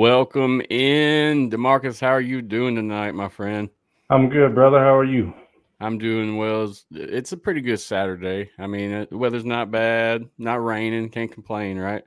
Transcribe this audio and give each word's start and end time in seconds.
Welcome 0.00 0.62
in, 0.70 1.50
Demarcus. 1.50 2.00
How 2.00 2.08
are 2.08 2.22
you 2.22 2.40
doing 2.40 2.74
tonight, 2.74 3.14
my 3.14 3.28
friend? 3.28 3.68
I'm 4.08 4.30
good, 4.30 4.54
brother. 4.54 4.78
How 4.78 4.96
are 4.96 5.04
you? 5.04 5.34
I'm 5.78 5.98
doing 5.98 6.38
well. 6.38 6.74
It's, 6.90 7.32
a 7.32 7.36
pretty 7.36 7.60
good 7.60 7.80
Saturday. 7.80 8.48
I 8.58 8.66
mean, 8.66 8.94
uh, 8.94 9.06
the 9.10 9.18
weather's 9.18 9.44
not 9.44 9.70
bad, 9.70 10.26
not 10.38 10.64
raining, 10.64 11.10
can't 11.10 11.30
complain, 11.30 11.76
right? 11.76 12.02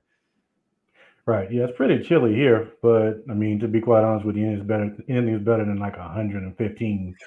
Right. 1.28 1.52
Yeah, 1.52 1.66
it's 1.66 1.78
pretty 1.78 2.04
chilly 2.04 2.34
here, 2.34 2.72
but 2.82 3.24
I 3.30 3.36
mean, 3.36 3.60
to 3.60 3.68
be 3.68 3.80
quite 3.80 4.04
honest 4.04 4.26
with 4.26 4.38
you, 4.38 4.50
it's 4.50 4.64
better. 4.64 4.98
Anything's 5.08 5.46
better 5.46 5.64
than 5.64 5.78
like 5.78 5.96
115. 5.96 7.16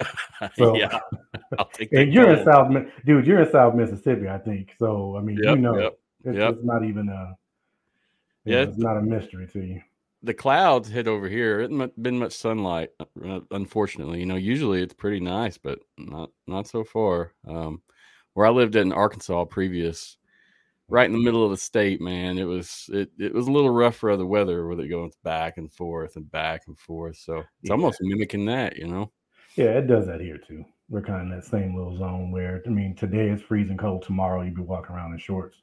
So, 0.57 0.77
yeah, 0.77 0.99
and 1.93 2.13
you're 2.13 2.35
in. 2.35 2.45
South, 2.45 2.75
dude. 3.07 3.25
You're 3.25 3.43
in 3.43 3.53
South 3.53 3.77
Mississippi, 3.77 4.29
I 4.29 4.39
think. 4.39 4.75
So, 4.81 5.17
I 5.17 5.21
mean, 5.21 5.37
you 5.37 5.57
know, 5.57 5.79
yep, 5.79 5.99
it's, 6.25 6.37
yep. 6.37 6.55
it's 6.55 6.65
not 6.65 6.85
even 6.85 7.09
a. 7.09 7.39
Yeah, 8.45 8.63
it's 8.63 8.77
not 8.77 8.97
a 8.97 9.01
mystery 9.01 9.47
to 9.53 9.61
you. 9.61 9.81
The 10.27 10.35
clouds 10.35 10.89
hit 10.89 11.07
over 11.09 11.29
here. 11.29 11.61
It 11.61 11.71
hasn't 11.71 12.03
been 12.03 12.19
much 12.19 12.33
sunlight, 12.33 12.91
uh, 13.25 13.41
unfortunately. 13.53 14.21
You 14.21 14.27
know, 14.27 14.37
usually 14.37 14.83
it's 14.83 14.95
pretty 14.95 15.21
nice, 15.21 15.57
but 15.57 15.79
not 15.97 16.31
not 16.47 16.67
so 16.67 16.85
far. 16.85 17.33
Um, 17.47 17.81
where 18.35 18.47
I 18.47 18.51
lived 18.51 18.77
in 18.77 18.93
Arkansas 18.93 19.45
previous, 19.47 20.19
right 20.89 21.07
in 21.07 21.13
the 21.13 21.23
middle 21.25 21.45
of 21.45 21.51
the 21.53 21.57
state, 21.57 22.01
man, 22.01 22.39
it 22.39 22.45
was 22.45 22.91
it 22.93 23.11
it 23.19 23.33
was 23.33 23.47
a 23.47 23.53
little 23.53 23.71
rough 23.71 23.97
for 23.97 24.17
the 24.17 24.27
weather 24.27 24.67
with 24.67 24.81
it 24.81 24.89
going 24.89 25.13
back 25.23 25.57
and 25.59 25.73
forth 25.73 26.17
and 26.17 26.31
back 26.31 26.63
and 26.67 26.79
forth. 26.79 27.17
So 27.17 27.39
it's 27.39 27.47
Yeah. 27.63 27.73
almost 27.73 27.99
mimicking 28.03 28.45
that, 28.47 28.77
you 28.77 28.89
know. 28.89 29.11
Yeah, 29.55 29.79
it 29.79 29.87
does 29.87 30.07
that 30.07 30.21
here 30.21 30.39
too. 30.39 30.65
We're 30.89 31.03
kind 31.03 31.21
of 31.21 31.23
in 31.23 31.31
that 31.31 31.45
same 31.45 31.75
little 31.75 31.97
zone 31.97 32.31
where 32.31 32.63
I 32.67 32.69
mean, 32.69 32.95
today 32.95 33.31
it's 33.31 33.43
freezing 33.43 33.77
cold. 33.79 34.03
Tomorrow 34.03 34.43
you'd 34.43 34.55
be 34.57 34.63
walking 34.63 34.95
around 34.95 35.13
in 35.13 35.19
shorts. 35.19 35.57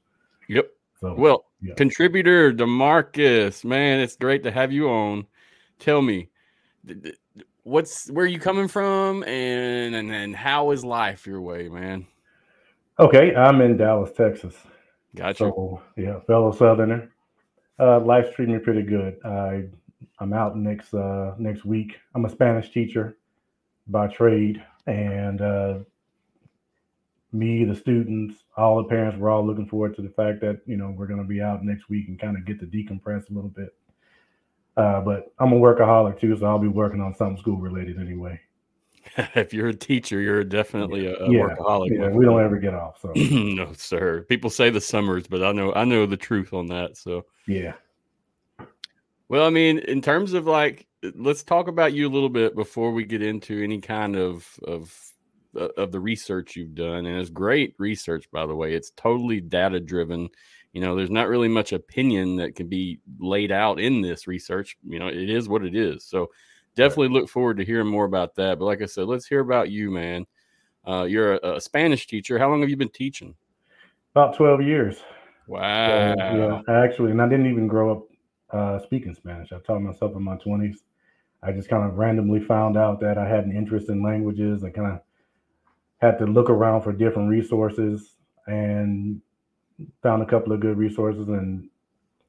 Yep. 0.50 0.70
So, 1.00 1.16
Well, 1.16 1.45
yeah. 1.64 1.73
contributor 1.75 2.53
Demarcus, 2.53 3.64
man, 3.64 4.00
it's 4.00 4.16
great 4.16 4.44
to 4.44 4.52
have 4.52 4.72
you 4.72 4.89
on. 4.89 5.25
Tell 5.80 6.02
me, 6.02 6.30
what's 7.64 8.09
where 8.09 8.25
you 8.25 8.39
coming 8.39 8.67
from, 8.67 9.23
and 9.23 9.95
and 9.95 10.09
then 10.09 10.33
how 10.33 10.72
is 10.72 10.83
life 10.83 11.25
your 11.25 11.42
way, 11.42 11.70
man? 11.70 12.05
okay, 13.00 13.36
I'm 13.36 13.61
in 13.61 13.78
Dallas, 13.78 14.11
Texas. 14.16 14.55
Gotcha. 15.16 15.38
So 15.38 15.81
yeah, 15.97 16.20
fellow 16.22 16.52
Southerner. 16.52 17.09
Uh, 17.80 18.00
life's 18.00 18.36
treating 18.36 18.55
me 18.55 18.61
pretty 18.61 18.83
good. 18.83 19.17
I 19.25 19.66
I'm 20.20 20.33
out 20.33 20.58
next 20.58 20.94
uh, 20.94 21.36
next 21.38 21.66
week. 21.66 21.98
I'm 22.16 22.25
a 22.25 22.30
Spanish 22.30 22.72
teacher 22.72 23.17
by 23.88 24.08
trade, 24.08 24.64
and 24.88 25.42
uh, 25.42 25.80
me, 27.34 27.66
the 27.66 27.76
students, 27.76 28.44
all 28.58 28.78
the 28.78 28.89
parents, 28.89 29.17
we're 29.17 29.30
all 29.30 29.45
looking 29.45 29.67
forward 29.67 29.95
to 29.95 30.02
the 30.02 30.09
fact 30.09 30.42
that 30.42 30.62
you 30.66 30.78
know 30.78 30.94
we're 30.95 31.08
going 31.08 31.22
to 31.22 31.28
be 31.28 31.42
out 31.42 31.64
next 31.64 31.89
week 31.89 32.08
and 32.08 32.20
kind 32.20 32.38
of 32.38 32.45
get 32.45 32.59
to 32.59 32.66
decompress 32.66 33.30
a 33.30 33.34
little 33.34 33.50
bit. 33.50 33.76
Uh, 34.76 35.02
but 35.02 35.33
I'm 35.39 35.54
a 35.54 35.60
workaholic 35.60 36.20
too, 36.20 36.36
so 36.38 36.45
I'll 36.45 36.60
be 36.60 36.67
working 36.67 37.02
on 37.02 37.14
something 37.14 37.38
school 37.38 37.58
related 37.58 37.99
anyway. 37.99 38.39
if 39.36 39.54
you're 39.54 39.67
a 39.67 39.76
teacher, 39.76 40.20
you're 40.20 40.43
definitely 40.43 41.08
a, 41.08 41.16
a 41.16 41.32
Yeah, 41.32 41.42
workaholic. 41.42 41.98
Yeah, 41.98 42.10
we 42.10 42.26
don't 42.26 42.43
ever 42.43 42.58
get 42.58 42.73
off. 42.73 42.99
So 43.02 43.11
no, 43.16 43.73
sir. 43.73 44.26
People 44.30 44.49
say 44.49 44.70
the 44.70 44.82
summers, 44.82 45.27
but 45.27 45.43
I 45.43 45.52
know 45.52 45.73
I 45.73 45.83
know 45.83 46.05
the 46.05 46.17
truth 46.17 46.54
on 46.54 46.67
that. 46.67 46.98
So, 46.98 47.26
yeah, 47.48 47.73
well, 49.33 49.48
I 49.48 49.49
mean, 49.49 49.80
in 49.80 50.02
terms 50.02 50.33
of 50.33 50.45
like, 50.45 50.86
let's 51.16 51.43
talk 51.43 51.67
about 51.67 51.93
you 51.93 52.08
a 52.08 52.14
little 52.14 52.30
bit 52.30 52.55
before 52.55 52.92
we 52.92 53.04
get 53.04 53.22
into 53.22 53.64
any 53.64 53.82
kind 53.82 54.16
of 54.16 54.48
of 54.64 54.95
of 55.55 55.91
the 55.91 55.99
research 55.99 56.55
you've 56.55 56.75
done, 56.75 57.05
and 57.05 57.19
it's 57.19 57.30
great 57.30 57.75
research, 57.77 58.30
by 58.31 58.45
the 58.45 58.55
way. 58.55 58.73
It's 58.73 58.91
totally 58.91 59.41
data 59.41 59.80
driven. 59.80 60.30
You 60.73 60.81
know, 60.81 60.95
there's 60.95 61.11
not 61.11 61.27
really 61.27 61.47
much 61.47 61.73
opinion 61.73 62.36
that 62.37 62.55
can 62.55 62.67
be 62.67 62.99
laid 63.19 63.52
out 63.52 63.80
in 63.80 64.02
this 64.02 64.27
research. 64.27 64.77
You 64.83 64.99
know, 64.99 65.08
it 65.08 65.30
is 65.30 65.47
what 65.47 65.63
it 65.63 65.75
is. 65.75 66.03
So, 66.03 66.31
definitely 66.75 67.09
look 67.09 67.30
forward 67.30 67.58
to 67.58 67.65
hearing 67.65 67.87
more 67.87 68.05
about 68.05 68.36
that. 68.36 68.58
But 68.58 68.65
like 68.65 68.81
I 68.81 68.87
said, 68.87 69.05
let's 69.05 69.27
hear 69.27 69.39
about 69.39 69.69
you, 69.69 69.92
man. 69.92 70.25
Uh, 70.87 71.03
you're 71.03 71.36
a, 71.36 71.55
a 71.55 71.61
Spanish 71.61 72.08
teacher. 72.08 72.39
How 72.39 72.49
long 72.49 72.61
have 72.61 72.69
you 72.69 72.77
been 72.77 72.89
teaching? 72.89 73.36
about 74.15 74.36
12 74.36 74.61
years. 74.61 74.97
Wow. 75.47 76.13
So, 76.17 76.23
yeah, 76.36 76.61
I 76.67 76.86
actually, 76.86 77.11
and 77.11 77.21
I 77.21 77.27
didn't 77.27 77.47
even 77.47 77.67
grow 77.67 77.92
up 77.92 78.03
uh, 78.52 78.80
speaking 78.83 79.15
Spanish. 79.15 79.52
I 79.52 79.58
taught 79.59 79.81
myself 79.81 80.15
in 80.15 80.23
my 80.23 80.37
20s. 80.37 80.77
I 81.42 81.52
just 81.52 81.67
kind 81.67 81.83
of 81.83 81.97
randomly 81.97 82.39
found 82.39 82.77
out 82.77 82.99
that 83.02 83.17
I 83.17 83.27
had 83.27 83.45
an 83.45 83.55
interest 83.55 83.89
in 83.89 84.02
languages. 84.02 84.63
I 84.63 84.69
kind 84.69 84.93
of 84.93 85.02
had 86.03 86.19
to 86.19 86.25
look 86.25 86.49
around 86.49 86.81
for 86.81 86.91
different 86.91 87.30
resources 87.30 88.15
and 88.47 89.21
found 90.02 90.21
a 90.21 90.25
couple 90.25 90.52
of 90.52 90.59
good 90.59 90.77
resources 90.77 91.30
and 91.30 91.69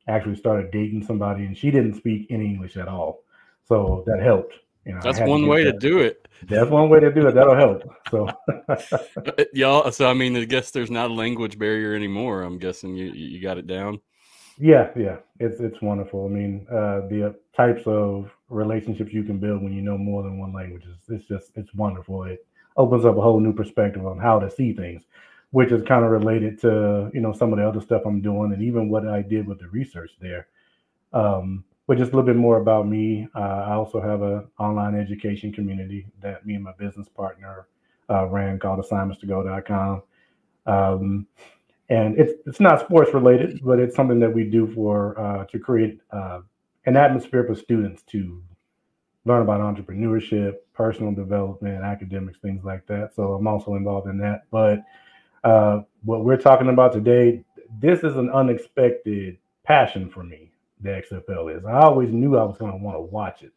actually 0.06 0.36
started 0.36 0.70
dating 0.70 1.04
somebody, 1.04 1.44
and 1.44 1.56
she 1.56 1.70
didn't 1.70 1.94
speak 1.94 2.26
any 2.30 2.46
English 2.46 2.76
at 2.76 2.88
all. 2.88 3.24
So 3.66 4.04
that 4.06 4.22
helped. 4.22 4.54
You 4.86 4.92
know, 4.92 5.00
That's 5.02 5.18
one 5.20 5.42
get 5.42 5.50
way 5.50 5.64
to 5.64 5.72
do 5.72 6.00
it. 6.00 6.28
That's 6.46 6.70
one 6.70 6.90
way 6.90 7.00
to 7.00 7.10
do 7.10 7.26
it. 7.26 7.32
That'll 7.32 7.56
help. 7.56 7.82
So 8.10 8.28
Uh, 8.68 9.44
Y'all, 9.52 9.90
so 9.90 10.08
I 10.08 10.14
mean, 10.14 10.36
I 10.36 10.44
guess 10.44 10.70
there's 10.70 10.90
not 10.90 11.10
a 11.10 11.14
language 11.14 11.58
barrier 11.58 11.94
anymore. 11.94 12.42
I'm 12.42 12.58
guessing 12.58 12.94
you 12.94 13.06
you 13.06 13.40
got 13.40 13.58
it 13.58 13.66
down. 13.66 14.00
Yeah, 14.58 14.90
yeah, 14.94 15.16
it's 15.40 15.58
it's 15.60 15.80
wonderful. 15.80 16.26
I 16.26 16.28
mean, 16.28 16.66
uh, 16.70 17.08
the 17.08 17.30
uh, 17.30 17.32
types 17.56 17.82
of 17.86 18.30
relationships 18.50 19.12
you 19.12 19.24
can 19.24 19.38
build 19.38 19.62
when 19.62 19.72
you 19.72 19.82
know 19.82 19.98
more 19.98 20.22
than 20.22 20.38
one 20.38 20.52
language 20.52 20.84
is 20.84 20.96
it's 21.08 21.26
just 21.26 21.50
it's 21.56 21.74
wonderful. 21.74 22.24
It 22.24 22.46
opens 22.76 23.04
up 23.04 23.16
a 23.16 23.20
whole 23.20 23.40
new 23.40 23.52
perspective 23.52 24.06
on 24.06 24.18
how 24.18 24.38
to 24.38 24.50
see 24.50 24.72
things, 24.72 25.02
which 25.50 25.72
is 25.72 25.82
kind 25.82 26.04
of 26.04 26.10
related 26.10 26.60
to 26.60 27.10
you 27.14 27.20
know 27.20 27.32
some 27.32 27.52
of 27.52 27.58
the 27.58 27.66
other 27.66 27.80
stuff 27.80 28.02
I'm 28.04 28.20
doing 28.20 28.52
and 28.52 28.62
even 28.62 28.88
what 28.88 29.06
I 29.06 29.22
did 29.22 29.46
with 29.46 29.60
the 29.60 29.68
research 29.68 30.12
there. 30.20 30.48
Um, 31.12 31.64
but 31.86 31.98
just 31.98 32.12
a 32.12 32.16
little 32.16 32.26
bit 32.26 32.36
more 32.36 32.58
about 32.58 32.88
me. 32.88 33.28
Uh, 33.34 33.38
I 33.68 33.72
also 33.74 34.00
have 34.00 34.22
an 34.22 34.46
online 34.58 34.94
education 34.94 35.52
community 35.52 36.06
that 36.22 36.46
me 36.46 36.54
and 36.54 36.64
my 36.64 36.72
business 36.78 37.08
partner 37.08 37.68
uh, 38.08 38.26
ran 38.26 38.58
called 38.58 38.82
assignmentstogo.com. 38.84 40.02
Um, 40.66 41.26
and 41.90 42.18
it's 42.18 42.32
it's 42.46 42.60
not 42.60 42.80
sports 42.80 43.12
related, 43.12 43.60
but 43.62 43.78
it's 43.78 43.94
something 43.94 44.18
that 44.20 44.32
we 44.32 44.44
do 44.44 44.72
for 44.74 45.18
uh, 45.20 45.44
to 45.46 45.58
create 45.58 46.00
uh, 46.10 46.40
an 46.86 46.96
atmosphere 46.96 47.44
for 47.44 47.54
students 47.54 48.02
to 48.04 48.42
learn 49.24 49.42
about 49.42 49.60
entrepreneurship, 49.60 50.56
personal 50.74 51.12
development, 51.12 51.82
academics, 51.82 52.38
things 52.38 52.64
like 52.64 52.86
that. 52.86 53.14
So 53.14 53.34
I'm 53.34 53.46
also 53.46 53.74
involved 53.74 54.08
in 54.08 54.18
that. 54.18 54.42
But 54.50 54.82
uh, 55.42 55.82
what 56.04 56.24
we're 56.24 56.36
talking 56.36 56.68
about 56.68 56.92
today, 56.92 57.44
this 57.80 58.00
is 58.00 58.16
an 58.16 58.30
unexpected 58.30 59.38
passion 59.64 60.10
for 60.10 60.22
me. 60.22 60.50
The 60.80 60.90
XFL 60.90 61.56
is. 61.56 61.64
I 61.64 61.80
always 61.80 62.12
knew 62.12 62.36
I 62.36 62.44
was 62.44 62.58
going 62.58 62.72
to 62.72 62.78
want 62.78 62.96
to 62.96 63.00
watch 63.00 63.42
it, 63.42 63.52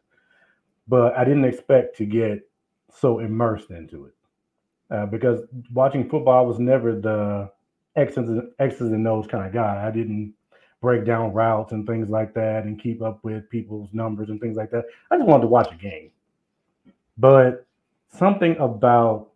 but 0.86 1.16
I 1.16 1.24
didn't 1.24 1.44
expect 1.44 1.96
to 1.98 2.06
get 2.06 2.48
so 2.90 3.18
immersed 3.18 3.70
into 3.70 4.06
it 4.06 4.14
uh, 4.90 5.06
because 5.06 5.40
watching 5.72 6.08
football 6.08 6.46
was 6.46 6.58
never 6.58 6.98
the 6.98 7.50
X's 7.96 8.16
and, 8.16 8.48
X's 8.58 8.92
and 8.92 9.06
O's 9.06 9.26
kind 9.26 9.46
of 9.46 9.52
guy. 9.52 9.86
I 9.86 9.90
didn't 9.90 10.32
break 10.80 11.04
down 11.04 11.32
routes 11.32 11.72
and 11.72 11.86
things 11.86 12.08
like 12.08 12.34
that 12.34 12.64
and 12.64 12.80
keep 12.80 13.02
up 13.02 13.18
with 13.24 13.48
people's 13.50 13.88
numbers 13.92 14.28
and 14.28 14.40
things 14.40 14.56
like 14.56 14.70
that. 14.70 14.84
I 15.10 15.16
just 15.16 15.28
wanted 15.28 15.42
to 15.42 15.48
watch 15.48 15.72
a 15.72 15.76
game. 15.76 16.10
But 17.16 17.66
something 18.08 18.56
about 18.58 19.30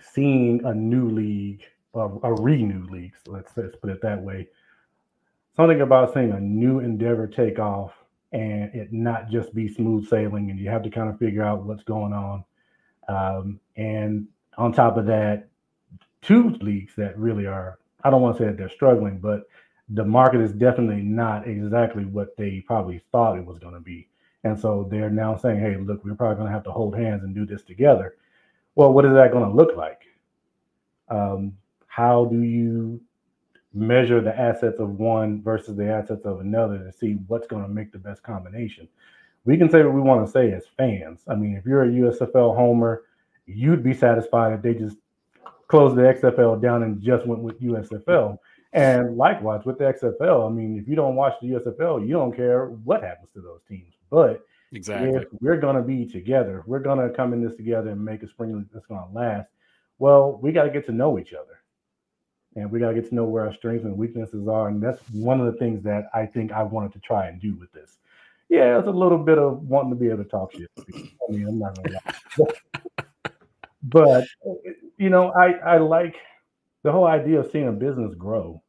seeing 0.00 0.64
a 0.64 0.74
new 0.74 1.08
league, 1.08 1.62
or 1.92 2.20
a 2.22 2.32
renewed 2.32 2.90
league, 2.90 3.12
so 3.24 3.32
let's, 3.32 3.52
let's 3.56 3.76
put 3.76 3.90
it 3.90 4.00
that 4.02 4.22
way. 4.22 4.48
Something 5.56 5.82
about 5.82 6.14
seeing 6.14 6.32
a 6.32 6.40
new 6.40 6.78
endeavor 6.78 7.26
take 7.26 7.58
off 7.58 7.92
and 8.32 8.74
it 8.74 8.92
not 8.92 9.28
just 9.28 9.52
be 9.54 9.68
smooth 9.68 10.08
sailing, 10.08 10.50
and 10.50 10.58
you 10.58 10.70
have 10.70 10.84
to 10.84 10.90
kind 10.90 11.10
of 11.10 11.18
figure 11.18 11.42
out 11.42 11.64
what's 11.64 11.82
going 11.82 12.12
on. 12.12 12.44
Um, 13.08 13.60
and 13.76 14.28
on 14.56 14.72
top 14.72 14.96
of 14.96 15.06
that, 15.06 15.48
two 16.22 16.50
leagues 16.60 16.92
that 16.96 17.18
really 17.18 17.46
are, 17.46 17.80
I 18.04 18.10
don't 18.10 18.22
want 18.22 18.36
to 18.36 18.42
say 18.42 18.46
that 18.46 18.56
they're 18.56 18.68
struggling, 18.68 19.18
but 19.18 19.48
the 19.90 20.04
market 20.04 20.40
is 20.40 20.52
definitely 20.52 21.02
not 21.02 21.46
exactly 21.48 22.04
what 22.04 22.36
they 22.36 22.62
probably 22.66 23.02
thought 23.10 23.38
it 23.38 23.44
was 23.44 23.58
going 23.58 23.74
to 23.74 23.80
be. 23.80 24.08
And 24.44 24.58
so 24.58 24.88
they're 24.90 25.10
now 25.10 25.36
saying, 25.36 25.60
hey, 25.60 25.76
look, 25.76 26.04
we're 26.04 26.14
probably 26.14 26.36
going 26.36 26.46
to 26.46 26.52
have 26.52 26.64
to 26.64 26.70
hold 26.70 26.96
hands 26.96 27.24
and 27.24 27.34
do 27.34 27.44
this 27.44 27.62
together. 27.62 28.14
Well, 28.74 28.92
what 28.92 29.04
is 29.04 29.12
that 29.12 29.32
going 29.32 29.44
to 29.48 29.54
look 29.54 29.76
like? 29.76 30.02
Um, 31.08 31.52
how 31.88 32.26
do 32.26 32.40
you 32.40 33.00
measure 33.74 34.20
the 34.20 34.36
assets 34.38 34.78
of 34.78 34.98
one 34.98 35.42
versus 35.42 35.76
the 35.76 35.90
assets 35.90 36.24
of 36.24 36.40
another 36.40 36.78
to 36.78 36.92
see 36.92 37.18
what's 37.26 37.46
going 37.46 37.62
to 37.62 37.68
make 37.68 37.92
the 37.92 37.98
best 37.98 38.22
combination? 38.22 38.88
We 39.44 39.58
can 39.58 39.70
say 39.70 39.82
what 39.82 39.94
we 39.94 40.00
want 40.00 40.24
to 40.24 40.30
say 40.30 40.52
as 40.52 40.64
fans. 40.76 41.20
I 41.28 41.34
mean, 41.34 41.56
if 41.56 41.66
you're 41.66 41.82
a 41.82 41.88
USFL 41.88 42.54
homer, 42.54 43.02
you'd 43.46 43.82
be 43.82 43.94
satisfied 43.94 44.52
if 44.52 44.62
they 44.62 44.74
just 44.74 44.96
closed 45.68 45.96
the 45.96 46.02
XFL 46.02 46.62
down 46.62 46.82
and 46.82 47.02
just 47.02 47.26
went 47.26 47.42
with 47.42 47.60
USFL. 47.60 48.38
And 48.72 49.16
likewise 49.16 49.64
with 49.64 49.78
the 49.78 49.84
XFL, 49.84 50.46
I 50.48 50.52
mean, 50.52 50.78
if 50.78 50.86
you 50.86 50.94
don't 50.94 51.16
watch 51.16 51.34
the 51.42 51.48
USFL, 51.48 52.06
you 52.06 52.12
don't 52.12 52.34
care 52.34 52.66
what 52.66 53.02
happens 53.02 53.30
to 53.32 53.40
those 53.40 53.60
teams. 53.68 53.94
But 54.10 54.44
Exactly. 54.72 55.10
if 55.10 55.24
we're 55.40 55.56
going 55.58 55.74
to 55.76 55.82
be 55.82 56.06
together, 56.06 56.60
if 56.60 56.66
we're 56.66 56.78
going 56.78 56.98
to 57.00 57.12
come 57.14 57.32
in 57.32 57.42
this 57.42 57.56
together 57.56 57.90
and 57.90 58.04
make 58.04 58.22
a 58.22 58.28
spring 58.28 58.64
that's 58.72 58.86
going 58.86 59.00
to 59.00 59.12
last, 59.12 59.48
well, 59.98 60.38
we 60.40 60.52
got 60.52 60.62
to 60.64 60.70
get 60.70 60.86
to 60.86 60.92
know 60.92 61.18
each 61.18 61.32
other. 61.34 61.58
And 62.56 62.70
we 62.70 62.78
got 62.80 62.88
to 62.88 62.94
get 62.94 63.08
to 63.08 63.14
know 63.14 63.24
where 63.24 63.46
our 63.46 63.52
strengths 63.54 63.84
and 63.84 63.96
weaknesses 63.96 64.46
are. 64.48 64.68
And 64.68 64.80
that's 64.82 65.00
one 65.12 65.40
of 65.40 65.46
the 65.52 65.58
things 65.58 65.82
that 65.84 66.04
I 66.14 66.26
think 66.26 66.52
I 66.52 66.62
wanted 66.62 66.92
to 66.92 67.00
try 67.00 67.26
and 67.28 67.40
do 67.40 67.54
with 67.56 67.72
this. 67.72 67.98
yeah, 68.48 68.78
it's 68.78 68.88
a 68.88 68.90
little 68.90 69.18
bit 69.18 69.38
of 69.38 69.62
wanting 69.68 69.90
to 69.90 69.96
be 69.96 70.08
able 70.08 70.24
to 70.24 70.30
talk 70.30 70.52
shit. 70.52 70.68
I 70.78 71.32
mean, 71.32 71.46
I'm 71.46 71.58
not 71.58 71.76
gonna 71.76 71.98
lie. 72.04 73.04
but 73.84 74.24
you 74.98 75.10
know, 75.10 75.30
I 75.30 75.52
I 75.74 75.78
like 75.78 76.16
the 76.82 76.92
whole 76.92 77.06
idea 77.06 77.40
of 77.40 77.50
seeing 77.50 77.68
a 77.68 77.72
business 77.72 78.14
grow, 78.14 78.62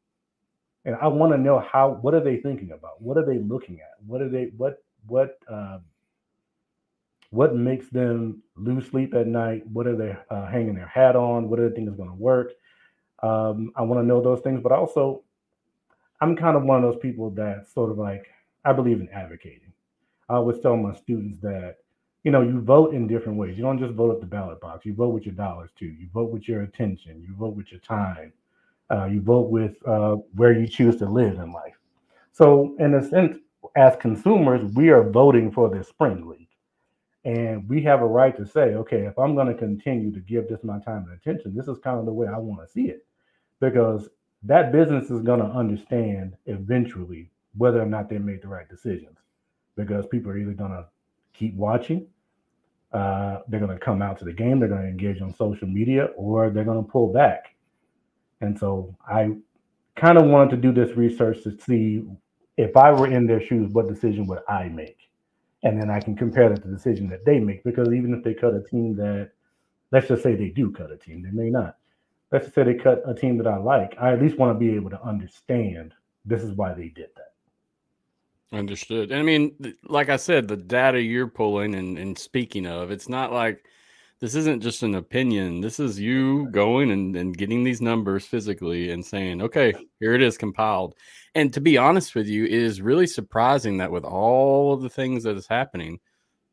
and 0.86 0.96
I 0.96 1.08
want 1.08 1.32
to 1.34 1.38
know 1.38 1.60
how. 1.60 2.00
What 2.02 2.14
are 2.14 2.24
they 2.24 2.38
thinking 2.38 2.72
about? 2.72 3.02
What 3.02 3.18
are 3.18 3.26
they 3.26 3.40
looking 3.40 3.80
at? 3.80 3.92
What 4.06 4.22
are 4.22 4.30
they? 4.30 4.52
What 4.58 4.84
what 5.08 5.38
uh, 5.52 5.80
what 7.30 7.56
makes 7.56 7.88
them 7.90 8.44
lose 8.56 8.88
sleep 8.88 9.14
at 9.14 9.28
night? 9.28 9.66
What 9.68 9.88
are 9.88 9.96
they 9.96 10.18
uh, 10.30 10.48
hanging 10.48 10.76
their 10.76 10.88
hat 10.88 11.16
on? 11.16 11.50
What 11.50 11.60
are 11.60 11.70
they 11.70 11.76
think 11.76 11.90
is 11.90 11.96
going 11.96 12.10
to 12.10 12.16
work? 12.16 12.52
Um, 13.24 13.72
I 13.76 13.84
want 13.84 14.02
to 14.02 14.06
know 14.06 14.22
those 14.22 14.42
things, 14.42 14.62
but 14.62 14.72
also, 14.72 15.24
I'm 16.20 16.36
kind 16.36 16.58
of 16.58 16.64
one 16.64 16.84
of 16.84 16.92
those 16.92 17.02
people 17.02 17.30
that 17.32 17.68
sort 17.68 17.92
of 17.92 17.98
like 17.98 18.28
I 18.66 18.74
believe 18.74 19.00
in 19.00 19.10
advocating. 19.10 19.74
I 20.30 20.36
always 20.36 20.60
tell 20.60 20.78
my 20.78 20.96
students 20.96 21.40
that 21.40 21.78
you 22.24 22.32
know, 22.32 22.42
you 22.42 22.62
vote 22.62 22.94
in 22.94 23.08
different 23.08 23.38
ways. 23.38 23.58
You 23.58 23.64
don't 23.64 23.80
just 23.80 23.94
vote 23.94 24.14
at 24.14 24.20
the 24.20 24.28
ballot 24.28 24.62
box. 24.62 24.86
You 24.86 24.94
vote 24.94 25.10
with 25.10 25.26
your 25.26 25.36
dollars 25.36 25.72
too. 25.78 25.88
You 25.88 26.08
vote 26.14 26.30
with 26.32 26.48
your 26.48 26.62
attention. 26.62 27.24
You 27.28 27.34
vote 27.36 27.56
with 27.56 27.72
your 27.72 27.82
time. 27.82 28.32
Uh, 28.92 29.06
you 29.06 29.22
vote 29.22 29.50
with 29.50 29.76
uh, 29.88 30.18
where 30.36 30.52
you 30.52 30.68
choose 30.68 30.98
to 30.98 31.06
live 31.06 31.36
in 31.40 31.52
life. 31.52 31.76
So, 32.34 32.76
in 32.80 32.94
a 32.96 33.04
sense, 33.04 33.38
as 33.76 33.96
consumers, 33.98 34.64
we 34.76 34.90
are 34.90 35.10
voting 35.10 35.52
for 35.52 35.70
this 35.70 35.88
spring 35.88 36.28
league, 36.28 36.50
and 37.24 37.68
we 37.70 37.82
have 37.84 38.02
a 38.02 38.06
right 38.06 38.36
to 38.36 38.46
say, 38.46 38.74
okay, 38.76 39.06
if 39.06 39.18
I'm 39.18 39.36
going 39.36 39.48
to 39.48 39.54
continue 39.54 40.12
to 40.12 40.20
give 40.20 40.50
this 40.50 40.64
my 40.64 40.80
time 40.80 41.06
and 41.10 41.14
attention, 41.14 41.56
this 41.56 41.68
is 41.68 41.78
kind 41.78 42.00
of 42.00 42.06
the 42.06 42.14
way 42.14 42.28
I 42.28 42.38
want 42.38 42.62
to 42.66 42.72
see 42.72 42.88
it, 42.88 43.06
because 43.60 44.10
that 44.44 44.72
business 44.72 45.10
is 45.10 45.22
going 45.22 45.40
to 45.40 45.46
understand 45.46 46.36
eventually 46.48 47.30
whether 47.58 47.82
or 47.82 47.86
not 47.86 48.10
they 48.10 48.18
made 48.18 48.42
the 48.42 48.48
right 48.48 48.68
decisions, 48.68 49.18
because 49.76 50.06
people 50.08 50.32
are 50.32 50.38
either 50.38 50.54
going 50.54 50.72
to 50.72 50.86
keep 51.34 51.56
watching. 51.56 52.08
Uh, 52.92 53.40
they're 53.48 53.60
going 53.60 53.72
to 53.72 53.84
come 53.84 54.02
out 54.02 54.20
to 54.20 54.26
the 54.26 54.34
game. 54.34 54.60
They're 54.60 54.70
going 54.70 54.82
to 54.82 54.88
engage 54.88 55.22
on 55.22 55.34
social 55.36 55.68
media, 55.68 56.06
or 56.18 56.50
they're 56.50 56.66
going 56.66 56.84
to 56.84 56.92
pull 56.92 57.14
back. 57.14 57.56
And 58.42 58.58
so 58.58 58.96
I 59.08 59.32
kind 59.96 60.18
of 60.18 60.26
wanted 60.26 60.52
to 60.52 60.58
do 60.58 60.74
this 60.74 60.98
research 60.98 61.44
to 61.44 61.58
see 61.60 62.04
if 62.58 62.76
I 62.76 62.92
were 62.92 63.08
in 63.08 63.28
their 63.28 63.42
shoes, 63.42 63.72
what 63.72 63.88
decision 63.88 64.28
would 64.28 64.40
I 64.48 64.66
make? 64.66 64.98
And 65.64 65.80
then 65.80 65.90
I 65.90 66.00
can 66.00 66.16
compare 66.16 66.50
that 66.50 66.62
to 66.64 66.68
the 66.68 66.76
decision 66.76 67.08
that 67.10 67.24
they 67.26 67.40
make. 67.40 67.64
Because 67.64 67.88
even 67.94 68.14
if 68.14 68.24
they 68.24 68.34
cut 68.34 68.54
a 68.54 68.64
team 68.64 68.96
that, 68.98 69.32
let's 69.92 70.08
just 70.08 70.24
say 70.24 70.36
they 70.36 70.50
do 70.50 70.72
cut 70.72 70.92
a 70.92 70.98
team, 70.98 71.22
they 71.22 71.32
may 71.32 71.50
not. 71.50 71.78
Let's 72.32 72.46
just 72.46 72.56
say 72.56 72.64
they 72.64 72.76
cut 72.76 73.04
a 73.06 73.14
team 73.14 73.38
that 73.38 73.48
I 73.48 73.58
like. 73.58 73.96
I 74.00 74.14
at 74.14 74.22
least 74.22 74.38
want 74.38 74.56
to 74.56 74.60
be 74.60 74.76
able 74.76 74.90
to 74.90 75.02
understand 75.04 75.94
this 76.26 76.44
is 76.44 76.54
why 76.54 76.74
they 76.74 76.88
did 76.90 77.10
that. 77.16 77.31
Understood. 78.54 79.12
And 79.12 79.20
I 79.20 79.24
mean, 79.24 79.76
like 79.88 80.10
I 80.10 80.18
said, 80.18 80.48
the 80.48 80.58
data 80.58 81.02
you're 81.02 81.28
pulling 81.28 81.74
and, 81.74 81.98
and 81.98 82.18
speaking 82.20 82.66
of, 82.66 82.92
it's 82.92 83.08
not 83.08 83.32
like 83.32 83.64
this 84.20 84.36
isn't 84.36 84.62
just 84.62 84.84
an 84.84 84.96
opinion. 84.96 85.62
This 85.62 85.80
is 85.80 86.00
you 86.00 86.50
going 86.52 86.92
and, 86.92 87.16
and 87.16 87.38
getting 87.38 87.64
these 87.64 87.82
numbers 87.82 88.26
physically 88.26 88.92
and 88.92 89.06
saying, 89.06 89.42
okay, 89.42 89.74
here 90.02 90.14
it 90.14 90.22
is 90.22 90.38
compiled. 90.38 90.96
And 91.34 91.54
to 91.54 91.62
be 91.62 91.78
honest 91.78 92.14
with 92.14 92.28
you, 92.28 92.44
it 92.44 92.52
is 92.52 92.82
really 92.82 93.08
surprising 93.08 93.78
that 93.78 93.92
with 93.92 94.04
all 94.04 94.74
of 94.74 94.82
the 94.82 94.90
things 94.90 95.24
that 95.24 95.38
is 95.38 95.48
happening, 95.48 96.02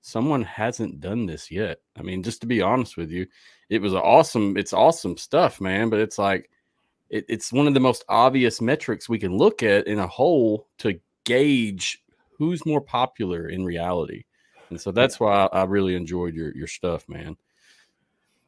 someone 0.00 0.42
hasn't 0.42 1.00
done 1.00 1.26
this 1.26 1.50
yet. 1.50 1.80
I 1.98 2.02
mean, 2.02 2.22
just 2.22 2.40
to 2.42 2.46
be 2.46 2.62
honest 2.62 2.96
with 2.96 3.10
you, 3.10 3.26
it 3.70 3.82
was 3.82 3.92
awesome. 3.92 4.56
It's 4.56 4.72
awesome 4.72 5.16
stuff, 5.16 5.60
man. 5.60 5.90
But 5.90 5.98
it's 5.98 6.16
like, 6.16 6.48
it, 7.10 7.24
it's 7.28 7.52
one 7.52 7.66
of 7.66 7.74
the 7.74 7.80
most 7.80 8.04
obvious 8.08 8.60
metrics 8.60 9.08
we 9.08 9.18
can 9.18 9.36
look 9.36 9.64
at 9.64 9.88
in 9.88 9.98
a 9.98 10.06
whole 10.06 10.68
to 10.78 11.00
gauge 11.28 12.02
who's 12.38 12.64
more 12.64 12.80
popular 12.80 13.48
in 13.48 13.64
reality. 13.64 14.24
And 14.70 14.80
so 14.80 14.92
that's 14.92 15.20
why 15.20 15.48
I 15.52 15.64
really 15.64 15.94
enjoyed 15.94 16.34
your 16.34 16.56
your 16.56 16.66
stuff, 16.66 17.08
man. 17.08 17.36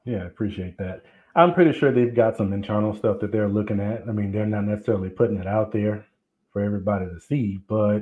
Yeah, 0.04 0.22
I 0.22 0.26
appreciate 0.26 0.78
that. 0.78 1.04
I'm 1.36 1.54
pretty 1.54 1.78
sure 1.78 1.92
they've 1.92 2.14
got 2.14 2.36
some 2.36 2.52
internal 2.52 2.94
stuff 2.94 3.20
that 3.20 3.30
they're 3.30 3.48
looking 3.48 3.80
at. 3.80 4.08
I 4.08 4.12
mean, 4.12 4.32
they're 4.32 4.46
not 4.46 4.64
necessarily 4.64 5.10
putting 5.10 5.36
it 5.36 5.46
out 5.46 5.72
there 5.72 6.06
for 6.52 6.62
everybody 6.62 7.06
to 7.06 7.20
see, 7.20 7.60
but 7.68 8.00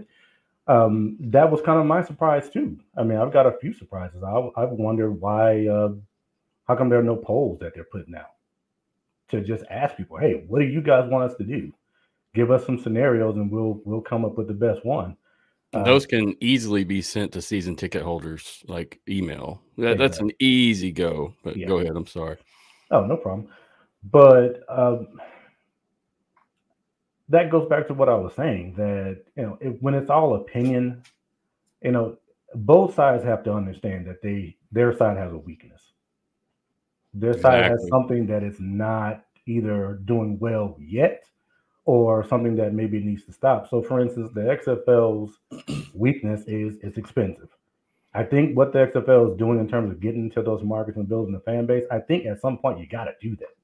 um, 0.66 1.16
that 1.20 1.50
was 1.50 1.60
kind 1.60 1.78
of 1.80 1.86
my 1.86 2.02
surprise 2.02 2.48
too. 2.48 2.78
I 2.96 3.02
mean, 3.02 3.18
I've 3.18 3.32
got 3.32 3.46
a 3.46 3.58
few 3.58 3.74
surprises. 3.74 4.22
I, 4.22 4.48
I've 4.56 4.70
wondered 4.70 5.20
why, 5.20 5.66
uh, 5.66 5.90
how 6.66 6.76
come 6.76 6.88
there 6.88 7.00
are 7.00 7.02
no 7.02 7.16
polls 7.16 7.58
that 7.58 7.74
they're 7.74 7.84
putting 7.84 8.14
out 8.14 8.32
to 9.30 9.42
just 9.42 9.64
ask 9.68 9.96
people, 9.96 10.16
hey, 10.18 10.44
what 10.46 10.60
do 10.60 10.66
you 10.66 10.80
guys 10.80 11.10
want 11.10 11.30
us 11.30 11.36
to 11.36 11.44
do? 11.44 11.72
Give 12.38 12.52
us 12.52 12.64
some 12.64 12.78
scenarios 12.78 13.34
and 13.36 13.50
we'll 13.50 13.80
we'll 13.84 14.00
come 14.00 14.24
up 14.24 14.38
with 14.38 14.46
the 14.46 14.54
best 14.54 14.84
one. 14.84 15.16
Uh, 15.72 15.82
Those 15.82 16.06
can 16.06 16.36
easily 16.40 16.84
be 16.84 17.02
sent 17.02 17.32
to 17.32 17.42
season 17.42 17.74
ticket 17.74 18.02
holders 18.02 18.62
like 18.68 19.00
email. 19.08 19.60
That, 19.76 19.98
That's 19.98 20.20
an 20.20 20.30
easy 20.38 20.92
go. 20.92 21.34
But 21.42 21.56
yeah. 21.56 21.66
go 21.66 21.78
ahead. 21.78 21.96
I'm 21.96 22.06
sorry. 22.06 22.36
Oh, 22.92 23.04
no 23.04 23.16
problem. 23.16 23.48
But 24.04 24.62
um, 24.68 25.08
that 27.28 27.50
goes 27.50 27.68
back 27.68 27.88
to 27.88 27.94
what 27.94 28.08
I 28.08 28.14
was 28.14 28.32
saying 28.34 28.74
that 28.76 29.24
you 29.36 29.42
know 29.42 29.58
if, 29.60 29.74
when 29.80 29.94
it's 29.94 30.08
all 30.08 30.36
opinion, 30.36 31.02
you 31.82 31.90
know 31.90 32.18
both 32.54 32.94
sides 32.94 33.24
have 33.24 33.42
to 33.44 33.52
understand 33.52 34.06
that 34.06 34.22
they 34.22 34.56
their 34.70 34.96
side 34.96 35.16
has 35.16 35.32
a 35.32 35.38
weakness. 35.38 35.82
Their 37.14 37.32
exactly. 37.32 37.62
side 37.62 37.70
has 37.72 37.88
something 37.90 38.26
that 38.28 38.44
is 38.44 38.60
not 38.60 39.24
either 39.48 40.00
doing 40.04 40.38
well 40.38 40.76
yet 40.78 41.24
or 41.88 42.22
something 42.28 42.54
that 42.54 42.74
maybe 42.74 43.00
needs 43.00 43.24
to 43.24 43.32
stop. 43.32 43.66
So, 43.66 43.80
for 43.80 43.98
instance, 43.98 44.30
the 44.34 44.42
XFL's 44.42 45.38
weakness 45.94 46.42
is 46.46 46.76
it's 46.82 46.98
expensive. 46.98 47.48
I 48.12 48.24
think 48.24 48.54
what 48.54 48.74
the 48.74 48.80
XFL 48.88 49.32
is 49.32 49.38
doing 49.38 49.58
in 49.58 49.66
terms 49.66 49.90
of 49.90 49.98
getting 49.98 50.24
into 50.24 50.42
those 50.42 50.62
markets 50.62 50.98
and 50.98 51.08
building 51.08 51.32
the 51.32 51.40
fan 51.40 51.64
base, 51.64 51.84
I 51.90 52.00
think 52.00 52.26
at 52.26 52.42
some 52.42 52.58
point 52.58 52.78
you 52.78 52.86
got 52.86 53.04
to 53.04 53.14
do 53.22 53.36
that. 53.36 53.56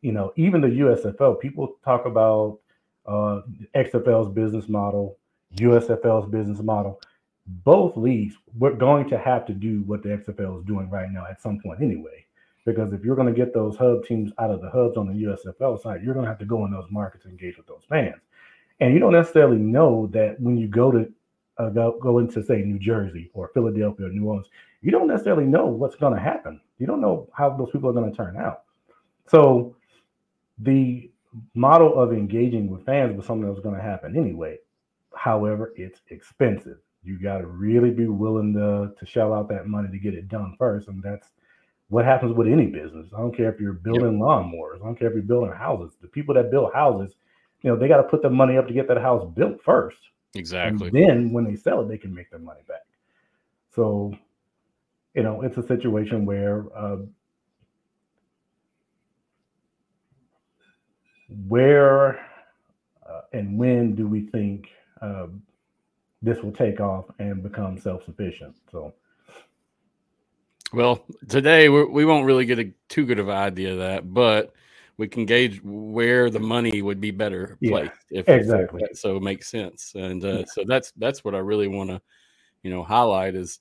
You 0.00 0.12
know, 0.12 0.32
even 0.36 0.60
the 0.60 0.68
USFL, 0.68 1.40
people 1.40 1.74
talk 1.84 2.06
about 2.06 2.60
uh, 3.04 3.40
XFL's 3.74 4.32
business 4.32 4.68
model, 4.68 5.18
USFL's 5.56 6.30
business 6.30 6.60
model. 6.60 7.00
Both 7.48 7.96
leagues, 7.96 8.36
we're 8.56 8.76
going 8.76 9.08
to 9.08 9.18
have 9.18 9.44
to 9.46 9.52
do 9.52 9.82
what 9.86 10.04
the 10.04 10.10
XFL 10.10 10.60
is 10.60 10.64
doing 10.66 10.88
right 10.88 11.10
now 11.10 11.26
at 11.28 11.42
some 11.42 11.58
point 11.58 11.82
anyway. 11.82 12.25
Because 12.66 12.92
if 12.92 13.04
you're 13.04 13.16
going 13.16 13.32
to 13.32 13.40
get 13.40 13.54
those 13.54 13.76
hub 13.76 14.04
teams 14.04 14.32
out 14.40 14.50
of 14.50 14.60
the 14.60 14.68
hubs 14.68 14.96
on 14.96 15.06
the 15.06 15.24
USFL 15.24 15.80
side, 15.80 16.02
you're 16.02 16.14
going 16.14 16.24
to 16.26 16.30
have 16.30 16.40
to 16.40 16.44
go 16.44 16.66
in 16.66 16.72
those 16.72 16.90
markets 16.90 17.24
and 17.24 17.32
engage 17.32 17.56
with 17.56 17.68
those 17.68 17.84
fans. 17.88 18.20
And 18.80 18.92
you 18.92 18.98
don't 18.98 19.12
necessarily 19.12 19.56
know 19.56 20.08
that 20.12 20.40
when 20.40 20.58
you 20.58 20.66
go 20.66 20.90
to 20.90 21.08
uh, 21.58 21.70
go, 21.70 21.98
go 22.02 22.18
into 22.18 22.42
say 22.42 22.56
New 22.56 22.78
Jersey 22.78 23.30
or 23.32 23.50
Philadelphia 23.54 24.06
or 24.06 24.10
New 24.10 24.26
Orleans, 24.26 24.48
you 24.82 24.90
don't 24.90 25.06
necessarily 25.06 25.44
know 25.44 25.66
what's 25.66 25.94
going 25.94 26.12
to 26.12 26.20
happen. 26.20 26.60
You 26.78 26.86
don't 26.86 27.00
know 27.00 27.30
how 27.32 27.48
those 27.56 27.70
people 27.70 27.88
are 27.88 27.94
going 27.94 28.10
to 28.10 28.16
turn 28.16 28.36
out. 28.36 28.64
So 29.28 29.76
the 30.58 31.10
model 31.54 31.98
of 31.98 32.12
engaging 32.12 32.68
with 32.68 32.84
fans 32.84 33.16
was 33.16 33.26
something 33.26 33.46
that 33.46 33.52
was 33.52 33.62
going 33.62 33.76
to 33.76 33.82
happen 33.82 34.16
anyway. 34.16 34.58
However, 35.14 35.72
it's 35.76 36.00
expensive. 36.10 36.78
You 37.04 37.18
got 37.18 37.38
to 37.38 37.46
really 37.46 37.90
be 37.90 38.08
willing 38.08 38.52
to 38.54 38.92
to 38.98 39.06
shell 39.06 39.32
out 39.32 39.48
that 39.50 39.68
money 39.68 39.88
to 39.90 39.98
get 39.98 40.14
it 40.14 40.28
done 40.28 40.56
first, 40.58 40.88
and 40.88 41.02
that's 41.02 41.28
what 41.88 42.04
happens 42.04 42.36
with 42.36 42.48
any 42.48 42.66
business. 42.66 43.08
I 43.14 43.18
don't 43.18 43.36
care 43.36 43.52
if 43.52 43.60
you're 43.60 43.72
building 43.72 44.18
yep. 44.18 44.22
lawnmowers. 44.22 44.76
I 44.76 44.84
don't 44.84 44.98
care 44.98 45.08
if 45.08 45.14
you're 45.14 45.22
building 45.22 45.52
houses. 45.52 45.96
The 46.00 46.08
people 46.08 46.34
that 46.34 46.50
build 46.50 46.72
houses, 46.74 47.14
you 47.62 47.70
know, 47.70 47.76
they 47.76 47.88
got 47.88 47.98
to 47.98 48.02
put 48.02 48.22
the 48.22 48.30
money 48.30 48.56
up 48.56 48.66
to 48.68 48.74
get 48.74 48.88
that 48.88 49.00
house 49.00 49.24
built 49.34 49.62
first. 49.62 49.98
Exactly. 50.34 50.88
And 50.88 50.96
then 50.96 51.32
when 51.32 51.44
they 51.44 51.56
sell 51.56 51.80
it, 51.80 51.88
they 51.88 51.98
can 51.98 52.14
make 52.14 52.30
their 52.30 52.40
money 52.40 52.60
back. 52.66 52.86
So, 53.74 54.14
you 55.14 55.22
know, 55.22 55.42
it's 55.42 55.56
a 55.56 55.66
situation 55.66 56.26
where 56.26 56.66
uh, 56.76 56.98
where 61.48 62.18
uh, 63.08 63.20
and 63.32 63.58
when 63.58 63.94
do 63.94 64.06
we 64.06 64.22
think 64.26 64.68
uh, 65.00 65.26
this 66.20 66.42
will 66.42 66.52
take 66.52 66.80
off 66.80 67.06
and 67.18 67.42
become 67.42 67.78
self-sufficient? 67.78 68.56
So 68.70 68.92
well, 70.72 71.04
today 71.28 71.68
we're, 71.68 71.88
we 71.88 72.04
will 72.04 72.18
not 72.18 72.24
really 72.24 72.44
get 72.44 72.58
a 72.58 72.72
too 72.88 73.06
good 73.06 73.18
of 73.18 73.28
an 73.28 73.36
idea 73.36 73.72
of 73.72 73.78
that, 73.78 74.12
but 74.12 74.52
we 74.98 75.08
can 75.08 75.26
gauge 75.26 75.60
where 75.62 76.30
the 76.30 76.40
money 76.40 76.82
would 76.82 77.00
be 77.00 77.10
better 77.10 77.58
placed 77.62 77.92
yeah, 78.10 78.20
if 78.20 78.28
exactly 78.28 78.82
if 78.88 78.98
so 78.98 79.16
it 79.16 79.22
makes 79.22 79.48
sense. 79.48 79.92
And 79.94 80.24
uh, 80.24 80.38
yeah. 80.38 80.44
so 80.46 80.64
that's 80.66 80.92
that's 80.92 81.24
what 81.24 81.34
I 81.34 81.38
really 81.38 81.68
want 81.68 81.90
to, 81.90 82.00
you 82.62 82.70
know, 82.70 82.82
highlight 82.82 83.34
is 83.34 83.60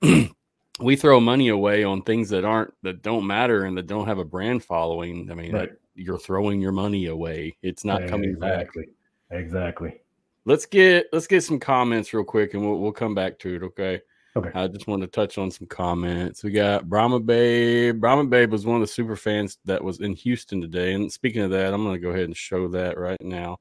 we 0.80 0.96
throw 0.96 1.20
money 1.20 1.48
away 1.48 1.84
on 1.84 2.02
things 2.02 2.28
that 2.30 2.44
aren't 2.44 2.72
that 2.82 3.02
don't 3.02 3.26
matter 3.26 3.64
and 3.64 3.76
that 3.76 3.86
don't 3.86 4.06
have 4.06 4.18
a 4.18 4.24
brand 4.24 4.64
following. 4.64 5.30
I 5.30 5.34
mean, 5.34 5.52
right. 5.52 5.70
that, 5.70 5.78
you're 5.96 6.18
throwing 6.18 6.60
your 6.60 6.72
money 6.72 7.06
away. 7.06 7.56
It's 7.62 7.84
not 7.84 8.06
coming 8.08 8.30
exactly. 8.30 8.84
back. 8.84 9.40
Exactly. 9.40 10.00
Let's 10.44 10.66
get 10.66 11.06
let's 11.12 11.26
get 11.26 11.42
some 11.42 11.58
comments 11.58 12.14
real 12.14 12.24
quick 12.24 12.54
and 12.54 12.62
we'll 12.64 12.78
we'll 12.78 12.92
come 12.92 13.14
back 13.14 13.38
to 13.40 13.56
it. 13.56 13.62
Okay. 13.62 14.00
Okay. 14.36 14.50
I 14.54 14.68
just 14.68 14.86
want 14.86 15.02
to 15.02 15.08
touch 15.08 15.38
on 15.38 15.50
some 15.50 15.66
comments. 15.66 16.44
We 16.44 16.52
got 16.52 16.88
Brahma 16.88 17.18
Babe. 17.18 18.00
Brahma 18.00 18.26
Babe 18.26 18.52
was 18.52 18.64
one 18.64 18.76
of 18.76 18.80
the 18.80 18.86
super 18.86 19.16
fans 19.16 19.58
that 19.64 19.82
was 19.82 20.00
in 20.00 20.14
Houston 20.14 20.60
today. 20.60 20.94
And 20.94 21.12
speaking 21.12 21.42
of 21.42 21.50
that, 21.50 21.74
I'm 21.74 21.82
going 21.82 21.96
to 21.96 22.00
go 22.00 22.10
ahead 22.10 22.24
and 22.24 22.36
show 22.36 22.68
that 22.68 22.96
right 22.96 23.20
now. 23.20 23.58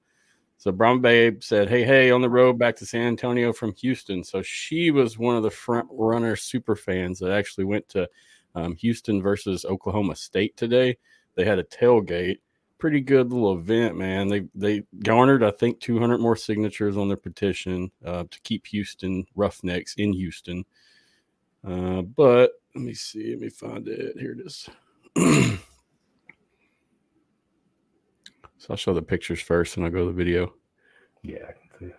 So 0.60 0.72
Brahma 0.72 1.00
Babe 1.00 1.42
said, 1.42 1.70
"Hey, 1.70 1.84
hey, 1.84 2.12
on 2.12 2.22
the 2.22 2.30
road 2.30 2.60
back 2.60 2.76
to 2.78 2.86
San 2.86 3.08
Antonio 3.08 3.54
from 3.54 3.74
Houston." 3.76 4.24
So 4.24 4.42
she 4.42 4.92
was 4.92 5.18
one 5.18 5.38
of 5.38 5.44
the 5.44 5.50
front 5.50 5.88
runner 5.90 6.36
super 6.36 6.76
fans 6.76 7.18
that 7.20 7.32
actually 7.32 7.64
went 7.64 7.88
to 7.90 8.10
um, 8.56 8.76
Houston 8.76 9.22
versus 9.22 9.64
Oklahoma 9.64 10.18
State 10.18 10.58
today. 10.58 10.98
They 11.36 11.46
had 11.46 11.60
a 11.60 11.64
tailgate, 11.64 12.40
pretty 12.80 13.02
good 13.02 13.32
little 13.32 13.54
event, 13.54 13.98
man. 13.98 14.28
They 14.30 14.46
they 14.56 14.84
garnered, 15.04 15.44
I 15.44 15.52
think, 15.52 15.80
200 15.80 16.20
more 16.20 16.36
signatures 16.36 16.98
on 16.98 17.08
their 17.08 17.18
petition 17.18 17.92
uh, 18.04 18.24
to 18.30 18.40
keep 18.42 18.66
Houston 18.68 19.26
Roughnecks 19.36 19.94
in 19.98 20.14
Houston. 20.14 20.66
Uh, 21.68 22.02
but 22.02 22.54
let 22.74 22.84
me 22.84 22.94
see, 22.94 23.32
let 23.32 23.42
me 23.42 23.50
find 23.50 23.88
it. 23.88 24.18
Here 24.18 24.32
it 24.32 24.46
is. 24.46 24.70
so 28.58 28.68
I'll 28.70 28.78
show 28.78 28.94
the 28.94 29.02
pictures 29.02 29.42
first, 29.42 29.76
and 29.76 29.86
I'll 29.86 29.92
go 29.92 30.00
to 30.00 30.06
the 30.06 30.12
video. 30.14 30.54
Yeah, 31.22 31.44
I 31.50 31.52
can 31.52 31.70
see. 31.90 31.94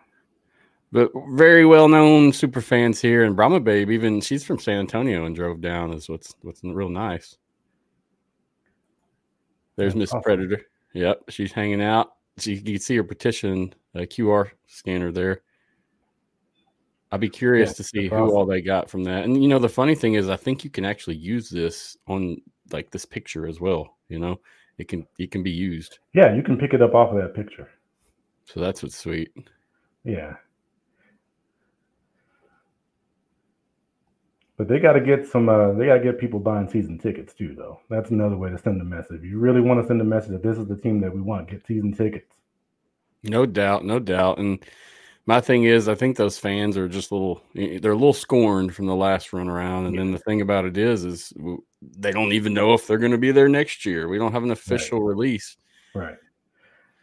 But 0.93 1.11
very 1.29 1.67
well 1.67 1.89
known 1.89 2.33
super 2.33 2.63
fans 2.63 3.01
here, 3.01 3.25
and 3.25 3.37
Brahma 3.37 3.61
Babe, 3.61 3.91
even 3.91 4.21
she's 4.21 4.45
from 4.45 4.59
San 4.59 4.81
Antonio 4.81 5.27
and 5.27 5.37
drove 5.37 5.61
down. 5.61 5.93
Is 5.93 6.09
what's 6.09 6.35
what's 6.41 6.65
real 6.65 6.89
nice. 6.89 7.37
There's 9.77 9.95
Miss. 9.95 10.13
Predator. 10.23 10.63
Yep, 10.93 11.25
she's 11.29 11.53
hanging 11.53 11.83
out. 11.83 12.13
She, 12.39 12.55
you 12.55 12.63
can 12.63 12.81
see 12.81 12.97
her 12.97 13.05
petition 13.05 13.75
uh, 13.95 14.01
QR 14.01 14.51
scanner 14.67 15.13
there. 15.13 15.43
I'd 17.13 17.21
be 17.21 17.29
curious 17.29 17.71
yeah, 17.71 17.75
to 17.75 17.83
see 17.85 18.09
who 18.09 18.37
all 18.37 18.47
they 18.47 18.61
got 18.61 18.89
from 18.89 19.03
that. 19.05 19.25
And 19.25 19.43
you 19.43 19.49
know, 19.49 19.59
the 19.59 19.69
funny 19.69 19.95
thing 19.95 20.15
is, 20.15 20.29
I 20.29 20.37
think 20.37 20.63
you 20.63 20.71
can 20.71 20.85
actually 20.85 21.17
use 21.17 21.51
this 21.51 21.97
on 22.07 22.41
like 22.71 22.91
this 22.91 23.05
picture 23.05 23.49
as 23.49 23.61
well. 23.61 23.97
You 24.09 24.21
know, 24.21 24.41
it 24.79 24.87
can 24.89 25.07
it 25.19 25.31
can 25.33 25.43
be 25.43 25.51
used. 25.51 25.99
Yeah, 26.15 26.35
you 26.35 26.43
can 26.43 26.57
pick 26.57 26.73
it 26.73 26.83
up 26.83 26.95
off 26.95 27.13
of 27.13 27.21
that 27.21 27.35
picture. 27.35 27.69
So 28.45 28.61
that's 28.61 28.83
what's 28.83 28.97
sweet. 28.97 29.33
Yeah. 30.05 30.35
But 34.61 34.69
they 34.69 34.79
got 34.79 34.93
to 34.93 35.01
get 35.01 35.27
some. 35.27 35.49
Uh, 35.49 35.73
they 35.73 35.87
got 35.87 35.95
to 35.95 36.05
get 36.05 36.19
people 36.19 36.39
buying 36.39 36.69
season 36.69 36.99
tickets 36.99 37.33
too, 37.33 37.55
though. 37.57 37.81
That's 37.89 38.11
another 38.11 38.37
way 38.37 38.51
to 38.51 38.59
send 38.59 38.79
a 38.83 38.85
message. 38.85 39.21
If 39.21 39.25
you 39.25 39.39
really 39.39 39.63
want 39.63 39.81
to 39.81 39.87
send 39.87 40.03
a 40.03 40.05
message 40.05 40.33
that 40.33 40.43
this 40.43 40.59
is 40.59 40.67
the 40.67 40.77
team 40.77 41.01
that 41.01 41.15
we 41.15 41.23
want, 41.23 41.49
get 41.49 41.67
season 41.67 41.95
tickets. 41.95 42.35
No 43.23 43.47
doubt, 43.47 43.87
no 43.87 43.99
doubt. 43.99 44.37
And 44.37 44.63
my 45.25 45.41
thing 45.41 45.65
is, 45.65 45.89
I 45.89 45.95
think 45.95 46.19
those 46.19 46.37
fans 46.37 46.77
are 46.77 46.91
just 46.91 47.11
a 47.11 47.15
little. 47.15 47.43
They're 47.55 47.93
a 47.93 47.95
little 47.95 48.13
scorned 48.13 48.75
from 48.75 48.85
the 48.85 48.95
last 48.95 49.33
run 49.33 49.49
around. 49.49 49.87
And 49.87 49.95
yeah. 49.95 50.03
then 50.03 50.13
the 50.13 50.19
thing 50.19 50.43
about 50.43 50.67
it 50.67 50.77
is, 50.77 51.07
is 51.07 51.33
they 51.81 52.11
don't 52.11 52.35
even 52.35 52.53
know 52.53 52.75
if 52.75 52.87
they're 52.87 52.99
going 52.99 53.13
to 53.13 53.17
be 53.17 53.33
there 53.33 53.49
next 53.49 53.87
year. 53.87 54.09
We 54.09 54.19
don't 54.19 54.33
have 54.33 54.43
an 54.43 54.51
official 54.51 55.01
right. 55.01 55.17
release. 55.17 55.57
Right. 55.95 56.17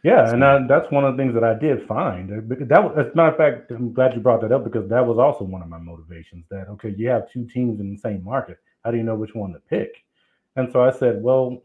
Yeah, 0.04 0.30
and 0.30 0.44
I, 0.44 0.64
that's 0.68 0.90
one 0.92 1.04
of 1.04 1.16
the 1.16 1.22
things 1.22 1.34
that 1.34 1.42
I 1.42 1.54
did 1.54 1.86
find. 1.88 2.28
That 2.30 2.84
was, 2.84 2.94
as 2.98 3.12
a 3.12 3.16
matter 3.16 3.30
of 3.30 3.36
fact, 3.36 3.70
I'm 3.72 3.92
glad 3.92 4.14
you 4.14 4.20
brought 4.20 4.40
that 4.42 4.52
up 4.52 4.62
because 4.62 4.88
that 4.88 5.04
was 5.04 5.18
also 5.18 5.44
one 5.44 5.60
of 5.60 5.68
my 5.68 5.78
motivations. 5.78 6.44
That 6.50 6.68
okay, 6.68 6.94
you 6.96 7.08
have 7.08 7.30
two 7.30 7.46
teams 7.46 7.80
in 7.80 7.92
the 7.92 7.98
same 7.98 8.22
market. 8.22 8.58
How 8.84 8.92
do 8.92 8.96
you 8.96 9.02
know 9.02 9.16
which 9.16 9.34
one 9.34 9.52
to 9.52 9.58
pick? 9.58 10.04
And 10.54 10.70
so 10.72 10.82
I 10.82 10.92
said, 10.92 11.22
well, 11.22 11.62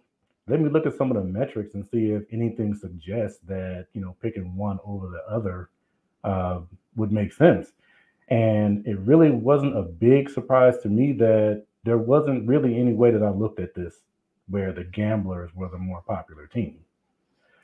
let 0.47 0.59
me 0.59 0.69
look 0.69 0.87
at 0.87 0.97
some 0.97 1.11
of 1.11 1.17
the 1.17 1.23
metrics 1.23 1.75
and 1.75 1.85
see 1.85 2.11
if 2.11 2.23
anything 2.31 2.73
suggests 2.75 3.39
that 3.47 3.87
you 3.93 4.01
know 4.01 4.15
picking 4.21 4.55
one 4.55 4.79
over 4.83 5.09
the 5.09 5.23
other 5.31 5.69
uh, 6.23 6.61
would 6.95 7.11
make 7.11 7.33
sense. 7.33 7.71
And 8.29 8.85
it 8.87 8.97
really 8.99 9.29
wasn't 9.29 9.77
a 9.77 9.83
big 9.83 10.29
surprise 10.29 10.79
to 10.79 10.89
me 10.89 11.13
that 11.13 11.65
there 11.83 11.97
wasn't 11.99 12.47
really 12.47 12.79
any 12.79 12.93
way 12.93 13.11
that 13.11 13.21
I 13.21 13.29
looked 13.29 13.59
at 13.59 13.75
this 13.75 13.97
where 14.49 14.71
the 14.71 14.85
Gamblers 14.85 15.51
were 15.53 15.69
the 15.69 15.77
more 15.77 16.01
popular 16.01 16.47
team. 16.47 16.79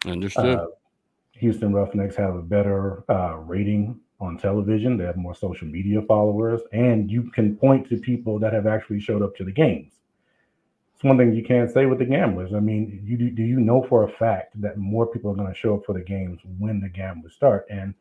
Understood. 0.05 0.59
Uh, 0.59 0.67
Houston 1.33 1.73
Roughnecks 1.73 2.15
have 2.15 2.35
a 2.35 2.41
better 2.41 3.03
uh, 3.09 3.37
rating 3.37 3.99
on 4.19 4.37
television. 4.37 4.97
They 4.97 5.05
have 5.05 5.17
more 5.17 5.35
social 5.35 5.67
media 5.67 6.01
followers, 6.01 6.61
and 6.73 7.09
you 7.09 7.31
can 7.31 7.55
point 7.55 7.87
to 7.89 7.97
people 7.97 8.39
that 8.39 8.53
have 8.53 8.67
actually 8.67 8.99
showed 8.99 9.21
up 9.21 9.35
to 9.37 9.45
the 9.45 9.51
games. 9.51 9.93
It's 10.93 11.03
one 11.03 11.17
thing 11.17 11.33
you 11.33 11.43
can't 11.43 11.71
say 11.71 11.85
with 11.85 11.99
the 11.99 12.05
gamblers. 12.05 12.53
I 12.53 12.59
mean, 12.59 13.01
you 13.05 13.17
do, 13.17 13.29
do 13.29 13.43
you 13.43 13.61
know 13.61 13.85
for 13.87 14.03
a 14.03 14.11
fact 14.11 14.59
that 14.61 14.77
more 14.77 15.07
people 15.07 15.31
are 15.31 15.35
going 15.35 15.47
to 15.47 15.57
show 15.57 15.75
up 15.75 15.85
for 15.85 15.93
the 15.93 16.01
games 16.01 16.41
when 16.57 16.81
the 16.81 16.89
gamblers 16.89 17.35
start? 17.35 17.65
And 17.69 17.93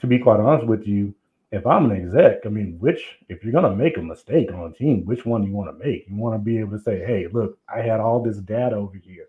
to 0.00 0.08
be 0.08 0.18
quite 0.18 0.40
honest 0.40 0.66
with 0.66 0.84
you, 0.84 1.14
if 1.52 1.64
I'm 1.64 1.88
an 1.88 1.96
exec, 1.96 2.46
I 2.46 2.48
mean, 2.48 2.76
which 2.80 3.18
if 3.28 3.44
you're 3.44 3.52
going 3.52 3.70
to 3.70 3.76
make 3.76 3.96
a 3.96 4.02
mistake 4.02 4.52
on 4.52 4.70
a 4.70 4.72
team, 4.72 5.04
which 5.04 5.24
one 5.24 5.42
do 5.42 5.48
you 5.48 5.54
want 5.54 5.70
to 5.70 5.84
make? 5.84 6.08
You 6.08 6.16
want 6.16 6.34
to 6.34 6.38
be 6.38 6.58
able 6.58 6.76
to 6.76 6.82
say, 6.82 7.04
"Hey, 7.04 7.26
look, 7.32 7.58
I 7.72 7.80
had 7.82 8.00
all 8.00 8.22
this 8.22 8.38
data 8.38 8.76
over 8.76 8.96
here 8.96 9.26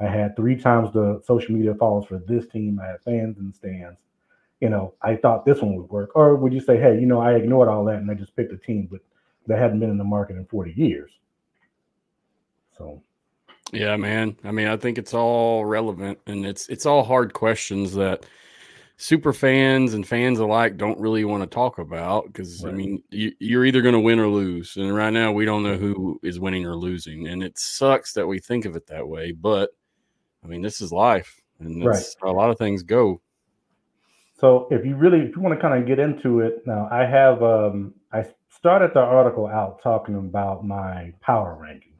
I 0.00 0.06
had 0.06 0.36
three 0.36 0.56
times 0.56 0.92
the 0.92 1.20
social 1.24 1.54
media 1.54 1.74
followers 1.74 2.06
for 2.06 2.18
this 2.18 2.46
team. 2.48 2.80
I 2.82 2.88
had 2.88 3.02
fans 3.02 3.36
the 3.38 3.52
stands. 3.52 3.98
You 4.60 4.70
know, 4.70 4.94
I 5.02 5.16
thought 5.16 5.44
this 5.44 5.60
one 5.60 5.76
would 5.76 5.90
work. 5.90 6.10
Or 6.14 6.36
would 6.36 6.52
you 6.52 6.60
say, 6.60 6.78
hey, 6.78 6.98
you 6.98 7.06
know, 7.06 7.20
I 7.20 7.34
ignored 7.34 7.68
all 7.68 7.84
that 7.84 7.96
and 7.96 8.10
I 8.10 8.14
just 8.14 8.34
picked 8.34 8.52
a 8.52 8.56
team, 8.56 8.88
but 8.90 9.00
that 9.46 9.58
hadn't 9.58 9.80
been 9.80 9.90
in 9.90 9.98
the 9.98 10.04
market 10.04 10.36
in 10.36 10.46
40 10.46 10.72
years. 10.72 11.10
So 12.76 13.02
yeah, 13.72 13.96
man. 13.96 14.36
I 14.44 14.50
mean, 14.50 14.68
I 14.68 14.76
think 14.76 14.98
it's 14.98 15.14
all 15.14 15.64
relevant 15.64 16.18
and 16.26 16.46
it's 16.46 16.68
it's 16.68 16.86
all 16.86 17.02
hard 17.02 17.32
questions 17.32 17.94
that 17.94 18.24
super 18.96 19.32
fans 19.32 19.94
and 19.94 20.06
fans 20.06 20.38
alike 20.38 20.76
don't 20.76 20.98
really 20.98 21.24
want 21.24 21.42
to 21.42 21.52
talk 21.52 21.78
about 21.78 22.26
because 22.26 22.64
right. 22.64 22.72
I 22.72 22.76
mean 22.76 23.02
you, 23.10 23.58
are 23.58 23.64
either 23.64 23.82
going 23.82 23.94
to 23.94 24.00
win 24.00 24.20
or 24.20 24.28
lose, 24.28 24.76
and 24.76 24.94
right 24.94 25.12
now 25.12 25.32
we 25.32 25.44
don't 25.44 25.62
know 25.62 25.76
who 25.76 26.20
is 26.22 26.40
winning 26.40 26.64
or 26.66 26.76
losing, 26.76 27.28
and 27.28 27.42
it 27.42 27.58
sucks 27.58 28.12
that 28.12 28.26
we 28.26 28.38
think 28.38 28.64
of 28.64 28.76
it 28.76 28.86
that 28.86 29.06
way. 29.06 29.32
But 29.32 29.70
I 30.44 30.48
mean, 30.48 30.62
this 30.62 30.80
is 30.80 30.92
life, 30.92 31.40
and 31.58 31.84
right. 31.84 32.04
a 32.22 32.32
lot 32.32 32.50
of 32.50 32.58
things 32.58 32.82
go. 32.82 33.20
So 34.38 34.68
if 34.70 34.84
you 34.84 34.96
really, 34.96 35.20
if 35.20 35.36
you 35.36 35.40
want 35.40 35.54
to 35.54 35.60
kind 35.60 35.80
of 35.80 35.86
get 35.86 35.98
into 35.98 36.40
it 36.40 36.66
now, 36.66 36.88
I 36.90 37.06
have 37.06 37.42
um, 37.42 37.94
I 38.12 38.26
started 38.50 38.92
the 38.92 39.00
article 39.00 39.46
out 39.46 39.82
talking 39.82 40.16
about 40.16 40.66
my 40.66 41.12
power 41.20 41.58
rankings. 41.60 41.90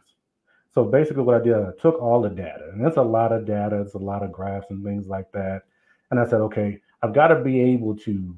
So 0.74 0.84
basically, 0.84 1.22
what 1.22 1.40
I 1.40 1.44
did, 1.44 1.54
I 1.54 1.70
took 1.80 2.00
all 2.02 2.20
the 2.20 2.28
data, 2.28 2.70
and 2.72 2.86
it's 2.86 2.96
a 2.96 3.02
lot 3.02 3.32
of 3.32 3.46
data, 3.46 3.80
it's 3.80 3.94
a 3.94 3.98
lot 3.98 4.22
of 4.22 4.32
graphs 4.32 4.66
and 4.70 4.84
things 4.84 5.06
like 5.06 5.30
that. 5.32 5.62
And 6.10 6.20
I 6.20 6.24
said, 6.24 6.40
okay, 6.40 6.80
I've 7.02 7.14
got 7.14 7.28
to 7.28 7.42
be 7.42 7.60
able 7.60 7.96
to 7.98 8.36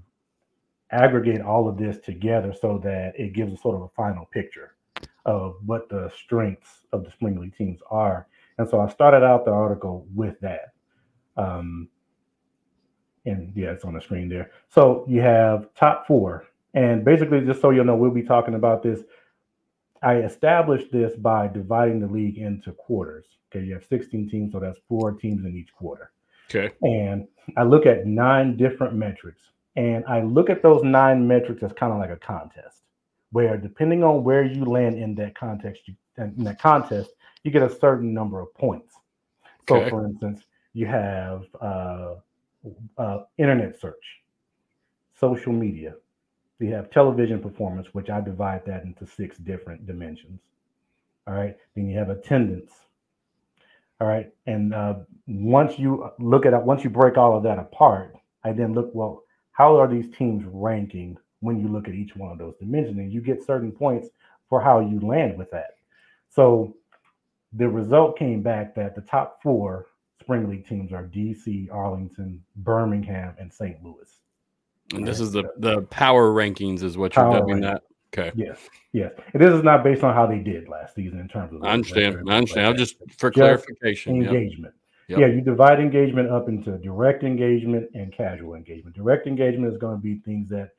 aggregate 0.91 1.41
all 1.41 1.69
of 1.69 1.77
this 1.77 1.99
together 1.99 2.55
so 2.59 2.79
that 2.85 3.13
it 3.19 3.33
gives 3.33 3.53
a 3.53 3.57
sort 3.57 3.75
of 3.75 3.83
a 3.83 3.89
final 3.97 4.27
picture 4.27 4.77
of 5.25 5.57
what 5.65 5.89
the 5.89 6.11
strengths 6.17 6.87
of 6.93 7.05
the 7.05 7.11
spring 7.11 7.41
league 7.41 7.57
teams 7.57 7.81
are 7.91 8.29
and 8.59 8.69
so 8.69 8.81
I 8.81 8.89
started 8.89 9.25
out 9.25 9.45
the 9.45 9.53
article 9.53 10.07
with 10.15 10.39
that. 10.41 10.73
Um, 11.37 11.89
and 13.25 13.53
yeah, 13.55 13.73
it's 13.73 13.85
on 13.85 13.95
the 13.95 14.01
screen 14.01 14.29
there. 14.29 14.51
So 14.69 15.05
you 15.09 15.21
have 15.21 15.75
top 15.75 16.07
four. 16.07 16.47
And 16.75 17.05
basically, 17.05 17.41
just 17.41 17.61
so 17.61 17.71
you'll 17.71 17.85
know, 17.85 17.97
we'll 17.97 18.11
be 18.11 18.23
talking 18.23 18.55
about 18.55 18.83
this. 18.83 19.03
I 20.03 20.17
established 20.17 20.93
this 20.93 21.17
by 21.17 21.49
dividing 21.49 22.01
the 22.01 22.07
league 22.07 22.39
into 22.39 22.73
quarters. 22.73 23.27
Okay, 23.51 23.65
you 23.65 23.75
have 23.75 23.85
16 23.85 24.29
teams, 24.29 24.53
so 24.53 24.61
that's 24.61 24.79
four 24.89 25.13
teams 25.13 25.45
in 25.45 25.57
each 25.57 25.73
quarter. 25.75 26.13
Okay. 26.51 26.75
And 26.83 27.27
I 27.57 27.65
look 27.65 27.87
at 27.87 28.07
nine 28.07 28.57
different 28.57 28.95
metrics. 28.95 29.43
And 29.77 30.05
I 30.07 30.23
look 30.23 30.49
at 30.49 30.63
those 30.63 30.83
nine 30.83 31.27
metrics 31.27 31.63
as 31.63 31.73
kind 31.73 31.93
of 31.93 31.99
like 31.99 32.11
a 32.11 32.17
contest, 32.17 32.83
where 33.37 33.59
depending 33.59 34.02
on 34.02 34.25
where 34.25 34.43
you 34.43 34.64
land 34.64 34.97
in 34.97 35.14
that 35.14 35.38
context, 35.38 35.83
you, 35.85 35.95
in 36.16 36.43
that 36.43 36.59
contest, 36.59 37.11
you 37.43 37.50
get 37.50 37.62
a 37.62 37.69
certain 37.69 38.14
number 38.14 38.40
of 38.40 38.49
points. 38.55 38.95
So, 39.69 39.76
okay. 39.76 39.90
for 39.90 40.07
instance, 40.07 40.40
you 40.73 40.87
have 40.87 41.43
uh, 41.61 42.14
uh, 42.97 43.19
internet 43.37 43.78
search, 43.78 44.07
social 45.21 45.52
media, 45.52 45.97
you 46.61 46.73
have 46.73 46.90
television 46.90 47.38
performance, 47.43 47.88
which 47.93 48.09
I 48.09 48.23
divide 48.23 48.64
that 48.64 48.85
into 48.85 49.07
six 49.07 49.37
different 49.37 49.87
dimensions. 49.87 50.40
All 51.26 51.35
right. 51.35 51.55
Then 51.75 51.90
you 51.90 51.99
have 51.99 52.09
attendance. 52.09 52.73
All 54.00 54.09
right. 54.09 54.33
And 54.47 54.73
uh, 54.73 54.95
once 55.26 55.78
you 55.78 56.09
look 56.19 56.47
at 56.47 56.55
it, 56.55 56.62
once 56.62 56.85
you 56.85 56.88
break 56.88 57.19
all 57.19 57.37
of 57.37 57.43
that 57.43 57.59
apart, 57.59 58.16
I 58.45 58.52
then 58.52 58.73
look, 58.73 58.93
well, 58.95 59.25
how 59.52 59.76
are 59.78 59.88
these 59.88 60.09
teams 60.16 60.43
ranking 60.47 61.19
when 61.47 61.61
you 61.61 61.69
look 61.69 61.88
at 61.88 61.95
each 61.95 62.15
one 62.17 62.31
of 62.33 62.38
those 62.38 62.55
dimensions? 62.59 62.99
And 62.99 63.12
you 63.12 63.21
get 63.21 63.43
certain 63.43 63.73
points 63.73 64.09
for 64.49 64.61
how 64.61 64.81
you 64.81 65.00
land 65.00 65.38
with 65.38 65.50
that. 65.53 65.76
So 66.29 66.76
the 67.55 67.69
result 67.69 68.19
came 68.19 68.43
back 68.43 68.75
that 68.75 68.95
the 68.95 69.00
top 69.00 69.43
four 69.43 69.87
spring 70.21 70.49
league 70.49 70.69
teams 70.69 70.93
are 70.93 71.05
DC, 71.05 71.73
Arlington, 71.73 72.43
Birmingham, 72.57 73.35
and 73.38 73.53
St. 73.53 73.83
Louis. 73.83 74.21
And 74.95 75.07
this 75.07 75.21
is 75.21 75.33
the 75.33 75.45
the 75.59 75.83
power 75.83 76.31
rankings, 76.31 76.83
is 76.83 76.97
what 76.97 77.17
you're 77.17 77.31
dubbing 77.31 77.61
that. 77.61 77.83
Okay. 78.17 78.31
Yes, 78.37 78.59
yes. 78.93 79.12
And 79.33 79.43
this 79.43 79.53
is 79.53 79.62
not 79.62 79.83
based 79.83 80.05
on 80.05 80.15
how 80.15 80.26
they 80.26 80.38
did 80.38 80.69
last 80.69 80.95
season 80.95 81.19
in 81.19 81.29
terms 81.29 81.53
of. 81.53 81.62
I 81.65 81.71
understand. 81.71 82.31
I 82.31 82.37
understand. 82.37 82.69
Like 82.69 82.76
just 82.76 82.97
for 83.19 83.31
just 83.31 83.35
clarification. 83.35 84.23
Engagement. 84.23 84.75
Yep. 85.09 85.19
Yeah, 85.19 85.26
you 85.26 85.41
divide 85.41 85.79
engagement 85.79 86.31
up 86.31 86.49
into 86.49 86.79
direct 86.79 87.23
engagement 87.23 87.88
and 87.95 88.12
casual 88.12 88.55
engagement. 88.55 88.97
Direct 88.97 89.26
engagement 89.26 89.73
is 89.73 89.79
going 89.79 89.97
to 89.97 90.03
be 90.03 90.17
things 90.25 90.49
that 90.49 90.71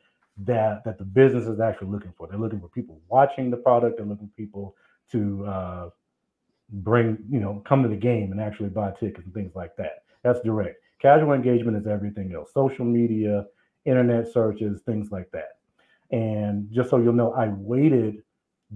that 0.45 0.83
that 0.85 0.97
the 0.97 1.03
business 1.03 1.45
is 1.45 1.59
actually 1.59 1.89
looking 1.89 2.13
for. 2.17 2.27
They're 2.27 2.37
looking 2.37 2.59
for 2.59 2.69
people 2.69 2.99
watching 3.07 3.49
the 3.49 3.57
product. 3.57 3.97
They're 3.97 4.05
looking 4.05 4.27
for 4.27 4.35
people 4.35 4.75
to 5.11 5.45
uh, 5.45 5.89
bring, 6.69 7.17
you 7.29 7.39
know, 7.39 7.63
come 7.67 7.81
to 7.83 7.89
the 7.89 7.95
game 7.95 8.31
and 8.31 8.41
actually 8.41 8.69
buy 8.69 8.91
tickets 8.99 9.25
and 9.25 9.33
things 9.33 9.53
like 9.55 9.75
that. 9.77 10.03
That's 10.23 10.39
direct. 10.41 10.77
Casual 11.01 11.33
engagement 11.33 11.77
is 11.77 11.87
everything 11.87 12.33
else 12.33 12.53
social 12.53 12.85
media, 12.85 13.45
internet 13.85 14.31
searches, 14.31 14.81
things 14.81 15.11
like 15.11 15.29
that. 15.31 15.59
And 16.11 16.69
just 16.71 16.89
so 16.89 16.97
you'll 16.97 17.13
know, 17.13 17.33
I 17.33 17.49
weighted 17.49 18.23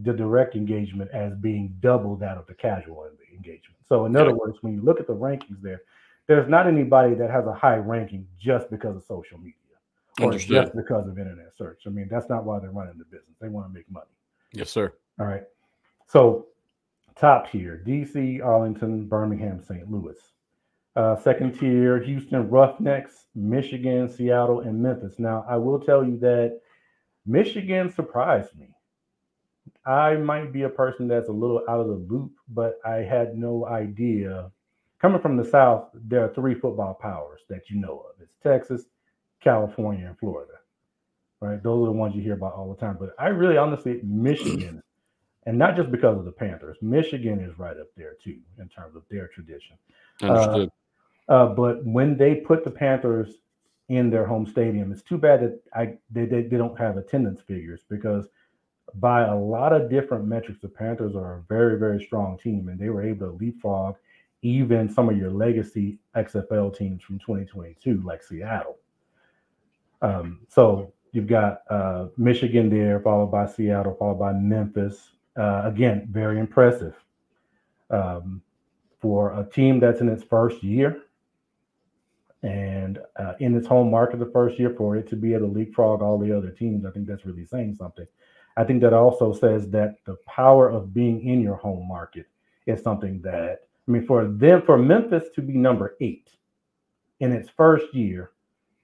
the 0.03 0.13
direct 0.13 0.55
engagement 0.55 1.11
as 1.13 1.33
being 1.35 1.75
double 1.79 2.15
that 2.17 2.37
of 2.37 2.47
the 2.47 2.53
casual 2.53 3.07
engagement. 3.33 3.77
So, 3.87 4.05
in 4.05 4.15
other 4.15 4.33
words, 4.33 4.57
when 4.61 4.73
you 4.73 4.81
look 4.81 4.99
at 4.99 5.07
the 5.07 5.13
rankings 5.13 5.61
there, 5.61 5.81
there's 6.27 6.49
not 6.49 6.67
anybody 6.67 7.13
that 7.15 7.29
has 7.29 7.45
a 7.45 7.53
high 7.53 7.75
ranking 7.75 8.25
just 8.39 8.69
because 8.69 8.95
of 8.95 9.03
social 9.03 9.37
media 9.37 9.53
or 10.23 10.33
just 10.33 10.75
because 10.75 11.07
of 11.07 11.17
internet 11.17 11.55
search. 11.57 11.83
I 11.85 11.89
mean, 11.89 12.07
that's 12.09 12.29
not 12.29 12.43
why 12.43 12.59
they're 12.59 12.71
running 12.71 12.97
the 12.97 13.05
business. 13.05 13.35
They 13.39 13.49
want 13.49 13.67
to 13.67 13.73
make 13.73 13.89
money. 13.91 14.05
Yes, 14.53 14.69
sir. 14.69 14.93
All 15.19 15.25
right. 15.25 15.43
So, 16.07 16.47
top 17.15 17.51
tier 17.51 17.81
DC, 17.85 18.43
Arlington, 18.43 19.07
Birmingham, 19.07 19.61
St. 19.61 19.89
Louis. 19.89 20.17
Uh, 20.95 21.15
second 21.15 21.57
tier, 21.57 21.99
Houston 21.99 22.49
Roughnecks, 22.49 23.27
Michigan, 23.33 24.09
Seattle, 24.09 24.59
and 24.61 24.81
Memphis. 24.81 25.15
Now, 25.19 25.45
I 25.47 25.55
will 25.55 25.79
tell 25.79 26.03
you 26.03 26.17
that 26.19 26.59
Michigan 27.25 27.93
surprised 27.93 28.57
me. 28.59 28.67
I 29.85 30.15
might 30.15 30.51
be 30.51 30.63
a 30.63 30.69
person 30.69 31.07
that's 31.07 31.29
a 31.29 31.33
little 31.33 31.61
out 31.69 31.79
of 31.79 31.87
the 31.87 32.05
loop, 32.13 32.33
but 32.49 32.79
I 32.85 32.97
had 32.97 33.37
no 33.37 33.65
idea. 33.67 34.51
Coming 34.99 35.21
from 35.21 35.37
the 35.37 35.45
South, 35.45 35.89
there 35.93 36.25
are 36.25 36.33
three 36.33 36.53
football 36.53 36.93
powers 36.93 37.41
that 37.49 37.69
you 37.69 37.79
know 37.79 38.05
of 38.09 38.21
it's 38.21 38.35
Texas, 38.43 38.83
California, 39.41 40.07
and 40.07 40.17
Florida. 40.19 40.53
Right? 41.39 41.61
Those 41.61 41.83
are 41.83 41.85
the 41.87 41.97
ones 41.97 42.15
you 42.15 42.21
hear 42.21 42.33
about 42.33 42.53
all 42.53 42.69
the 42.69 42.79
time. 42.79 42.97
But 42.99 43.15
I 43.17 43.29
really 43.29 43.57
honestly, 43.57 43.99
Michigan, 44.03 44.83
and 45.45 45.57
not 45.57 45.75
just 45.75 45.91
because 45.91 46.17
of 46.17 46.25
the 46.25 46.31
Panthers, 46.31 46.77
Michigan 46.81 47.39
is 47.39 47.57
right 47.57 47.77
up 47.77 47.87
there 47.97 48.15
too 48.23 48.37
in 48.59 48.69
terms 48.69 48.95
of 48.95 49.03
their 49.09 49.27
tradition. 49.27 49.75
Understood. 50.21 50.71
Uh, 51.27 51.47
but 51.47 51.83
when 51.85 52.17
they 52.17 52.35
put 52.35 52.63
the 52.63 52.71
Panthers 52.71 53.35
in 53.89 54.09
their 54.09 54.25
home 54.25 54.45
stadium, 54.45 54.91
it's 54.91 55.01
too 55.01 55.17
bad 55.17 55.41
that 55.41 55.61
I 55.73 55.97
they, 56.11 56.25
they, 56.25 56.43
they 56.43 56.57
don't 56.57 56.77
have 56.79 56.97
attendance 56.97 57.41
figures 57.41 57.81
because 57.89 58.27
by 58.95 59.21
a 59.21 59.35
lot 59.35 59.73
of 59.73 59.89
different 59.89 60.25
metrics, 60.25 60.59
the 60.61 60.67
Panthers 60.67 61.15
are 61.15 61.35
a 61.35 61.41
very, 61.47 61.79
very 61.79 62.03
strong 62.03 62.37
team, 62.37 62.67
and 62.69 62.79
they 62.79 62.89
were 62.89 63.03
able 63.03 63.27
to 63.27 63.33
leapfrog 63.33 63.95
even 64.41 64.89
some 64.89 65.07
of 65.07 65.17
your 65.17 65.29
legacy 65.29 65.99
XFL 66.15 66.75
teams 66.75 67.03
from 67.03 67.19
2022, 67.19 68.01
like 68.01 68.23
Seattle. 68.23 68.77
Um, 70.01 70.41
so 70.49 70.93
you've 71.11 71.27
got 71.27 71.61
uh, 71.69 72.07
Michigan 72.17 72.69
there, 72.69 72.99
followed 72.99 73.31
by 73.31 73.45
Seattle, 73.45 73.95
followed 73.95 74.19
by 74.19 74.33
Memphis. 74.33 75.11
Uh, 75.37 75.63
again, 75.65 76.07
very 76.11 76.39
impressive 76.39 76.95
um, 77.89 78.41
for 78.99 79.39
a 79.39 79.49
team 79.49 79.79
that's 79.79 80.01
in 80.01 80.09
its 80.09 80.23
first 80.23 80.63
year 80.63 81.03
and 82.43 82.99
uh, 83.17 83.33
in 83.39 83.55
its 83.55 83.67
home 83.67 83.91
market 83.91 84.19
the 84.19 84.31
first 84.33 84.59
year 84.59 84.73
for 84.75 84.97
it 84.97 85.07
to 85.09 85.15
be 85.15 85.33
able 85.33 85.47
to 85.47 85.53
leapfrog 85.53 86.01
all 86.01 86.17
the 86.17 86.35
other 86.35 86.49
teams. 86.49 86.85
I 86.85 86.91
think 86.91 87.07
that's 87.07 87.25
really 87.25 87.45
saying 87.45 87.75
something. 87.75 88.07
I 88.57 88.63
think 88.63 88.81
that 88.81 88.93
also 88.93 89.31
says 89.31 89.69
that 89.69 89.95
the 90.05 90.17
power 90.27 90.69
of 90.69 90.93
being 90.93 91.27
in 91.27 91.41
your 91.41 91.55
home 91.55 91.87
market 91.87 92.25
is 92.65 92.81
something 92.81 93.21
that 93.21 93.59
I 93.87 93.91
mean 93.91 94.05
for 94.05 94.25
them 94.25 94.61
for 94.63 94.77
Memphis 94.77 95.29
to 95.35 95.41
be 95.41 95.53
number 95.53 95.95
eight 96.01 96.29
in 97.19 97.31
its 97.31 97.49
first 97.49 97.93
year, 97.93 98.31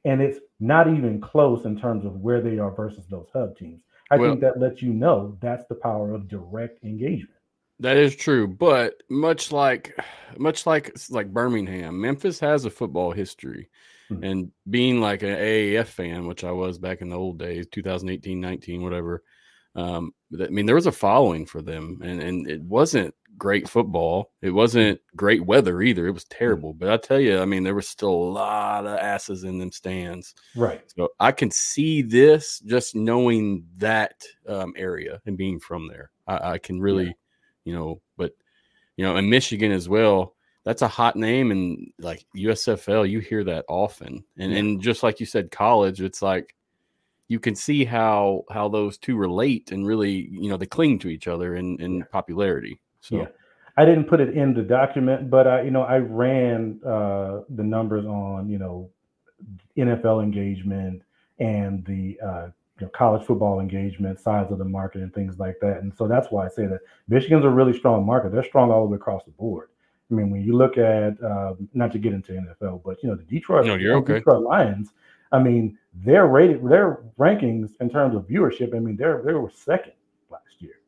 and 0.08 0.22
it's 0.22 0.40
not 0.60 0.88
even 0.88 1.20
close 1.20 1.66
in 1.66 1.78
terms 1.78 2.06
of 2.06 2.22
where 2.22 2.42
they 2.42 2.58
are 2.58 2.72
versus 2.72 3.06
those 3.08 3.28
hub 3.34 3.58
teams. 3.58 3.82
I 4.10 4.18
Well- 4.18 4.32
think 4.32 4.42
that 4.42 4.60
lets 4.60 4.82
you 4.82 4.94
know 4.94 5.38
that's 5.42 5.66
the 5.68 5.76
power 5.76 6.14
of 6.14 6.30
direct 6.30 6.84
engagement. 6.84 7.34
That 7.80 7.98
is 7.98 8.16
true, 8.16 8.48
but 8.48 9.04
much 9.10 9.52
like 9.52 9.96
much 10.38 10.66
like 10.66 10.98
like 11.12 11.32
Birmingham, 11.32 12.02
Memphis 12.02 12.40
has 12.40 12.66
a 12.66 12.72
football 12.72 13.12
history. 13.12 13.70
Hmm. 14.08 14.24
And 14.24 14.52
being 14.70 15.02
like 15.02 15.22
an 15.22 15.36
AAF 15.38 15.88
fan, 15.88 16.28
which 16.28 16.46
I 16.46 16.52
was 16.52 16.78
back 16.80 17.02
in 17.02 17.10
the 17.10 17.18
old 17.18 17.38
days, 17.38 17.68
2018, 17.68 18.40
19, 18.40 18.82
whatever. 18.82 19.22
Um, 19.76 20.14
I 20.42 20.48
mean, 20.48 20.66
there 20.66 20.76
was 20.76 20.88
a 20.88 20.92
following 20.94 21.46
for 21.46 21.62
them, 21.62 22.00
and 22.02 22.22
and 22.22 22.50
it 22.50 22.62
wasn't 22.62 23.14
great 23.38 23.70
football. 23.70 24.32
It 24.42 24.52
wasn't 24.52 25.00
great 25.16 25.46
weather 25.46 25.82
either. 25.82 26.08
It 26.08 26.12
was 26.12 26.26
terrible. 26.26 26.74
But 26.74 26.90
I 26.90 26.98
tell 26.98 27.20
you, 27.20 27.40
I 27.40 27.46
mean, 27.46 27.64
there 27.64 27.76
was 27.76 27.88
still 27.88 28.10
a 28.10 28.32
lot 28.32 28.86
of 28.86 28.98
asses 28.98 29.44
in 29.44 29.58
them 29.60 29.72
stands. 29.72 30.34
Right. 30.56 30.82
So 30.96 31.10
I 31.20 31.32
can 31.32 31.52
see 31.52 32.02
this 32.02 32.60
just 32.60 32.96
knowing 32.96 33.66
that 33.78 34.24
um, 34.48 34.74
area 34.76 35.22
and 35.26 35.38
being 35.38 35.60
from 35.60 35.88
there. 35.88 36.12
I, 36.28 36.54
I 36.54 36.58
can 36.58 36.80
really, 36.80 37.16
you 37.64 37.74
know, 37.74 38.02
but 38.18 38.34
you 38.96 39.06
know, 39.06 39.16
in 39.18 39.30
Michigan 39.30 39.72
as 39.72 39.88
well, 39.88 40.34
that's 40.64 40.82
a 40.82 40.88
hot 40.88 41.16
name, 41.16 41.52
and 41.52 41.94
like 41.98 42.26
USFL, 42.36 43.10
you 43.10 43.20
hear 43.20 43.44
that 43.46 43.64
often. 43.70 44.26
And 44.38 44.52
Yeah. 44.52 44.58
and 44.58 44.82
just 44.82 45.02
like 45.04 45.20
you 45.20 45.26
said, 45.26 45.52
college, 45.52 46.02
it's 46.02 46.22
like 46.22 46.56
you 47.30 47.40
can 47.40 47.56
see 47.56 47.86
how 47.86 48.44
how 48.50 48.68
those 48.68 48.98
two 48.98 49.16
relate 49.16 49.72
and 49.72 49.86
really, 49.86 50.28
you 50.32 50.50
know, 50.50 50.58
they 50.58 50.66
cling 50.66 51.00
to 51.00 51.10
each 51.10 51.28
other 51.28 51.56
in 51.56 51.80
in 51.80 52.04
popularity. 52.12 52.82
So 53.08 53.18
Yeah. 53.18 53.28
I 53.80 53.86
didn't 53.86 54.06
put 54.06 54.20
it 54.20 54.36
in 54.36 54.54
the 54.54 54.64
document, 54.64 55.30
but 55.30 55.48
I, 55.48 55.62
you 55.62 55.72
know, 55.72 55.84
I 55.84 55.98
ran 55.98 56.80
uh, 56.84 57.42
the 57.50 57.64
numbers 57.64 58.06
on, 58.06 58.50
you 58.50 58.58
know, 58.58 58.90
NFL 59.78 60.24
engagement 60.24 61.04
and 61.40 61.86
the 61.86 62.18
uh, 62.26 62.48
you 62.80 62.86
know, 62.86 62.90
college 62.90 63.26
football 63.26 63.60
engagement, 63.60 64.20
size 64.20 64.52
of 64.52 64.58
the 64.58 64.66
market, 64.66 65.02
and 65.02 65.14
things 65.14 65.38
like 65.40 65.58
that. 65.62 65.78
And 65.82 65.94
so 65.96 66.08
that's 66.08 66.32
why 66.32 66.46
I 66.46 66.50
say 66.50 66.66
that 66.66 66.80
Michigan's 67.08 67.46
a 67.46 67.50
really 67.50 67.78
strong 67.78 68.06
market. 68.06 68.32
They're 68.32 68.44
strong 68.44 68.72
all 68.72 68.82
the 68.82 68.92
way 68.92 68.96
across 68.96 69.24
the 69.26 69.32
board. 69.32 69.70
I 70.10 70.14
mean, 70.14 70.30
when 70.30 70.42
you 70.42 70.56
look 70.56 70.78
at 70.78 71.22
uh, 71.22 71.54
not 71.74 71.92
to 71.92 72.00
get 72.00 72.14
into 72.14 72.34
NFL, 72.34 72.84
but 72.84 73.02
you 73.04 73.10
know, 73.10 73.16
the 73.16 73.24
Detroit, 73.24 73.66
No, 73.66 73.76
okay. 73.98 74.16
Detroit 74.16 74.44
Lions. 74.44 74.94
I 75.32 75.40
mean, 75.40 75.78
their 75.94 76.28
rated, 76.28 76.68
their 76.68 77.04
rankings 77.20 77.72
in 77.82 77.90
terms 77.90 78.16
of 78.16 78.28
viewership. 78.28 78.76
I 78.76 78.80
mean, 78.80 78.96
they're 78.96 79.22
they 79.26 79.34
were 79.34 79.52
second 79.54 79.94
last 80.30 80.56
year. 80.60 80.80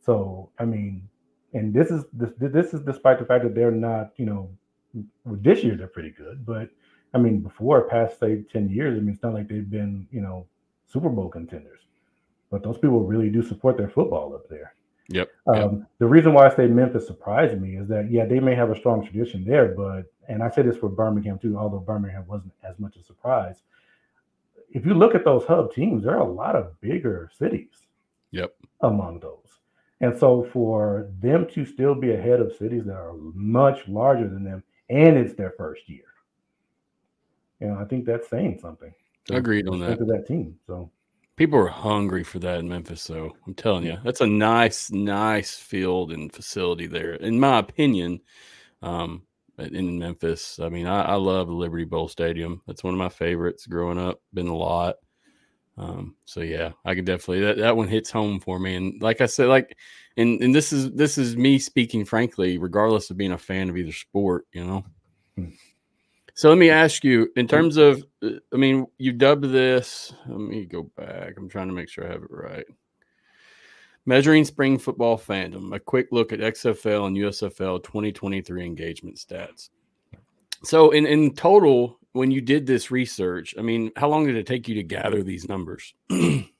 So 0.00 0.50
I 0.58 0.64
mean, 0.64 1.08
and 1.54 1.74
this 1.74 1.90
is 1.90 2.04
this 2.12 2.30
this 2.38 2.74
is 2.74 2.82
despite 2.82 3.18
the 3.18 3.24
fact 3.24 3.44
that 3.44 3.54
they're 3.54 3.70
not, 3.72 4.12
you 4.16 4.26
know, 4.26 4.50
this 5.26 5.64
year 5.64 5.76
they're 5.76 5.86
pretty 5.88 6.10
good, 6.10 6.44
but 6.46 6.70
I 7.14 7.18
mean, 7.18 7.40
before 7.40 7.82
past 7.88 8.20
say 8.20 8.42
ten 8.52 8.68
years, 8.68 8.96
I 8.98 9.00
mean, 9.00 9.14
it's 9.14 9.22
not 9.22 9.34
like 9.34 9.48
they've 9.48 9.68
been, 9.70 10.06
you 10.12 10.20
know, 10.20 10.46
Super 10.86 11.08
Bowl 11.08 11.28
contenders. 11.28 11.80
But 12.50 12.62
those 12.64 12.78
people 12.78 13.04
really 13.04 13.30
do 13.30 13.42
support 13.42 13.76
their 13.76 13.88
football 13.90 14.34
up 14.34 14.48
there. 14.48 14.74
yep, 15.08 15.30
yep. 15.52 15.64
Um, 15.64 15.86
the 15.98 16.06
reason 16.06 16.34
why 16.34 16.46
I 16.46 16.54
say 16.54 16.66
Memphis 16.68 17.06
surprised 17.06 17.60
me 17.60 17.76
is 17.76 17.88
that 17.88 18.10
yeah, 18.10 18.26
they 18.26 18.40
may 18.40 18.54
have 18.54 18.70
a 18.70 18.76
strong 18.76 19.04
tradition 19.04 19.44
there, 19.44 19.68
but 19.68 20.04
and 20.28 20.42
I 20.42 20.50
say 20.50 20.62
this 20.62 20.76
for 20.76 20.88
Birmingham 20.88 21.38
too, 21.38 21.58
although 21.58 21.80
Birmingham 21.80 22.26
wasn't 22.26 22.54
as 22.64 22.78
much 22.78 22.96
a 22.96 23.02
surprise. 23.04 23.62
If 24.70 24.86
you 24.86 24.94
look 24.94 25.14
at 25.14 25.24
those 25.24 25.44
hub 25.46 25.72
teams, 25.74 26.04
there 26.04 26.14
are 26.14 26.20
a 26.28 26.32
lot 26.32 26.56
of 26.56 26.80
bigger 26.80 27.30
cities 27.38 27.86
Yep. 28.32 28.54
among 28.82 29.20
those. 29.20 29.49
And 30.00 30.18
so 30.18 30.44
for 30.44 31.10
them 31.20 31.46
to 31.48 31.64
still 31.66 31.94
be 31.94 32.12
ahead 32.12 32.40
of 32.40 32.56
cities 32.56 32.84
that 32.86 32.94
are 32.96 33.14
much 33.34 33.86
larger 33.86 34.28
than 34.28 34.44
them, 34.44 34.62
and 34.88 35.16
it's 35.16 35.34
their 35.34 35.52
first 35.58 35.88
year, 35.88 36.04
you 37.60 37.68
know, 37.68 37.78
I 37.78 37.84
think 37.84 38.06
that's 38.06 38.28
saying 38.28 38.58
something. 38.60 38.92
to- 39.26 39.36
Agreed 39.36 39.68
on 39.68 39.78
that. 39.80 39.98
that 39.98 40.26
team. 40.26 40.58
So 40.66 40.90
People 41.36 41.58
are 41.58 41.68
hungry 41.68 42.22
for 42.22 42.38
that 42.40 42.58
in 42.58 42.68
Memphis, 42.68 43.00
so 43.00 43.34
I'm 43.46 43.54
telling 43.54 43.84
you, 43.84 43.96
that's 44.04 44.20
a 44.20 44.26
nice, 44.26 44.90
nice 44.90 45.54
field 45.56 46.12
and 46.12 46.30
facility 46.30 46.86
there, 46.86 47.14
in 47.14 47.40
my 47.40 47.58
opinion. 47.58 48.20
Um, 48.82 49.22
in 49.58 49.98
Memphis, 49.98 50.58
I 50.60 50.68
mean, 50.68 50.86
I, 50.86 51.02
I 51.02 51.14
love 51.14 51.46
the 51.46 51.54
Liberty 51.54 51.84
Bowl 51.84 52.08
Stadium. 52.08 52.60
That's 52.66 52.84
one 52.84 52.92
of 52.94 52.98
my 52.98 53.08
favorites 53.08 53.66
growing 53.66 53.98
up. 53.98 54.20
Been 54.34 54.48
a 54.48 54.56
lot. 54.56 54.96
Um, 55.80 56.14
so 56.26 56.42
yeah, 56.42 56.72
I 56.84 56.94
could 56.94 57.06
definitely 57.06 57.40
that, 57.40 57.56
that 57.56 57.76
one 57.76 57.88
hits 57.88 58.10
home 58.10 58.38
for 58.38 58.58
me. 58.58 58.74
And 58.74 59.00
like 59.00 59.22
I 59.22 59.26
said, 59.26 59.48
like, 59.48 59.78
and 60.18 60.40
and 60.42 60.54
this 60.54 60.74
is 60.74 60.92
this 60.92 61.16
is 61.16 61.36
me 61.38 61.58
speaking 61.58 62.04
frankly, 62.04 62.58
regardless 62.58 63.08
of 63.08 63.16
being 63.16 63.32
a 63.32 63.38
fan 63.38 63.70
of 63.70 63.78
either 63.78 63.92
sport, 63.92 64.46
you 64.52 64.62
know. 64.62 64.84
Hmm. 65.36 65.46
So 66.34 66.50
let 66.50 66.58
me 66.58 66.70
ask 66.70 67.02
you, 67.02 67.30
in 67.36 67.48
terms 67.48 67.76
of, 67.76 68.04
uh, 68.22 68.30
I 68.52 68.56
mean, 68.56 68.86
you 68.98 69.12
dubbed 69.12 69.44
this. 69.44 70.12
Let 70.26 70.38
me 70.40 70.64
go 70.64 70.84
back. 70.96 71.34
I'm 71.36 71.48
trying 71.48 71.68
to 71.68 71.74
make 71.74 71.88
sure 71.88 72.06
I 72.06 72.12
have 72.12 72.22
it 72.22 72.30
right. 72.30 72.64
Measuring 74.06 74.44
spring 74.44 74.78
football 74.78 75.18
fandom, 75.18 75.74
a 75.74 75.80
quick 75.80 76.08
look 76.12 76.32
at 76.32 76.40
XFL 76.40 77.06
and 77.06 77.16
USFL 77.16 77.82
2023 77.82 78.64
engagement 78.64 79.16
stats. 79.16 79.70
So, 80.62 80.90
in, 80.90 81.06
in 81.06 81.34
total, 81.34 81.98
when 82.12 82.30
you 82.30 82.40
did 82.40 82.66
this 82.66 82.90
research, 82.90 83.54
I 83.58 83.62
mean, 83.62 83.92
how 83.96 84.08
long 84.08 84.26
did 84.26 84.36
it 84.36 84.46
take 84.46 84.68
you 84.68 84.74
to 84.76 84.82
gather 84.82 85.22
these 85.22 85.48
numbers? 85.48 85.94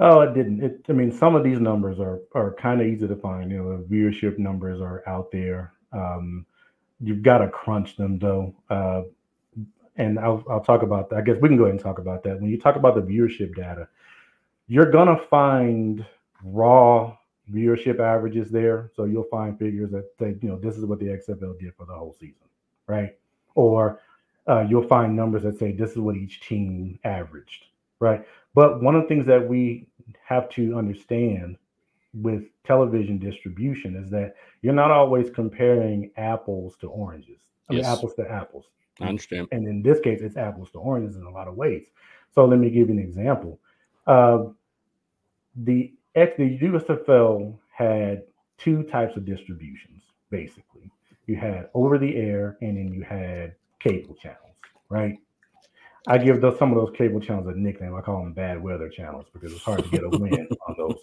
Oh, 0.00 0.20
it 0.20 0.32
didn't. 0.32 0.62
It, 0.62 0.84
I 0.88 0.92
mean, 0.92 1.10
some 1.10 1.34
of 1.34 1.42
these 1.42 1.58
numbers 1.58 1.98
are 1.98 2.20
are 2.32 2.54
kind 2.54 2.80
of 2.80 2.86
easy 2.86 3.08
to 3.08 3.16
find. 3.16 3.50
You 3.50 3.58
know, 3.58 3.76
the 3.78 3.82
viewership 3.82 4.38
numbers 4.38 4.80
are 4.80 5.02
out 5.08 5.32
there. 5.32 5.72
Um, 5.92 6.46
you've 7.00 7.22
got 7.22 7.38
to 7.38 7.48
crunch 7.48 7.96
them 7.96 8.18
though, 8.18 8.54
uh, 8.70 9.02
and 9.96 10.18
I'll 10.20 10.44
I'll 10.48 10.60
talk 10.60 10.82
about 10.82 11.10
that. 11.10 11.16
I 11.16 11.22
guess 11.22 11.36
we 11.40 11.48
can 11.48 11.56
go 11.56 11.64
ahead 11.64 11.74
and 11.74 11.82
talk 11.82 11.98
about 11.98 12.22
that. 12.24 12.40
When 12.40 12.48
you 12.48 12.60
talk 12.60 12.76
about 12.76 12.94
the 12.94 13.00
viewership 13.00 13.56
data, 13.56 13.88
you're 14.68 14.90
gonna 14.90 15.18
find 15.28 16.06
raw 16.44 17.16
viewership 17.52 17.98
averages 17.98 18.50
there. 18.50 18.92
So 18.94 19.04
you'll 19.04 19.24
find 19.24 19.58
figures 19.58 19.90
that 19.90 20.10
say, 20.16 20.36
you 20.40 20.48
know, 20.48 20.58
this 20.58 20.76
is 20.76 20.84
what 20.84 21.00
the 21.00 21.06
XFL 21.06 21.58
did 21.58 21.74
for 21.74 21.86
the 21.86 21.94
whole 21.94 22.12
season, 22.12 22.46
right? 22.86 23.16
Or 23.56 24.00
uh, 24.48 24.64
you'll 24.68 24.86
find 24.86 25.14
numbers 25.14 25.42
that 25.42 25.58
say 25.58 25.72
this 25.72 25.90
is 25.90 25.98
what 25.98 26.16
each 26.16 26.40
team 26.40 26.98
averaged, 27.04 27.66
right? 28.00 28.24
But 28.54 28.82
one 28.82 28.94
of 28.96 29.02
the 29.02 29.08
things 29.08 29.26
that 29.26 29.46
we 29.46 29.86
have 30.24 30.48
to 30.50 30.76
understand 30.76 31.56
with 32.14 32.44
television 32.64 33.18
distribution 33.18 33.96
is 33.96 34.10
that 34.10 34.34
you're 34.62 34.72
not 34.72 34.90
always 34.90 35.30
comparing 35.30 36.10
apples 36.16 36.76
to 36.80 36.88
oranges. 36.88 37.38
I 37.70 37.74
mean, 37.74 37.84
apples 37.84 38.14
to 38.14 38.28
apples. 38.30 38.64
I 39.00 39.08
understand. 39.08 39.48
And 39.52 39.66
in 39.68 39.82
this 39.82 40.00
case, 40.00 40.20
it's 40.22 40.36
apples 40.36 40.70
to 40.72 40.78
oranges 40.78 41.16
in 41.16 41.24
a 41.24 41.30
lot 41.30 41.48
of 41.48 41.54
ways. 41.54 41.86
So 42.34 42.44
let 42.46 42.58
me 42.58 42.70
give 42.70 42.88
you 42.88 42.94
an 42.94 42.98
example. 42.98 43.60
Uh, 44.06 44.46
the 45.54 45.92
the 46.14 46.58
USFL 46.62 47.56
had 47.70 48.22
two 48.56 48.82
types 48.84 49.16
of 49.16 49.24
distributions, 49.24 50.02
basically. 50.30 50.90
You 51.26 51.36
had 51.36 51.68
over 51.74 51.98
the 51.98 52.16
air, 52.16 52.56
and 52.60 52.76
then 52.76 52.92
you 52.92 53.02
had 53.02 53.54
cable 53.80 54.14
channels, 54.14 54.54
right? 54.88 55.18
I 56.06 56.16
give 56.16 56.40
those 56.40 56.58
some 56.58 56.72
of 56.72 56.76
those 56.76 56.96
cable 56.96 57.20
channels 57.20 57.46
a 57.48 57.58
nickname. 57.58 57.94
I 57.94 58.00
call 58.00 58.22
them 58.22 58.32
bad 58.32 58.62
weather 58.62 58.88
channels 58.88 59.26
because 59.32 59.52
it's 59.52 59.62
hard 59.62 59.84
to 59.84 59.90
get 59.90 60.02
a 60.04 60.08
win 60.18 60.48
on 60.66 60.74
those. 60.78 60.96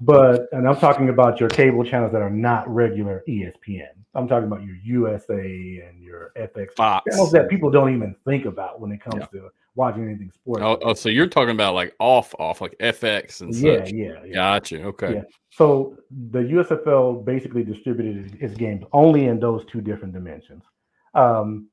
But 0.00 0.46
and 0.52 0.66
I'm 0.66 0.76
talking 0.76 1.10
about 1.10 1.40
your 1.40 1.50
cable 1.50 1.84
channels 1.84 2.12
that 2.12 2.22
are 2.22 2.30
not 2.30 2.68
regular 2.68 3.22
ESPN. 3.28 3.88
I'm 4.14 4.26
talking 4.26 4.46
about 4.46 4.64
your 4.64 4.76
USA 4.76 5.84
and 5.86 6.02
your 6.02 6.32
FX 6.36 6.72
Fox. 6.72 7.04
channels 7.10 7.32
that 7.32 7.48
people 7.50 7.70
don't 7.70 7.94
even 7.94 8.16
think 8.24 8.46
about 8.46 8.80
when 8.80 8.92
it 8.92 9.00
comes 9.02 9.20
yeah. 9.20 9.40
to 9.40 9.50
watching 9.74 10.04
anything 10.04 10.32
sports. 10.34 10.62
Oh, 10.64 10.78
oh, 10.82 10.94
so 10.94 11.08
you're 11.08 11.26
talking 11.26 11.54
about 11.54 11.74
like 11.74 11.94
off, 12.00 12.34
off, 12.38 12.60
like 12.60 12.76
FX 12.78 13.42
and 13.42 13.54
yeah, 13.54 13.84
such. 13.84 13.92
Yeah, 13.92 14.24
yeah. 14.24 14.32
Gotcha. 14.32 14.82
Okay. 14.84 15.14
Yeah. 15.16 15.22
So 15.50 15.96
the 16.30 16.40
USFL 16.40 17.24
basically 17.24 17.62
distributed 17.62 18.38
its 18.40 18.54
games 18.54 18.84
only 18.92 19.26
in 19.26 19.38
those 19.38 19.64
two 19.66 19.80
different 19.80 20.14
dimensions. 20.14 20.62
Um, 21.14 21.68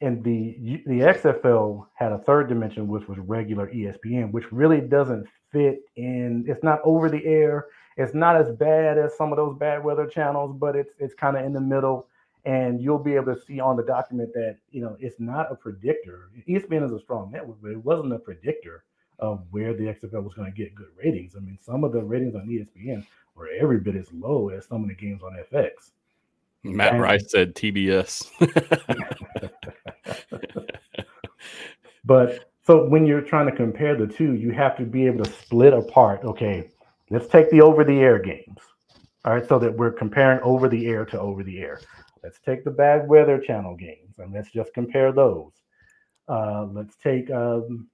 and 0.00 0.22
the 0.22 0.82
the 0.86 1.00
XFL 1.00 1.86
had 1.94 2.12
a 2.12 2.18
third 2.18 2.48
dimension, 2.48 2.86
which 2.86 3.08
was 3.08 3.18
regular 3.18 3.68
ESPN, 3.68 4.30
which 4.30 4.50
really 4.52 4.80
doesn't 4.80 5.26
fit 5.50 5.80
in. 5.96 6.44
It's 6.46 6.62
not 6.62 6.80
over 6.84 7.08
the 7.08 7.24
air. 7.24 7.66
It's 7.96 8.14
not 8.14 8.36
as 8.36 8.54
bad 8.56 8.98
as 8.98 9.16
some 9.16 9.32
of 9.32 9.36
those 9.36 9.56
bad 9.58 9.82
weather 9.82 10.06
channels, 10.06 10.54
but 10.58 10.76
it's 10.76 10.92
it's 10.98 11.14
kind 11.14 11.36
of 11.36 11.44
in 11.44 11.52
the 11.52 11.60
middle. 11.60 12.08
And 12.44 12.80
you'll 12.80 12.98
be 12.98 13.14
able 13.16 13.34
to 13.34 13.40
see 13.40 13.58
on 13.58 13.76
the 13.76 13.82
document 13.82 14.32
that 14.34 14.58
you 14.70 14.82
know 14.82 14.96
it's 15.00 15.18
not 15.18 15.50
a 15.50 15.54
predictor. 15.54 16.30
ESPN 16.46 16.84
is 16.84 16.92
a 16.92 17.00
strong 17.00 17.30
network, 17.32 17.56
but 17.62 17.70
it 17.70 17.84
wasn't 17.84 18.12
a 18.12 18.18
predictor 18.18 18.84
of 19.18 19.44
where 19.50 19.72
the 19.72 19.84
XFL 19.84 20.22
was 20.22 20.34
going 20.34 20.52
to 20.52 20.56
get 20.56 20.74
good 20.74 20.88
ratings. 21.02 21.34
I 21.36 21.40
mean, 21.40 21.58
some 21.62 21.84
of 21.84 21.92
the 21.92 22.02
ratings 22.02 22.34
on 22.34 22.46
ESPN 22.46 23.06
were 23.34 23.48
every 23.58 23.80
bit 23.80 23.96
as 23.96 24.12
low 24.12 24.50
as 24.50 24.66
some 24.66 24.82
of 24.82 24.88
the 24.88 24.94
games 24.94 25.22
on 25.22 25.38
FX. 25.50 25.92
Matt 26.62 26.94
and, 26.94 27.02
Rice 27.02 27.30
said 27.30 27.54
TBS. 27.54 28.30
but 32.06 32.50
so 32.64 32.86
when 32.88 33.06
you're 33.06 33.20
trying 33.20 33.46
to 33.46 33.54
compare 33.54 33.96
the 33.96 34.06
two, 34.06 34.34
you 34.34 34.50
have 34.52 34.76
to 34.78 34.84
be 34.84 35.06
able 35.06 35.24
to 35.24 35.30
split 35.30 35.72
apart. 35.72 36.24
Okay, 36.24 36.70
let's 37.10 37.28
take 37.28 37.50
the 37.50 37.60
over 37.60 37.84
the 37.84 37.98
air 37.98 38.18
games. 38.18 38.58
All 39.24 39.34
right, 39.34 39.46
so 39.46 39.58
that 39.58 39.76
we're 39.76 39.92
comparing 39.92 40.40
over 40.42 40.68
the 40.68 40.86
air 40.86 41.04
to 41.06 41.20
over 41.20 41.42
the 41.42 41.58
air. 41.58 41.80
Let's 42.22 42.38
take 42.40 42.64
the 42.64 42.70
bad 42.70 43.08
weather 43.08 43.38
channel 43.38 43.76
games 43.76 44.14
and 44.18 44.32
let's 44.32 44.50
just 44.50 44.72
compare 44.72 45.12
those. 45.12 45.52
Uh, 46.28 46.66
let's 46.72 46.96
take 46.96 47.30
um, 47.30 47.88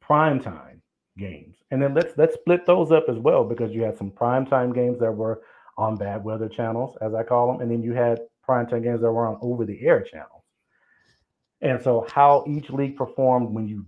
prime 0.00 0.40
time 0.40 0.82
games 1.18 1.56
and 1.70 1.82
then 1.82 1.94
let's 1.94 2.16
let's 2.16 2.34
split 2.34 2.64
those 2.66 2.90
up 2.90 3.04
as 3.08 3.18
well 3.18 3.44
because 3.44 3.72
you 3.72 3.82
had 3.82 3.96
some 3.96 4.10
prime 4.10 4.46
time 4.46 4.72
games 4.72 4.98
that 4.98 5.12
were 5.12 5.42
on 5.78 5.96
bad 5.96 6.22
weather 6.22 6.48
channels, 6.48 6.96
as 7.00 7.14
I 7.14 7.22
call 7.22 7.50
them, 7.50 7.60
and 7.60 7.70
then 7.70 7.82
you 7.82 7.92
had 7.92 8.20
prime 8.42 8.66
time 8.66 8.82
games 8.82 9.00
that 9.00 9.10
were 9.10 9.26
on 9.26 9.38
over 9.40 9.64
the 9.64 9.80
air 9.80 10.02
channels. 10.02 10.41
And 11.62 11.80
so 11.80 12.06
how 12.12 12.44
each 12.46 12.70
league 12.70 12.96
performed 12.96 13.50
when 13.50 13.66
you 13.68 13.86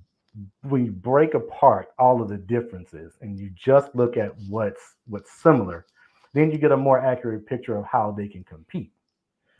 when 0.63 0.85
you 0.85 0.91
break 0.91 1.35
apart 1.35 1.89
all 1.99 2.21
of 2.21 2.29
the 2.29 2.37
differences 2.37 3.15
and 3.21 3.39
you 3.39 3.51
just 3.55 3.95
look 3.95 4.17
at 4.17 4.33
what's 4.49 4.95
what's 5.07 5.31
similar, 5.33 5.87
then 6.33 6.51
you 6.51 6.59
get 6.59 6.73
a 6.73 6.77
more 6.77 6.99
accurate 6.99 7.47
picture 7.47 7.77
of 7.77 7.85
how 7.85 8.11
they 8.17 8.29
can 8.29 8.43
compete. 8.45 8.91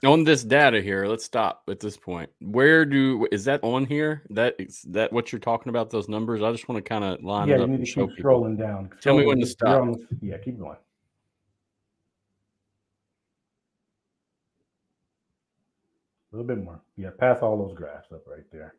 On 0.05 0.23
this 0.23 0.45
data 0.45 0.83
here, 0.83 1.07
let's 1.07 1.25
stop 1.25 1.63
at 1.69 1.81
this 1.81 1.97
point. 1.97 2.29
Where 2.41 2.85
do 2.85 3.27
is 3.33 3.45
that 3.47 3.61
on 3.63 3.87
here? 3.87 4.23
That 4.31 4.55
is 4.59 4.83
that 4.89 5.13
what 5.13 5.33
you're 5.33 5.41
talking 5.41 5.71
about? 5.71 5.91
Those 5.91 6.09
numbers? 6.09 6.43
I 6.43 6.53
just 6.53 6.69
want 6.69 6.85
to 6.85 6.89
kind 6.89 7.05
of 7.05 7.23
line 7.23 7.49
yeah, 7.49 7.55
it 7.55 7.61
up. 7.61 7.69
Yeah, 7.69 7.73
you 7.73 7.79
need 7.79 7.87
to 7.87 8.07
keep 8.07 8.25
scrolling 8.25 8.59
down. 8.59 8.91
Tell 9.01 9.17
me 9.17 9.25
when 9.25 9.41
to 9.41 9.47
stop. 9.47 9.97
Yeah, 10.21 10.39
keep 10.39 10.59
going. 10.59 10.77
A 16.35 16.37
little 16.37 16.57
bit 16.57 16.65
more. 16.65 16.81
Yeah, 16.97 17.11
pass 17.17 17.39
all 17.43 17.57
those 17.57 17.77
graphs 17.77 18.11
up 18.13 18.27
right 18.27 18.43
there. 18.51 18.75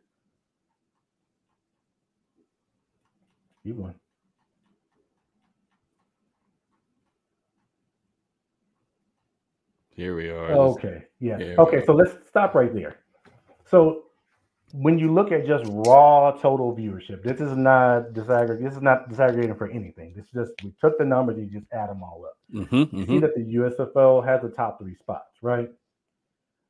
Keep 3.64 3.78
going. 3.78 3.94
Here 9.88 10.14
we 10.14 10.28
are. 10.28 10.50
Okay. 10.52 11.04
Yeah. 11.18 11.54
Okay. 11.58 11.82
So 11.86 11.94
let's 11.94 12.28
stop 12.28 12.54
right 12.54 12.74
there. 12.74 12.98
So 13.64 14.02
when 14.72 14.98
you 14.98 15.14
look 15.14 15.32
at 15.32 15.46
just 15.46 15.64
raw 15.66 16.32
total 16.32 16.76
viewership, 16.76 17.22
this 17.22 17.40
is 17.40 17.56
not 17.56 18.12
disaggregating. 18.12 18.64
This 18.64 18.74
is 18.74 18.82
not 18.82 19.08
disaggregating 19.08 19.56
for 19.56 19.70
anything. 19.70 20.12
This 20.14 20.26
is 20.26 20.32
just 20.34 20.52
we 20.62 20.74
took 20.78 20.98
the 20.98 21.06
numbers 21.06 21.38
and 21.38 21.50
you 21.50 21.60
just 21.60 21.72
add 21.72 21.88
them 21.88 22.02
all 22.02 22.26
up. 22.26 22.36
Mm-hmm, 22.54 22.76
you 22.76 22.86
mm-hmm. 22.86 23.12
see 23.14 23.18
that 23.20 23.34
the 23.34 23.54
USFL 23.54 24.26
has 24.26 24.42
the 24.42 24.50
top 24.50 24.78
three 24.78 24.94
spots, 24.96 25.38
right? 25.40 25.70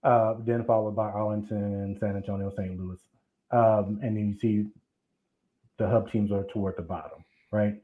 Uh, 0.04 0.34
then 0.44 0.64
followed 0.64 0.96
by 0.96 1.08
Arlington, 1.10 1.96
San 2.00 2.16
Antonio, 2.16 2.50
St. 2.56 2.78
Louis. 2.78 2.98
Um, 3.50 4.00
and 4.02 4.16
then 4.16 4.28
you 4.28 4.38
see 4.38 4.70
the 5.78 5.88
hub 5.88 6.10
teams 6.10 6.32
are 6.32 6.44
toward 6.44 6.76
the 6.76 6.82
bottom, 6.82 7.24
right? 7.50 7.76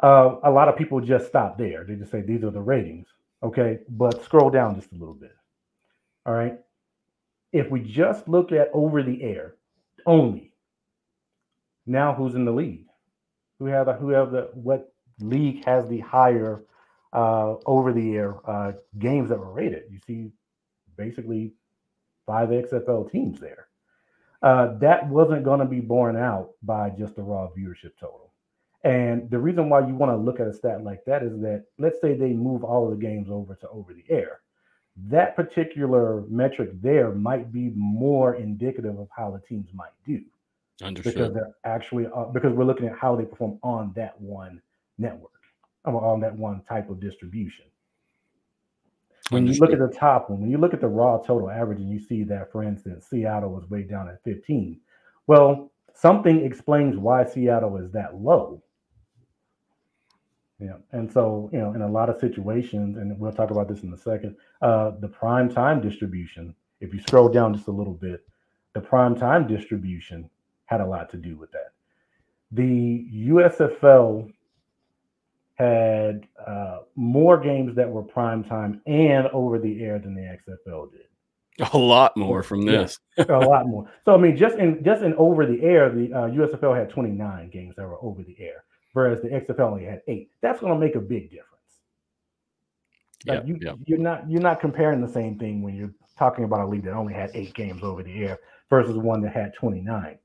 Uh, 0.00 0.36
a 0.44 0.50
lot 0.50 0.68
of 0.68 0.76
people 0.76 1.00
just 1.00 1.26
stop 1.28 1.58
there. 1.58 1.84
They 1.84 1.94
just 1.94 2.10
say 2.10 2.22
these 2.22 2.44
are 2.44 2.50
the 2.50 2.60
ratings, 2.60 3.08
okay? 3.42 3.80
But 3.88 4.24
scroll 4.24 4.50
down 4.50 4.74
just 4.76 4.92
a 4.92 4.96
little 4.96 5.14
bit, 5.14 5.36
all 6.26 6.34
right? 6.34 6.58
If 7.52 7.70
we 7.70 7.80
just 7.80 8.28
look 8.28 8.52
at 8.52 8.70
over 8.72 9.02
the 9.02 9.22
air 9.22 9.56
only, 10.06 10.52
now 11.86 12.14
who's 12.14 12.34
in 12.34 12.44
the 12.44 12.52
lead? 12.52 12.86
Who 13.58 13.66
have 13.66 13.86
the, 13.86 13.94
who 13.94 14.10
have 14.10 14.30
the 14.30 14.50
what 14.54 14.92
league 15.20 15.64
has 15.66 15.86
the 15.88 16.00
higher 16.00 16.62
uh, 17.12 17.56
over 17.66 17.92
the 17.92 18.14
air 18.16 18.36
uh, 18.48 18.72
games 18.98 19.28
that 19.30 19.38
were 19.38 19.52
rated? 19.52 19.84
You 19.90 19.98
see 20.06 20.32
basically 21.00 21.52
five 22.26 22.50
XFL 22.50 23.10
teams 23.10 23.40
there. 23.40 23.66
Uh, 24.42 24.78
that 24.78 25.06
wasn't 25.08 25.44
going 25.44 25.60
to 25.60 25.66
be 25.66 25.80
borne 25.80 26.16
out 26.16 26.50
by 26.62 26.90
just 26.90 27.16
the 27.16 27.22
raw 27.22 27.48
viewership 27.48 27.92
total. 27.98 28.32
And 28.84 29.30
the 29.30 29.38
reason 29.38 29.68
why 29.68 29.86
you 29.86 29.94
want 29.94 30.12
to 30.12 30.16
look 30.16 30.40
at 30.40 30.46
a 30.46 30.54
stat 30.54 30.84
like 30.84 31.04
that 31.06 31.22
is 31.22 31.38
that 31.40 31.64
let's 31.78 32.00
say 32.00 32.14
they 32.14 32.32
move 32.32 32.64
all 32.64 32.84
of 32.84 32.98
the 32.98 33.04
games 33.04 33.28
over 33.30 33.54
to 33.56 33.68
over 33.68 33.92
the 33.92 34.04
air. 34.08 34.40
That 35.08 35.36
particular 35.36 36.22
metric 36.28 36.70
there 36.80 37.12
might 37.12 37.52
be 37.52 37.72
more 37.74 38.36
indicative 38.36 38.98
of 38.98 39.08
how 39.14 39.30
the 39.30 39.40
teams 39.46 39.68
might 39.74 39.92
do. 40.06 40.22
Understood. 40.82 41.14
Because 41.14 41.34
they're 41.34 41.54
actually 41.64 42.06
uh, 42.06 42.24
because 42.24 42.52
we're 42.54 42.64
looking 42.64 42.86
at 42.86 42.96
how 42.98 43.14
they 43.16 43.24
perform 43.24 43.58
on 43.62 43.92
that 43.96 44.18
one 44.18 44.62
network, 44.96 45.42
on 45.84 46.20
that 46.20 46.34
one 46.34 46.62
type 46.62 46.88
of 46.88 47.00
distribution. 47.00 47.66
When 49.30 49.46
you 49.46 49.54
look 49.54 49.72
at 49.72 49.78
the 49.78 49.88
top 49.88 50.28
one, 50.28 50.40
when 50.40 50.50
you 50.50 50.58
look 50.58 50.74
at 50.74 50.80
the 50.80 50.88
raw 50.88 51.18
total 51.18 51.50
average 51.50 51.78
and 51.78 51.90
you 51.90 52.00
see 52.00 52.24
that, 52.24 52.50
for 52.50 52.62
instance, 52.62 53.06
Seattle 53.08 53.50
was 53.50 53.68
way 53.70 53.82
down 53.82 54.08
at 54.08 54.22
15, 54.24 54.80
well, 55.26 55.70
something 55.94 56.44
explains 56.44 56.96
why 56.96 57.24
Seattle 57.24 57.76
is 57.76 57.92
that 57.92 58.16
low. 58.16 58.62
Yeah, 60.58 60.76
and 60.92 61.10
so 61.10 61.48
you 61.52 61.58
know, 61.58 61.72
in 61.72 61.80
a 61.80 61.88
lot 61.88 62.10
of 62.10 62.20
situations, 62.20 62.98
and 62.98 63.18
we'll 63.18 63.32
talk 63.32 63.50
about 63.50 63.68
this 63.68 63.82
in 63.82 63.92
a 63.92 63.96
second, 63.96 64.36
uh, 64.60 64.92
the 65.00 65.08
prime 65.08 65.48
time 65.48 65.80
distribution. 65.80 66.54
If 66.80 66.92
you 66.92 67.00
scroll 67.00 67.28
down 67.28 67.54
just 67.54 67.68
a 67.68 67.72
little 67.72 67.94
bit, 67.94 68.26
the 68.74 68.80
prime 68.80 69.14
time 69.14 69.46
distribution 69.46 70.28
had 70.66 70.80
a 70.80 70.86
lot 70.86 71.08
to 71.10 71.16
do 71.16 71.36
with 71.36 71.50
that. 71.52 71.72
The 72.52 73.06
USFL 73.14 74.30
had 75.60 76.26
uh, 76.46 76.78
more 76.96 77.38
games 77.38 77.76
that 77.76 77.88
were 77.88 78.02
prime 78.02 78.42
time 78.42 78.80
and 78.86 79.26
over 79.28 79.58
the 79.58 79.82
air 79.82 79.98
than 79.98 80.14
the 80.14 80.22
XFL 80.22 80.90
did. 80.90 81.02
A 81.74 81.76
lot 81.76 82.16
more 82.16 82.42
from 82.42 82.64
this. 82.64 82.98
a 83.18 83.24
lot 83.24 83.66
more. 83.66 83.90
So 84.06 84.14
I 84.14 84.16
mean, 84.16 84.36
just 84.36 84.56
in 84.56 84.82
just 84.82 85.02
in 85.02 85.12
over 85.14 85.44
the 85.44 85.62
air, 85.62 85.90
the 85.90 86.12
uh, 86.12 86.28
USFL 86.28 86.74
had 86.74 86.88
29 86.88 87.50
games 87.50 87.74
that 87.76 87.86
were 87.86 88.02
over 88.02 88.22
the 88.22 88.34
air, 88.38 88.64
whereas 88.94 89.20
the 89.20 89.28
XFL 89.28 89.60
only 89.60 89.84
had 89.84 90.00
eight. 90.08 90.30
That's 90.40 90.60
going 90.60 90.72
to 90.72 90.78
make 90.78 90.94
a 90.94 91.00
big 91.00 91.30
difference. 91.30 91.50
Like 93.26 93.46
you, 93.46 93.58
you're 93.84 93.98
not 93.98 94.30
you're 94.30 94.40
not 94.40 94.60
comparing 94.60 95.02
the 95.02 95.12
same 95.12 95.38
thing 95.38 95.62
when 95.62 95.74
you're 95.74 95.92
talking 96.18 96.44
about 96.44 96.60
a 96.60 96.66
league 96.66 96.84
that 96.84 96.94
only 96.94 97.12
had 97.12 97.30
eight 97.34 97.52
games 97.52 97.82
over 97.82 98.02
the 98.02 98.24
air 98.24 98.38
versus 98.70 98.96
one 98.96 99.20
that 99.22 99.34
had 99.34 99.52
29. 99.54 100.18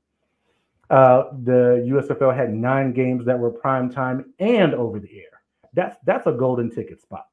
Uh, 0.88 1.24
the 1.42 1.84
USFL 1.88 2.34
had 2.34 2.54
nine 2.54 2.92
games 2.94 3.26
that 3.26 3.38
were 3.38 3.50
prime 3.50 3.90
time 3.90 4.32
and 4.38 4.72
over 4.72 4.98
the 4.98 5.10
air. 5.12 5.25
That's 5.76 5.96
that's 6.04 6.26
a 6.26 6.32
golden 6.32 6.70
ticket 6.70 7.00
spot. 7.00 7.26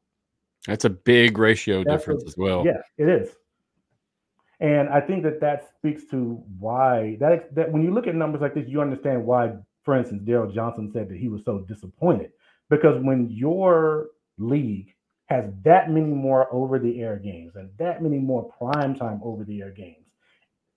That's 0.67 0.85
a 0.85 0.89
big 0.89 1.37
ratio 1.37 1.83
that's 1.83 2.01
difference 2.01 2.23
a, 2.23 2.27
as 2.27 2.37
well. 2.37 2.63
Yeah, 2.65 2.81
it 2.97 3.09
is. 3.09 3.29
And 4.59 4.89
I 4.89 5.01
think 5.01 5.23
that 5.23 5.39
that 5.41 5.69
speaks 5.77 6.05
to 6.11 6.43
why 6.59 7.17
that 7.19 7.55
that 7.55 7.71
when 7.71 7.81
you 7.83 7.93
look 7.93 8.05
at 8.05 8.15
numbers 8.15 8.41
like 8.41 8.53
this, 8.53 8.67
you 8.67 8.81
understand 8.81 9.25
why, 9.25 9.53
for 9.83 9.97
instance, 9.97 10.21
Daryl 10.23 10.53
Johnson 10.53 10.91
said 10.93 11.09
that 11.09 11.17
he 11.17 11.29
was 11.29 11.43
so 11.43 11.59
disappointed 11.59 12.31
because 12.69 13.01
when 13.01 13.29
your 13.31 14.09
league 14.37 14.93
has 15.27 15.45
that 15.63 15.89
many 15.89 16.07
more 16.07 16.53
over 16.53 16.79
the 16.79 17.01
air 17.01 17.15
games 17.15 17.55
and 17.55 17.69
that 17.77 18.03
many 18.03 18.19
more 18.19 18.51
prime 18.59 18.93
time 18.93 19.21
over 19.23 19.43
the 19.45 19.61
air 19.61 19.71
games, 19.71 20.05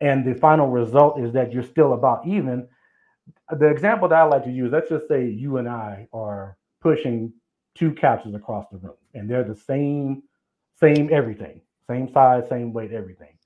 and 0.01 0.25
the 0.25 0.35
final 0.35 0.69
result 0.69 1.21
is 1.21 1.33
that 1.33 1.53
you're 1.53 1.65
still 1.65 1.95
about 1.95 2.27
even. 2.27 2.69
The 3.51 3.67
example 3.67 4.09
that 4.09 4.19
I 4.19 4.23
like 4.23 4.45
to 4.45 4.53
use, 4.53 4.71
let's 4.71 4.89
just 4.89 5.09
say 5.09 5.27
you 5.29 5.57
and 5.57 5.69
I 5.69 6.07
are 6.13 6.57
pushing 6.81 7.33
two 7.77 7.93
couches 7.93 8.35
across 8.35 8.67
the 8.71 8.79
room, 8.79 8.97
and 9.15 9.29
they're 9.29 9.45
the 9.45 9.55
same, 9.55 10.23
same 10.79 11.09
everything, 11.13 11.61
same 11.89 12.11
size, 12.13 12.45
same 12.49 12.73
weight, 12.73 12.93
everything. 12.93 13.37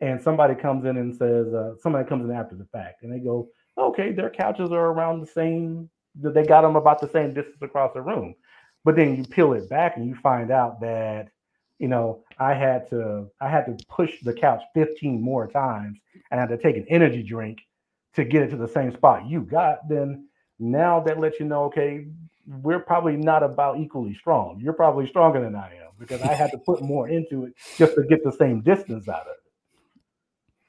And 0.00 0.20
somebody 0.20 0.54
comes 0.54 0.84
in 0.86 0.96
and 0.96 1.14
says, 1.14 1.52
uh, 1.52 1.74
somebody 1.82 2.08
comes 2.08 2.24
in 2.24 2.34
after 2.34 2.56
the 2.56 2.66
fact, 2.66 3.02
and 3.02 3.12
they 3.12 3.18
go, 3.18 3.48
okay, 3.78 4.12
their 4.12 4.30
couches 4.30 4.70
are 4.70 4.86
around 4.86 5.20
the 5.20 5.26
same, 5.26 5.90
they 6.14 6.44
got 6.44 6.62
them 6.62 6.76
about 6.76 7.00
the 7.00 7.08
same 7.08 7.34
distance 7.34 7.62
across 7.62 7.92
the 7.94 8.02
room. 8.02 8.34
But 8.84 8.96
then 8.96 9.16
you 9.16 9.24
peel 9.24 9.52
it 9.52 9.68
back 9.68 9.96
and 9.96 10.06
you 10.06 10.14
find 10.16 10.50
out 10.50 10.80
that, 10.80 11.28
you 11.78 11.88
know, 11.88 12.24
I 12.38 12.54
had 12.54 12.88
to, 12.90 13.30
I 13.40 13.48
had 13.48 13.66
to 13.66 13.84
push 13.88 14.22
the 14.22 14.32
couch 14.32 14.62
15 14.74 15.20
more 15.20 15.46
times 15.46 15.98
and 16.30 16.40
I 16.40 16.42
had 16.42 16.50
to 16.50 16.58
take 16.58 16.76
an 16.76 16.86
energy 16.88 17.22
drink 17.22 17.60
to 18.14 18.24
get 18.24 18.42
it 18.42 18.50
to 18.50 18.56
the 18.56 18.68
same 18.68 18.92
spot 18.92 19.26
you 19.26 19.42
got. 19.42 19.88
Then 19.88 20.28
now 20.58 21.00
that 21.00 21.20
lets 21.20 21.38
you 21.38 21.46
know, 21.46 21.64
okay, 21.64 22.06
we're 22.62 22.80
probably 22.80 23.16
not 23.16 23.42
about 23.42 23.78
equally 23.78 24.14
strong. 24.14 24.58
You're 24.60 24.72
probably 24.72 25.06
stronger 25.06 25.40
than 25.40 25.54
I 25.54 25.74
am 25.76 25.90
because 25.98 26.20
I 26.22 26.32
had 26.32 26.50
to 26.50 26.58
put 26.58 26.82
more 26.82 27.08
into 27.08 27.44
it 27.44 27.54
just 27.76 27.94
to 27.94 28.04
get 28.04 28.24
the 28.24 28.32
same 28.32 28.60
distance 28.60 29.08
out 29.08 29.22
of 29.22 29.28
it. 29.28 29.36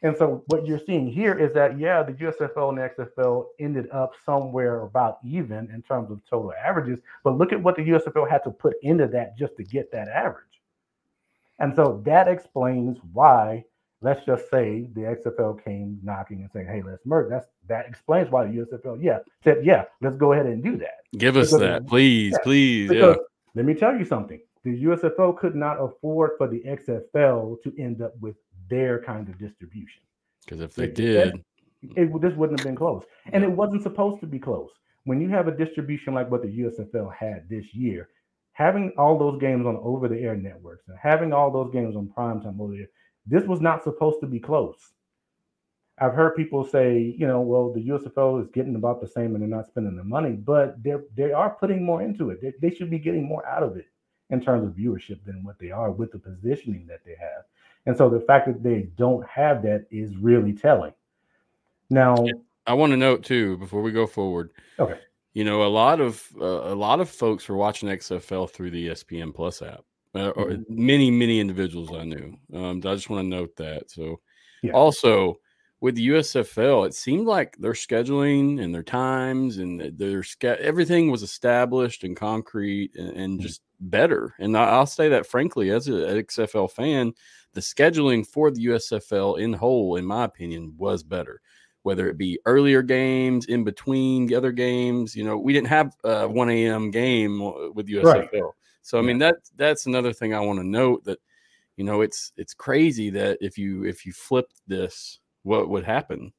And 0.04 0.18
so 0.18 0.44
what 0.48 0.66
you're 0.66 0.80
seeing 0.80 1.08
here 1.08 1.38
is 1.38 1.54
that 1.54 1.80
yeah, 1.80 2.04
the 2.04 2.14
USFL 2.14 2.70
and 2.70 2.78
the 2.78 3.06
XFL 3.06 3.46
ended 3.60 3.90
up 3.92 4.14
somewhere 4.26 4.82
about 4.82 5.20
even 5.24 5.70
in 5.72 5.82
terms 5.82 6.12
of 6.12 6.22
total 6.28 6.54
averages, 6.54 7.00
but 7.24 7.38
look 7.38 7.52
at 7.54 7.62
what 7.62 7.76
the 7.76 7.84
USFL 7.84 8.30
had 8.30 8.44
to 8.44 8.52
put 8.52 8.76
into 8.82 9.08
that 9.08 9.38
just 9.38 9.56
to 9.58 9.64
get 9.64 9.92
that 9.92 10.08
average. 10.08 10.46
And 11.60 11.76
so 11.76 12.02
that 12.06 12.28
explains 12.28 12.98
why 13.14 13.66
let's 14.02 14.26
just 14.26 14.50
say 14.50 14.90
the 14.94 15.02
XFL 15.02 15.64
came 15.64 16.00
knocking 16.04 16.42
and 16.42 16.52
saying, 16.52 16.68
"Hey, 16.68 16.82
let's 16.82 17.06
merge." 17.06 17.30
That's 17.30 17.48
that 17.68 17.88
explains 17.88 18.30
why 18.30 18.46
the 18.46 18.54
USFL, 18.54 19.02
yeah, 19.02 19.20
said, 19.44 19.64
"Yeah, 19.64 19.86
let's 20.02 20.18
go 20.18 20.34
ahead 20.34 20.46
and 20.46 20.64
do 20.64 20.78
that." 20.78 21.04
Give 21.18 21.38
us 21.38 21.50
because, 21.50 21.62
that, 21.62 21.88
please, 21.88 22.32
yeah, 22.34 22.38
please. 22.44 22.92
Yeah. 22.92 23.16
Let 23.56 23.66
me 23.66 23.74
tell 23.74 23.96
you 23.96 24.06
something. 24.06 24.40
The 24.64 24.84
USFL 24.84 25.38
could 25.38 25.56
not 25.56 25.78
afford 25.78 26.32
for 26.38 26.48
the 26.48 26.60
XFL 26.60 27.62
to 27.64 27.74
end 27.78 28.02
up 28.02 28.14
with 28.20 28.36
their 28.70 29.04
kind 29.04 29.28
of 29.28 29.38
distribution. 29.38 30.02
Because 30.46 30.62
if 30.62 30.76
they 30.76 30.86
it, 30.86 30.96
did, 30.96 31.28
it, 31.28 31.96
mm. 31.96 32.16
it, 32.16 32.22
this 32.22 32.34
wouldn't 32.36 32.60
have 32.60 32.66
been 32.66 32.76
close, 32.76 33.04
and 33.34 33.44
it 33.44 33.52
wasn't 33.52 33.84
supposed 33.84 34.22
to 34.22 34.28
be 34.28 34.40
close. 34.40 34.70
When 35.04 35.20
you 35.20 35.30
have 35.30 35.48
a 35.48 35.52
distribution 35.52 36.14
like 36.14 36.30
what 36.30 36.44
the 36.44 36.48
USFL 36.48 37.14
had 37.14 37.50
this 37.50 37.74
year, 37.74 38.10
having 38.54 38.94
all 38.98 39.18
those 39.18 39.40
games 39.40 39.66
on 39.66 39.78
over-the-air 39.82 40.36
networks 40.36 40.88
and 40.88 40.98
having 41.02 41.34
all 41.34 41.52
those 41.52 41.72
games 41.74 41.96
on 41.96 42.12
primetime 42.16 42.60
over 42.60 42.76
there 42.76 42.90
this 43.26 43.44
was 43.46 43.62
not 43.62 43.84
supposed 43.84 44.20
to 44.22 44.28
be 44.28 44.40
close. 44.40 44.92
I've 46.00 46.14
heard 46.14 46.36
people 46.36 46.66
say, 46.66 47.16
you 47.18 47.28
know, 47.28 47.42
well, 47.42 47.72
the 47.72 47.88
USFL 47.90 48.42
is 48.42 48.50
getting 48.50 48.76
about 48.76 49.02
the 49.02 49.08
same 49.08 49.36
and 49.36 49.42
they're 49.42 49.58
not 49.58 49.68
spending 49.68 49.96
the 49.96 50.04
money, 50.04 50.32
but 50.32 50.82
they're 50.84 51.04
they 51.16 51.32
are 51.32 51.52
putting 51.52 51.84
more 51.84 52.02
into 52.02 52.32
it. 52.32 52.42
They, 52.42 52.54
they 52.60 52.76
should 52.76 52.90
be 52.90 52.98
getting 52.98 53.26
more 53.26 53.46
out 53.46 53.62
of 53.62 53.78
it 53.78 53.86
in 54.32 54.42
terms 54.42 54.64
of 54.66 54.72
viewership 54.72 55.24
than 55.26 55.44
what 55.44 55.60
they 55.60 55.70
are 55.70 55.92
with 55.92 56.12
the 56.12 56.18
positioning 56.18 56.88
that 56.88 57.06
they 57.06 57.16
have. 57.20 57.44
And 57.86 57.96
so 57.96 58.10
the 58.10 58.22
fact 58.22 58.48
that 58.48 58.64
they 58.64 58.90
don't 58.98 59.28
have 59.28 59.62
that 59.64 59.86
is 59.92 60.16
really 60.18 60.54
telling. 60.54 60.94
Now, 61.90 62.16
I 62.66 62.74
want 62.74 62.92
to 62.92 62.98
note 62.98 63.24
too 63.24 63.58
before 63.58 63.82
we 63.82 63.92
go 63.92 64.08
forward. 64.08 64.52
Okay. 64.80 65.00
You 65.34 65.44
know, 65.44 65.64
a 65.64 65.70
lot 65.70 66.02
of 66.02 66.28
uh, 66.40 66.74
a 66.74 66.76
lot 66.76 67.00
of 67.00 67.10
folks 67.10 67.48
were 67.48 67.58
watching 67.58 67.90
XFL 67.90 68.50
through 68.50 68.72
the 68.72 68.88
ESPN 68.88 69.36
Plus 69.36 69.62
app 69.62 69.84
uh, 70.16 70.30
or 70.30 70.52
mm-hmm. 70.52 70.86
many 70.86 71.12
many 71.12 71.40
individuals 71.40 71.90
I 71.94 72.04
knew. 72.04 72.38
Um, 72.54 72.78
I 72.86 72.94
just 72.96 73.10
want 73.10 73.24
to 73.24 73.30
note 73.30 73.56
that. 73.58 73.92
So, 73.92 74.20
yeah. 74.64 74.74
also 74.74 75.38
with 75.82 75.96
the 75.96 76.10
USFL, 76.10 76.86
it 76.86 76.94
seemed 76.94 77.26
like 77.26 77.58
their 77.58 77.74
scheduling 77.74 78.62
and 78.62 78.74
their 78.74 78.84
times 78.84 79.58
and 79.58 79.98
their 79.98 80.24
everything 80.44 81.10
was 81.10 81.24
established 81.24 82.04
and 82.04 82.16
concrete 82.16 82.92
and, 82.96 83.10
and 83.10 83.34
mm-hmm. 83.34 83.48
just 83.48 83.62
better. 83.80 84.36
And 84.40 84.56
I, 84.56 84.78
will 84.78 84.86
say 84.86 85.10
that 85.10 85.26
frankly, 85.26 85.72
as 85.72 85.88
an 85.88 85.96
XFL 85.96 86.72
fan, 86.72 87.14
the 87.54 87.62
scheduling 87.62 88.26
for 88.26 88.52
the 88.52 88.68
USFL 88.68 89.40
in 89.40 89.54
whole, 89.54 89.96
in 89.96 90.06
my 90.06 90.24
opinion, 90.24 90.76
was 90.78 91.04
better. 91.04 91.42
Whether 91.82 92.08
it 92.10 92.18
be 92.18 92.40
earlier 92.46 92.84
games, 92.84 93.48
in 93.48 93.64
between 93.64 94.28
the 94.28 94.36
other 94.36 94.52
games, 94.52 95.16
you 95.16 95.24
know, 95.24 95.36
we 95.36 95.52
didn't 95.52 95.70
have 95.70 95.96
a 96.04 96.28
1 96.28 96.50
a.m. 96.52 96.92
game 96.92 97.40
with 97.74 97.88
USFL. 97.88 98.04
Right. 98.04 98.30
So 98.82 98.98
I 98.98 99.02
mean 99.02 99.20
that 99.20 99.36
that's 99.56 99.86
another 99.86 100.14
thing 100.14 100.34
I 100.34 100.40
want 100.40 100.60
to 100.60 100.66
note 100.66 101.04
that 101.06 101.20
you 101.78 101.84
know 101.84 102.02
it's 102.02 102.34
it's 102.38 102.54
crazy 102.54 103.10
that 103.12 103.38
if 103.42 103.58
you 103.58 103.86
if 103.86 104.06
you 104.06 104.14
flip 104.14 104.48
this, 104.68 105.20
what 105.44 105.70
would 105.70 105.84
happen? 105.84 106.34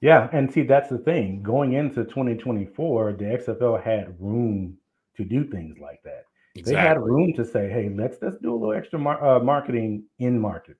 Yeah, 0.00 0.28
and 0.32 0.52
see 0.52 0.62
that's 0.62 0.90
the 0.90 0.98
thing. 0.98 1.42
Going 1.42 1.72
into 1.72 2.04
2024, 2.04 3.12
the 3.14 3.24
XFL 3.24 3.82
had 3.82 4.14
room 4.20 4.76
to 5.16 5.24
do 5.24 5.44
things 5.44 5.78
like 5.78 6.02
that. 6.02 6.26
Exactly. 6.54 6.74
They 6.74 6.80
had 6.80 7.02
room 7.02 7.32
to 7.34 7.44
say, 7.44 7.70
"Hey, 7.70 7.88
let's 7.88 8.18
let's 8.20 8.38
do 8.38 8.52
a 8.52 8.56
little 8.56 8.74
extra 8.74 8.98
mar- 8.98 9.24
uh, 9.24 9.40
marketing 9.40 10.04
in 10.18 10.38
market. 10.38 10.76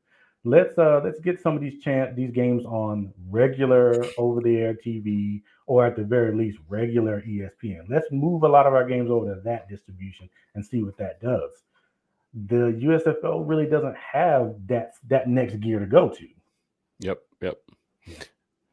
Let's 0.46 0.78
uh 0.78 1.00
let's 1.02 1.18
get 1.18 1.42
some 1.42 1.56
of 1.56 1.60
these 1.60 1.82
chan- 1.82 2.14
these 2.14 2.30
games 2.30 2.64
on 2.66 3.12
regular 3.28 4.06
over 4.16 4.40
the 4.40 4.56
air 4.56 4.74
TV 4.74 5.42
or 5.66 5.84
at 5.84 5.96
the 5.96 6.04
very 6.04 6.32
least 6.36 6.58
regular 6.68 7.20
ESPN. 7.22 7.88
Let's 7.88 8.06
move 8.12 8.44
a 8.44 8.48
lot 8.48 8.64
of 8.64 8.72
our 8.72 8.86
games 8.86 9.10
over 9.10 9.34
to 9.34 9.40
that 9.40 9.68
distribution 9.68 10.30
and 10.54 10.64
see 10.64 10.84
what 10.84 10.96
that 10.98 11.20
does. 11.20 11.50
The 12.46 12.78
USFL 12.80 13.42
really 13.44 13.66
doesn't 13.66 13.96
have 13.96 14.54
that 14.68 14.92
that 15.08 15.28
next 15.28 15.56
gear 15.56 15.80
to 15.80 15.86
go 15.86 16.10
to. 16.10 16.28
Yep, 17.00 17.18
yep. 17.40 17.58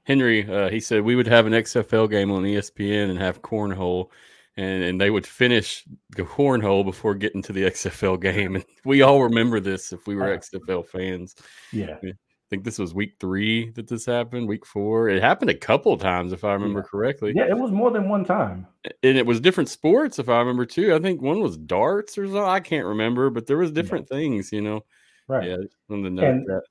Henry, 0.03 0.47
uh, 0.47 0.69
he 0.69 0.79
said 0.79 1.01
we 1.01 1.15
would 1.15 1.27
have 1.27 1.47
an 1.47 1.53
XFL 1.53 2.07
game 2.07 2.29
on 2.29 2.43
ESPN 2.43 3.09
and 3.09 3.17
have 3.17 3.41
cornhole, 3.41 4.09
and, 4.57 4.83
and 4.83 5.01
they 5.01 5.09
would 5.09 5.25
finish 5.25 5.83
the 6.15 6.23
cornhole 6.23 6.85
before 6.85 7.15
getting 7.15 7.41
to 7.43 7.53
the 7.53 7.63
XFL 7.63 8.21
game. 8.21 8.55
And 8.55 8.65
we 8.85 9.01
all 9.01 9.23
remember 9.23 9.59
this 9.59 9.93
if 9.93 10.07
we 10.07 10.15
were 10.15 10.37
XFL 10.37 10.87
fans. 10.87 11.35
Yeah 11.71 11.97
I 12.43 12.49
think 12.49 12.65
this 12.65 12.77
was 12.77 12.93
week 12.93 13.15
three 13.19 13.71
that 13.71 13.87
this 13.87 14.05
happened, 14.05 14.47
week 14.47 14.65
four. 14.65 15.09
It 15.09 15.23
happened 15.23 15.49
a 15.49 15.57
couple 15.57 15.97
times, 15.97 16.33
if 16.33 16.43
I 16.43 16.53
remember 16.53 16.79
yeah. 16.79 16.89
correctly. 16.91 17.33
Yeah, 17.35 17.47
it 17.49 17.57
was 17.57 17.71
more 17.71 17.89
than 17.89 18.09
one 18.09 18.25
time. 18.25 18.67
And 19.01 19.17
it 19.17 19.25
was 19.25 19.39
different 19.39 19.69
sports, 19.69 20.19
if 20.19 20.29
I 20.29 20.39
remember 20.39 20.65
too. 20.65 20.93
I 20.93 20.99
think 20.99 21.21
one 21.21 21.39
was 21.39 21.57
darts 21.57 22.17
or 22.17 22.25
something. 22.25 22.43
I 22.43 22.59
can't 22.59 22.85
remember, 22.85 23.29
but 23.29 23.47
there 23.47 23.57
was 23.57 23.71
different 23.71 24.07
yeah. 24.11 24.17
things, 24.17 24.51
you 24.51 24.61
know. 24.61 24.81
Right. 25.27 25.49
Yeah, 25.49 25.57
on 25.89 26.03
the 26.03 26.09
note 26.09 26.25
and, 26.25 26.45
that. 26.47 26.61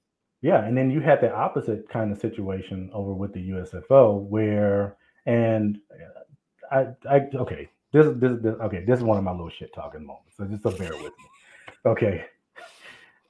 Yeah, 0.42 0.64
and 0.64 0.77
then 0.77 0.90
you 0.90 1.01
had 1.01 1.21
the 1.21 1.35
opposite 1.35 1.88
kind 1.88 2.12
of 2.12 2.18
situation 2.18 2.90
over 2.92 3.14
with 3.14 3.33
the 3.33 3.51
USFL 3.51 4.23
where 4.29 4.97
and 5.25 5.79
I 6.72 6.87
I 7.08 7.28
okay. 7.35 7.68
This, 7.92 8.06
this, 8.16 8.40
this 8.40 8.54
okay, 8.61 8.85
this 8.87 8.98
is 8.98 9.04
one 9.04 9.18
of 9.18 9.24
my 9.24 9.32
little 9.32 9.50
shit 9.50 9.74
talking 9.74 10.06
moments. 10.06 10.37
So 10.38 10.44
just 10.46 10.62
so 10.62 10.70
bear 10.70 10.92
with 10.92 11.12
me. 11.18 11.26
Okay 11.85 12.24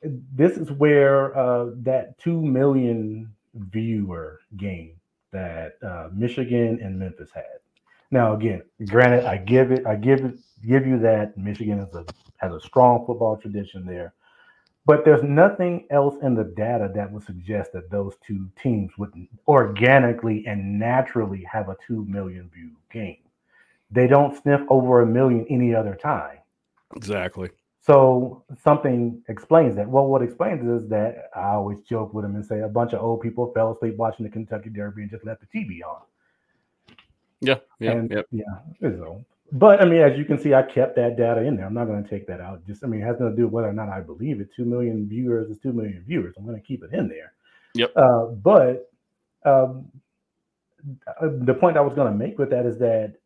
this 0.03 0.57
is 0.57 0.71
where 0.73 1.37
uh, 1.37 1.71
that 1.77 2.19
two 2.19 2.41
million 2.43 3.33
viewer 3.55 4.41
game 4.57 4.97
that 5.33 5.75
uh, 5.83 6.09
Michigan 6.13 6.79
and 6.83 6.99
Memphis 6.99 7.31
had. 7.33 7.45
Now, 8.11 8.35
again, 8.35 8.63
granted, 8.89 9.25
I 9.25 9.39
give 9.39 9.73
it, 9.73 9.87
I 9.87 9.95
give 9.95 10.25
it, 10.25 10.35
give 10.67 10.87
you 10.87 10.99
that 10.99 11.37
Michigan 11.39 11.79
is 11.81 11.95
a 11.95 12.05
has 12.39 12.53
a 12.53 12.61
strong 12.61 13.07
football 13.07 13.37
tradition 13.37 13.87
there, 13.87 14.15
but 14.85 15.05
there's 15.05 15.23
nothing 15.23 15.87
else 15.91 16.17
in 16.23 16.35
the 16.35 16.53
data 16.57 16.91
that 16.95 17.11
would 17.11 17.23
suggest 17.25 17.73
that 17.73 17.91
those 17.91 18.15
two 18.27 18.49
teams 18.61 18.91
would 18.99 19.13
organically 19.47 20.45
and 20.47 20.79
naturally 20.79 21.47
have 21.51 21.69
a 21.69 21.77
two 21.87 22.05
million 22.07 22.51
view 22.53 22.73
game. 22.93 23.19
They 23.93 24.07
don't 24.07 24.41
sniff 24.43 24.63
over 24.69 25.03
a 25.03 25.07
million 25.07 25.47
any 25.49 25.75
other 25.75 25.95
time. 25.95 26.39
Exactly. 26.97 27.51
So 27.85 28.45
something 28.63 29.23
explains 29.29 29.77
that. 29.77 29.89
Well, 29.89 30.07
what 30.07 30.23
explains 30.23 30.65
is 30.69 30.89
that 30.89 31.31
I 31.35 31.51
always 31.51 31.79
joke 31.81 32.15
with 32.15 32.25
them 32.25 32.37
and 32.37 32.45
say 32.45 32.61
a 32.61 32.69
bunch 32.69 32.93
of 32.93 33.03
old 33.03 33.21
people 33.21 33.53
fell 33.53 33.73
asleep 33.73 33.97
watching 33.97 34.25
the 34.25 34.31
Kentucky 34.31 34.71
Derby 34.71 35.03
and 35.03 35.11
just 35.11 35.25
left 35.25 35.41
the 35.41 35.59
TV 35.59 35.81
on. 35.85 36.01
Yeah, 37.41 37.57
yeah, 37.81 37.91
and, 37.91 38.25
yeah. 38.31 38.43
So, 38.81 39.25
but 39.51 39.83
I 39.83 39.85
mean, 39.85 40.01
as 40.01 40.17
you 40.17 40.25
can 40.25 40.39
see, 40.39 40.55
I 40.55 40.63
kept 40.63 40.95
that 40.95 41.17
data 41.17 41.43
in 41.43 41.57
there. 41.57 41.67
I'm 41.67 41.75
not 41.75 41.87
going 41.87 42.03
to 42.03 42.09
take 42.09 42.25
that 42.29 42.41
out. 42.41 42.65
Just, 42.69 42.85
I 42.85 42.87
mean, 42.87 43.03
it 43.03 43.05
has 43.05 43.19
nothing 43.19 43.35
to 43.35 43.37
do 43.37 43.45
with 43.47 43.53
whether 43.53 43.69
or 43.69 43.73
not 43.73 43.89
I 43.89 44.01
believe 44.01 44.41
it. 44.41 44.49
Two 44.55 44.65
million 44.65 45.09
viewers 45.09 45.51
is 45.51 45.59
two 45.59 45.73
million 45.73 46.05
viewers. 46.07 46.35
I'm 46.39 46.47
going 46.47 46.57
to 46.57 46.65
keep 46.65 46.85
it 46.85 46.93
in 46.93 47.09
there. 47.09 47.33
Yep. 47.75 47.93
Uh, 47.97 48.27
but 48.27 48.93
um, 49.45 49.91
the 51.21 51.55
point 51.55 51.77
I 51.77 51.81
was 51.81 51.95
going 51.95 52.13
to 52.13 52.17
make 52.17 52.39
with 52.39 52.51
that 52.51 52.65
is 52.65 52.79
that 52.79 53.17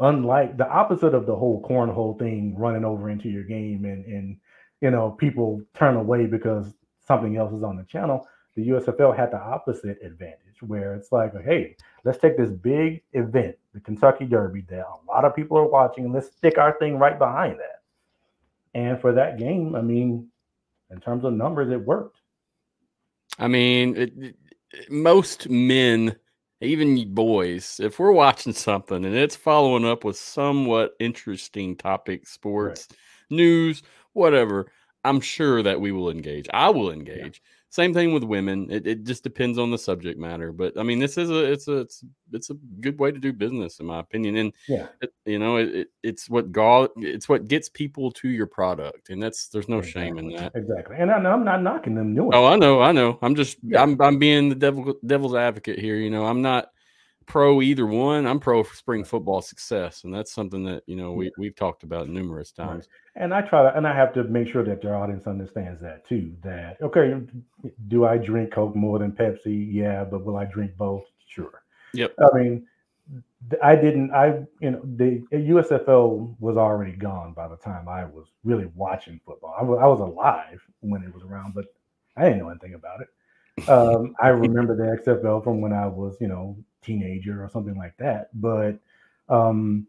unlike 0.00 0.56
the 0.56 0.68
opposite 0.68 1.14
of 1.14 1.26
the 1.26 1.34
whole 1.34 1.62
cornhole 1.62 2.18
thing 2.18 2.54
running 2.56 2.84
over 2.84 3.10
into 3.10 3.28
your 3.28 3.44
game 3.44 3.84
and 3.84 4.04
and 4.06 4.36
you 4.80 4.90
know 4.90 5.10
people 5.10 5.62
turn 5.74 5.96
away 5.96 6.26
because 6.26 6.72
something 7.06 7.36
else 7.36 7.52
is 7.52 7.62
on 7.62 7.76
the 7.76 7.84
channel. 7.84 8.26
The 8.56 8.68
USFL 8.68 9.14
had 9.14 9.30
the 9.30 9.38
opposite 9.38 9.98
advantage, 10.02 10.62
where 10.62 10.94
it's 10.94 11.12
like, 11.12 11.32
hey, 11.44 11.76
let's 12.04 12.18
take 12.18 12.38
this 12.38 12.50
big 12.50 13.02
event, 13.12 13.56
the 13.74 13.80
Kentucky 13.80 14.24
Derby, 14.24 14.62
that 14.70 14.80
a 14.80 15.06
lot 15.06 15.26
of 15.26 15.36
people 15.36 15.58
are 15.58 15.68
watching, 15.68 16.06
and 16.06 16.14
let's 16.14 16.28
stick 16.28 16.56
our 16.56 16.76
thing 16.78 16.98
right 16.98 17.18
behind 17.18 17.58
that. 17.58 17.82
And 18.74 18.98
for 18.98 19.12
that 19.12 19.38
game, 19.38 19.74
I 19.74 19.82
mean, 19.82 20.28
in 20.90 21.00
terms 21.00 21.24
of 21.24 21.34
numbers, 21.34 21.70
it 21.70 21.84
worked. 21.84 22.18
I 23.38 23.48
mean, 23.48 23.96
it, 23.96 24.12
it, 24.16 24.36
most 24.90 25.48
men, 25.50 26.16
even 26.60 27.12
boys, 27.12 27.80
if 27.82 27.98
we're 27.98 28.12
watching 28.12 28.52
something 28.52 29.04
and 29.04 29.14
it's 29.14 29.36
following 29.36 29.84
up 29.84 30.04
with 30.04 30.16
somewhat 30.16 30.94
interesting 30.98 31.76
topic, 31.76 32.26
sports, 32.26 32.88
right. 32.90 32.98
news, 33.30 33.82
whatever, 34.12 34.66
I'm 35.04 35.20
sure 35.20 35.62
that 35.62 35.80
we 35.80 35.92
will 35.92 36.10
engage. 36.10 36.46
I 36.52 36.70
will 36.70 36.90
engage. 36.90 37.42
Yeah. 37.44 37.55
Same 37.76 37.92
thing 37.92 38.14
with 38.14 38.24
women. 38.24 38.68
It, 38.70 38.86
it 38.86 39.04
just 39.04 39.22
depends 39.22 39.58
on 39.58 39.70
the 39.70 39.76
subject 39.76 40.18
matter. 40.18 40.50
But 40.50 40.78
I 40.78 40.82
mean, 40.82 40.98
this 40.98 41.18
is 41.18 41.28
a 41.28 41.44
it's 41.44 41.68
a 41.68 41.80
it's 41.80 42.02
it's 42.32 42.48
a 42.48 42.54
good 42.80 42.98
way 42.98 43.12
to 43.12 43.18
do 43.18 43.34
business, 43.34 43.80
in 43.80 43.84
my 43.84 44.00
opinion. 44.00 44.36
And 44.36 44.54
yeah, 44.66 44.86
it, 45.02 45.12
you 45.26 45.38
know, 45.38 45.58
it, 45.58 45.88
it's 46.02 46.30
what 46.30 46.52
God 46.52 46.88
it's 46.96 47.28
what 47.28 47.48
gets 47.48 47.68
people 47.68 48.10
to 48.12 48.30
your 48.30 48.46
product, 48.46 49.10
and 49.10 49.22
that's 49.22 49.48
there's 49.48 49.68
no 49.68 49.80
exactly. 49.80 50.02
shame 50.02 50.16
in 50.16 50.28
that. 50.36 50.52
Exactly. 50.54 50.96
And 50.98 51.10
I, 51.10 51.16
am 51.16 51.44
not 51.44 51.62
knocking 51.62 51.94
them 51.94 52.14
doing. 52.14 52.30
Oh, 52.32 52.46
I 52.46 52.56
know, 52.56 52.80
I 52.80 52.92
know. 52.92 53.18
I'm 53.20 53.34
just 53.34 53.58
yeah. 53.62 53.82
I'm 53.82 54.00
I'm 54.00 54.18
being 54.18 54.48
the 54.48 54.54
devil 54.54 54.94
devil's 55.04 55.34
advocate 55.34 55.78
here. 55.78 55.96
You 55.96 56.08
know, 56.08 56.24
I'm 56.24 56.40
not 56.40 56.70
pro 57.26 57.60
either 57.60 57.86
one. 57.86 58.26
I'm 58.26 58.40
pro 58.40 58.62
spring 58.62 59.04
football 59.04 59.42
success, 59.42 60.04
and 60.04 60.14
that's 60.14 60.32
something 60.32 60.64
that 60.64 60.82
you 60.86 60.96
know 60.96 61.12
we 61.12 61.30
we've 61.36 61.54
talked 61.54 61.82
about 61.82 62.08
numerous 62.08 62.52
times. 62.52 62.88
Right. 63.16 63.22
And 63.22 63.34
I 63.34 63.42
try 63.42 63.62
to, 63.62 63.76
and 63.76 63.86
I 63.86 63.94
have 63.94 64.12
to 64.14 64.24
make 64.24 64.48
sure 64.48 64.64
that 64.64 64.82
your 64.82 64.96
audience 64.96 65.26
understands 65.26 65.80
that 65.82 66.06
too. 66.06 66.34
That 66.42 66.80
okay, 66.80 67.20
do 67.88 68.06
I 68.06 68.16
drink 68.16 68.52
Coke 68.52 68.76
more 68.76 68.98
than 68.98 69.12
Pepsi? 69.12 69.68
Yeah, 69.72 70.04
but 70.04 70.24
will 70.24 70.36
I 70.36 70.44
drink 70.44 70.76
both? 70.76 71.04
Sure. 71.28 71.62
Yep. 71.92 72.14
I 72.20 72.38
mean, 72.38 72.66
I 73.62 73.76
didn't. 73.76 74.12
I 74.12 74.44
you 74.60 74.70
know 74.70 74.80
the 74.96 75.24
USFL 75.32 76.36
was 76.40 76.56
already 76.56 76.92
gone 76.92 77.32
by 77.32 77.48
the 77.48 77.56
time 77.56 77.88
I 77.88 78.04
was 78.04 78.26
really 78.44 78.70
watching 78.74 79.20
football. 79.24 79.54
I 79.58 79.62
was, 79.62 79.78
I 79.80 79.86
was 79.86 80.00
alive 80.00 80.60
when 80.80 81.02
it 81.02 81.12
was 81.12 81.22
around, 81.22 81.54
but 81.54 81.66
I 82.16 82.24
didn't 82.24 82.38
know 82.38 82.48
anything 82.50 82.74
about 82.74 83.00
it. 83.00 83.08
Um, 83.70 84.14
I 84.20 84.28
remember 84.28 84.76
the 84.76 85.02
XFL 85.02 85.42
from 85.42 85.62
when 85.62 85.72
I 85.72 85.86
was, 85.86 86.18
you 86.20 86.28
know, 86.28 86.58
teenager 86.86 87.42
or 87.44 87.48
something 87.48 87.76
like 87.76 87.96
that. 87.98 88.30
But 88.40 88.78
um, 89.28 89.86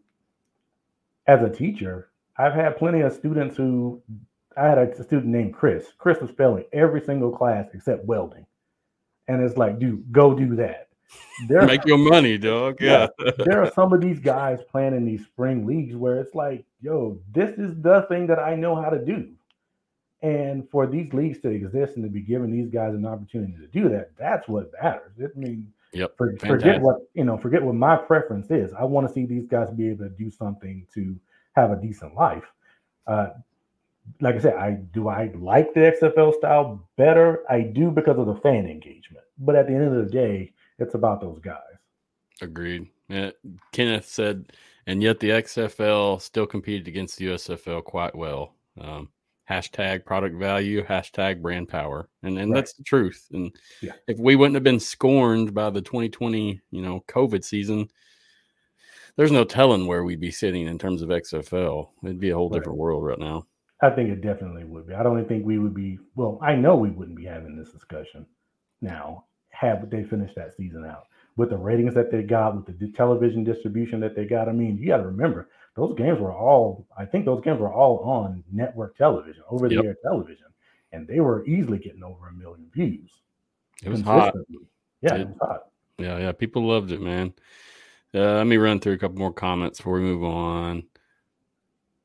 as 1.26 1.42
a 1.42 1.50
teacher, 1.50 2.10
I've 2.36 2.54
had 2.54 2.76
plenty 2.76 3.00
of 3.00 3.12
students 3.12 3.56
who 3.56 4.02
I 4.56 4.66
had 4.66 4.78
a 4.78 5.02
student 5.02 5.26
named 5.26 5.54
Chris. 5.54 5.92
Chris 5.98 6.20
was 6.20 6.30
failing 6.32 6.64
every 6.72 7.00
single 7.00 7.30
class 7.30 7.68
except 7.74 8.04
welding. 8.04 8.46
And 9.28 9.42
it's 9.42 9.56
like, 9.56 9.78
dude, 9.78 10.10
go 10.10 10.34
do 10.34 10.56
that. 10.56 10.88
There, 11.48 11.62
Make 11.62 11.86
your 11.86 11.98
money, 11.98 12.36
dog. 12.38 12.78
Yeah. 12.80 13.08
yeah. 13.18 13.30
there 13.38 13.62
are 13.62 13.70
some 13.72 13.92
of 13.92 14.00
these 14.00 14.18
guys 14.18 14.58
playing 14.70 14.94
in 14.94 15.04
these 15.04 15.24
spring 15.24 15.66
leagues 15.66 15.94
where 15.94 16.20
it's 16.20 16.34
like, 16.34 16.64
yo, 16.80 17.20
this 17.32 17.58
is 17.58 17.80
the 17.80 18.02
thing 18.08 18.26
that 18.26 18.38
I 18.38 18.56
know 18.56 18.74
how 18.74 18.90
to 18.90 19.04
do. 19.04 19.30
And 20.20 20.68
for 20.70 20.86
these 20.86 21.12
leagues 21.12 21.38
to 21.40 21.50
exist 21.50 21.94
and 21.94 22.04
to 22.04 22.10
be 22.10 22.20
giving 22.20 22.50
these 22.50 22.68
guys 22.68 22.94
an 22.94 23.06
opportunity 23.06 23.54
to 23.60 23.68
do 23.68 23.88
that, 23.90 24.10
that's 24.18 24.48
what 24.48 24.72
matters. 24.82 25.12
I 25.20 25.38
mean, 25.38 25.72
Yep. 25.92 26.16
For, 26.16 26.36
forget 26.38 26.80
what 26.80 26.98
you 27.14 27.24
know. 27.24 27.38
Forget 27.38 27.62
what 27.62 27.74
my 27.74 27.96
preference 27.96 28.50
is. 28.50 28.72
I 28.74 28.84
want 28.84 29.06
to 29.08 29.12
see 29.12 29.24
these 29.24 29.46
guys 29.46 29.70
be 29.70 29.88
able 29.88 30.04
to 30.04 30.10
do 30.10 30.30
something 30.30 30.86
to 30.94 31.18
have 31.52 31.70
a 31.70 31.76
decent 31.76 32.14
life. 32.14 32.44
Uh, 33.06 33.28
like 34.20 34.36
I 34.36 34.38
said, 34.38 34.54
I 34.54 34.72
do 34.92 35.08
I 35.08 35.30
like 35.34 35.72
the 35.74 35.80
XFL 35.80 36.34
style 36.34 36.88
better. 36.96 37.44
I 37.48 37.62
do 37.62 37.90
because 37.90 38.18
of 38.18 38.26
the 38.26 38.36
fan 38.36 38.66
engagement. 38.66 39.24
But 39.38 39.56
at 39.56 39.66
the 39.66 39.74
end 39.74 39.84
of 39.84 39.94
the 39.94 40.10
day, 40.10 40.52
it's 40.78 40.94
about 40.94 41.20
those 41.20 41.40
guys. 41.40 41.56
Agreed. 42.40 42.88
Yeah, 43.08 43.30
Kenneth 43.72 44.06
said, 44.06 44.52
and 44.86 45.02
yet 45.02 45.20
the 45.20 45.30
XFL 45.30 46.20
still 46.20 46.46
competed 46.46 46.86
against 46.86 47.16
the 47.16 47.26
USFL 47.26 47.82
quite 47.82 48.14
well. 48.14 48.54
Um, 48.80 49.08
hashtag 49.48 50.04
product 50.04 50.36
value, 50.36 50.84
hashtag 50.84 51.40
brand 51.40 51.68
power. 51.68 52.08
And 52.22 52.38
and 52.38 52.52
right. 52.52 52.58
that's 52.58 52.74
the 52.74 52.82
truth. 52.82 53.26
And 53.32 53.54
yeah. 53.80 53.92
if 54.06 54.18
we 54.18 54.36
wouldn't 54.36 54.54
have 54.54 54.64
been 54.64 54.80
scorned 54.80 55.54
by 55.54 55.70
the 55.70 55.80
2020, 55.80 56.60
you 56.70 56.82
know, 56.82 57.04
COVID 57.08 57.44
season, 57.44 57.88
there's 59.16 59.32
no 59.32 59.44
telling 59.44 59.86
where 59.86 60.04
we'd 60.04 60.20
be 60.20 60.30
sitting 60.30 60.66
in 60.66 60.78
terms 60.78 61.02
of 61.02 61.08
XFL. 61.08 61.88
It'd 62.04 62.20
be 62.20 62.30
a 62.30 62.36
whole 62.36 62.50
right. 62.50 62.58
different 62.58 62.78
world 62.78 63.04
right 63.04 63.18
now. 63.18 63.46
I 63.80 63.90
think 63.90 64.10
it 64.10 64.20
definitely 64.20 64.64
would 64.64 64.88
be. 64.88 64.94
I 64.94 65.02
don't 65.02 65.26
think 65.26 65.46
we 65.46 65.58
would 65.58 65.74
be 65.74 65.98
well, 66.14 66.38
I 66.42 66.54
know 66.54 66.76
we 66.76 66.90
wouldn't 66.90 67.16
be 67.16 67.24
having 67.24 67.56
this 67.56 67.72
discussion 67.72 68.26
now 68.80 69.24
have 69.50 69.90
they 69.90 70.04
finished 70.04 70.36
that 70.36 70.54
season 70.56 70.84
out 70.84 71.04
with 71.36 71.50
the 71.50 71.56
ratings 71.56 71.94
that 71.94 72.10
they 72.10 72.22
got, 72.22 72.54
with 72.54 72.78
the 72.78 72.92
television 72.92 73.44
distribution 73.44 74.00
that 74.00 74.14
they 74.14 74.24
got. 74.24 74.48
I 74.48 74.52
mean, 74.52 74.76
you 74.78 74.88
got 74.88 74.98
to 74.98 75.06
remember 75.06 75.48
those 75.78 75.96
games 75.96 76.18
were 76.18 76.32
all, 76.32 76.84
I 76.98 77.04
think 77.04 77.24
those 77.24 77.40
games 77.44 77.60
were 77.60 77.72
all 77.72 78.00
on 78.00 78.42
network 78.52 78.98
television, 78.98 79.44
over 79.48 79.68
the 79.68 79.76
yep. 79.76 79.84
air 79.84 79.96
television, 80.02 80.46
and 80.90 81.06
they 81.06 81.20
were 81.20 81.46
easily 81.46 81.78
getting 81.78 82.02
over 82.02 82.28
a 82.28 82.32
million 82.32 82.68
views. 82.74 83.08
It 83.84 83.88
was 83.88 84.00
hot. 84.00 84.34
Yeah, 85.00 85.14
it, 85.14 85.20
it, 85.20 85.28
was 85.28 85.36
hot. 85.40 85.66
Yeah, 85.98 86.18
yeah. 86.18 86.32
People 86.32 86.66
loved 86.66 86.90
it, 86.90 87.00
man. 87.00 87.32
Uh, 88.12 88.38
let 88.38 88.48
me 88.48 88.56
run 88.56 88.80
through 88.80 88.94
a 88.94 88.98
couple 88.98 89.18
more 89.18 89.32
comments 89.32 89.78
before 89.78 89.94
we 89.94 90.00
move 90.00 90.24
on. 90.24 90.82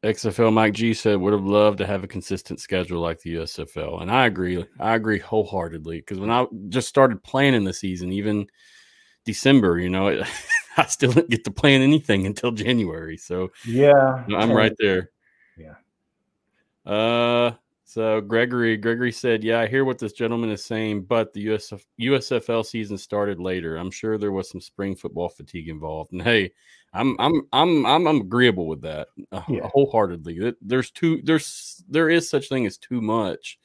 XFL 0.03 0.53
Mike 0.53 0.73
G 0.73 0.93
said 0.93 1.17
would 1.17 1.33
have 1.33 1.45
loved 1.45 1.79
to 1.79 1.87
have 1.87 2.03
a 2.03 2.07
consistent 2.07 2.59
schedule 2.59 3.01
like 3.01 3.21
the 3.21 3.35
USFL, 3.37 4.03
and 4.03 4.11
I 4.11 4.27
agree. 4.27 4.63
I 4.79 4.93
agree 4.93 5.17
wholeheartedly 5.17 5.97
because 5.97 6.19
when 6.19 6.29
I 6.29 6.45
just 6.69 6.89
started 6.89 7.23
planning 7.23 7.63
the 7.63 7.73
season, 7.73 8.11
even 8.11 8.45
December, 9.25 9.79
you 9.79 9.89
know, 9.89 10.09
it, 10.09 10.27
I 10.77 10.85
still 10.85 11.11
didn't 11.11 11.29
get 11.29 11.43
to 11.45 11.51
plan 11.51 11.81
anything 11.81 12.25
until 12.25 12.51
January. 12.51 13.17
So 13.17 13.51
yeah, 13.65 14.23
I'm 14.35 14.51
right 14.51 14.73
there. 14.79 15.11
Yeah. 15.57 15.75
Uh, 16.85 17.53
so 17.85 18.21
Gregory, 18.21 18.75
Gregory 18.77 19.11
said, 19.11 19.43
"Yeah, 19.43 19.59
I 19.59 19.67
hear 19.67 19.85
what 19.85 19.99
this 19.99 20.13
gentleman 20.13 20.49
is 20.49 20.65
saying, 20.65 21.03
but 21.03 21.31
the 21.33 21.45
USF, 21.47 21.83
USFL 22.01 22.65
season 22.65 22.97
started 22.97 23.39
later. 23.39 23.77
I'm 23.77 23.91
sure 23.91 24.17
there 24.17 24.31
was 24.31 24.49
some 24.49 24.61
spring 24.61 24.95
football 24.95 25.29
fatigue 25.29 25.69
involved. 25.69 26.11
And 26.11 26.21
hey, 26.21 26.53
I'm 26.93 27.15
I'm 27.19 27.47
I'm 27.53 27.85
I'm, 27.85 28.07
I'm 28.07 28.21
agreeable 28.21 28.67
with 28.67 28.81
that 28.81 29.09
uh, 29.31 29.41
yeah. 29.47 29.69
wholeheartedly. 29.73 30.55
There's 30.61 30.91
too 30.91 31.21
there's 31.23 31.83
there 31.87 32.09
is 32.09 32.29
such 32.29 32.49
thing 32.49 32.65
as 32.65 32.77
too 32.77 32.99
much. 32.99 33.59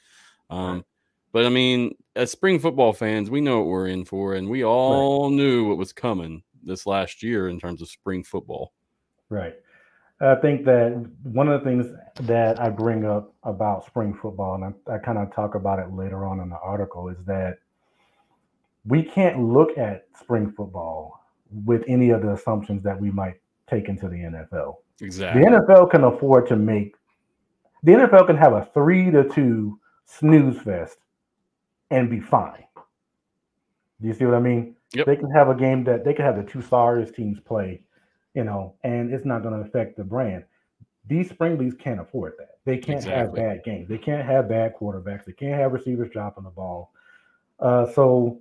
Um, 0.51 0.75
right. 0.75 0.85
But 1.33 1.47
I 1.47 1.51
mean, 1.51 1.95
as 2.17 2.31
spring 2.31 2.59
football 2.59 2.93
fans, 2.93 3.31
we 3.31 3.41
know 3.41 3.59
what 3.59 3.67
we're 3.67 3.89
in 3.89 4.05
for, 4.05 4.35
and 4.35 4.49
we 4.49 4.65
all 4.65 5.29
right. 5.29 5.37
knew 5.37 5.69
what 5.69 5.79
was 5.79 5.93
coming 5.93 6.43
this 6.69 6.87
last 6.87 7.23
year 7.23 7.49
in 7.49 7.59
terms 7.59 7.83
of 7.83 7.89
spring 7.89 8.23
football. 8.23 8.73
Right. 9.29 9.55
I 10.21 10.35
think 10.37 10.65
that 10.65 11.05
one 11.23 11.49
of 11.49 11.61
the 11.61 11.65
things 11.69 11.87
that 12.23 12.61
I 12.61 12.71
bring 12.71 13.05
up 13.05 13.33
about 13.45 13.87
spring 13.87 14.15
football, 14.21 14.55
and 14.55 14.75
I, 14.89 14.95
I 14.95 14.99
kind 14.99 15.19
of 15.19 15.33
talk 15.33 15.55
about 15.55 15.79
it 15.79 15.93
later 15.93 16.27
on 16.27 16.41
in 16.41 16.49
the 16.49 16.59
article, 16.59 17.09
is 17.09 17.19
that 17.27 17.59
we 18.85 19.03
can't 19.03 19.41
look 19.41 19.77
at 19.79 20.07
spring 20.19 20.53
football 20.57 21.25
with 21.65 21.83
any 21.87 22.11
of 22.11 22.23
the 22.23 22.33
assumptions 22.33 22.83
that 22.83 23.01
we 23.01 23.11
might 23.11 23.41
take 23.69 23.89
into 23.89 24.09
the 24.09 24.17
NFL. 24.17 24.77
Exactly. 25.01 25.43
The 25.43 25.51
NFL 25.51 25.91
can 25.91 26.05
afford 26.05 26.49
to 26.49 26.57
make 26.57 26.95
the 27.85 27.93
NFL 27.93 28.27
can 28.27 28.37
have 28.37 28.55
a 28.55 28.69
three 28.75 29.11
to 29.13 29.29
two 29.29 29.79
snooze 30.05 30.61
fest 30.63 30.99
and 31.91 32.11
be 32.11 32.19
fine. 32.19 32.65
Do 34.01 34.09
you 34.09 34.15
see 34.15 34.25
what 34.25 34.35
I 34.35 34.41
mean? 34.41 34.75
Yep. 34.95 35.07
They 35.07 35.17
can 35.17 35.31
have 35.31 35.49
a 35.49 35.55
game 35.55 35.85
that 35.85 36.05
they 36.05 36.15
can 36.15 36.25
have 36.25 36.37
the 36.37 36.51
two 36.51 36.63
stars 36.63 37.11
teams 37.11 37.39
play, 37.41 37.83
you 38.35 38.45
know, 38.45 38.75
and 38.85 39.13
it's 39.13 39.25
not 39.25 39.43
going 39.43 39.55
to 39.55 39.69
affect 39.69 39.97
the 39.97 40.05
brand. 40.05 40.45
These 41.07 41.31
spring 41.31 41.59
leagues 41.59 41.75
can't 41.79 42.01
afford 42.01 42.35
that. 42.39 42.59
They 42.65 42.79
can't 42.79 42.99
exactly. 42.99 43.41
have 43.41 43.49
bad 43.51 43.65
games. 43.65 43.89
They 43.89 43.99
can't 43.99 44.27
have 44.27 44.49
bad 44.49 44.75
quarterbacks. 44.79 45.25
They 45.25 45.33
can't 45.33 45.59
have 45.61 45.73
receivers 45.73 46.11
dropping 46.11 46.45
the 46.45 46.51
ball. 46.51 46.93
Uh, 47.61 47.91
so 47.93 48.41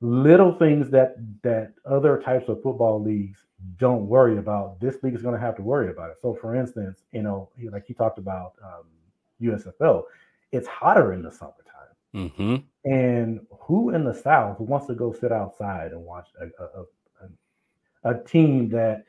little 0.00 0.52
things 0.58 0.90
that 0.90 1.16
that 1.42 1.72
other 1.84 2.20
types 2.24 2.48
of 2.48 2.62
football 2.62 3.02
leagues 3.02 3.38
don't 3.78 4.06
worry 4.06 4.38
about, 4.38 4.80
this 4.80 5.02
league 5.02 5.14
is 5.14 5.22
going 5.22 5.34
to 5.34 5.40
have 5.40 5.56
to 5.56 5.62
worry 5.62 5.90
about 5.90 6.10
it. 6.10 6.16
So, 6.20 6.34
for 6.40 6.54
instance, 6.54 7.02
you 7.12 7.22
know, 7.22 7.48
like 7.70 7.88
you 7.88 7.94
talked 7.94 8.18
about 8.18 8.52
um, 8.62 8.84
USFL, 9.40 10.04
it's 10.52 10.68
hotter 10.68 11.12
in 11.12 11.22
the 11.22 11.30
summertime. 11.30 11.65
Mm-hmm. 12.14 12.56
And 12.84 13.40
who 13.60 13.90
in 13.90 14.04
the 14.04 14.14
South 14.14 14.60
wants 14.60 14.86
to 14.86 14.94
go 14.94 15.12
sit 15.12 15.32
outside 15.32 15.92
and 15.92 16.02
watch 16.02 16.28
a, 16.40 16.62
a, 16.62 16.84
a, 18.10 18.14
a, 18.14 18.24
team 18.24 18.68
that 18.70 19.04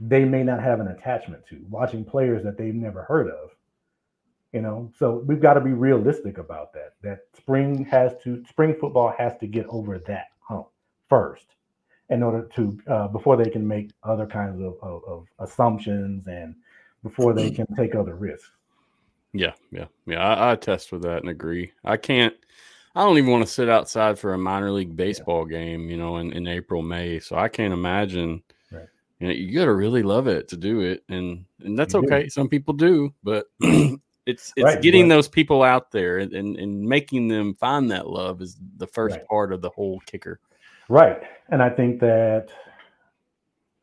they 0.00 0.24
may 0.24 0.42
not 0.42 0.62
have 0.62 0.80
an 0.80 0.88
attachment 0.88 1.46
to, 1.48 1.60
watching 1.68 2.04
players 2.04 2.42
that 2.42 2.56
they've 2.56 2.74
never 2.74 3.02
heard 3.02 3.28
of? 3.28 3.50
You 4.52 4.62
know, 4.62 4.90
so 4.98 5.22
we've 5.26 5.40
got 5.40 5.54
to 5.54 5.60
be 5.60 5.72
realistic 5.72 6.38
about 6.38 6.72
that. 6.72 6.94
That 7.02 7.20
spring 7.36 7.84
has 7.84 8.12
to, 8.24 8.42
spring 8.48 8.74
football 8.80 9.14
has 9.16 9.36
to 9.38 9.46
get 9.46 9.66
over 9.66 9.98
that 9.98 10.28
hump 10.40 10.66
first 11.08 11.46
in 12.08 12.24
order 12.24 12.48
to, 12.56 12.78
uh, 12.88 13.08
before 13.08 13.36
they 13.36 13.48
can 13.48 13.66
make 13.66 13.92
other 14.02 14.26
kinds 14.26 14.60
of, 14.60 14.74
of, 14.82 15.02
of 15.06 15.26
assumptions 15.38 16.26
and 16.26 16.56
before 17.04 17.32
they 17.32 17.50
can 17.50 17.66
take 17.76 17.94
other 17.94 18.16
risks. 18.16 18.50
Yeah, 19.32 19.52
yeah, 19.70 19.86
yeah. 20.06 20.18
I, 20.18 20.52
I 20.52 20.56
test 20.56 20.92
with 20.92 21.02
that 21.02 21.18
and 21.18 21.28
agree. 21.28 21.72
I 21.84 21.96
can't. 21.96 22.34
I 22.94 23.04
don't 23.04 23.18
even 23.18 23.30
want 23.30 23.46
to 23.46 23.52
sit 23.52 23.68
outside 23.68 24.18
for 24.18 24.34
a 24.34 24.38
minor 24.38 24.72
league 24.72 24.96
baseball 24.96 25.48
yeah. 25.48 25.58
game, 25.58 25.88
you 25.88 25.96
know, 25.96 26.16
in, 26.16 26.32
in 26.32 26.48
April, 26.48 26.82
May. 26.82 27.20
So 27.20 27.36
I 27.36 27.48
can't 27.48 27.72
imagine. 27.72 28.42
Right. 28.72 28.86
You 29.20 29.28
know, 29.28 29.32
you 29.32 29.54
got 29.54 29.66
to 29.66 29.74
really 29.74 30.02
love 30.02 30.26
it 30.26 30.48
to 30.48 30.56
do 30.56 30.80
it, 30.80 31.04
and 31.08 31.44
and 31.62 31.78
that's 31.78 31.94
you 31.94 32.00
okay. 32.00 32.24
Do. 32.24 32.30
Some 32.30 32.48
people 32.48 32.74
do, 32.74 33.14
but 33.22 33.46
it's 33.60 34.52
it's 34.56 34.64
right, 34.64 34.82
getting 34.82 35.02
right. 35.02 35.10
those 35.10 35.28
people 35.28 35.62
out 35.62 35.92
there 35.92 36.18
and, 36.18 36.32
and, 36.32 36.56
and 36.56 36.82
making 36.82 37.28
them 37.28 37.54
find 37.54 37.90
that 37.92 38.08
love 38.08 38.42
is 38.42 38.56
the 38.78 38.86
first 38.86 39.16
right. 39.16 39.26
part 39.28 39.52
of 39.52 39.60
the 39.60 39.70
whole 39.70 40.00
kicker. 40.06 40.40
Right, 40.88 41.22
and 41.50 41.62
I 41.62 41.70
think 41.70 42.00
that 42.00 42.48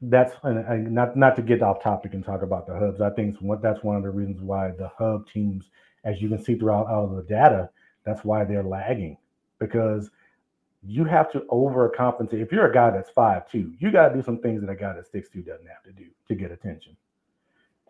that's 0.02 0.34
and 0.44 0.92
not 0.92 1.16
not 1.18 1.36
to 1.38 1.42
get 1.42 1.62
off 1.64 1.82
topic 1.82 2.14
and 2.14 2.24
talk 2.24 2.42
about 2.44 2.68
the 2.68 2.78
hubs. 2.78 3.02
I 3.02 3.10
think 3.10 3.38
what 3.40 3.62
that's 3.62 3.84
one 3.84 3.96
of 3.96 4.04
the 4.04 4.10
reasons 4.10 4.42
why 4.42 4.72
the 4.72 4.90
hub 4.98 5.28
teams, 5.28 5.70
as 6.04 6.22
you 6.22 6.30
can 6.30 6.44
see 6.44 6.56
throughout 6.56 6.88
all 6.88 7.06
of 7.06 7.16
the 7.16 7.24
data, 7.24 7.70
that's 8.06 8.24
why 8.24 8.44
they're 8.44 8.64
lagging 8.64 9.18
because 9.60 10.12
you 10.86 11.04
have 11.04 11.32
to 11.32 11.40
overcompensate. 11.52 12.42
If 12.42 12.52
you're 12.52 12.70
a 12.70 12.74
guy 12.74 12.92
that's 12.92 13.10
five 13.10 13.50
two, 13.50 13.74
you 13.80 13.92
got 13.92 14.10
to 14.10 14.16
do 14.16 14.22
some 14.22 14.40
things 14.40 14.62
that 14.62 14.70
a 14.70 14.76
guy 14.76 14.94
that 14.94 15.12
six 15.12 15.30
two 15.30 15.42
doesn't 15.42 15.68
have 15.68 15.84
to 15.84 15.92
do 15.92 16.06
to 16.28 16.36
get 16.36 16.52
attention. 16.52 16.96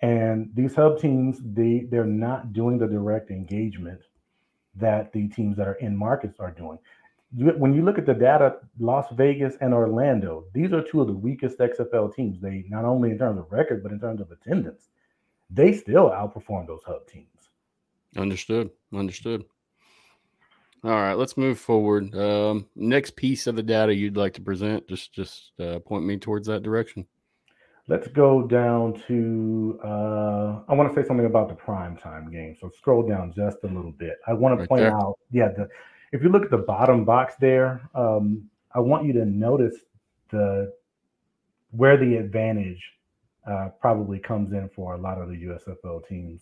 And 0.01 0.51
these 0.53 0.75
hub 0.75 0.99
teams, 0.99 1.39
they 1.43 1.87
they're 1.89 2.05
not 2.05 2.53
doing 2.53 2.77
the 2.77 2.87
direct 2.87 3.31
engagement 3.31 4.01
that 4.75 5.11
the 5.11 5.27
teams 5.27 5.57
that 5.57 5.67
are 5.67 5.73
in 5.75 5.97
markets 5.97 6.39
are 6.39 6.51
doing. 6.51 6.77
You, 7.35 7.47
when 7.57 7.73
you 7.73 7.83
look 7.83 7.97
at 7.97 8.05
the 8.05 8.13
data, 8.13 8.57
Las 8.79 9.05
Vegas 9.11 9.55
and 9.59 9.73
Orlando, 9.73 10.45
these 10.53 10.71
are 10.71 10.81
two 10.81 11.01
of 11.01 11.07
the 11.07 11.13
weakest 11.13 11.59
XFL 11.59 12.15
teams. 12.15 12.39
They 12.39 12.65
not 12.69 12.85
only 12.85 13.11
in 13.11 13.17
terms 13.17 13.39
of 13.39 13.51
record, 13.51 13.83
but 13.83 13.91
in 13.91 13.99
terms 13.99 14.21
of 14.21 14.31
attendance, 14.31 14.89
they 15.49 15.73
still 15.73 16.09
outperform 16.09 16.67
those 16.67 16.83
hub 16.85 17.07
teams. 17.07 17.49
Understood. 18.15 18.69
Understood. 18.93 19.43
All 20.83 20.91
right, 20.91 21.15
let's 21.15 21.37
move 21.37 21.59
forward. 21.59 22.15
Um, 22.15 22.67
next 22.75 23.15
piece 23.15 23.47
of 23.47 23.55
the 23.55 23.63
data 23.63 23.93
you'd 23.93 24.15
like 24.15 24.33
to 24.35 24.41
present, 24.41 24.87
just 24.87 25.11
just 25.11 25.51
uh, 25.59 25.79
point 25.79 26.05
me 26.05 26.17
towards 26.17 26.47
that 26.47 26.63
direction. 26.63 27.05
Let's 27.87 28.07
go 28.07 28.45
down 28.45 29.01
to. 29.07 29.79
Uh, 29.83 30.61
I 30.67 30.73
want 30.73 30.93
to 30.93 30.95
say 30.95 31.07
something 31.07 31.25
about 31.25 31.49
the 31.49 31.55
prime 31.55 31.97
time 31.97 32.31
game. 32.31 32.55
So 32.61 32.69
scroll 32.77 33.07
down 33.07 33.33
just 33.35 33.57
a 33.63 33.67
little 33.67 33.91
bit. 33.91 34.17
I 34.27 34.33
want 34.33 34.59
to 34.59 34.67
point 34.67 34.81
there. 34.81 34.95
out, 34.95 35.17
yeah, 35.31 35.49
the 35.49 35.67
if 36.11 36.23
you 36.23 36.29
look 36.29 36.43
at 36.43 36.51
the 36.51 36.57
bottom 36.57 37.05
box 37.05 37.35
there, 37.39 37.89
um, 37.95 38.49
I 38.73 38.79
want 38.79 39.05
you 39.05 39.13
to 39.13 39.25
notice 39.25 39.75
the 40.29 40.73
where 41.71 41.97
the 41.97 42.15
advantage 42.15 42.81
uh, 43.49 43.69
probably 43.79 44.19
comes 44.19 44.51
in 44.51 44.69
for 44.69 44.93
a 44.93 44.97
lot 44.97 45.21
of 45.21 45.29
the 45.29 45.35
USFL 45.35 46.07
teams. 46.07 46.41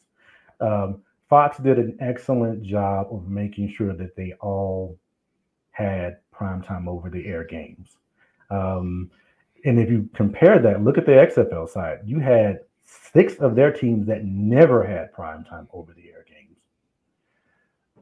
Um, 0.60 1.02
Fox 1.30 1.58
did 1.58 1.80
an 1.80 1.98
excellent 2.00 2.64
job 2.64 3.08
of 3.12 3.28
making 3.28 3.74
sure 3.76 3.94
that 3.94 4.16
they 4.16 4.34
all 4.42 4.98
had 5.72 6.18
primetime 6.34 6.88
over 6.88 7.10
the 7.10 7.26
air 7.26 7.44
games. 7.44 7.98
Um, 8.50 9.10
and 9.66 9.80
if 9.80 9.90
you 9.90 10.08
compare 10.14 10.60
that, 10.60 10.84
look 10.84 10.98
at 10.98 11.06
the 11.06 11.14
XFL 11.14 11.68
side. 11.68 12.00
You 12.06 12.20
had 12.20 12.60
six 12.84 13.36
of 13.36 13.56
their 13.56 13.72
teams 13.72 14.06
that 14.08 14.24
never 14.24 14.86
had 14.86 15.12
prime 15.12 15.44
time 15.44 15.68
over 15.74 15.94
the 15.94 16.10
air 16.10 16.24
games. 16.28 16.58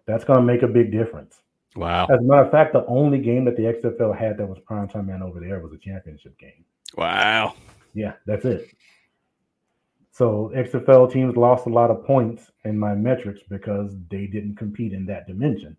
That's 0.05 0.25
going 0.25 0.39
to 0.39 0.45
make 0.45 0.63
a 0.63 0.67
big 0.67 0.91
difference. 0.91 1.42
Wow. 1.75 2.05
As 2.05 2.19
a 2.19 2.21
matter 2.21 2.43
of 2.43 2.51
fact, 2.51 2.73
the 2.73 2.85
only 2.85 3.17
game 3.17 3.45
that 3.45 3.55
the 3.55 3.63
XFL 3.63 4.17
had 4.17 4.37
that 4.37 4.47
was 4.47 4.59
prime 4.59 4.87
time 4.87 5.09
and 5.09 5.23
over 5.23 5.39
there 5.39 5.59
was 5.59 5.73
a 5.73 5.77
championship 5.77 6.37
game. 6.37 6.63
Wow. 6.95 7.55
Yeah, 7.93 8.13
that's 8.25 8.45
it. 8.45 8.67
So 10.11 10.51
XFL 10.55 11.11
teams 11.11 11.35
lost 11.35 11.65
a 11.65 11.69
lot 11.69 11.89
of 11.89 12.05
points 12.05 12.51
in 12.65 12.77
my 12.77 12.93
metrics 12.93 13.41
because 13.49 13.95
they 14.11 14.27
didn't 14.27 14.57
compete 14.57 14.93
in 14.93 15.07
that 15.07 15.25
dimension. 15.25 15.75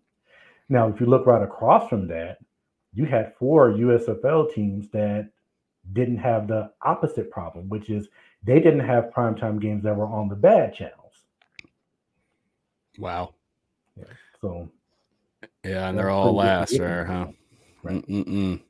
Now, 0.67 0.89
if 0.89 0.99
you 0.99 1.05
look 1.05 1.25
right 1.25 1.41
across 1.41 1.87
from 1.87 2.07
that, 2.07 2.39
you 2.93 3.05
had 3.05 3.33
four 3.39 3.71
USFL 3.71 4.53
teams 4.53 4.89
that 4.89 5.29
didn't 5.93 6.17
have 6.17 6.47
the 6.47 6.71
opposite 6.81 7.31
problem, 7.31 7.69
which 7.69 7.89
is 7.89 8.09
they 8.43 8.59
didn't 8.59 8.81
have 8.81 9.11
primetime 9.15 9.61
games 9.61 9.83
that 9.83 9.95
were 9.95 10.07
on 10.07 10.27
the 10.27 10.35
bad 10.35 10.73
channels. 10.73 11.13
Wow. 12.97 13.35
Yeah. 13.95 14.05
So. 14.41 14.69
Yeah, 15.65 15.89
and 15.89 15.97
they're 15.97 16.09
all 16.09 16.33
last 16.35 16.77
there, 16.77 17.05
huh? 17.05 17.27
Right. 17.83 18.07
Mm-mm-mm. 18.07 18.61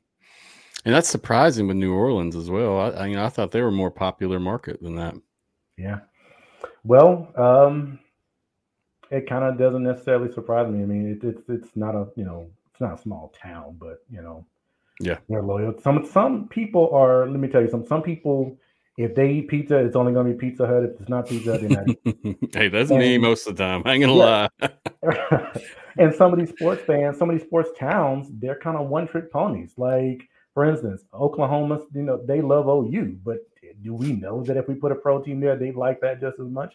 And 0.84 0.94
that's 0.94 1.08
surprising 1.08 1.66
with 1.66 1.76
New 1.76 1.92
Orleans 1.92 2.36
as 2.36 2.48
well. 2.48 2.78
I, 2.78 2.88
I, 2.90 3.06
you 3.06 3.16
know, 3.16 3.24
I 3.24 3.28
thought 3.28 3.50
they 3.50 3.62
were 3.62 3.72
more 3.72 3.90
popular 3.90 4.38
market 4.38 4.80
than 4.82 4.94
that. 4.96 5.14
Yeah. 5.76 6.00
Well, 6.84 7.32
um, 7.36 7.98
it 9.10 9.28
kind 9.28 9.44
of 9.44 9.58
doesn't 9.58 9.82
necessarily 9.82 10.32
surprise 10.32 10.70
me. 10.70 10.82
I 10.82 10.86
mean, 10.86 11.18
it, 11.20 11.26
it's 11.26 11.48
it's 11.48 11.76
not 11.76 11.94
a 11.94 12.08
you 12.16 12.24
know 12.24 12.48
it's 12.70 12.80
not 12.80 12.98
a 12.98 13.02
small 13.02 13.34
town, 13.40 13.76
but 13.80 14.04
you 14.10 14.22
know 14.22 14.46
yeah, 15.00 15.18
they're 15.28 15.42
loyal. 15.42 15.74
Some 15.82 16.06
some 16.06 16.48
people 16.48 16.90
are. 16.92 17.28
Let 17.28 17.40
me 17.40 17.48
tell 17.48 17.62
you 17.62 17.70
some. 17.70 17.84
Some 17.84 18.02
people, 18.02 18.56
if 18.96 19.14
they 19.14 19.30
eat 19.30 19.48
pizza, 19.48 19.76
it's 19.76 19.96
only 19.96 20.12
going 20.12 20.26
to 20.26 20.32
be 20.32 20.38
Pizza 20.38 20.66
Hut. 20.66 20.84
If 20.84 21.00
it's 21.00 21.08
not 21.08 21.28
Pizza 21.28 21.52
Hut, 21.52 21.62
not. 21.62 21.86
hey, 22.54 22.68
that's 22.68 22.90
and, 22.90 22.98
me 22.98 23.18
most 23.18 23.46
of 23.46 23.56
the 23.56 23.62
time. 23.62 23.82
I 23.84 23.94
ain't 23.94 24.02
gonna 24.02 24.16
yeah. 24.16 24.48
lie. 24.60 25.60
and 25.98 26.14
some 26.14 26.32
of 26.32 26.38
these 26.38 26.50
sports 26.50 26.82
fans, 26.86 27.18
some 27.18 27.28
of 27.28 27.36
these 27.36 27.46
sports 27.46 27.70
towns, 27.78 28.28
they're 28.32 28.58
kind 28.58 28.76
of 28.76 28.88
one 28.88 29.06
trick 29.06 29.30
ponies. 29.30 29.74
Like 29.76 30.28
for 30.54 30.64
instance, 30.64 31.02
Oklahoma, 31.12 31.80
you 31.94 32.02
know, 32.02 32.24
they 32.24 32.40
love 32.40 32.68
OU, 32.68 33.18
but 33.22 33.38
do 33.82 33.92
we 33.92 34.12
know 34.12 34.42
that 34.44 34.56
if 34.56 34.68
we 34.68 34.74
put 34.74 34.92
a 34.92 34.96
pro 34.96 35.20
team 35.20 35.40
there, 35.40 35.56
they'd 35.56 35.76
like 35.76 36.00
that 36.00 36.20
just 36.20 36.40
as 36.40 36.48
much? 36.48 36.74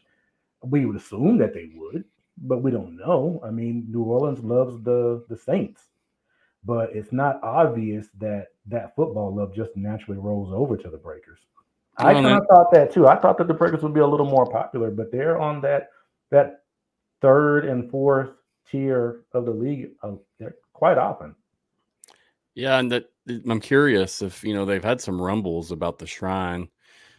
We 0.63 0.85
would 0.85 0.97
assume 0.97 1.39
that 1.39 1.55
they 1.55 1.71
would, 1.73 2.05
but 2.37 2.61
we 2.61 2.69
don't 2.69 2.95
know. 2.95 3.41
I 3.43 3.49
mean, 3.49 3.87
New 3.89 4.03
Orleans 4.03 4.39
loves 4.43 4.81
the 4.83 5.25
the 5.27 5.37
Saints 5.37 5.87
but 6.63 6.95
it's 6.95 7.11
not 7.11 7.39
obvious 7.43 8.07
that 8.19 8.49
that 8.67 8.95
football 8.95 9.33
love 9.35 9.55
just 9.55 9.75
naturally 9.75 10.19
rolls 10.19 10.53
over 10.53 10.77
to 10.77 10.89
the 10.89 10.97
Breakers. 10.97 11.39
I 12.01 12.13
kind 12.13 12.25
of 12.25 12.43
thought 12.47 12.71
that 12.71 12.91
too. 12.91 13.07
I 13.07 13.15
thought 13.15 13.37
that 13.37 13.47
the 13.47 13.53
Breakers 13.53 13.83
would 13.83 13.93
be 13.93 13.99
a 13.99 14.07
little 14.07 14.25
more 14.25 14.45
popular, 14.45 14.91
but 14.91 15.11
they're 15.11 15.39
on 15.39 15.61
that 15.61 15.89
that 16.31 16.63
third 17.21 17.65
and 17.65 17.89
fourth 17.89 18.29
tier 18.69 19.21
of 19.33 19.45
the 19.45 19.51
league 19.51 19.91
uh, 20.03 20.13
quite 20.73 20.97
often. 20.97 21.35
Yeah, 22.55 22.79
and 22.79 22.91
that 22.91 23.05
I'm 23.27 23.61
curious 23.61 24.21
if 24.21 24.43
you 24.43 24.53
know 24.53 24.65
they've 24.65 24.83
had 24.83 25.01
some 25.01 25.21
rumbles 25.21 25.71
about 25.71 25.99
the 25.99 26.07
Shrine. 26.07 26.67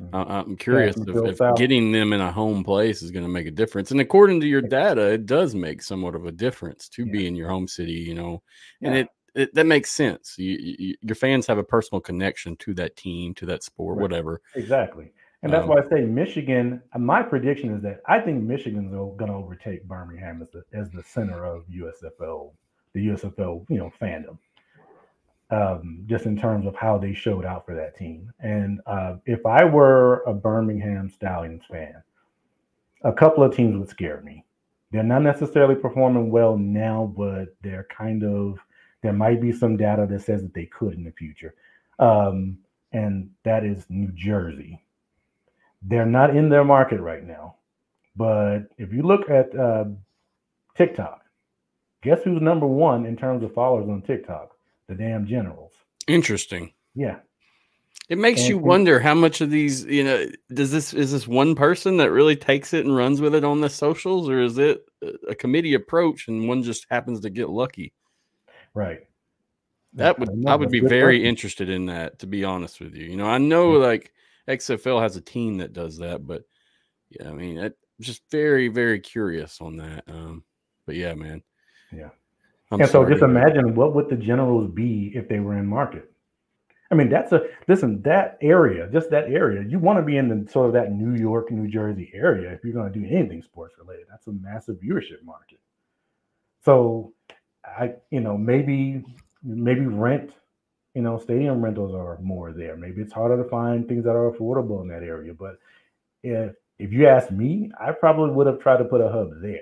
Mm-hmm. 0.01 0.15
Uh, 0.15 0.25
I'm 0.25 0.57
curious 0.57 0.97
yeah, 0.97 1.29
if, 1.29 1.41
if 1.41 1.57
getting 1.57 1.93
them 1.93 2.13
in 2.13 2.21
a 2.21 2.33
home 2.33 2.65
place 2.65 3.03
is 3.03 3.11
going 3.11 3.25
to 3.25 3.31
make 3.31 3.47
a 3.47 3.53
difference. 3.53 3.91
And 3.91 4.01
according 4.01 4.41
to 4.41 4.47
your 4.47 4.63
data, 4.63 5.13
it 5.13 5.27
does 5.27 5.55
make 5.55 5.83
somewhat 5.83 6.15
of 6.15 6.27
a 6.27 6.33
difference 6.33 6.89
to 6.91 7.05
yeah. 7.05 7.13
be 7.13 7.27
in 7.27 7.37
your 7.37 7.49
home 7.49 7.69
city. 7.69 7.93
You 7.93 8.15
know, 8.15 8.43
and 8.83 8.95
it 8.95 9.09
it, 9.35 9.55
that 9.55 9.67
makes 9.67 9.91
sense. 9.91 10.35
You, 10.39 10.59
you, 10.79 10.97
your 11.01 11.15
fans 11.15 11.47
have 11.47 11.59
a 11.59 11.65
personal 11.65 12.01
connection 12.01 12.57
to 12.57 12.75
that 12.75 12.97
team, 12.97 13.35
to 13.35 13.47
that 13.47 13.63
sport, 13.63 13.97
right. 13.97 14.03
whatever. 14.03 14.41
Exactly, 14.55 15.13
and 15.43 15.53
that's 15.53 15.65
um, 15.65 15.71
why 15.71 15.81
I 15.81 15.89
say 15.89 16.05
Michigan. 16.05 16.83
Uh, 16.95 16.99
my 16.99 17.23
prediction 17.23 17.75
is 17.75 17.83
that 17.83 18.01
I 18.07 18.21
think 18.21 18.43
Michigan's 18.43 18.93
going 18.93 19.31
to 19.31 19.33
overtake 19.33 19.85
Birmingham 19.85 20.43
as 20.43 20.51
the 20.51 20.63
as 20.73 20.91
the 20.91 21.03
center 21.03 21.45
of 21.45 21.65
USFL, 21.69 22.53
the 22.93 23.09
USFL, 23.09 23.65
you 23.69 23.79
know, 23.79 23.91
fandom. 24.01 24.39
Um, 25.51 26.05
just 26.07 26.25
in 26.25 26.39
terms 26.39 26.67
of 26.67 26.75
how 26.75 26.97
they 26.97 27.13
showed 27.13 27.45
out 27.45 27.67
for 27.67 27.75
that 27.75 27.95
team, 27.97 28.33
and 28.41 28.81
uh, 28.87 29.17
if 29.27 29.45
I 29.45 29.65
were 29.65 30.23
a 30.23 30.33
Birmingham 30.33 31.11
Stallions 31.11 31.63
fan, 31.71 32.03
a 33.05 33.13
couple 33.13 33.45
of 33.45 33.55
teams 33.55 33.77
would 33.77 33.89
scare 33.89 34.23
me. 34.23 34.45
They're 34.93 35.03
not 35.03 35.23
necessarily 35.23 35.75
performing 35.75 36.31
well 36.31 36.57
now, 36.57 37.13
but 37.17 37.55
they're 37.63 37.87
kind 37.91 38.25
of 38.25 38.59
there 39.03 39.13
might 39.13 39.41
be 39.41 39.53
some 39.53 39.77
data 39.77 40.07
that 40.09 40.23
says 40.23 40.43
that 40.43 40.55
they 40.55 40.67
could 40.67 40.95
in 40.95 41.05
the 41.05 41.13
future. 41.13 41.55
Um, 41.99 42.59
and 42.93 43.31
that 43.45 43.65
is 43.65 43.85
New 43.89 44.13
Jersey. 44.15 44.83
They're 45.83 46.07
not 46.07 46.37
in 46.37 46.49
their 46.49 46.65
market 46.65 47.01
right 47.01 47.27
now. 47.27 47.57
But 48.15 48.69
if 48.79 48.93
you 48.93 49.03
look 49.03 49.29
at 49.31 49.59
uh, 49.59 49.87
TikTok, 50.77 51.23
guess 52.03 52.21
who's 52.23 52.43
number 52.43 52.67
one 52.67 53.07
in 53.07 53.17
terms 53.17 53.43
of 53.43 53.55
followers 53.55 53.89
on 53.89 54.03
TikTok? 54.03 54.51
The 54.89 54.95
damn 54.95 55.27
generals. 55.27 55.73
Interesting. 56.07 56.73
Yeah. 56.95 57.17
It 58.09 58.19
makes 58.19 58.41
and, 58.41 58.51
you 58.51 58.59
wonder 58.59 59.01
how 59.01 59.15
much 59.15 59.41
of 59.41 59.51
these, 59.51 59.85
you 59.87 60.05
know, 60.05 60.27
does 60.53 60.71
this 60.71 60.93
is 60.93 61.13
this 61.13 61.27
one 61.27 61.55
person 61.55 61.97
that 61.97 62.11
really 62.11 62.37
takes 62.37 62.75
it 62.75 62.85
and 62.85 62.95
runs 62.95 63.21
with 63.21 63.35
it 63.35 63.45
on 63.45 63.61
the 63.61 63.71
socials, 63.71 64.29
or 64.29 64.41
is 64.43 64.59
it 64.59 64.85
a 65.29 65.35
committee 65.35 65.75
approach 65.75 66.29
and 66.29 66.47
one 66.47 66.63
just 66.63 66.87
happens 66.91 67.21
to 67.21 67.31
get 67.31 67.49
lucky? 67.49 67.93
Right. 68.75 69.01
That 69.95 70.19
would 70.19 70.31
I, 70.47 70.53
I 70.53 70.55
would 70.55 70.71
be 70.71 70.81
very 70.81 71.19
person. 71.19 71.29
interested 71.29 71.69
in 71.69 71.87
that, 71.87 72.19
to 72.21 72.27
be 72.27 72.45
honest 72.45 72.81
with 72.81 72.95
you. 72.95 73.05
You 73.05 73.17
know, 73.17 73.27
I 73.27 73.39
know 73.39 73.73
like 73.73 74.13
XFL 74.49 75.03
has 75.03 75.17
a 75.17 75.21
team 75.21 75.59
that 75.59 75.73
does 75.73 75.99
that, 75.99 76.27
but 76.27 76.45
yeah, 77.11 77.29
I 77.29 77.33
mean, 77.33 77.59
I'm 77.59 77.75
just 78.01 78.23
very, 78.31 78.69
very 78.69 79.01
curious 79.01 79.61
on 79.61 79.77
that. 79.77 80.05
Um, 80.09 80.45
but 80.87 80.95
yeah, 80.95 81.15
man. 81.15 81.43
Yeah. 81.93 82.09
I'm 82.71 82.81
and 82.81 82.89
so 82.89 83.07
just 83.07 83.23
imagine 83.23 83.75
what 83.75 83.95
would 83.95 84.09
the 84.09 84.17
generals 84.17 84.71
be 84.71 85.13
if 85.15 85.29
they 85.29 85.41
were 85.41 85.59
in 85.59 85.67
market. 85.67 86.11
I 86.91 86.95
mean, 86.95 87.09
that's 87.09 87.33
a 87.33 87.47
listen, 87.69 88.03
that 88.03 88.39
area, 88.41 88.89
just 88.93 89.11
that 89.11 89.25
area, 89.25 89.65
you 89.67 89.79
want 89.79 89.99
to 89.99 90.03
be 90.03 90.17
in 90.17 90.29
the 90.29 90.51
sort 90.51 90.67
of 90.67 90.73
that 90.75 90.93
New 90.93 91.19
York, 91.19 91.51
New 91.51 91.69
Jersey 91.69 92.11
area 92.15 92.51
if 92.53 92.61
you're 92.65 92.73
going 92.73 92.91
to 92.91 92.99
do 92.99 93.07
anything 93.07 93.43
sports 93.43 93.75
related. 93.79 94.07
That's 94.11 94.27
a 94.27 94.33
massive 94.33 94.77
viewership 94.77 95.23
market. 95.25 95.59
So 96.65 97.13
I, 97.65 97.95
you 98.11 98.21
know, 98.21 98.37
maybe 98.37 99.05
maybe 99.43 99.87
rent, 99.87 100.33
you 100.95 101.03
know, 101.03 101.19
stadium 101.19 101.65
rentals 101.65 101.95
are 101.95 102.19
more 102.21 102.53
there. 102.53 102.77
Maybe 102.77 103.03
it's 103.03 103.13
harder 103.13 103.43
to 103.43 103.49
find 103.49 103.87
things 103.87 104.05
that 104.05 104.15
are 104.15 104.31
affordable 104.31 104.83
in 104.83 104.89
that 104.89 105.03
area. 105.03 105.35
But 105.35 105.59
if 106.23 106.55
if 106.79 106.93
you 106.93 107.07
ask 107.07 107.31
me, 107.31 107.71
I 107.81 107.93
probably 107.93 108.35
would 108.35 108.47
have 108.47 108.61
tried 108.61 108.79
to 108.79 108.85
put 108.85 109.01
a 109.01 109.09
hub 109.09 109.41
there 109.41 109.61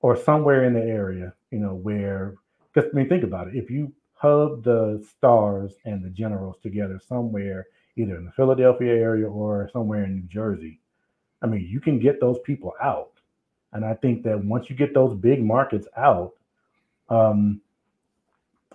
or 0.00 0.16
somewhere 0.16 0.64
in 0.64 0.74
the 0.74 0.82
area, 0.82 1.32
you 1.50 1.58
know, 1.58 1.74
where 1.74 2.34
because 2.72 2.90
I 2.92 2.96
mean 2.96 3.08
think 3.08 3.24
about 3.24 3.48
it. 3.48 3.56
If 3.56 3.70
you 3.70 3.92
hub 4.14 4.64
the 4.64 5.04
stars 5.16 5.74
and 5.84 6.02
the 6.02 6.10
generals 6.10 6.56
together 6.62 7.00
somewhere, 7.06 7.66
either 7.96 8.16
in 8.16 8.24
the 8.24 8.32
Philadelphia 8.32 8.92
area 8.94 9.28
or 9.28 9.68
somewhere 9.72 10.04
in 10.04 10.14
New 10.14 10.22
Jersey, 10.22 10.80
I 11.42 11.46
mean, 11.46 11.66
you 11.68 11.80
can 11.80 11.98
get 11.98 12.20
those 12.20 12.38
people 12.44 12.72
out. 12.82 13.12
And 13.72 13.84
I 13.84 13.94
think 13.94 14.22
that 14.22 14.42
once 14.42 14.70
you 14.70 14.76
get 14.76 14.94
those 14.94 15.14
big 15.14 15.42
markets 15.42 15.86
out, 15.96 16.32
um, 17.08 17.60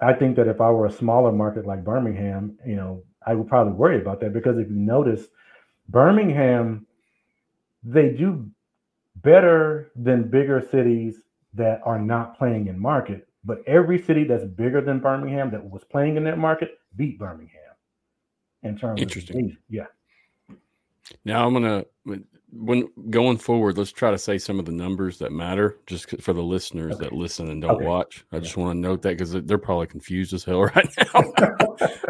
I 0.01 0.13
think 0.13 0.35
that 0.37 0.47
if 0.47 0.61
I 0.61 0.69
were 0.69 0.85
a 0.85 0.91
smaller 0.91 1.31
market 1.31 1.65
like 1.65 1.83
Birmingham, 1.83 2.57
you 2.65 2.75
know, 2.75 3.03
I 3.25 3.33
would 3.33 3.47
probably 3.47 3.73
worry 3.73 3.99
about 3.99 4.21
that 4.21 4.33
because 4.33 4.57
if 4.57 4.69
you 4.69 4.75
notice, 4.75 5.27
Birmingham, 5.89 6.85
they 7.83 8.09
do 8.09 8.49
better 9.17 9.91
than 9.95 10.29
bigger 10.29 10.65
cities 10.71 11.21
that 11.53 11.81
are 11.83 11.99
not 11.99 12.37
playing 12.37 12.67
in 12.67 12.79
market. 12.79 13.27
But 13.43 13.59
every 13.67 14.01
city 14.01 14.23
that's 14.25 14.45
bigger 14.45 14.81
than 14.81 14.99
Birmingham 14.99 15.51
that 15.51 15.69
was 15.69 15.83
playing 15.83 16.17
in 16.17 16.23
that 16.25 16.37
market 16.37 16.79
beat 16.95 17.19
Birmingham 17.19 17.59
in 18.63 18.77
terms 18.77 19.01
Interesting. 19.01 19.45
of 19.45 19.57
yeah. 19.69 19.85
Now 21.25 21.45
I'm 21.47 21.53
gonna 21.53 21.85
when 22.51 22.87
going 23.11 23.37
forward, 23.37 23.77
let's 23.77 23.91
try 23.91 24.09
to 24.09 24.17
say 24.17 24.37
some 24.39 24.57
of 24.59 24.65
the 24.65 24.71
numbers 24.71 25.19
that 25.19 25.31
matter, 25.31 25.77
just 25.85 26.19
for 26.21 26.33
the 26.33 26.41
listeners 26.41 26.95
Okay. 26.95 27.03
that 27.05 27.13
listen 27.13 27.49
and 27.51 27.61
don't 27.61 27.75
Okay. 27.75 27.85
watch. 27.85 28.25
I 28.31 28.39
just 28.39 28.57
want 28.57 28.75
to 28.75 28.79
note 28.79 29.03
that 29.03 29.17
because 29.17 29.31
they're 29.31 29.57
probably 29.59 29.85
confused 29.87 30.33
as 30.33 30.43
hell 30.43 30.61
right 30.75 30.89
now. 31.13 31.23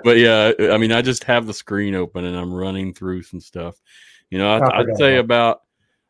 but 0.03 0.17
yeah, 0.17 0.53
I 0.71 0.77
mean, 0.77 0.91
I 0.93 1.01
just 1.01 1.25
have 1.25 1.45
the 1.45 1.53
screen 1.53 1.93
open 1.95 2.23
and 2.25 2.37
I'm 2.37 2.53
running 2.53 2.93
through 2.93 3.23
some 3.23 3.41
stuff. 3.41 3.75
You 4.29 4.37
know, 4.37 4.49
I 4.49 4.79
I'd 4.79 4.97
say 4.97 5.17
about- 5.17 5.25
about 5.25 5.61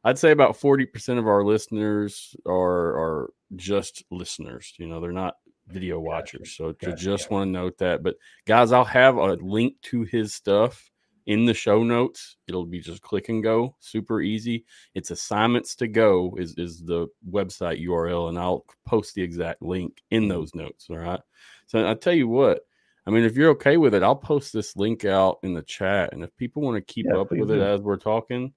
I'd 0.04 0.20
say 0.20 0.32
about 0.32 0.56
forty 0.58 0.86
percent 0.86 1.20
of 1.20 1.28
our 1.28 1.44
listeners 1.44 2.36
are 2.46 2.54
are 2.56 3.34
just 3.56 4.04
listeners. 4.12 4.74
You 4.78 4.88
know, 4.88 5.02
they're 5.02 5.12
not 5.12 5.36
video 5.68 6.00
watchers. 6.00 6.56
So 6.56 6.74
Gotcha, 6.74 6.96
just 6.96 7.26
gotcha. 7.26 7.34
want 7.34 7.48
to 7.48 7.52
note 7.52 7.78
that. 7.80 8.02
But 8.04 8.16
guys, 8.46 8.72
I'll 8.72 8.86
have 8.86 9.18
a 9.18 9.34
link 9.34 9.76
to 9.84 10.04
his 10.04 10.34
stuff 10.34 10.90
in 11.30 11.46
the 11.46 11.54
show 11.54 11.84
notes. 11.84 12.38
It'll 12.48 12.66
be 12.66 12.80
just 12.80 13.04
click 13.04 13.30
and 13.30 13.44
go, 13.44 13.76
super 13.80 14.20
easy. 14.20 14.66
It's 14.96 15.12
assignments 15.12 15.76
to 15.76 15.88
go 15.88 16.36
is 16.40 16.56
is 16.58 16.82
the 16.84 17.08
website 17.30 17.86
URL, 17.86 18.30
and 18.30 18.38
I'll 18.40 18.66
post 18.86 19.14
the 19.14 19.22
exact 19.22 19.62
link 19.62 20.02
in 20.10 20.24
Mm-hmm. 20.24 20.30
those 20.30 20.56
notes. 20.56 20.88
All 20.90 20.98
right. 20.98 21.22
So 21.68 21.88
I 21.88 21.94
tell 21.94 22.14
you 22.16 22.28
what, 22.28 22.62
I 23.06 23.12
mean, 23.12 23.24
if 23.24 23.36
you're 23.38 23.52
okay 23.52 23.78
with 23.78 23.94
it, 23.94 24.02
I'll 24.02 24.16
post 24.16 24.52
this 24.54 24.76
link 24.76 25.06
out 25.06 25.38
in 25.44 25.54
the 25.54 25.62
chat, 25.62 26.14
and 26.14 26.24
if 26.24 26.36
people 26.36 26.64
want 26.64 26.76
to 26.78 26.94
keep 26.94 27.06
Yeah, 27.06 27.18
up 27.18 27.30
with 27.32 27.52
it 27.52 27.62
as 27.62 27.82
we're 27.82 27.98
talking, 27.98 28.52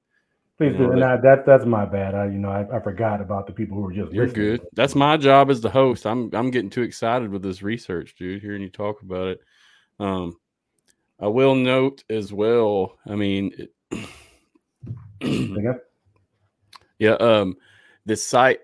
Please 0.58 0.72
You 0.72 0.78
do. 0.78 0.92
And 0.92 1.02
that- 1.02 1.10
I, 1.10 1.16
that 1.20 1.46
that's 1.46 1.66
my 1.66 1.84
bad. 1.84 2.14
I 2.14 2.24
you 2.26 2.38
know 2.38 2.50
I, 2.50 2.76
I 2.76 2.80
forgot 2.80 3.20
about 3.20 3.46
the 3.46 3.52
people 3.52 3.76
who 3.76 3.82
were 3.82 3.92
just 3.92 4.12
you're 4.12 4.24
listening. 4.24 4.58
good. 4.58 4.66
That's 4.72 4.94
my 4.94 5.16
job 5.18 5.50
as 5.50 5.60
the 5.60 5.70
host. 5.70 6.06
I'm 6.06 6.30
I'm 6.32 6.50
getting 6.50 6.70
too 6.70 6.82
excited 6.82 7.30
with 7.30 7.42
this 7.42 7.62
research, 7.62 8.14
dude. 8.18 8.40
Hearing 8.40 8.62
you 8.62 8.70
talk 8.70 9.02
about 9.02 9.26
it. 9.28 9.40
Um, 9.98 10.36
I 11.22 11.28
will 11.28 11.54
note 11.54 12.04
as 12.10 12.32
well. 12.32 12.98
I 13.06 13.14
mean. 13.14 13.68
It, 13.90 14.08
Yeah, 16.98 17.14
um 17.14 17.56
the 18.06 18.14
site 18.14 18.60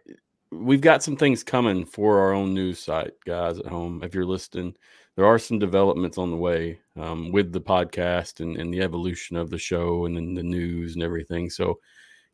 we've 0.52 0.80
got 0.80 1.02
some 1.02 1.16
things 1.16 1.42
coming 1.42 1.84
for 1.84 2.20
our 2.20 2.32
own 2.32 2.54
news 2.54 2.78
site, 2.78 3.12
guys 3.26 3.58
at 3.58 3.66
home. 3.66 4.02
If 4.02 4.14
you're 4.14 4.24
listening, 4.24 4.74
there 5.16 5.26
are 5.26 5.38
some 5.38 5.58
developments 5.58 6.18
on 6.18 6.30
the 6.30 6.36
way 6.36 6.78
um, 6.96 7.32
with 7.32 7.52
the 7.52 7.60
podcast 7.60 8.40
and, 8.40 8.56
and 8.56 8.72
the 8.72 8.80
evolution 8.80 9.36
of 9.36 9.50
the 9.50 9.58
show 9.58 10.06
and 10.06 10.16
then 10.16 10.34
the 10.34 10.42
news 10.42 10.94
and 10.94 11.02
everything. 11.02 11.50
So 11.50 11.80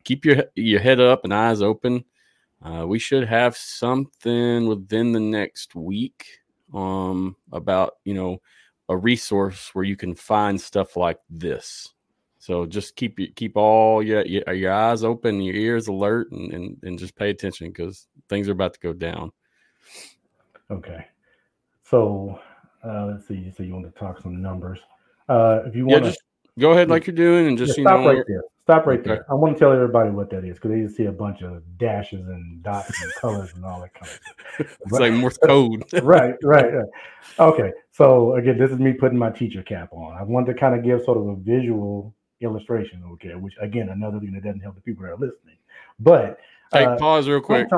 keep 0.05 0.25
your 0.25 0.45
your 0.55 0.81
head 0.81 1.01
up 1.01 1.25
and 1.25 1.33
eyes 1.33 1.63
open. 1.63 2.05
Uh, 2.63 2.87
we 2.87 2.99
should 2.99 3.27
have 3.27 3.57
something 3.57 4.67
within 4.67 5.13
the 5.13 5.21
next 5.21 5.75
week 5.75 6.27
um, 6.73 7.37
about 7.53 7.95
you 8.05 8.15
know 8.15 8.41
a 8.89 8.97
resource 8.97 9.75
where 9.75 9.85
you 9.85 9.97
can 9.97 10.15
find 10.15 10.61
stuff 10.61 10.97
like 10.97 11.19
this. 11.31 11.93
So 12.39 12.67
just 12.67 12.97
keep 12.97 13.19
your 13.19 13.29
keep 13.35 13.57
all 13.57 14.03
your 14.03 14.25
your, 14.27 14.53
your 14.53 14.73
eyes 14.73 15.03
open, 15.03 15.41
your 15.41 15.55
ears 15.55 15.89
alert, 15.89 16.31
and 16.31 16.53
and, 16.53 16.79
and 16.83 16.99
just 16.99 17.17
pay 17.17 17.31
attention 17.31 17.69
because 17.69 18.07
things 18.29 18.49
are 18.49 18.53
about 18.53 18.75
to 18.75 18.81
go 18.81 18.93
down. 18.93 19.33
Okay. 20.71 21.07
So 21.85 22.39
uh, 22.85 23.07
let's 23.07 23.27
see. 23.27 23.35
You 23.35 23.51
say 23.51 23.65
you 23.65 23.73
want 23.73 23.87
to 23.87 23.99
talk 23.99 24.21
some 24.21 24.43
numbers. 24.43 24.81
Uh, 25.29 25.63
if 25.65 25.75
you 25.75 25.87
Yeah, 25.87 26.01
want 26.01 26.05
just 26.07 26.23
go 26.59 26.73
ahead 26.73 26.91
like 26.91 27.07
you're 27.07 27.17
doing, 27.17 27.47
and 27.47 27.57
just 27.57 27.79
Yeah, 27.79 27.83
you 27.83 27.89
stop 27.89 28.01
know, 28.01 28.13
right 28.13 28.25
there. 28.29 28.43
Stop 28.65 28.87
right 28.87 29.05
there. 29.05 29.27
I 29.31 29.35
want 29.35 29.55
to 29.55 29.61
tell 29.61 29.73
everybody 29.73 30.09
what 30.09 30.31
that 30.31 30.43
is 30.43 30.55
because 30.55 30.71
they 30.71 30.81
just 30.81 30.97
see 30.97 31.05
a 31.05 31.13
bunch 31.13 31.43
of 31.43 31.63
dashes 31.77 32.27
and 32.27 32.63
dots 32.63 33.03
and 33.03 33.13
colors 33.21 33.53
and 33.55 33.63
all 33.63 33.83
that 33.83 33.93
kind 33.93 34.07
of 34.07 34.21
stuff. 34.57 34.79
it's 34.81 34.93
like 34.93 35.13
Morse 35.13 35.37
code. 35.37 35.85
right, 36.03 36.35
right, 36.43 36.73
right. 36.73 36.87
Okay. 37.39 37.73
So 37.91 38.37
again, 38.37 38.57
this 38.57 38.71
is 38.71 38.79
me 38.79 38.95
putting 38.95 39.19
my 39.19 39.29
teacher 39.29 39.63
cap 39.63 39.91
on. 39.93 40.17
I 40.17 40.23
wanted 40.23 40.55
to 40.55 40.59
kind 40.59 40.75
of 40.75 40.83
give 40.83 41.05
sort 41.05 41.19
of 41.19 41.27
a 41.27 41.37
visual 41.37 42.15
illustration, 42.41 43.03
okay, 43.13 43.35
which 43.35 43.53
again, 43.61 43.91
another 43.91 44.19
thing 44.19 44.33
that 44.33 44.43
doesn't 44.43 44.61
help 44.61 44.77
the 44.77 44.81
people 44.81 45.03
that 45.03 45.11
are 45.11 45.17
listening. 45.17 45.59
But 46.01 46.39
hey, 46.73 46.87
uh, 46.87 46.97
pause 46.97 47.29
real 47.29 47.43
quick. 47.43 47.69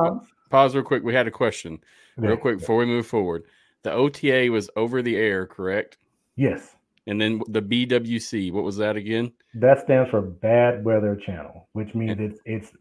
Pause 0.51 0.77
real 0.77 0.85
quick. 0.85 1.03
We 1.03 1.13
had 1.13 1.27
a 1.27 1.33
question 1.33 1.81
real 2.17 2.37
quick 2.37 2.61
before 2.61 2.77
we 2.77 2.87
move 2.87 3.09
forward. 3.09 3.43
The 3.83 3.91
OTA 3.91 4.53
was 4.53 4.71
over 4.77 5.03
the 5.03 5.17
air, 5.17 5.47
correct? 5.47 5.99
Yes. 6.37 6.76
And 7.07 7.21
then 7.21 7.41
the 7.49 7.63
BWC, 7.63 8.53
what 8.53 8.65
was 8.65 8.77
that 8.79 8.97
again? 8.97 9.33
That 9.55 9.81
stands 9.81 10.11
for 10.11 10.21
bad 10.21 10.85
weather 10.85 11.15
channel, 11.15 11.69
which 11.73 11.95
means 11.95 12.19
it's 12.19 12.41
it's 12.45 12.73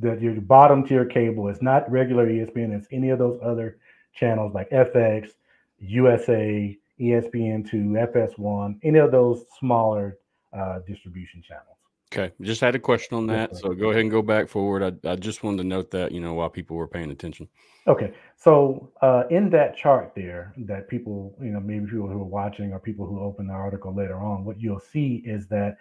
the 0.00 0.16
your 0.16 0.40
bottom 0.40 0.86
tier 0.86 1.04
cable. 1.04 1.48
It's 1.48 1.62
not 1.62 1.90
regular 1.90 2.26
ESPN. 2.26 2.72
It's 2.72 2.86
any 2.90 3.10
of 3.10 3.18
those 3.18 3.38
other 3.42 3.78
channels 4.14 4.54
like 4.54 4.70
FX, 4.70 5.30
USA, 5.78 6.78
ESPN2, 7.00 8.12
FS1, 8.12 8.78
any 8.82 8.98
of 8.98 9.10
those 9.10 9.44
smaller 9.58 10.18
uh, 10.52 10.80
distribution 10.86 11.42
channels. 11.42 11.71
Okay, 12.12 12.30
just 12.42 12.60
had 12.60 12.74
a 12.74 12.78
question 12.78 13.16
on 13.16 13.26
that. 13.28 13.56
So 13.56 13.70
go 13.70 13.88
ahead 13.88 14.02
and 14.02 14.10
go 14.10 14.20
back 14.20 14.48
forward. 14.48 14.82
I, 14.82 15.08
I 15.08 15.16
just 15.16 15.42
wanted 15.42 15.58
to 15.58 15.64
note 15.64 15.90
that, 15.92 16.12
you 16.12 16.20
know, 16.20 16.34
while 16.34 16.50
people 16.50 16.76
were 16.76 16.86
paying 16.86 17.10
attention. 17.10 17.48
Okay, 17.86 18.12
so 18.36 18.92
uh, 19.00 19.22
in 19.30 19.48
that 19.50 19.78
chart 19.78 20.12
there, 20.14 20.52
that 20.58 20.88
people, 20.88 21.34
you 21.40 21.52
know, 21.52 21.60
maybe 21.60 21.86
people 21.86 22.08
who 22.08 22.20
are 22.20 22.24
watching 22.24 22.72
or 22.72 22.78
people 22.78 23.06
who 23.06 23.20
open 23.20 23.46
the 23.46 23.54
article 23.54 23.94
later 23.94 24.16
on, 24.16 24.44
what 24.44 24.60
you'll 24.60 24.78
see 24.78 25.22
is 25.24 25.46
that 25.48 25.78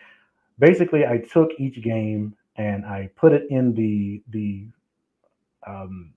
basically 0.57 1.05
I 1.05 1.17
took 1.17 1.51
each 1.59 1.83
game 1.83 2.33
and 2.55 2.85
I 2.85 3.09
put 3.17 3.33
it 3.33 3.43
in 3.49 3.73
the 3.73 4.23
the 4.29 4.67
um, 5.67 6.13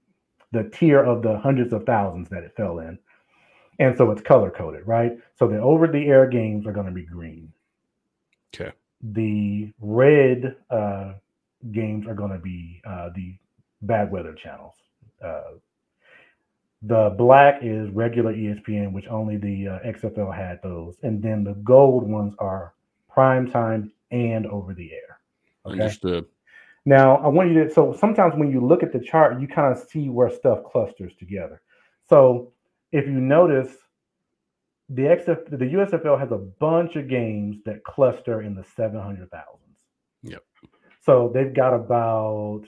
the 0.53 0.71
tier 0.71 1.03
of 1.03 1.23
the 1.23 1.39
hundreds 1.39 1.73
of 1.73 1.85
thousands 1.87 2.29
that 2.29 2.45
it 2.45 2.55
fell 2.57 2.79
in, 2.79 2.99
and 3.81 3.97
so 3.97 4.13
it's 4.13 4.23
color 4.23 4.53
coded, 4.53 4.87
right? 4.87 5.19
So 5.35 5.49
the 5.49 5.59
over 5.59 5.89
the 5.89 6.07
air 6.07 6.29
games 6.29 6.69
are 6.69 6.73
going 6.73 6.87
to 6.87 6.93
be 6.93 7.05
green. 7.05 7.53
Okay. 8.55 8.73
The 9.13 9.73
red 9.81 10.57
uh, 10.71 11.15
games 11.73 12.07
are 12.07 12.15
going 12.15 12.33
to 12.33 12.39
be 12.39 12.81
uh, 12.87 13.11
the 13.15 13.37
bad 13.83 14.11
weather 14.11 14.35
channels. 14.35 14.75
Uh, 15.23 15.59
the 16.83 17.15
black 17.17 17.61
is 17.63 17.89
regular 17.91 18.35
ESPN, 18.35 18.93
which 18.93 19.07
only 19.09 19.37
the 19.37 19.69
uh, 19.69 19.79
XFL 19.87 20.35
had 20.35 20.61
those, 20.63 20.97
and 21.03 21.23
then 21.23 21.45
the 21.45 21.55
gold 21.55 22.09
ones 22.09 22.35
are 22.39 22.75
prime 23.09 23.51
time 23.51 23.93
and 24.11 24.47
over 24.47 24.75
the 24.75 24.93
air. 24.93 25.21
Okay. 25.67 25.81
Understood. 25.81 26.27
Now, 26.85 27.17
I 27.17 27.29
want 27.29 27.51
you 27.51 27.65
to. 27.65 27.71
So 27.73 27.97
sometimes 27.99 28.35
when 28.37 28.51
you 28.51 28.61
look 28.61 28.83
at 28.83 28.93
the 28.93 28.99
chart, 29.01 29.41
you 29.41 29.49
kind 29.49 29.75
of 29.75 29.83
see 29.89 30.11
where 30.11 30.29
stuff 30.29 30.65
clusters 30.71 31.15
together. 31.19 31.63
So 32.09 32.53
if 32.93 33.07
you 33.07 33.13
notice, 33.13 33.73
the 34.89 35.03
XF, 35.03 35.51
the 35.51 35.65
USFL 35.65 36.19
has 36.19 36.31
a 36.33 36.39
bunch 36.39 36.97
of 36.97 37.09
games 37.09 37.57
that 37.65 37.85
cluster 37.85 38.43
in 38.43 38.55
the 38.55 38.65
seven 38.77 39.01
hundred 39.01 39.31
thousands. 39.31 39.79
Yep. 40.23 40.43
So 41.05 41.31
they've 41.33 41.55
got 41.55 41.75
about 41.75 42.63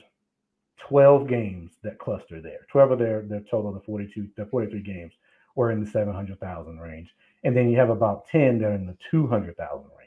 twelve 0.79 1.29
games 1.29 1.73
that 1.83 1.99
cluster 1.99 2.41
there. 2.41 2.67
Twelve 2.71 2.93
of 2.93 2.99
their 2.99 3.23
their 3.23 3.43
total, 3.51 3.73
the 3.73 3.81
forty-two, 3.81 4.29
the 4.37 4.47
forty-three 4.47 4.83
games, 4.83 5.13
were 5.55 5.71
in 5.71 5.85
the 5.85 5.91
seven 5.91 6.15
hundred 6.15 6.41
thousand 6.41 6.79
range, 6.79 7.15
and 7.45 7.57
then 7.57 7.69
you 7.71 7.77
have 7.79 7.91
about 7.91 8.27
ten 8.29 8.59
that 8.59 8.67
are 8.67 8.75
in 8.75 8.87
the 8.87 8.97
two 9.11 9.27
hundred 9.27 9.57
thousand 9.57 9.91
range. 9.99 10.07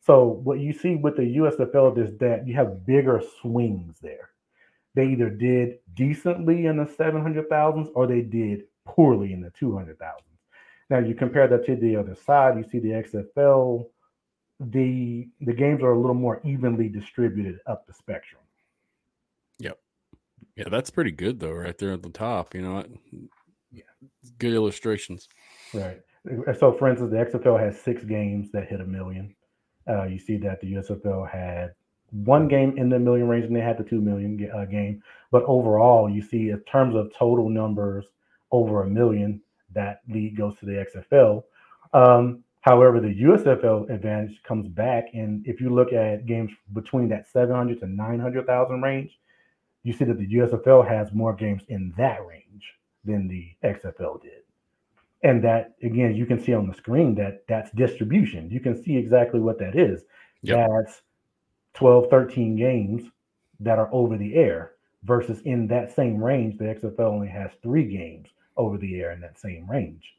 So 0.00 0.40
what 0.44 0.58
you 0.58 0.72
see 0.72 0.96
with 0.96 1.16
the 1.16 1.36
USFL 1.36 1.96
is 1.96 2.18
that 2.18 2.46
you 2.46 2.54
have 2.56 2.84
bigger 2.84 3.22
swings 3.40 3.96
there. 4.02 4.30
They 4.94 5.06
either 5.06 5.30
did 5.30 5.78
decently 5.94 6.66
in 6.66 6.76
the 6.76 6.84
700,000s 6.84 7.90
or 7.94 8.06
they 8.06 8.20
did 8.20 8.64
poorly 8.84 9.32
in 9.32 9.40
the 9.40 9.50
200,000s. 9.50 9.96
Now 10.90 10.98
you 10.98 11.14
compare 11.14 11.48
that 11.48 11.64
to 11.66 11.76
the 11.76 11.96
other 11.96 12.14
side, 12.14 12.56
you 12.58 12.64
see 12.70 12.78
the 12.78 12.90
XFL, 13.02 13.86
the 14.60 15.28
the 15.40 15.52
games 15.52 15.82
are 15.82 15.92
a 15.92 15.98
little 15.98 16.14
more 16.14 16.40
evenly 16.44 16.88
distributed 16.88 17.58
up 17.66 17.86
the 17.86 17.92
spectrum. 17.92 18.42
Yep. 19.58 19.78
Yeah, 20.56 20.68
that's 20.70 20.90
pretty 20.90 21.10
good 21.12 21.40
though, 21.40 21.52
right 21.52 21.76
there 21.76 21.92
at 21.92 22.02
the 22.02 22.10
top. 22.10 22.54
You 22.54 22.62
know, 22.62 22.84
Yeah. 23.72 23.82
good 24.38 24.52
illustrations. 24.52 25.28
Right. 25.72 26.00
So, 26.58 26.72
for 26.72 26.88
instance, 26.88 27.10
the 27.10 27.18
XFL 27.18 27.58
has 27.60 27.78
six 27.78 28.02
games 28.04 28.50
that 28.52 28.66
hit 28.68 28.80
a 28.80 28.84
million. 28.86 29.34
Uh, 29.86 30.04
you 30.04 30.18
see 30.18 30.38
that 30.38 30.60
the 30.60 30.72
USFL 30.74 31.28
had 31.30 31.74
one 32.10 32.48
game 32.48 32.78
in 32.78 32.88
the 32.88 32.98
million 32.98 33.28
range, 33.28 33.44
and 33.44 33.54
they 33.54 33.60
had 33.60 33.76
the 33.76 33.84
two 33.84 34.00
million 34.00 34.50
uh, 34.54 34.64
game. 34.64 35.02
But 35.30 35.42
overall, 35.44 36.08
you 36.08 36.22
see 36.22 36.50
in 36.50 36.60
terms 36.60 36.94
of 36.94 37.12
total 37.14 37.50
numbers 37.50 38.06
over 38.52 38.84
a 38.84 38.88
million, 38.88 39.42
that 39.74 40.00
lead 40.08 40.36
goes 40.36 40.56
to 40.58 40.66
the 40.66 40.84
XFL. 40.94 41.44
Um, 41.92 42.42
however, 42.60 43.00
the 43.00 43.22
USFL 43.22 43.90
advantage 43.90 44.42
comes 44.42 44.68
back, 44.68 45.06
and 45.14 45.46
if 45.46 45.60
you 45.60 45.70
look 45.70 45.92
at 45.92 46.26
games 46.26 46.50
between 46.72 47.08
that 47.10 47.28
700 47.28 47.80
to 47.80 47.86
900,000 47.86 48.82
range, 48.82 49.18
you 49.82 49.92
see 49.92 50.04
that 50.04 50.18
the 50.18 50.34
USFL 50.34 50.86
has 50.88 51.12
more 51.12 51.34
games 51.34 51.62
in 51.68 51.92
that 51.98 52.24
range 52.26 52.64
than 53.04 53.28
the 53.28 53.50
XFL 53.62 54.22
did 54.22 54.44
and 55.24 55.42
that 55.42 55.74
again 55.82 56.14
you 56.14 56.26
can 56.26 56.40
see 56.40 56.54
on 56.54 56.68
the 56.68 56.74
screen 56.74 57.14
that 57.16 57.42
that's 57.48 57.70
distribution 57.72 58.48
you 58.50 58.60
can 58.60 58.80
see 58.80 58.96
exactly 58.96 59.40
what 59.40 59.58
that 59.58 59.74
is 59.74 60.04
Yep. 60.42 60.68
that's 60.68 61.02
12 61.72 62.10
13 62.10 62.56
games 62.56 63.02
that 63.60 63.78
are 63.78 63.88
over 63.92 64.16
the 64.16 64.34
air 64.36 64.72
versus 65.02 65.40
in 65.40 65.66
that 65.68 65.92
same 65.94 66.22
range 66.22 66.58
the 66.58 66.64
xfl 66.64 67.00
only 67.00 67.28
has 67.28 67.50
three 67.62 67.84
games 67.84 68.28
over 68.56 68.78
the 68.78 69.00
air 69.00 69.12
in 69.12 69.20
that 69.20 69.38
same 69.38 69.68
range 69.70 70.14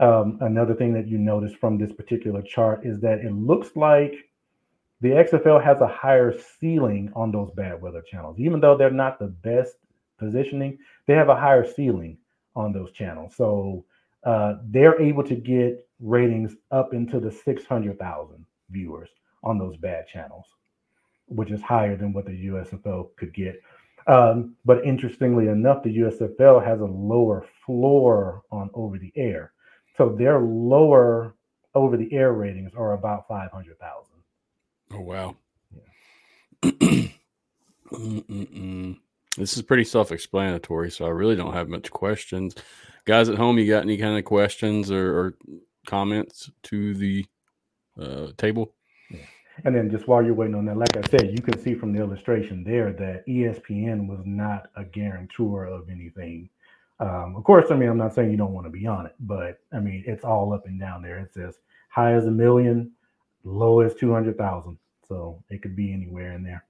um, 0.00 0.38
another 0.40 0.74
thing 0.74 0.92
that 0.92 1.06
you 1.06 1.18
notice 1.18 1.52
from 1.52 1.78
this 1.78 1.92
particular 1.92 2.42
chart 2.42 2.84
is 2.84 3.00
that 3.00 3.20
it 3.20 3.32
looks 3.32 3.76
like 3.76 4.14
the 5.00 5.10
xfl 5.10 5.62
has 5.62 5.80
a 5.80 5.86
higher 5.86 6.34
ceiling 6.60 7.10
on 7.14 7.30
those 7.30 7.50
bad 7.52 7.80
weather 7.80 8.02
channels 8.02 8.38
even 8.38 8.60
though 8.60 8.76
they're 8.76 8.90
not 8.90 9.18
the 9.18 9.28
best 9.28 9.76
positioning 10.18 10.78
they 11.06 11.14
have 11.14 11.28
a 11.28 11.36
higher 11.36 11.64
ceiling 11.64 12.18
on 12.56 12.72
those 12.72 12.92
channels. 12.92 13.34
So 13.36 13.84
uh, 14.24 14.54
they're 14.64 15.00
able 15.00 15.24
to 15.24 15.34
get 15.34 15.86
ratings 16.00 16.54
up 16.70 16.94
into 16.94 17.20
the 17.20 17.30
600,000 17.30 18.46
viewers 18.70 19.10
on 19.42 19.58
those 19.58 19.76
bad 19.76 20.06
channels, 20.06 20.46
which 21.26 21.50
is 21.50 21.60
higher 21.62 21.96
than 21.96 22.12
what 22.12 22.26
the 22.26 22.46
USFL 22.46 23.08
could 23.16 23.34
get. 23.34 23.60
Um, 24.06 24.56
but 24.64 24.84
interestingly 24.84 25.48
enough, 25.48 25.82
the 25.82 25.96
USFL 25.98 26.64
has 26.64 26.80
a 26.80 26.84
lower 26.84 27.46
floor 27.64 28.42
on 28.50 28.70
over 28.74 28.98
the 28.98 29.12
air. 29.16 29.52
So 29.96 30.10
their 30.10 30.40
lower 30.40 31.34
over 31.74 31.96
the 31.96 32.12
air 32.12 32.32
ratings 32.32 32.72
are 32.76 32.92
about 32.92 33.26
500,000. 33.28 34.06
Oh 34.92 35.00
wow. 35.00 35.36
Mm-mm-mm. 37.92 38.98
This 39.36 39.56
is 39.56 39.62
pretty 39.62 39.84
self-explanatory, 39.84 40.90
so 40.90 41.06
I 41.06 41.10
really 41.10 41.34
don't 41.34 41.54
have 41.54 41.68
much 41.68 41.90
questions. 41.90 42.54
Guys 43.04 43.28
at 43.28 43.36
home, 43.36 43.58
you 43.58 43.68
got 43.68 43.82
any 43.82 43.96
kind 43.96 44.16
of 44.16 44.24
questions 44.24 44.90
or, 44.90 45.18
or 45.18 45.34
comments 45.86 46.50
to 46.64 46.94
the 46.94 47.26
uh, 48.00 48.28
table? 48.36 48.74
And 49.64 49.74
then 49.74 49.90
just 49.90 50.08
while 50.08 50.22
you're 50.22 50.34
waiting 50.34 50.56
on 50.56 50.64
that, 50.66 50.76
like 50.76 50.96
I 50.96 51.02
said, 51.08 51.30
you 51.30 51.42
can 51.42 51.58
see 51.60 51.74
from 51.74 51.92
the 51.92 52.00
illustration 52.00 52.64
there 52.64 52.92
that 52.92 53.26
ESPN 53.26 54.08
was 54.08 54.20
not 54.24 54.70
a 54.76 54.84
guarantor 54.84 55.66
of 55.66 55.88
anything. 55.88 56.48
Um, 56.98 57.34
of 57.36 57.44
course, 57.44 57.70
I 57.70 57.76
mean, 57.76 57.88
I'm 57.88 57.98
not 57.98 58.14
saying 58.14 58.30
you 58.30 58.36
don't 58.36 58.52
want 58.52 58.66
to 58.66 58.70
be 58.70 58.86
on 58.86 59.06
it, 59.06 59.14
but 59.20 59.60
I 59.72 59.78
mean, 59.78 60.02
it's 60.06 60.24
all 60.24 60.52
up 60.52 60.66
and 60.66 60.80
down 60.80 61.02
there. 61.02 61.18
It 61.18 61.32
says 61.32 61.58
high 61.88 62.14
as 62.14 62.26
a 62.26 62.30
million, 62.30 62.90
low 63.44 63.80
as 63.80 63.94
200,000. 63.94 64.78
So 65.06 65.42
it 65.50 65.62
could 65.62 65.76
be 65.76 65.92
anywhere 65.92 66.32
in 66.32 66.42
there. 66.42 66.64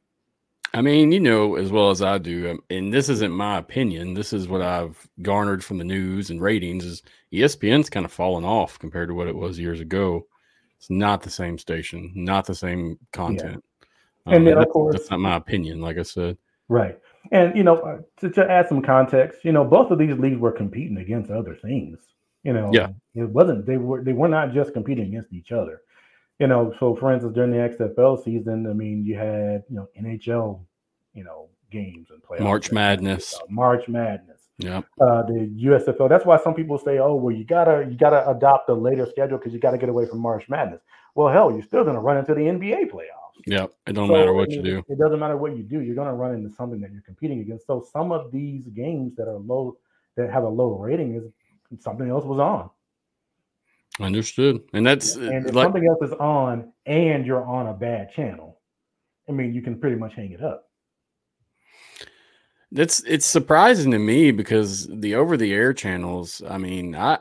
I 0.74 0.82
mean, 0.82 1.12
you 1.12 1.20
know 1.20 1.54
as 1.54 1.70
well 1.70 1.90
as 1.90 2.02
I 2.02 2.18
do, 2.18 2.50
um, 2.50 2.60
and 2.68 2.92
this 2.92 3.08
isn't 3.08 3.30
my 3.30 3.58
opinion. 3.58 4.14
This 4.14 4.32
is 4.32 4.48
what 4.48 4.60
I've 4.60 5.06
garnered 5.22 5.62
from 5.64 5.78
the 5.78 5.84
news 5.84 6.30
and 6.30 6.40
ratings. 6.40 6.84
Is 6.84 7.02
ESPN's 7.32 7.88
kind 7.88 8.04
of 8.04 8.12
fallen 8.12 8.44
off 8.44 8.76
compared 8.80 9.08
to 9.08 9.14
what 9.14 9.28
it 9.28 9.36
was 9.36 9.56
years 9.56 9.80
ago. 9.80 10.26
It's 10.78 10.90
not 10.90 11.22
the 11.22 11.30
same 11.30 11.58
station, 11.58 12.12
not 12.14 12.46
the 12.46 12.54
same 12.54 12.98
content. 13.12 13.64
And 14.26 14.36
Um, 14.36 14.44
then, 14.44 14.58
of 14.58 14.68
course- 14.68 14.94
that's 14.94 15.10
not 15.10 15.20
my 15.20 15.36
opinion. 15.36 15.80
Like 15.80 15.98
I 15.98 16.02
said, 16.02 16.38
Right. 16.68 16.98
And, 17.30 17.54
you 17.56 17.62
know, 17.62 18.02
to, 18.18 18.30
to 18.30 18.50
add 18.50 18.68
some 18.68 18.80
context, 18.82 19.44
you 19.44 19.52
know, 19.52 19.64
both 19.64 19.90
of 19.90 19.98
these 19.98 20.16
leagues 20.18 20.38
were 20.38 20.52
competing 20.52 20.96
against 20.98 21.30
other 21.30 21.54
things. 21.54 21.98
You 22.42 22.52
know, 22.54 22.70
Yeah. 22.72 22.88
it 23.14 23.28
wasn't, 23.28 23.66
they 23.66 23.76
were, 23.76 24.02
they 24.02 24.12
were 24.14 24.28
not 24.28 24.52
just 24.52 24.72
competing 24.72 25.06
against 25.08 25.32
each 25.32 25.52
other. 25.52 25.82
You 26.38 26.46
know, 26.46 26.74
so 26.80 26.96
for 26.96 27.12
instance, 27.12 27.34
during 27.34 27.50
the 27.50 27.58
XFL 27.58 28.16
season, 28.22 28.66
I 28.66 28.72
mean, 28.72 29.04
you 29.04 29.14
had, 29.16 29.62
you 29.68 29.76
know, 29.76 29.88
NHL, 29.98 30.64
you 31.14 31.24
know, 31.24 31.48
games 31.70 32.08
and 32.10 32.22
playoffs. 32.22 32.40
March 32.40 32.72
Madness. 32.72 33.38
March 33.48 33.88
Madness. 33.88 34.33
Yeah, 34.58 34.82
Uh, 35.00 35.22
the 35.22 35.50
USFL. 35.64 36.08
That's 36.08 36.24
why 36.24 36.36
some 36.38 36.54
people 36.54 36.78
say, 36.78 36.98
"Oh, 36.98 37.16
well, 37.16 37.34
you 37.34 37.44
gotta 37.44 37.86
you 37.90 37.96
gotta 37.96 38.28
adopt 38.30 38.68
a 38.68 38.74
later 38.74 39.06
schedule 39.06 39.38
because 39.38 39.52
you 39.52 39.58
gotta 39.58 39.78
get 39.78 39.88
away 39.88 40.06
from 40.06 40.20
March 40.20 40.48
Madness." 40.48 40.80
Well, 41.14 41.32
hell, 41.32 41.50
you're 41.52 41.62
still 41.62 41.84
gonna 41.84 42.00
run 42.00 42.16
into 42.18 42.34
the 42.34 42.42
NBA 42.42 42.90
playoffs. 42.90 43.42
yeah. 43.46 43.66
It 43.86 43.92
don't 43.94 44.08
So, 44.08 44.14
matter 44.14 44.30
I 44.30 44.34
what 44.34 44.50
you 44.50 44.62
do. 44.62 44.84
It 44.88 44.98
doesn't 44.98 45.18
matter 45.18 45.36
what 45.36 45.56
you 45.56 45.62
do. 45.64 45.80
You're 45.80 45.96
going 45.96 46.08
to 46.08 46.14
run 46.14 46.34
into 46.34 46.50
something 46.54 46.80
that 46.80 46.92
you're 46.92 47.02
competing 47.02 47.40
against. 47.40 47.66
So 47.66 47.84
some 47.92 48.10
of 48.12 48.30
these 48.30 48.64
games 48.68 49.16
that 49.16 49.28
are 49.28 49.38
low, 49.38 49.76
that 50.16 50.30
have 50.30 50.44
a 50.44 50.48
low 50.48 50.78
rating, 50.78 51.16
is 51.16 51.24
something 51.82 52.08
else 52.08 52.24
was 52.24 52.38
on. 52.38 52.70
Understood. 54.00 54.62
And 54.72 54.86
that's 54.86 55.16
uh, 55.16 55.20
And 55.22 55.46
if 55.46 55.54
like 55.54 55.64
something 55.66 55.86
else 55.86 56.02
is 56.02 56.12
on, 56.14 56.72
and 56.86 57.26
you're 57.26 57.44
on 57.44 57.66
a 57.68 57.74
bad 57.74 58.12
channel, 58.12 58.60
I 59.28 59.32
mean, 59.32 59.52
you 59.54 59.62
can 59.62 59.78
pretty 59.78 59.96
much 59.96 60.14
hang 60.14 60.32
it 60.32 60.42
up. 60.42 60.68
That's 62.74 63.04
it's 63.06 63.24
surprising 63.24 63.92
to 63.92 64.00
me 64.00 64.32
because 64.32 64.88
the 64.88 65.14
over 65.14 65.36
the 65.36 65.54
air 65.54 65.72
channels, 65.72 66.42
I 66.46 66.58
mean, 66.58 66.96
I 66.96 67.20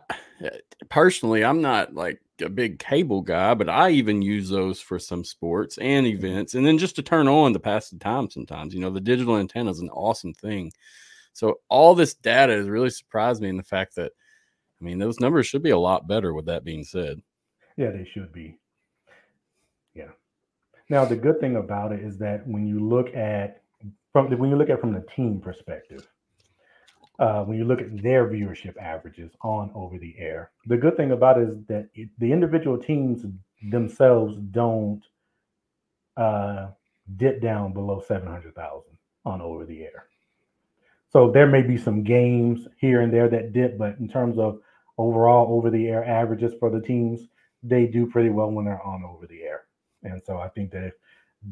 personally 0.90 1.46
I'm 1.46 1.62
not 1.62 1.94
like 1.94 2.20
a 2.42 2.50
big 2.50 2.80
cable 2.80 3.22
guy, 3.22 3.54
but 3.54 3.70
I 3.70 3.92
even 3.92 4.24
use 4.24 4.50
those 4.50 4.82
for 4.82 4.98
some 4.98 5.24
sports 5.24 5.78
and 5.78 6.08
events 6.08 6.56
and 6.56 6.66
then 6.66 6.80
just 6.80 6.96
to 6.96 7.04
turn 7.04 7.28
on 7.28 7.54
to 7.54 7.60
pass 7.60 7.92
the 7.92 8.00
time 8.00 8.32
sometimes. 8.32 8.74
You 8.74 8.82
know, 8.82 8.90
the 8.90 9.00
digital 9.00 9.38
antenna 9.38 9.70
is 9.70 9.80
an 9.80 9.92
awesome 9.92 10.34
thing. 10.34 10.72
So 11.34 11.60
all 11.70 11.94
this 11.94 12.16
data 12.16 12.54
has 12.54 12.68
really 12.68 12.90
surprised 12.90 13.40
me 13.40 13.50
in 13.50 13.58
the 13.58 13.62
fact 13.64 13.96
that 13.96 14.12
I 14.82 14.84
mean 14.84 14.98
those 14.98 15.20
numbers 15.20 15.46
should 15.46 15.62
be 15.62 15.70
a 15.70 15.78
lot 15.78 16.08
better 16.08 16.34
with 16.34 16.48
that 16.48 16.64
being 16.64 16.84
said. 16.84 17.22
Yeah, 17.78 17.92
they 17.92 18.10
should 18.12 18.34
be. 18.34 18.58
Yeah. 19.94 20.10
Now 20.90 21.06
the 21.06 21.16
good 21.16 21.40
thing 21.40 21.58
about 21.58 21.92
it 21.92 22.00
is 22.00 22.18
that 22.18 22.48
when 22.48 22.66
you 22.66 22.80
look 22.80 23.16
at 23.16 23.63
from 24.14 24.30
the, 24.30 24.38
when 24.38 24.50
you 24.50 24.56
look 24.56 24.70
at 24.70 24.78
it 24.78 24.82
from 24.82 24.94
the 24.94 25.06
team 25.14 25.42
perspective, 25.42 26.08
uh, 27.20 27.44
when 27.44 27.58
you 27.58 27.66
look 27.66 27.82
at 27.82 28.02
their 28.02 28.28
viewership 28.28 28.78
averages 28.78 29.32
on 29.42 29.70
over 29.76 29.98
the 30.00 30.16
air, 30.18 30.52
the 30.68 30.78
good 30.78 30.96
thing 30.96 31.12
about 31.12 31.38
it 31.38 31.50
is 31.50 31.58
that 31.68 31.90
it, 31.94 32.10
the 32.20 32.32
individual 32.32 32.78
teams 32.78 33.26
themselves 33.70 34.38
don't 34.52 35.02
uh, 36.16 36.68
dip 37.18 37.42
down 37.42 37.74
below 37.74 38.02
seven 38.08 38.28
hundred 38.28 38.56
thousand 38.56 38.98
on 39.26 39.42
over 39.42 39.66
the 39.66 39.82
air. 39.82 40.08
So 41.12 41.30
there 41.32 41.48
may 41.48 41.62
be 41.62 41.78
some 41.78 42.04
games 42.04 42.68
here 42.78 43.02
and 43.02 43.14
there 43.14 43.30
that 43.30 43.54
dip, 43.54 43.78
but 43.78 43.98
in 44.00 44.08
terms 44.08 44.40
of 44.40 44.60
overall 44.98 45.56
over 45.56 45.70
the 45.70 45.88
air 45.88 46.04
averages 46.04 46.54
for 46.60 46.70
the 46.70 46.82
teams, 46.82 47.28
they 47.62 47.86
do 47.86 48.06
pretty 48.08 48.30
well 48.30 48.52
when 48.52 48.66
they're 48.66 48.82
on 48.82 49.04
over 49.04 49.28
the 49.28 49.44
air. 49.44 49.66
And 50.04 50.22
so 50.26 50.38
I 50.38 50.50
think 50.50 50.72
that 50.72 50.86
if 50.86 50.94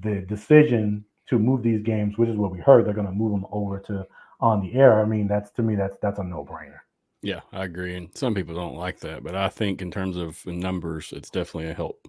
the 0.02 0.22
decision 0.22 1.06
to 1.32 1.40
move 1.40 1.64
these 1.64 1.84
games, 1.84 2.18
which 2.18 2.30
is 2.30 2.38
what 2.38 2.52
we 2.52 2.60
heard, 2.60 2.86
they're 2.86 2.94
going 2.94 3.08
to 3.08 3.14
move 3.14 3.32
them 3.32 3.48
over 3.52 3.80
to 3.80 4.08
on 4.40 4.62
the 4.62 4.74
air. 4.76 5.02
I 5.02 5.06
mean, 5.06 5.28
that's 5.28 5.52
to 5.54 5.64
me, 5.64 5.76
that's 5.76 5.98
that's 6.02 6.20
a 6.20 6.24
no 6.24 6.46
brainer. 6.46 6.80
Yeah, 7.24 7.42
I 7.52 7.66
agree. 7.66 7.96
And 7.96 8.16
some 8.18 8.34
people 8.36 8.56
don't 8.56 8.76
like 8.76 9.00
that, 9.02 9.24
but 9.24 9.36
I 9.36 9.50
think 9.50 9.82
in 9.82 9.92
terms 9.92 10.18
of 10.18 10.46
numbers, 10.46 11.12
it's 11.14 11.30
definitely 11.30 11.70
a 11.70 11.74
help. 11.74 12.08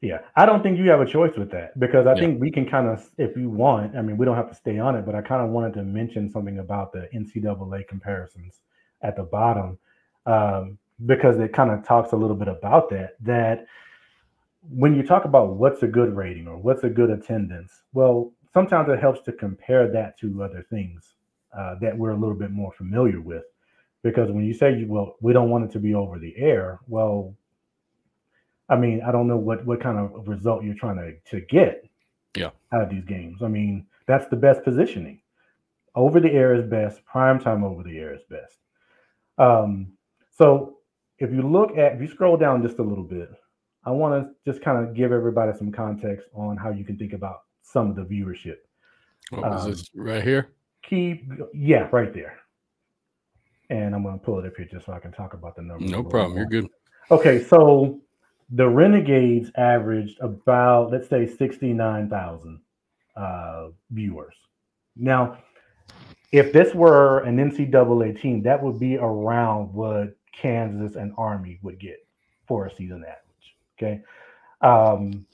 Yeah, 0.00 0.18
I 0.36 0.46
don't 0.46 0.62
think 0.62 0.78
you 0.78 0.88
have 0.90 1.00
a 1.00 1.06
choice 1.06 1.36
with 1.36 1.50
that 1.50 1.78
because 1.80 2.06
I 2.06 2.14
Yeah. 2.14 2.20
think 2.20 2.40
we 2.40 2.52
can 2.52 2.66
kind 2.66 2.86
of, 2.86 3.10
if 3.18 3.36
you 3.36 3.50
want, 3.50 3.96
I 3.96 4.02
mean, 4.02 4.16
we 4.16 4.24
don't 4.26 4.36
have 4.36 4.48
to 4.48 4.54
stay 4.54 4.78
on 4.78 4.94
it, 4.94 5.04
but 5.04 5.16
I 5.16 5.22
kind 5.22 5.44
of 5.44 5.50
wanted 5.50 5.74
to 5.74 5.82
mention 5.82 6.30
something 6.30 6.60
about 6.60 6.92
the 6.92 7.08
NCAA 7.12 7.88
comparisons 7.88 8.60
at 9.02 9.16
the 9.16 9.24
bottom 9.24 9.76
um, 10.26 10.78
because 11.06 11.40
it 11.40 11.52
kind 11.52 11.72
of 11.72 11.84
talks 11.84 12.12
a 12.12 12.16
little 12.16 12.36
bit 12.36 12.46
about 12.46 12.90
that. 12.90 13.16
That 13.20 13.66
when 14.62 14.94
you 14.94 15.02
talk 15.02 15.24
about 15.24 15.56
what's 15.56 15.82
a 15.82 15.86
good 15.86 16.14
rating 16.14 16.46
or 16.48 16.56
what's 16.58 16.84
a 16.84 16.88
good 16.88 17.10
attendance, 17.10 17.82
well, 17.92 18.32
sometimes 18.52 18.88
it 18.88 18.98
helps 18.98 19.20
to 19.22 19.32
compare 19.32 19.90
that 19.90 20.18
to 20.20 20.42
other 20.42 20.64
things 20.68 21.14
uh, 21.56 21.76
that 21.80 21.96
we're 21.96 22.10
a 22.10 22.16
little 22.16 22.34
bit 22.34 22.50
more 22.50 22.72
familiar 22.72 23.20
with. 23.20 23.44
Because 24.02 24.30
when 24.30 24.44
you 24.44 24.54
say, 24.54 24.84
well, 24.84 25.16
we 25.20 25.32
don't 25.32 25.50
want 25.50 25.64
it 25.64 25.70
to 25.72 25.78
be 25.78 25.94
over 25.94 26.18
the 26.18 26.36
air, 26.36 26.80
well, 26.86 27.34
I 28.68 28.76
mean, 28.76 29.00
I 29.06 29.10
don't 29.12 29.26
know 29.26 29.36
what 29.36 29.64
what 29.64 29.80
kind 29.80 29.98
of 29.98 30.28
result 30.28 30.62
you're 30.62 30.74
trying 30.74 30.96
to 30.96 31.14
to 31.30 31.40
get 31.46 31.84
Yeah. 32.36 32.50
out 32.72 32.82
of 32.82 32.90
these 32.90 33.04
games. 33.04 33.42
I 33.42 33.48
mean, 33.48 33.86
that's 34.06 34.28
the 34.28 34.36
best 34.36 34.62
positioning. 34.62 35.20
Over 35.94 36.20
the 36.20 36.30
air 36.30 36.54
is 36.54 36.68
best. 36.68 37.04
Prime 37.04 37.40
time 37.40 37.64
over 37.64 37.82
the 37.82 37.98
air 37.98 38.14
is 38.14 38.22
best. 38.28 38.58
Um, 39.38 39.92
So 40.30 40.78
if 41.18 41.32
you 41.32 41.42
look 41.42 41.76
at, 41.76 41.94
if 41.94 42.00
you 42.00 42.06
scroll 42.06 42.36
down 42.36 42.62
just 42.62 42.78
a 42.78 42.82
little 42.82 43.02
bit, 43.04 43.28
I 43.88 43.90
want 43.90 44.22
to 44.22 44.50
just 44.50 44.62
kind 44.62 44.86
of 44.86 44.94
give 44.94 45.12
everybody 45.12 45.56
some 45.56 45.72
context 45.72 46.28
on 46.34 46.58
how 46.58 46.68
you 46.68 46.84
can 46.84 46.98
think 46.98 47.14
about 47.14 47.44
some 47.62 47.88
of 47.88 47.96
the 47.96 48.02
viewership. 48.02 48.56
What 49.30 49.50
was 49.50 49.64
um, 49.64 49.70
this 49.70 49.88
right 49.94 50.22
here? 50.22 50.50
Keep, 50.82 51.32
yeah, 51.54 51.88
right 51.90 52.12
there. 52.12 52.36
And 53.70 53.94
I'm 53.94 54.02
going 54.02 54.18
to 54.18 54.22
pull 54.24 54.40
it 54.40 54.46
up 54.46 54.56
here 54.58 54.68
just 54.70 54.84
so 54.84 54.92
I 54.92 54.98
can 54.98 55.12
talk 55.12 55.32
about 55.32 55.56
the 55.56 55.62
numbers. 55.62 55.90
No 55.90 56.02
problem. 56.02 56.36
You're 56.36 56.44
good. 56.44 56.68
Okay, 57.10 57.42
so 57.42 57.98
the 58.50 58.68
Renegades 58.68 59.50
averaged 59.56 60.18
about, 60.20 60.90
let's 60.90 61.08
say, 61.08 61.26
69,000 61.26 62.60
uh, 63.16 63.68
viewers. 63.90 64.34
Now, 64.96 65.38
if 66.30 66.52
this 66.52 66.74
were 66.74 67.20
an 67.20 67.38
NCAA 67.38 68.20
team, 68.20 68.42
that 68.42 68.62
would 68.62 68.78
be 68.78 68.98
around 68.98 69.72
what 69.72 70.14
Kansas 70.32 70.96
and 70.96 71.14
Army 71.16 71.58
would 71.62 71.80
get 71.80 72.06
for 72.46 72.66
a 72.66 72.74
season 72.74 73.02
average. 73.04 73.27
Okay. 73.78 74.02
Um, 74.60 75.26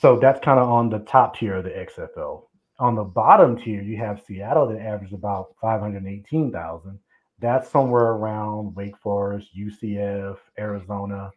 so 0.00 0.18
that's 0.18 0.40
kind 0.40 0.58
of 0.58 0.68
on 0.68 0.88
the 0.88 1.00
top 1.00 1.36
tier 1.36 1.56
of 1.56 1.64
the 1.64 1.70
XFL. 1.70 2.44
On 2.78 2.94
the 2.94 3.04
bottom 3.04 3.56
tier, 3.56 3.82
you 3.82 3.98
have 3.98 4.22
Seattle 4.26 4.68
that 4.68 4.80
averages 4.80 5.12
about 5.12 5.54
518,000. 5.60 6.98
That's 7.38 7.68
somewhere 7.70 8.12
around 8.12 8.74
Wake 8.74 8.96
Forest, 8.98 9.48
UCF, 9.56 10.38
Arizona. 10.58 11.30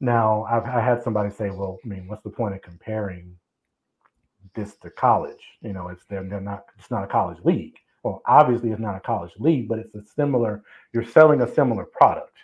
Now, 0.00 0.44
I've 0.50 0.64
I 0.64 0.80
had 0.80 1.02
somebody 1.02 1.30
say, 1.30 1.50
well, 1.50 1.78
I 1.84 1.88
mean, 1.88 2.08
what's 2.08 2.22
the 2.22 2.30
point 2.30 2.54
of 2.54 2.62
comparing 2.62 3.36
this 4.54 4.76
to 4.78 4.90
college? 4.90 5.42
You 5.60 5.74
know, 5.74 5.88
it's 5.88 6.04
they're, 6.08 6.24
they're 6.24 6.40
not, 6.40 6.64
it's 6.78 6.90
not 6.90 7.04
a 7.04 7.08
college 7.08 7.38
league. 7.44 7.76
Well, 8.02 8.22
obviously, 8.26 8.70
it's 8.70 8.80
not 8.80 8.96
a 8.96 9.00
college 9.00 9.32
league, 9.38 9.68
but 9.68 9.78
it's 9.78 9.94
a 9.94 10.02
similar, 10.14 10.62
you're 10.92 11.04
selling 11.04 11.42
a 11.42 11.54
similar 11.54 11.84
product. 11.84 12.36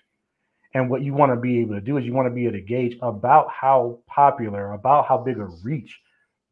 And 0.74 0.88
what 0.88 1.02
you 1.02 1.14
want 1.14 1.32
to 1.32 1.36
be 1.36 1.60
able 1.60 1.74
to 1.74 1.80
do 1.80 1.96
is 1.96 2.04
you 2.04 2.12
want 2.12 2.26
to 2.26 2.34
be 2.34 2.44
able 2.44 2.52
to 2.52 2.60
gauge 2.60 2.96
about 3.02 3.50
how 3.50 3.98
popular, 4.06 4.72
about 4.72 5.06
how 5.06 5.18
big 5.18 5.38
a 5.38 5.46
reach 5.64 5.98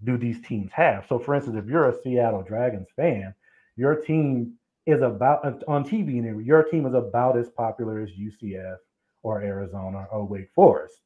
do 0.05 0.17
these 0.17 0.41
teams 0.43 0.71
have. 0.73 1.07
So, 1.09 1.19
for 1.19 1.35
instance, 1.35 1.57
if 1.57 1.67
you're 1.67 1.89
a 1.89 2.03
Seattle 2.03 2.43
Dragons 2.43 2.89
fan, 2.97 3.35
your 3.77 3.95
team 3.95 4.55
is 4.87 5.03
about 5.03 5.63
on 5.69 5.85
TV, 5.85 6.19
and 6.19 6.45
your 6.45 6.65
team 6.65 6.87
is 6.87 6.95
about 6.95 7.37
as 7.39 7.49
popular 7.51 8.01
as 8.01 8.11
UCF 8.11 8.77
or 9.23 9.43
Arizona 9.43 10.07
or 10.11 10.25
Wake 10.25 10.51
Forest. 10.55 11.01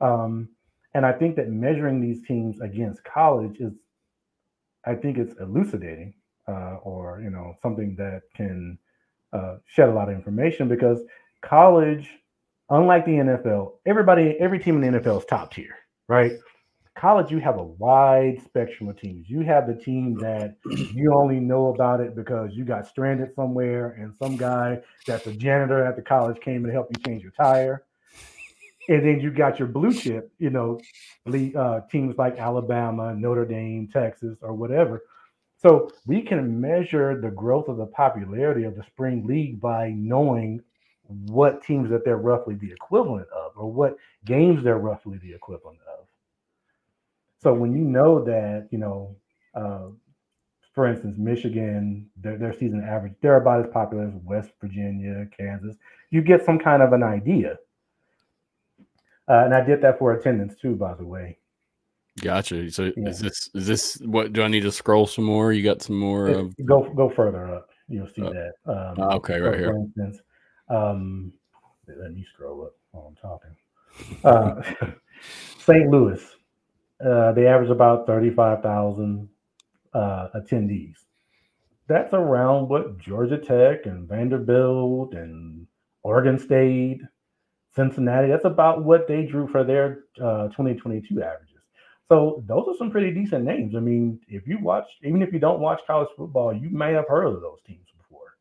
Um, 0.00 0.48
and 0.94 1.04
I 1.04 1.12
think 1.12 1.36
that 1.36 1.50
measuring 1.50 2.00
these 2.00 2.26
teams 2.26 2.60
against 2.60 3.04
college 3.04 3.58
is, 3.58 3.72
I 4.86 4.94
think 4.94 5.18
it's 5.18 5.34
elucidating 5.40 6.14
uh, 6.46 6.76
or 6.82 7.20
you 7.22 7.30
know 7.30 7.56
something 7.62 7.96
that 7.96 8.22
can 8.34 8.78
uh, 9.32 9.56
shed 9.66 9.88
a 9.88 9.92
lot 9.92 10.08
of 10.08 10.14
information 10.14 10.68
because 10.68 11.00
college, 11.44 12.08
unlike 12.70 13.04
the 13.04 13.12
NFL, 13.12 13.72
everybody, 13.86 14.36
every 14.40 14.58
team 14.58 14.82
in 14.82 14.92
the 14.92 14.98
NFL 14.98 15.20
is 15.20 15.24
top 15.26 15.52
tier, 15.52 15.76
right? 16.08 16.32
College, 16.96 17.30
you 17.30 17.38
have 17.38 17.58
a 17.58 17.62
wide 17.64 18.40
spectrum 18.44 18.88
of 18.88 19.00
teams. 19.00 19.28
You 19.28 19.40
have 19.40 19.66
the 19.66 19.74
team 19.74 20.14
that 20.20 20.56
you 20.94 21.12
only 21.12 21.40
know 21.40 21.74
about 21.74 22.00
it 22.00 22.14
because 22.14 22.50
you 22.54 22.64
got 22.64 22.86
stranded 22.86 23.34
somewhere 23.34 23.90
and 23.98 24.14
some 24.14 24.36
guy 24.36 24.80
that's 25.06 25.26
a 25.26 25.32
janitor 25.32 25.84
at 25.84 25.96
the 25.96 26.02
college 26.02 26.40
came 26.40 26.64
and 26.64 26.72
helped 26.72 26.96
you 26.96 27.02
change 27.04 27.22
your 27.22 27.32
tire. 27.32 27.84
And 28.88 29.04
then 29.04 29.20
you 29.20 29.30
got 29.30 29.58
your 29.58 29.66
blue 29.66 29.92
chip, 29.92 30.30
you 30.38 30.50
know, 30.50 30.78
uh, 31.26 31.80
teams 31.90 32.16
like 32.16 32.38
Alabama, 32.38 33.14
Notre 33.14 33.46
Dame, 33.46 33.88
Texas, 33.92 34.36
or 34.42 34.52
whatever, 34.52 35.02
so 35.64 35.90
we 36.06 36.20
can 36.20 36.60
measure 36.60 37.18
the 37.18 37.30
growth 37.30 37.68
of 37.68 37.78
the 37.78 37.86
popularity 37.86 38.64
of 38.64 38.76
the 38.76 38.82
spring 38.82 39.26
league 39.26 39.62
by 39.62 39.94
knowing 39.96 40.60
what 41.06 41.62
teams 41.62 41.90
that 41.90 42.04
they're 42.04 42.16
roughly 42.16 42.54
the 42.54 42.70
equivalent 42.70 43.28
of, 43.28 43.52
or 43.56 43.70
what 43.70 43.96
games 44.24 44.64
they're 44.64 44.78
roughly 44.78 45.18
the 45.18 45.32
equivalent 45.32 45.78
of. 45.98 46.06
So 47.42 47.52
when 47.52 47.72
you 47.72 47.80
know 47.80 48.24
that, 48.24 48.68
you 48.70 48.78
know, 48.78 49.16
uh, 49.54 49.88
for 50.74 50.88
instance, 50.88 51.16
Michigan, 51.18 52.08
their, 52.16 52.38
their 52.38 52.52
season 52.52 52.82
average, 52.82 53.14
they're 53.20 53.36
about 53.36 53.64
as 53.64 53.72
popular 53.72 54.08
as 54.08 54.14
West 54.24 54.50
Virginia, 54.60 55.26
Kansas. 55.36 55.76
You 56.10 56.22
get 56.22 56.44
some 56.44 56.58
kind 56.58 56.82
of 56.82 56.92
an 56.92 57.02
idea. 57.02 57.58
Uh, 59.28 59.44
and 59.44 59.54
I 59.54 59.62
did 59.62 59.80
that 59.82 59.98
for 59.98 60.12
attendance 60.12 60.54
too, 60.60 60.74
by 60.74 60.94
the 60.94 61.04
way. 61.04 61.38
Gotcha. 62.20 62.70
So 62.70 62.92
yeah. 62.96 63.08
is 63.08 63.18
this 63.18 63.50
is 63.54 63.66
this 63.66 63.96
what 64.04 64.32
do 64.32 64.42
I 64.42 64.48
need 64.48 64.62
to 64.62 64.72
scroll 64.72 65.06
some 65.06 65.24
more? 65.24 65.52
You 65.52 65.64
got 65.64 65.82
some 65.82 65.98
more 65.98 66.28
of... 66.28 66.54
go 66.64 66.92
go 66.94 67.08
further 67.08 67.52
up. 67.52 67.70
You'll 67.88 68.06
see 68.06 68.22
uh, 68.22 68.30
that. 68.30 68.52
Um, 68.66 69.00
okay, 69.16 69.40
right 69.40 69.58
here. 69.58 69.74
Instance, 69.74 70.20
um, 70.68 71.32
let 71.86 72.12
me 72.12 72.24
scroll 72.34 72.64
up 72.64 72.76
while 72.90 73.12
I'm 73.12 73.16
talking. 73.16 73.56
Uh, 74.24 74.90
St. 75.58 75.90
Louis, 75.90 76.22
uh, 77.04 77.32
they 77.32 77.46
average 77.46 77.70
about 77.70 78.06
thirty-five 78.06 78.62
thousand 78.62 79.28
uh, 79.92 80.28
attendees. 80.34 80.96
That's 81.86 82.14
around 82.14 82.68
what 82.68 82.98
Georgia 82.98 83.38
Tech 83.38 83.86
and 83.86 84.08
Vanderbilt 84.08 85.14
and 85.14 85.66
Oregon 86.02 86.38
State, 86.38 87.02
Cincinnati. 87.74 88.28
That's 88.28 88.46
about 88.46 88.84
what 88.84 89.06
they 89.06 89.24
drew 89.24 89.46
for 89.48 89.64
their 89.64 90.04
uh, 90.20 90.48
2022 90.48 91.22
averages. 91.22 91.50
So 92.08 92.42
those 92.46 92.64
are 92.68 92.76
some 92.78 92.90
pretty 92.90 93.12
decent 93.12 93.44
names. 93.44 93.74
I 93.74 93.80
mean, 93.80 94.20
if 94.28 94.46
you 94.46 94.58
watch, 94.60 94.86
even 95.02 95.22
if 95.22 95.32
you 95.32 95.38
don't 95.38 95.60
watch 95.60 95.80
college 95.86 96.08
football, 96.16 96.54
you 96.54 96.70
may 96.70 96.92
have 96.92 97.08
heard 97.08 97.26
of 97.26 97.40
those 97.40 97.58
teams 97.66 97.86
before. 97.96 98.36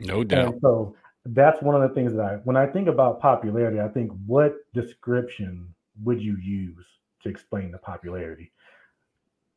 No 0.00 0.22
doubt. 0.22 0.52
And 0.52 0.60
so 0.60 0.94
that's 1.34 1.60
one 1.62 1.80
of 1.80 1.88
the 1.88 1.94
things 1.94 2.12
that 2.14 2.20
I, 2.22 2.34
when 2.44 2.56
I 2.56 2.66
think 2.66 2.88
about 2.88 3.20
popularity, 3.20 3.80
I 3.80 3.88
think 3.88 4.12
what 4.26 4.54
description 4.74 5.74
would 6.02 6.20
you 6.20 6.36
use 6.36 6.84
to 7.22 7.28
explain 7.28 7.72
the 7.72 7.78
popularity? 7.78 8.52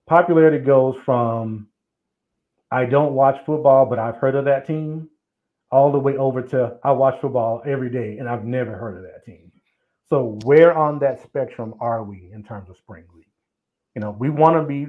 Popularity 0.08 0.60
goes 0.60 0.96
from 1.06 1.68
I 2.72 2.86
don't 2.86 3.14
watch 3.14 3.38
football, 3.46 3.86
but 3.86 4.00
I've 4.00 4.18
heard 4.18 4.36
of 4.36 4.46
that 4.46 4.68
team, 4.68 5.10
all 5.72 5.92
the 5.92 6.00
way 6.00 6.18
over 6.18 6.42
to 6.42 6.78
I 6.84 6.92
watch 6.92 7.20
football 7.22 7.62
every 7.66 7.90
day 7.90 8.18
and 8.18 8.28
I've 8.28 8.46
never 8.46 8.76
heard 8.76 8.98
of 8.98 9.04
that 9.04 9.26
team. 9.26 9.52
So 10.10 10.40
where 10.44 10.76
on 10.76 11.00
that 11.00 11.22
spectrum 11.22 11.76
are 11.80 12.04
we 12.04 12.32
in 12.34 12.44
terms 12.44 12.70
of 12.70 12.78
spring 12.78 13.04
league? 13.16 13.26
You 13.96 14.02
know, 14.02 14.16
we 14.18 14.30
want 14.30 14.56
to 14.56 14.64
be. 14.64 14.88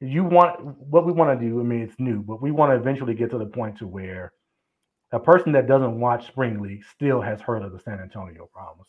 You 0.00 0.24
want 0.24 0.64
what 0.64 1.04
we 1.04 1.12
want 1.12 1.38
to 1.38 1.46
do. 1.46 1.60
I 1.60 1.62
mean, 1.62 1.82
it's 1.82 1.98
new, 1.98 2.22
but 2.22 2.40
we 2.40 2.50
want 2.50 2.72
to 2.72 2.76
eventually 2.76 3.14
get 3.14 3.30
to 3.32 3.38
the 3.38 3.46
point 3.46 3.78
to 3.78 3.86
where 3.86 4.32
a 5.12 5.18
person 5.18 5.52
that 5.52 5.66
doesn't 5.66 5.98
watch 5.98 6.26
spring 6.26 6.60
league 6.60 6.84
still 6.84 7.20
has 7.20 7.40
heard 7.40 7.62
of 7.62 7.72
the 7.72 7.80
San 7.80 8.00
Antonio 8.00 8.48
Brahmas. 8.52 8.86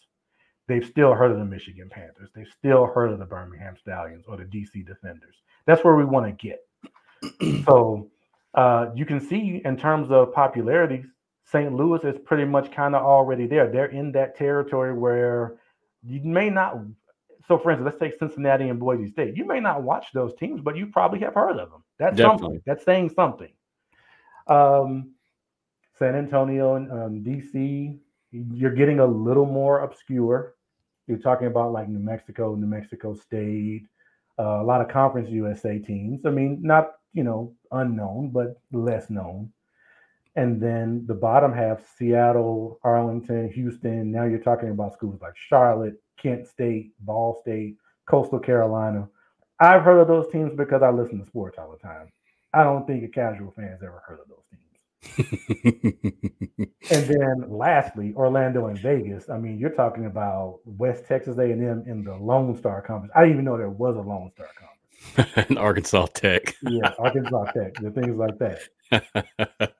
They've 0.67 0.85
still 0.85 1.13
heard 1.13 1.31
of 1.31 1.37
the 1.37 1.45
Michigan 1.45 1.89
Panthers. 1.89 2.29
They've 2.35 2.51
still 2.57 2.85
heard 2.85 3.11
of 3.11 3.19
the 3.19 3.25
Birmingham 3.25 3.75
Stallions 3.77 4.25
or 4.27 4.37
the 4.37 4.43
DC 4.43 4.85
Defenders. 4.85 5.35
That's 5.65 5.83
where 5.83 5.95
we 5.95 6.05
want 6.05 6.25
to 6.27 6.47
get. 6.47 7.65
so 7.65 8.09
uh, 8.53 8.87
you 8.95 9.05
can 9.05 9.19
see 9.19 9.61
in 9.65 9.75
terms 9.75 10.11
of 10.11 10.33
popularity, 10.33 11.03
St. 11.45 11.73
Louis 11.73 12.03
is 12.03 12.17
pretty 12.23 12.45
much 12.45 12.71
kind 12.71 12.95
of 12.95 13.03
already 13.03 13.47
there. 13.47 13.69
They're 13.69 13.87
in 13.87 14.11
that 14.13 14.37
territory 14.37 14.93
where 14.93 15.57
you 16.03 16.21
may 16.23 16.49
not 16.49 16.77
so 17.47 17.57
for 17.57 17.71
instance, 17.71 17.85
let's 17.85 17.99
take 17.99 18.17
Cincinnati 18.17 18.69
and 18.69 18.79
Boise 18.79 19.09
State. 19.11 19.35
You 19.35 19.45
may 19.45 19.59
not 19.59 19.83
watch 19.83 20.07
those 20.13 20.33
teams, 20.35 20.61
but 20.61 20.77
you 20.77 20.87
probably 20.87 21.19
have 21.19 21.33
heard 21.33 21.57
of 21.57 21.71
them. 21.71 21.83
That's 21.99 22.15
Definitely. 22.15 22.43
something. 22.43 22.61
That's 22.65 22.85
saying 22.85 23.09
something. 23.09 23.49
Um, 24.47 25.15
San 26.01 26.15
Antonio 26.15 26.77
and 26.77 26.91
um, 26.91 27.23
DC, 27.23 27.95
you're 28.31 28.73
getting 28.73 29.01
a 29.01 29.05
little 29.05 29.45
more 29.45 29.81
obscure. 29.81 30.55
You're 31.05 31.19
talking 31.19 31.45
about 31.45 31.73
like 31.73 31.89
New 31.89 31.99
Mexico, 31.99 32.55
New 32.55 32.65
Mexico 32.65 33.13
State, 33.13 33.83
uh, 34.39 34.61
a 34.61 34.63
lot 34.63 34.81
of 34.81 34.87
Conference 34.87 35.29
USA 35.29 35.77
teams. 35.77 36.25
I 36.25 36.31
mean, 36.31 36.57
not 36.63 36.93
you 37.13 37.23
know 37.23 37.53
unknown, 37.71 38.31
but 38.31 38.59
less 38.71 39.11
known. 39.11 39.51
And 40.35 40.59
then 40.59 41.05
the 41.05 41.13
bottom 41.13 41.53
half, 41.53 41.83
Seattle, 41.95 42.79
Arlington, 42.83 43.51
Houston. 43.51 44.11
Now 44.11 44.25
you're 44.25 44.39
talking 44.39 44.69
about 44.69 44.93
schools 44.93 45.21
like 45.21 45.37
Charlotte, 45.49 46.01
Kent 46.17 46.47
State, 46.47 46.93
Ball 47.01 47.39
State, 47.41 47.75
Coastal 48.07 48.39
Carolina. 48.39 49.07
I've 49.59 49.83
heard 49.83 49.99
of 49.99 50.07
those 50.07 50.31
teams 50.31 50.51
because 50.57 50.81
I 50.81 50.89
listen 50.89 51.19
to 51.19 51.27
sports 51.27 51.59
all 51.59 51.69
the 51.69 51.87
time. 51.87 52.11
I 52.55 52.63
don't 52.63 52.87
think 52.87 53.03
a 53.03 53.07
casual 53.07 53.53
fan's 53.55 53.83
ever 53.83 54.01
heard 54.07 54.19
of 54.19 54.27
those. 54.29 54.50
and 55.17 56.73
then 56.89 57.45
lastly, 57.47 58.13
Orlando 58.15 58.67
and 58.67 58.77
Vegas. 58.77 59.29
I 59.29 59.37
mean, 59.37 59.57
you're 59.57 59.71
talking 59.71 60.05
about 60.05 60.59
West 60.65 61.05
Texas 61.07 61.37
A&M 61.37 61.83
in 61.87 62.03
the 62.03 62.15
Lone 62.15 62.55
Star 62.55 62.81
Conference. 62.81 63.11
I 63.15 63.21
didn't 63.21 63.33
even 63.33 63.45
know 63.45 63.57
there 63.57 63.69
was 63.69 63.95
a 63.95 64.01
Lone 64.01 64.31
Star 64.35 64.47
Conference. 64.47 64.67
and 65.49 65.57
Arkansas 65.57 66.05
Tech. 66.13 66.55
yeah, 66.61 66.93
Arkansas 66.99 67.45
Tech. 67.51 67.73
The 67.75 67.91
things 67.91 68.15
like 68.15 68.37
that. 68.39 69.73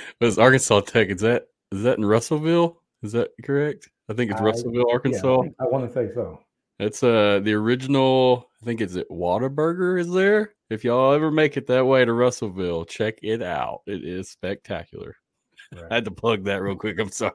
was 0.20 0.38
Arkansas 0.38 0.80
Tech? 0.80 1.08
Is 1.08 1.20
that 1.20 1.48
is 1.70 1.82
that 1.82 1.98
in 1.98 2.04
Russellville? 2.04 2.80
Is 3.02 3.12
that 3.12 3.30
correct? 3.42 3.90
I 4.08 4.14
think 4.14 4.30
it's 4.30 4.40
I, 4.40 4.44
Russellville, 4.44 4.90
Arkansas. 4.90 5.42
Yeah, 5.42 5.50
I, 5.60 5.64
I 5.64 5.68
want 5.68 5.86
to 5.86 5.92
say 5.92 6.12
so. 6.14 6.40
It's 6.78 7.02
uh 7.02 7.40
the 7.42 7.52
original. 7.52 8.48
I 8.62 8.64
think 8.64 8.80
it's 8.80 8.94
it 8.94 9.10
Whataburger 9.10 9.98
is 9.98 10.10
there. 10.10 10.54
If 10.70 10.84
y'all 10.84 11.12
ever 11.12 11.32
make 11.32 11.56
it 11.56 11.66
that 11.66 11.84
way 11.84 12.04
to 12.04 12.12
Russellville, 12.12 12.84
check 12.84 13.18
it 13.22 13.42
out. 13.42 13.80
It 13.86 14.04
is 14.04 14.30
spectacular. 14.30 15.16
Right. 15.74 15.90
I 15.90 15.94
had 15.94 16.04
to 16.04 16.10
plug 16.10 16.44
that 16.44 16.60
real 16.60 16.76
quick. 16.76 16.98
I'm 17.00 17.10
sorry. 17.10 17.32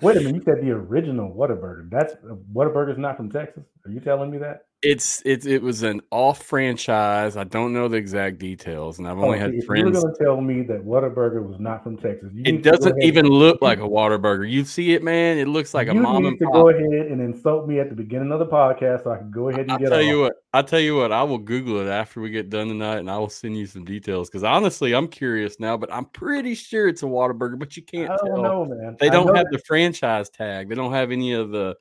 Wait 0.00 0.16
a 0.16 0.20
minute. 0.20 0.36
You 0.36 0.42
said 0.42 0.64
the 0.64 0.70
original 0.70 1.34
Whataburger. 1.34 1.90
That's 1.90 2.14
Whataburger's 2.54 2.96
not 2.96 3.18
from 3.18 3.30
Texas. 3.30 3.64
Are 3.84 3.90
you 3.90 4.00
telling 4.00 4.30
me 4.30 4.38
that? 4.38 4.67
It's 4.80 5.20
it 5.24 5.44
it 5.44 5.60
was 5.60 5.82
an 5.82 6.02
off 6.12 6.40
franchise. 6.40 7.36
I 7.36 7.42
don't 7.42 7.72
know 7.72 7.88
the 7.88 7.96
exact 7.96 8.38
details, 8.38 9.00
and 9.00 9.08
I've 9.08 9.18
oh, 9.18 9.24
only 9.24 9.38
oh, 9.38 9.40
had 9.40 9.64
friends. 9.64 9.82
You're 9.82 9.90
going 9.90 10.14
to 10.14 10.24
tell 10.24 10.40
me 10.40 10.62
that 10.62 10.86
Whataburger 10.86 11.44
was 11.44 11.58
not 11.58 11.82
from 11.82 11.96
Texas. 11.96 12.30
it 12.32 12.62
doesn't 12.62 13.02
even 13.02 13.26
look 13.26 13.60
like 13.60 13.80
a 13.80 13.88
Whataburger. 13.88 14.48
You 14.48 14.64
see 14.64 14.94
it, 14.94 15.02
man. 15.02 15.36
It 15.38 15.48
looks 15.48 15.74
like 15.74 15.88
a 15.88 15.94
you 15.94 16.00
mom 16.00 16.22
need 16.22 16.28
and 16.28 16.38
to 16.38 16.44
pop. 16.44 16.54
go 16.54 16.68
ahead 16.68 17.10
and 17.10 17.20
insult 17.20 17.66
me 17.66 17.80
at 17.80 17.88
the 17.88 17.96
beginning 17.96 18.30
of 18.30 18.38
the 18.38 18.46
podcast, 18.46 19.02
so 19.02 19.10
I 19.10 19.18
can 19.18 19.32
go 19.32 19.48
ahead 19.48 19.62
and 19.62 19.72
I'll 19.72 19.78
get. 19.78 19.88
tell 19.88 19.98
off. 19.98 20.04
you 20.04 20.20
what. 20.20 20.32
I'll 20.54 20.62
tell 20.62 20.78
you 20.78 20.94
what. 20.94 21.10
I 21.10 21.24
will 21.24 21.38
Google 21.38 21.80
it 21.80 21.90
after 21.90 22.20
we 22.20 22.30
get 22.30 22.48
done 22.48 22.68
tonight, 22.68 22.98
and 22.98 23.10
I 23.10 23.18
will 23.18 23.28
send 23.28 23.56
you 23.58 23.66
some 23.66 23.84
details. 23.84 24.30
Because 24.30 24.44
honestly, 24.44 24.94
I'm 24.94 25.08
curious 25.08 25.58
now, 25.58 25.76
but 25.76 25.92
I'm 25.92 26.04
pretty 26.04 26.54
sure 26.54 26.86
it's 26.86 27.02
a 27.02 27.06
Whataburger. 27.06 27.58
But 27.58 27.76
you 27.76 27.82
can't. 27.82 28.10
I 28.10 28.16
don't 28.16 28.26
tell. 28.28 28.42
know, 28.44 28.64
man. 28.64 28.96
They 29.00 29.10
don't 29.10 29.34
have 29.34 29.46
that. 29.46 29.50
the 29.50 29.58
franchise 29.66 30.30
tag. 30.30 30.68
They 30.68 30.76
don't 30.76 30.92
have 30.92 31.10
any 31.10 31.32
of 31.32 31.50
the. 31.50 31.74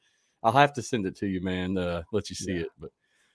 I'll 0.47 0.53
have 0.53 0.71
to 0.73 0.81
send 0.81 1.05
it 1.05 1.17
to 1.17 1.27
you, 1.27 1.41
man. 1.41 1.77
Uh, 1.77 2.03
let 2.13 2.29
you 2.29 2.35
see 2.37 2.53
yeah. 2.53 2.61
it, 2.61 2.69
but. 2.79 2.89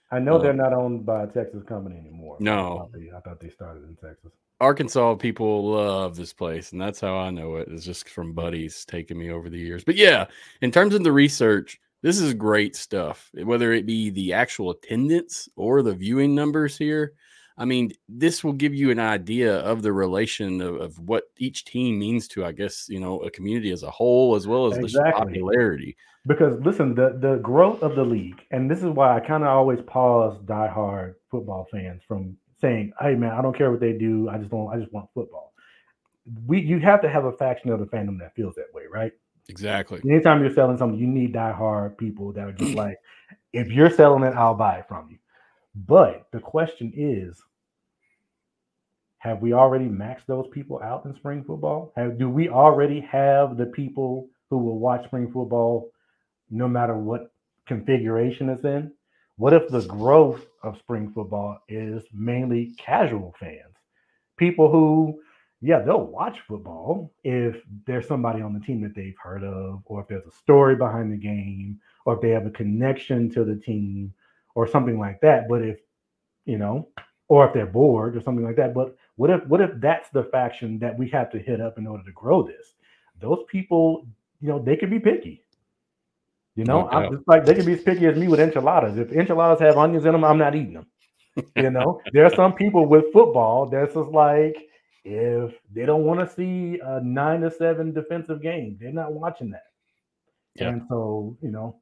I 0.09 0.17
know 0.17 0.39
they're 0.39 0.51
not 0.51 0.73
owned 0.73 1.05
by 1.05 1.23
a 1.23 1.27
Texas 1.27 1.63
company 1.63 1.95
anymore. 1.95 2.37
No, 2.39 2.53
I 2.53 2.77
thought, 2.77 2.91
they, 2.91 3.11
I 3.15 3.19
thought, 3.19 3.39
they, 3.39 3.49
started 3.49 3.83
in 3.83 3.95
Texas. 3.95 4.31
Arkansas 4.59 5.15
people 5.15 5.71
love 5.71 6.15
this 6.15 6.33
place, 6.33 6.71
and 6.71 6.81
that's 6.81 6.99
how 6.99 7.15
I 7.15 7.29
know 7.29 7.57
it. 7.57 7.67
It's 7.69 7.85
just 7.85 8.09
from 8.09 8.33
buddies 8.33 8.83
taking 8.85 9.17
me 9.17 9.29
over 9.29 9.47
the 9.47 9.59
years. 9.59 9.83
But 9.83 9.95
yeah, 9.95 10.25
in 10.61 10.71
terms 10.71 10.95
of 10.95 11.03
the 11.03 11.11
research, 11.11 11.79
this 12.01 12.19
is 12.19 12.33
great 12.33 12.75
stuff. 12.75 13.29
Whether 13.33 13.73
it 13.73 13.85
be 13.85 14.09
the 14.09 14.33
actual 14.33 14.71
attendance 14.71 15.49
or 15.55 15.83
the 15.83 15.93
viewing 15.93 16.33
numbers 16.33 16.77
here, 16.77 17.13
I 17.57 17.65
mean, 17.65 17.91
this 18.09 18.43
will 18.43 18.53
give 18.53 18.73
you 18.73 18.89
an 18.89 18.99
idea 18.99 19.59
of 19.59 19.83
the 19.83 19.93
relation 19.93 20.61
of, 20.61 20.75
of 20.81 20.99
what 20.99 21.25
each 21.37 21.65
team 21.65 21.99
means 21.99 22.27
to, 22.29 22.45
I 22.45 22.53
guess, 22.53 22.87
you 22.89 22.99
know, 22.99 23.19
a 23.19 23.29
community 23.29 23.71
as 23.71 23.83
a 23.83 23.91
whole, 23.91 24.35
as 24.35 24.47
well 24.47 24.67
as 24.67 24.77
exactly. 24.77 25.11
the 25.11 25.25
popularity 25.25 25.97
because 26.27 26.59
listen, 26.65 26.95
the 26.95 27.17
the 27.19 27.37
growth 27.37 27.83
of 27.83 27.95
the 27.95 28.03
league, 28.03 28.41
and 28.51 28.69
this 28.69 28.79
is 28.79 28.85
why 28.85 29.15
I 29.15 29.19
kind 29.19 29.43
of 29.43 29.49
always 29.49 29.79
pause 29.87 30.39
diehard 30.45 31.15
football 31.31 31.67
fans 31.71 32.01
from 32.07 32.37
saying, 32.61 32.93
"Hey, 32.99 33.15
man, 33.15 33.31
I 33.31 33.41
don't 33.41 33.57
care 33.57 33.71
what 33.71 33.81
they 33.81 33.93
do. 33.93 34.29
I 34.29 34.37
just 34.37 34.51
don't. 34.51 34.73
I 34.73 34.79
just 34.79 34.93
want 34.93 35.09
football." 35.13 35.53
We 36.47 36.61
you 36.61 36.79
have 36.79 37.01
to 37.01 37.09
have 37.09 37.25
a 37.25 37.33
faction 37.33 37.71
of 37.71 37.79
the 37.79 37.85
fandom 37.87 38.19
that 38.19 38.35
feels 38.35 38.55
that 38.55 38.73
way, 38.73 38.83
right? 38.91 39.11
Exactly. 39.49 40.01
Anytime 40.09 40.41
you're 40.41 40.53
selling 40.53 40.77
something, 40.77 40.99
you 40.99 41.07
need 41.07 41.33
diehard 41.33 41.97
people 41.97 42.33
that 42.33 42.47
are 42.47 42.53
just 42.53 42.75
like, 42.75 42.97
if 43.53 43.69
you're 43.69 43.89
selling 43.89 44.23
it, 44.23 44.35
I'll 44.35 44.55
buy 44.55 44.77
it 44.79 44.87
from 44.87 45.09
you. 45.11 45.17
But 45.75 46.27
the 46.31 46.39
question 46.39 46.93
is, 46.95 47.41
have 49.19 49.41
we 49.41 49.53
already 49.53 49.87
maxed 49.87 50.25
those 50.27 50.47
people 50.51 50.81
out 50.83 51.05
in 51.05 51.15
spring 51.15 51.43
football? 51.45 51.93
Have, 51.95 52.19
do 52.19 52.29
we 52.29 52.49
already 52.49 53.01
have 53.01 53.57
the 53.57 53.67
people 53.67 54.29
who 54.49 54.57
will 54.59 54.79
watch 54.79 55.05
spring 55.05 55.31
football 55.31 55.91
no 56.53 56.67
matter 56.67 56.95
what 56.95 57.33
configuration 57.65 58.49
it's 58.49 58.63
in? 58.63 58.91
What 59.37 59.53
if 59.53 59.67
the 59.67 59.81
growth 59.81 60.45
of 60.61 60.77
spring 60.77 61.11
football 61.13 61.59
is 61.67 62.03
mainly 62.13 62.75
casual 62.77 63.33
fans? 63.39 63.75
People 64.37 64.71
who, 64.71 65.19
yeah, 65.61 65.79
they'll 65.79 66.05
watch 66.05 66.39
football 66.47 67.11
if 67.23 67.57
there's 67.87 68.07
somebody 68.07 68.41
on 68.41 68.53
the 68.53 68.59
team 68.59 68.81
that 68.81 68.93
they've 68.95 69.17
heard 69.21 69.43
of, 69.43 69.81
or 69.85 70.01
if 70.01 70.07
there's 70.07 70.27
a 70.27 70.37
story 70.37 70.75
behind 70.75 71.11
the 71.11 71.17
game, 71.17 71.79
or 72.05 72.15
if 72.15 72.21
they 72.21 72.29
have 72.29 72.45
a 72.45 72.51
connection 72.51 73.29
to 73.31 73.43
the 73.43 73.55
team, 73.55 74.13
or 74.55 74.67
something 74.67 74.99
like 74.99 75.19
that. 75.21 75.47
But 75.49 75.63
if, 75.63 75.79
you 76.45 76.57
know, 76.59 76.89
or 77.27 77.47
if 77.47 77.53
they're 77.53 77.65
bored 77.65 78.15
or 78.15 78.21
something 78.21 78.45
like 78.45 78.57
that. 78.57 78.73
But 78.73 78.95
what 79.15 79.29
if 79.29 79.45
what 79.47 79.61
if 79.61 79.71
that's 79.77 80.09
the 80.09 80.23
faction 80.25 80.77
that 80.79 80.97
we 80.97 81.09
have 81.09 81.31
to 81.31 81.39
hit 81.39 81.61
up 81.61 81.77
in 81.77 81.87
order 81.87 82.03
to 82.03 82.11
grow 82.11 82.43
this? 82.43 82.75
Those 83.19 83.43
people, 83.47 84.05
you 84.41 84.49
know, 84.49 84.59
they 84.59 84.75
could 84.75 84.89
be 84.89 84.99
picky. 84.99 85.42
You 86.55 86.65
know, 86.65 86.87
I'm 86.89 87.11
just 87.11 87.27
like 87.27 87.45
they 87.45 87.55
can 87.55 87.65
be 87.65 87.73
as 87.73 87.81
picky 87.81 88.05
as 88.05 88.15
me 88.15 88.27
with 88.27 88.39
enchiladas. 88.39 88.97
If 88.97 89.11
enchiladas 89.11 89.59
have 89.61 89.77
onions 89.77 90.05
in 90.05 90.11
them, 90.11 90.23
I'm 90.23 90.37
not 90.37 90.55
eating 90.55 90.73
them. 90.73 90.87
You 91.55 91.71
know, 91.71 91.99
there 92.13 92.25
are 92.25 92.35
some 92.35 92.53
people 92.53 92.85
with 92.85 93.11
football 93.11 93.65
that's 93.65 93.95
just 93.95 94.11
like 94.11 94.55
if 95.03 95.53
they 95.73 95.85
don't 95.85 96.03
want 96.03 96.19
to 96.19 96.33
see 96.33 96.79
a 96.83 97.01
nine 97.01 97.41
to 97.41 97.51
seven 97.51 97.91
defensive 97.91 98.41
game, 98.41 98.77
they're 98.79 98.93
not 98.93 99.13
watching 99.13 99.49
that. 99.51 99.63
Yeah. 100.55 100.69
And 100.69 100.83
so, 100.87 101.35
you 101.41 101.49
know, 101.49 101.81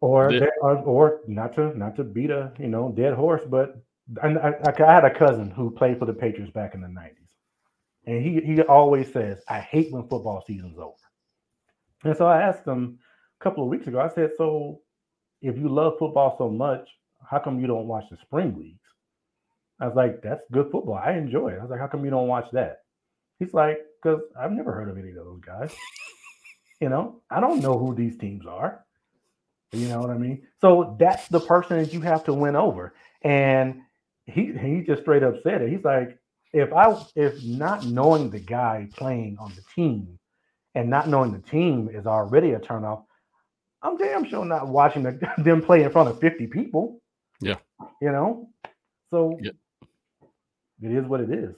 or 0.00 0.30
they, 0.30 0.48
or, 0.60 0.76
or 0.78 1.20
not 1.26 1.54
to 1.56 1.76
not 1.76 1.96
to 1.96 2.04
beat 2.04 2.30
a 2.30 2.52
you 2.58 2.68
know 2.68 2.92
dead 2.96 3.14
horse, 3.14 3.42
but 3.48 3.82
I, 4.22 4.28
I, 4.28 4.52
I 4.78 4.92
had 4.92 5.04
a 5.04 5.12
cousin 5.12 5.50
who 5.50 5.70
played 5.70 5.98
for 5.98 6.06
the 6.06 6.14
Patriots 6.14 6.52
back 6.52 6.74
in 6.74 6.80
the 6.80 6.86
'90s, 6.86 7.34
and 8.06 8.24
he 8.24 8.40
he 8.40 8.62
always 8.62 9.12
says, 9.12 9.42
"I 9.48 9.58
hate 9.58 9.92
when 9.92 10.02
football 10.02 10.44
season's 10.46 10.78
over." 10.78 10.94
And 12.04 12.16
so 12.16 12.26
I 12.26 12.42
asked 12.42 12.66
him 12.66 12.98
a 13.40 13.44
couple 13.44 13.64
of 13.64 13.70
weeks 13.70 13.86
ago, 13.86 14.00
I 14.00 14.08
said, 14.08 14.30
So 14.36 14.80
if 15.42 15.56
you 15.56 15.68
love 15.68 15.94
football 15.98 16.36
so 16.38 16.48
much, 16.48 16.88
how 17.28 17.38
come 17.38 17.60
you 17.60 17.66
don't 17.66 17.86
watch 17.86 18.04
the 18.10 18.16
spring 18.18 18.56
leagues? 18.58 18.78
I 19.80 19.86
was 19.86 19.96
like, 19.96 20.22
That's 20.22 20.44
good 20.52 20.70
football. 20.70 21.00
I 21.02 21.12
enjoy 21.12 21.48
it. 21.50 21.58
I 21.58 21.62
was 21.62 21.70
like, 21.70 21.80
How 21.80 21.86
come 21.88 22.04
you 22.04 22.10
don't 22.10 22.28
watch 22.28 22.48
that? 22.52 22.82
He's 23.38 23.54
like, 23.54 23.78
Because 24.02 24.20
I've 24.38 24.52
never 24.52 24.72
heard 24.72 24.88
of 24.88 24.98
any 24.98 25.10
of 25.10 25.16
those 25.16 25.40
guys. 25.40 25.74
you 26.80 26.88
know, 26.88 27.20
I 27.30 27.40
don't 27.40 27.60
know 27.60 27.78
who 27.78 27.94
these 27.94 28.16
teams 28.16 28.46
are. 28.46 28.84
You 29.72 29.88
know 29.88 30.00
what 30.00 30.10
I 30.10 30.16
mean? 30.18 30.46
So 30.60 30.96
that's 30.98 31.28
the 31.28 31.40
person 31.40 31.78
that 31.78 31.92
you 31.92 32.00
have 32.00 32.24
to 32.24 32.34
win 32.34 32.56
over. 32.56 32.94
And 33.22 33.82
he 34.26 34.52
he 34.52 34.82
just 34.86 35.02
straight 35.02 35.22
up 35.22 35.34
said 35.42 35.62
it. 35.62 35.70
He's 35.70 35.84
like, 35.84 36.18
if 36.52 36.72
I 36.72 36.96
if 37.14 37.42
not 37.44 37.84
knowing 37.84 38.30
the 38.30 38.38
guy 38.38 38.88
playing 38.96 39.36
on 39.38 39.52
the 39.54 39.62
team 39.74 40.17
and 40.78 40.88
not 40.88 41.08
knowing 41.08 41.32
the 41.32 41.40
team 41.40 41.90
is 41.92 42.06
already 42.06 42.52
a 42.52 42.60
turnoff, 42.60 43.02
I'm 43.82 43.96
damn 43.96 44.24
sure 44.24 44.44
not 44.44 44.68
watching 44.68 45.02
the, 45.02 45.18
them 45.38 45.60
play 45.60 45.82
in 45.82 45.90
front 45.90 46.08
of 46.08 46.20
50 46.20 46.46
people. 46.46 47.00
Yeah. 47.40 47.56
You 48.00 48.12
know? 48.12 48.48
So 49.10 49.36
yeah. 49.42 49.50
it 50.80 50.92
is 50.92 51.04
what 51.04 51.20
it 51.20 51.30
is. 51.30 51.56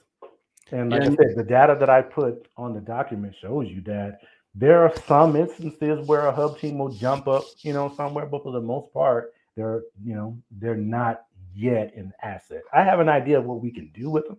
And 0.73 0.91
like 0.91 1.03
yeah. 1.03 1.11
I 1.11 1.17
said, 1.17 1.37
the 1.37 1.45
data 1.45 1.77
that 1.79 1.91
I 1.91 2.01
put 2.01 2.49
on 2.57 2.73
the 2.73 2.81
document 2.81 3.35
shows 3.39 3.69
you 3.69 3.83
that 3.83 4.21
there 4.55 4.83
are 4.85 4.93
some 5.07 5.37
instances 5.37 6.07
where 6.09 6.27
a 6.27 6.33
hub 6.33 6.59
team 6.59 6.79
will 6.79 6.93
jump 6.93 7.29
up, 7.29 7.45
you 7.59 7.75
know, 7.75 7.93
somewhere, 7.95 8.25
but 8.25 8.43
for 8.43 8.53
the 8.53 8.61
most 8.61 8.91
part, 8.95 9.35
they're, 9.55 9.83
you 10.03 10.15
know, 10.15 10.39
they're 10.51 10.77
not 10.77 11.25
yet 11.55 11.93
an 11.95 12.15
asset. 12.23 12.63
I 12.73 12.85
have 12.85 13.01
an 13.01 13.11
idea 13.11 13.39
of 13.39 13.45
what 13.45 13.61
we 13.61 13.71
can 13.71 13.91
do 13.93 14.09
with 14.09 14.27
them. 14.27 14.39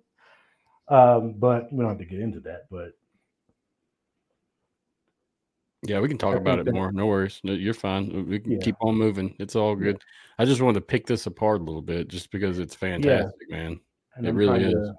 Um, 0.88 1.34
but 1.38 1.72
we 1.72 1.82
don't 1.82 1.90
have 1.90 2.00
to 2.00 2.06
get 2.06 2.20
into 2.20 2.40
that. 2.42 2.66
But 2.72 2.94
yeah, 5.84 6.00
we 6.00 6.08
can 6.08 6.18
talk 6.18 6.36
I 6.36 6.38
about 6.38 6.60
it 6.60 6.66
that, 6.66 6.74
more. 6.74 6.92
No 6.92 7.08
worries. 7.08 7.40
No, 7.44 7.54
you're 7.54 7.74
fine. 7.74 8.28
We 8.28 8.40
can 8.40 8.54
yeah. 8.54 8.58
keep 8.62 8.76
on 8.82 8.96
moving. 8.96 9.36
It's 9.40 9.56
all 9.56 9.76
good. 9.76 9.96
Yeah. 9.98 10.44
I 10.44 10.46
just 10.46 10.62
wanted 10.62 10.76
to 10.76 10.86
pick 10.86 11.08
this 11.08 11.26
apart 11.26 11.62
a 11.62 11.64
little 11.64 11.82
bit 11.82 12.08
just 12.08 12.32
because 12.32 12.60
it's 12.60 12.76
fantastic, 12.76 13.48
yeah. 13.50 13.58
man. 13.58 13.80
And 14.16 14.26
it 14.26 14.30
I'm 14.30 14.36
really 14.36 14.64
is. 14.66 14.74
To... 14.74 14.96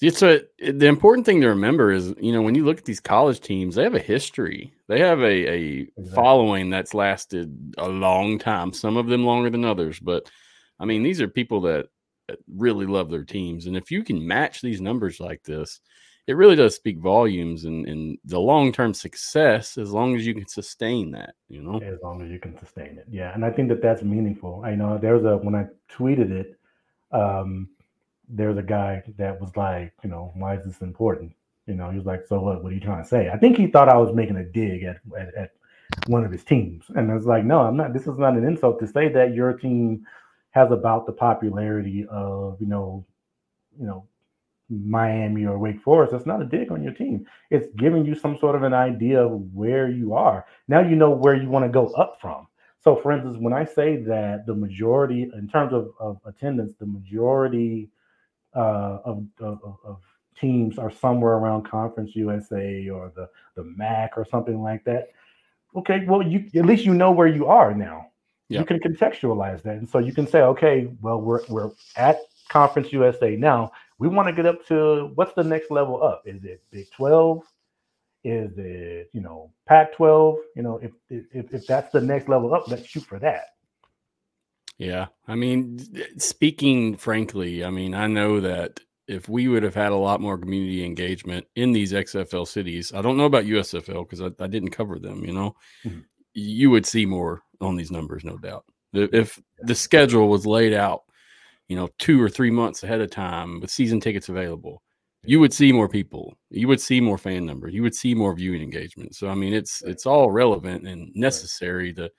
It's 0.00 0.22
a 0.22 0.42
the 0.58 0.86
important 0.86 1.26
thing 1.26 1.40
to 1.40 1.48
remember 1.48 1.90
is 1.90 2.14
you 2.20 2.32
know 2.32 2.42
when 2.42 2.54
you 2.54 2.64
look 2.64 2.78
at 2.78 2.84
these 2.84 3.00
college 3.00 3.40
teams, 3.40 3.74
they 3.74 3.82
have 3.82 3.94
a 3.94 4.00
history. 4.00 4.72
They 4.86 5.00
have 5.00 5.20
a, 5.20 5.24
a 5.24 5.80
exactly. 5.80 6.14
following 6.14 6.70
that's 6.70 6.94
lasted 6.94 7.74
a 7.78 7.88
long 7.88 8.38
time. 8.38 8.72
Some 8.72 8.96
of 8.96 9.06
them 9.06 9.24
longer 9.24 9.50
than 9.50 9.64
others, 9.64 9.98
but 9.98 10.30
I 10.78 10.84
mean 10.84 11.02
these 11.02 11.20
are 11.20 11.28
people 11.28 11.62
that 11.62 11.86
really 12.54 12.86
love 12.86 13.10
their 13.10 13.24
teams. 13.24 13.66
And 13.66 13.76
if 13.76 13.90
you 13.90 14.04
can 14.04 14.26
match 14.26 14.60
these 14.60 14.80
numbers 14.80 15.20
like 15.20 15.42
this, 15.42 15.80
it 16.26 16.34
really 16.34 16.56
does 16.56 16.74
speak 16.74 16.98
volumes 16.98 17.64
and, 17.64 18.18
the 18.24 18.40
long 18.40 18.72
term 18.72 18.94
success 18.94 19.76
as 19.76 19.92
long 19.92 20.16
as 20.16 20.26
you 20.26 20.34
can 20.34 20.48
sustain 20.48 21.10
that, 21.10 21.34
you 21.48 21.62
know. 21.62 21.78
As 21.80 21.98
long 22.02 22.22
as 22.22 22.30
you 22.30 22.38
can 22.38 22.58
sustain 22.58 22.98
it, 22.98 23.06
yeah. 23.10 23.34
And 23.34 23.44
I 23.44 23.50
think 23.50 23.68
that 23.68 23.82
that's 23.82 24.02
meaningful. 24.02 24.62
I 24.64 24.74
know 24.74 24.98
there's 24.98 25.24
a 25.24 25.36
when 25.36 25.54
I 25.54 25.66
tweeted 25.92 26.30
it, 26.30 26.58
um, 27.12 27.68
there's 28.28 28.56
a 28.56 28.62
guy 28.62 29.02
that 29.18 29.38
was 29.40 29.54
like, 29.56 29.92
you 30.02 30.10
know, 30.10 30.32
why 30.34 30.56
is 30.56 30.64
this 30.64 30.80
important? 30.80 31.32
You 31.66 31.74
know, 31.74 31.90
he 31.90 31.96
was 31.96 32.06
like, 32.06 32.24
so 32.26 32.40
what? 32.40 32.62
What 32.62 32.72
are 32.72 32.74
you 32.74 32.80
trying 32.80 33.02
to 33.02 33.08
say? 33.08 33.28
I 33.28 33.36
think 33.36 33.56
he 33.56 33.66
thought 33.66 33.88
I 33.88 33.96
was 33.96 34.14
making 34.14 34.36
a 34.36 34.44
dig 34.44 34.84
at, 34.84 35.00
at, 35.18 35.34
at 35.34 35.50
one 36.06 36.24
of 36.24 36.32
his 36.32 36.44
teams, 36.44 36.84
and 36.94 37.10
I 37.10 37.14
was 37.14 37.26
like, 37.26 37.44
no, 37.44 37.60
I'm 37.60 37.76
not. 37.76 37.92
This 37.92 38.06
is 38.06 38.18
not 38.18 38.36
an 38.36 38.44
insult 38.44 38.80
to 38.80 38.86
say 38.86 39.08
that 39.10 39.34
your 39.34 39.52
team 39.52 40.06
has 40.50 40.70
about 40.70 41.04
the 41.06 41.12
popularity 41.12 42.06
of 42.10 42.60
you 42.60 42.66
know, 42.66 43.04
you 43.78 43.86
know, 43.86 44.06
Miami 44.70 45.46
or 45.46 45.58
Wake 45.58 45.80
Forest, 45.82 46.12
that's 46.12 46.26
not 46.26 46.42
a 46.42 46.46
dig 46.46 46.72
on 46.72 46.82
your 46.82 46.92
team. 46.92 47.26
It's 47.50 47.68
giving 47.76 48.04
you 48.04 48.14
some 48.14 48.38
sort 48.38 48.56
of 48.56 48.62
an 48.62 48.72
idea 48.72 49.22
of 49.22 49.32
where 49.52 49.90
you 49.90 50.14
are. 50.14 50.46
Now 50.68 50.80
you 50.80 50.96
know 50.96 51.10
where 51.10 51.34
you 51.34 51.48
want 51.48 51.64
to 51.64 51.68
go 51.68 51.88
up 51.88 52.18
from. 52.20 52.46
So, 52.82 52.96
for 52.96 53.12
instance, 53.12 53.36
when 53.38 53.54
I 53.54 53.64
say 53.64 53.96
that 54.02 54.44
the 54.46 54.54
majority, 54.54 55.22
in 55.22 55.48
terms 55.48 55.72
of, 55.72 55.92
of 55.98 56.20
attendance, 56.26 56.74
the 56.78 56.86
majority 56.86 57.88
uh, 58.54 58.98
of, 59.04 59.26
of, 59.40 59.58
of, 59.84 60.00
teams 60.40 60.78
are 60.78 60.90
somewhere 60.90 61.34
around 61.34 61.62
Conference 61.62 62.10
USA 62.16 62.88
or 62.88 63.12
the, 63.14 63.28
the 63.54 63.62
MAC 63.62 64.14
or 64.16 64.24
something 64.24 64.60
like 64.62 64.82
that. 64.84 65.10
Okay, 65.76 66.04
well, 66.06 66.22
you 66.22 66.50
at 66.56 66.66
least 66.66 66.84
you 66.84 66.92
know 66.92 67.12
where 67.12 67.28
you 67.28 67.46
are 67.46 67.72
now. 67.72 68.06
Yep. 68.48 68.60
You 68.60 68.66
can 68.66 68.80
contextualize 68.80 69.62
that, 69.62 69.76
and 69.76 69.88
so 69.88 70.00
you 70.00 70.12
can 70.12 70.26
say, 70.26 70.40
okay, 70.40 70.88
well, 71.00 71.20
we're 71.20 71.40
we're 71.48 71.70
at 71.96 72.18
Conference 72.48 72.92
USA 72.92 73.36
now 73.36 73.70
We 73.98 74.08
want 74.08 74.28
to 74.28 74.34
get 74.34 74.46
up 74.46 74.66
to 74.66 75.10
what's 75.14 75.34
the 75.34 75.44
next 75.44 75.70
level 75.70 76.02
up? 76.02 76.22
Is 76.26 76.44
it 76.44 76.62
Big 76.70 76.90
12? 76.92 77.42
Is 78.24 78.52
it, 78.56 79.10
you 79.12 79.20
know, 79.20 79.50
Pac 79.66 79.94
12? 79.94 80.36
You 80.56 80.62
know, 80.62 80.78
if, 80.82 80.92
if 81.10 81.52
if 81.54 81.66
that's 81.66 81.92
the 81.92 82.00
next 82.00 82.28
level 82.28 82.54
up, 82.54 82.68
let's 82.68 82.86
shoot 82.86 83.04
for 83.04 83.18
that. 83.20 83.50
Yeah. 84.78 85.06
I 85.28 85.34
mean, 85.34 85.78
speaking 86.18 86.96
frankly, 86.96 87.64
I 87.64 87.70
mean, 87.70 87.94
I 87.94 88.06
know 88.06 88.40
that 88.40 88.80
if 89.06 89.28
we 89.28 89.48
would 89.48 89.62
have 89.62 89.74
had 89.74 89.92
a 89.92 89.96
lot 89.96 90.20
more 90.20 90.38
community 90.38 90.84
engagement 90.84 91.46
in 91.56 91.72
these 91.72 91.92
XFL 91.92 92.46
cities, 92.48 92.92
I 92.92 93.02
don't 93.02 93.16
know 93.16 93.26
about 93.26 93.44
USFL 93.44 94.08
because 94.08 94.20
I, 94.20 94.30
I, 94.42 94.46
didn't 94.46 94.70
cover 94.70 94.98
them, 94.98 95.24
you 95.24 95.32
know, 95.32 95.54
mm-hmm. 95.84 96.00
you 96.32 96.70
would 96.70 96.86
see 96.86 97.04
more 97.04 97.42
on 97.60 97.76
these 97.76 97.90
numbers, 97.90 98.24
no 98.24 98.38
doubt. 98.38 98.64
If 98.94 99.40
the 99.58 99.74
schedule 99.74 100.28
was 100.28 100.46
laid 100.46 100.72
out, 100.72 101.02
you 101.68 101.76
know, 101.76 101.88
two 101.98 102.20
or 102.22 102.28
three 102.28 102.50
months 102.50 102.82
ahead 102.82 103.00
of 103.00 103.10
time 103.10 103.60
with 103.60 103.70
season 103.70 104.00
tickets 104.00 104.28
available, 104.28 104.82
you 105.24 105.40
would 105.40 105.52
see 105.52 105.72
more 105.72 105.88
people. 105.88 106.36
You 106.50 106.68
would 106.68 106.80
see 106.80 107.00
more 107.00 107.18
fan 107.18 107.46
numbers. 107.46 107.74
You 107.74 107.82
would 107.82 107.94
see 107.94 108.14
more 108.14 108.34
viewing 108.34 108.62
engagement. 108.62 109.14
So 109.14 109.28
I 109.28 109.34
mean, 109.34 109.54
it's 109.54 109.82
it's 109.82 110.06
all 110.06 110.30
relevant 110.30 110.86
and 110.86 111.10
necessary 111.14 111.92
to. 111.94 112.10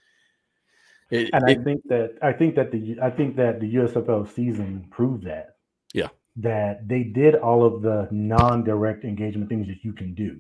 It, 1.12 1.30
and 1.34 1.44
I 1.46 1.52
it, 1.52 1.64
think 1.64 1.82
that 1.88 2.16
I 2.24 2.34
think 2.34 2.56
that 2.56 2.72
the 2.72 2.98
I 3.02 3.12
think 3.12 3.36
that 3.36 3.60
the 3.60 3.76
USFL 3.76 4.34
season 4.34 4.88
proved 4.90 5.26
that. 5.26 5.58
Yeah. 5.94 6.10
That 6.38 6.88
they 6.88 7.04
did 7.04 7.36
all 7.36 7.64
of 7.64 7.82
the 7.82 8.10
non-direct 8.12 9.06
engagement 9.06 9.50
things 9.50 9.68
that 9.68 9.84
you 9.84 9.94
can 9.94 10.14
do. 10.14 10.40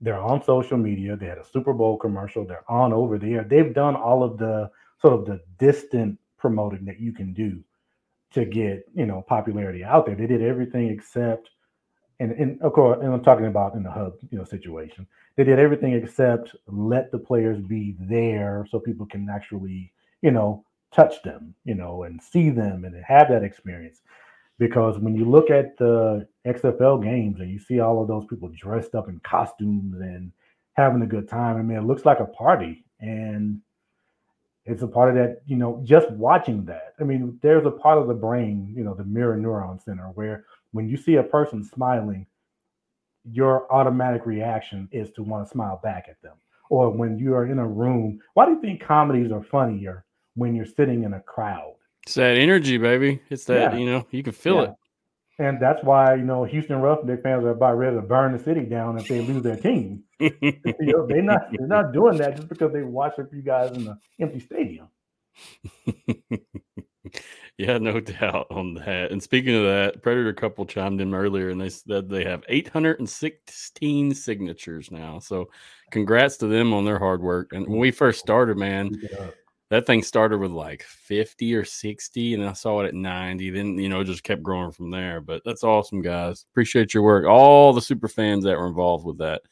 They're 0.00 0.18
on 0.18 0.42
social 0.42 0.76
media. 0.76 1.16
They 1.16 1.26
had 1.26 1.38
a 1.38 1.44
Super 1.44 1.72
Bowl 1.72 1.96
commercial. 1.96 2.44
They're 2.44 2.68
on 2.68 2.92
over 2.92 3.16
there. 3.18 3.44
They've 3.44 3.72
done 3.72 3.94
all 3.94 4.24
of 4.24 4.38
the 4.38 4.70
sort 5.00 5.14
of 5.14 5.26
the 5.26 5.40
distant 5.58 6.18
promoting 6.38 6.84
that 6.86 6.98
you 6.98 7.12
can 7.12 7.32
do 7.32 7.62
to 8.34 8.44
get 8.44 8.84
you 8.94 9.06
know 9.06 9.24
popularity 9.26 9.84
out 9.84 10.06
there. 10.06 10.14
They 10.14 10.26
did 10.26 10.42
everything 10.42 10.88
except, 10.88 11.50
and, 12.20 12.32
and 12.32 12.60
of 12.62 12.72
course, 12.72 12.98
and 13.02 13.12
I'm 13.12 13.22
talking 13.22 13.46
about 13.46 13.74
in 13.74 13.82
the 13.82 13.90
hub 13.90 14.14
you 14.30 14.38
know 14.38 14.44
situation. 14.44 15.06
They 15.36 15.44
did 15.44 15.58
everything 15.58 15.94
except 15.94 16.54
let 16.66 17.10
the 17.10 17.18
players 17.18 17.60
be 17.60 17.96
there 17.98 18.66
so 18.70 18.78
people 18.78 19.06
can 19.06 19.28
actually 19.28 19.92
you 20.22 20.30
know 20.30 20.64
touch 20.94 21.22
them, 21.22 21.54
you 21.64 21.74
know, 21.74 22.04
and 22.04 22.22
see 22.22 22.50
them 22.50 22.84
and 22.84 22.94
have 23.04 23.28
that 23.28 23.42
experience. 23.42 24.00
Because 24.58 24.98
when 24.98 25.16
you 25.16 25.24
look 25.24 25.50
at 25.50 25.76
the 25.78 26.28
XFL 26.46 27.02
games 27.02 27.40
and 27.40 27.50
you 27.50 27.58
see 27.58 27.80
all 27.80 28.00
of 28.00 28.06
those 28.06 28.24
people 28.26 28.48
dressed 28.50 28.94
up 28.94 29.08
in 29.08 29.20
costumes 29.24 30.00
and 30.00 30.30
having 30.74 31.02
a 31.02 31.06
good 31.06 31.28
time, 31.28 31.56
I 31.56 31.62
mean, 31.62 31.76
it 31.76 31.84
looks 31.84 32.04
like 32.04 32.20
a 32.20 32.26
party. 32.26 32.84
And 33.00 33.60
it's 34.66 34.82
a 34.82 34.88
part 34.88 35.10
of 35.10 35.14
that, 35.16 35.42
you 35.46 35.56
know, 35.56 35.80
just 35.84 36.10
watching 36.12 36.64
that. 36.64 36.94
I 36.98 37.04
mean, 37.04 37.38
there's 37.42 37.66
a 37.66 37.70
part 37.70 37.98
of 37.98 38.08
the 38.08 38.14
brain, 38.14 38.72
you 38.74 38.82
know, 38.82 38.94
the 38.94 39.04
mirror 39.04 39.36
neuron 39.36 39.82
center, 39.82 40.04
where 40.14 40.44
when 40.72 40.88
you 40.88 40.96
see 40.96 41.16
a 41.16 41.22
person 41.22 41.62
smiling, 41.62 42.26
your 43.30 43.70
automatic 43.72 44.26
reaction 44.26 44.88
is 44.90 45.10
to 45.12 45.22
want 45.22 45.46
to 45.46 45.50
smile 45.50 45.80
back 45.82 46.06
at 46.08 46.20
them. 46.22 46.34
Or 46.70 46.90
when 46.90 47.18
you 47.18 47.34
are 47.34 47.46
in 47.46 47.58
a 47.58 47.66
room, 47.66 48.20
why 48.32 48.46
do 48.46 48.52
you 48.52 48.60
think 48.60 48.80
comedies 48.80 49.32
are 49.32 49.42
funnier 49.42 50.04
when 50.34 50.54
you're 50.54 50.66
sitting 50.66 51.04
in 51.04 51.14
a 51.14 51.20
crowd? 51.20 51.74
It's 52.04 52.14
that 52.14 52.36
energy, 52.36 52.78
baby. 52.78 53.20
It's 53.30 53.44
that, 53.46 53.72
yeah. 53.72 53.78
you 53.78 53.86
know, 53.86 54.06
you 54.10 54.22
can 54.22 54.32
feel 54.32 54.56
yeah. 54.56 54.62
it. 54.62 54.74
And 55.38 55.60
that's 55.60 55.82
why, 55.82 56.14
you 56.14 56.22
know, 56.22 56.44
Houston 56.44 56.80
Roughnecks 56.80 57.22
fans 57.22 57.44
are 57.44 57.50
about 57.50 57.76
ready 57.76 57.96
to 57.96 58.02
burn 58.02 58.32
the 58.36 58.42
city 58.42 58.62
down 58.62 58.98
if 58.98 59.08
they 59.08 59.20
lose 59.20 59.42
their 59.42 59.56
team. 59.56 60.03
they're 61.08 61.22
not 61.22 61.52
they're 61.52 61.66
not 61.66 61.92
doing 61.92 62.16
that 62.18 62.36
just 62.36 62.48
because 62.48 62.72
they 62.72 62.82
watched 62.82 63.18
a 63.18 63.24
few 63.24 63.42
guys 63.42 63.72
in 63.76 63.84
the 63.84 63.98
empty 64.20 64.40
stadium. 64.40 64.88
yeah, 67.58 67.78
no 67.78 68.00
doubt 68.00 68.46
on 68.50 68.74
that. 68.74 69.10
And 69.10 69.22
speaking 69.22 69.54
of 69.54 69.64
that, 69.64 70.02
Predator 70.02 70.32
couple 70.32 70.64
chimed 70.66 71.00
in 71.00 71.14
earlier 71.14 71.50
and 71.50 71.60
they 71.60 71.68
said 71.68 72.08
they 72.08 72.24
have 72.24 72.44
816 72.48 74.14
signatures 74.14 74.90
now. 74.90 75.18
So 75.18 75.50
congrats 75.90 76.36
to 76.38 76.46
them 76.46 76.72
on 76.72 76.84
their 76.84 76.98
hard 76.98 77.22
work. 77.22 77.52
And 77.52 77.66
when 77.66 77.78
we 77.78 77.90
first 77.90 78.20
started, 78.20 78.56
man, 78.56 78.92
that 79.70 79.86
thing 79.86 80.02
started 80.02 80.38
with 80.38 80.52
like 80.52 80.82
50 80.82 81.54
or 81.54 81.64
60 81.64 82.34
and 82.34 82.44
i 82.44 82.52
saw 82.52 82.80
it 82.80 82.86
at 82.86 82.94
90 82.94 83.50
then 83.50 83.78
you 83.78 83.88
know 83.88 84.04
just 84.04 84.22
kept 84.22 84.42
growing 84.42 84.70
from 84.70 84.90
there 84.90 85.20
but 85.20 85.42
that's 85.44 85.64
awesome 85.64 86.00
guys 86.00 86.44
appreciate 86.52 86.94
your 86.94 87.02
work 87.02 87.26
all 87.26 87.72
the 87.72 87.80
super 87.80 88.06
fans 88.06 88.44
that 88.44 88.56
were 88.56 88.68
involved 88.68 89.04
with 89.04 89.18
that 89.18 89.42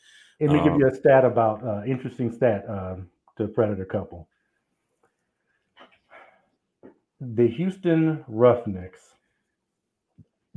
let 0.40 0.50
me 0.50 0.58
um, 0.58 0.64
give 0.64 0.78
you 0.78 0.88
a 0.88 0.94
stat 0.94 1.24
about 1.24 1.64
uh, 1.64 1.82
interesting 1.86 2.32
stat 2.32 2.64
uh, 2.68 2.96
to 3.36 3.48
predator 3.48 3.84
couple. 3.84 4.28
The 7.20 7.46
houston 7.46 8.24
roughnecks 8.26 9.00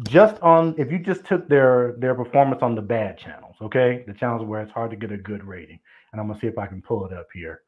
just 0.09 0.41
on 0.41 0.75
if 0.77 0.91
you 0.91 0.99
just 0.99 1.25
took 1.25 1.47
their 1.47 1.95
their 1.99 2.15
performance 2.15 2.61
on 2.61 2.75
the 2.75 2.81
bad 2.81 3.17
channels 3.17 3.55
okay? 3.61 4.03
The 4.07 4.13
channels 4.13 4.43
where 4.43 4.61
it's 4.61 4.71
hard 4.71 4.91
to 4.91 4.97
get 4.97 5.11
a 5.11 5.17
good 5.17 5.43
rating 5.43 5.79
and 6.11 6.19
i'm 6.19 6.27
gonna 6.27 6.39
see 6.39 6.47
if 6.47 6.57
i 6.57 6.65
can 6.65 6.81
pull 6.81 7.05
it 7.05 7.13
up 7.13 7.27
here. 7.33 7.61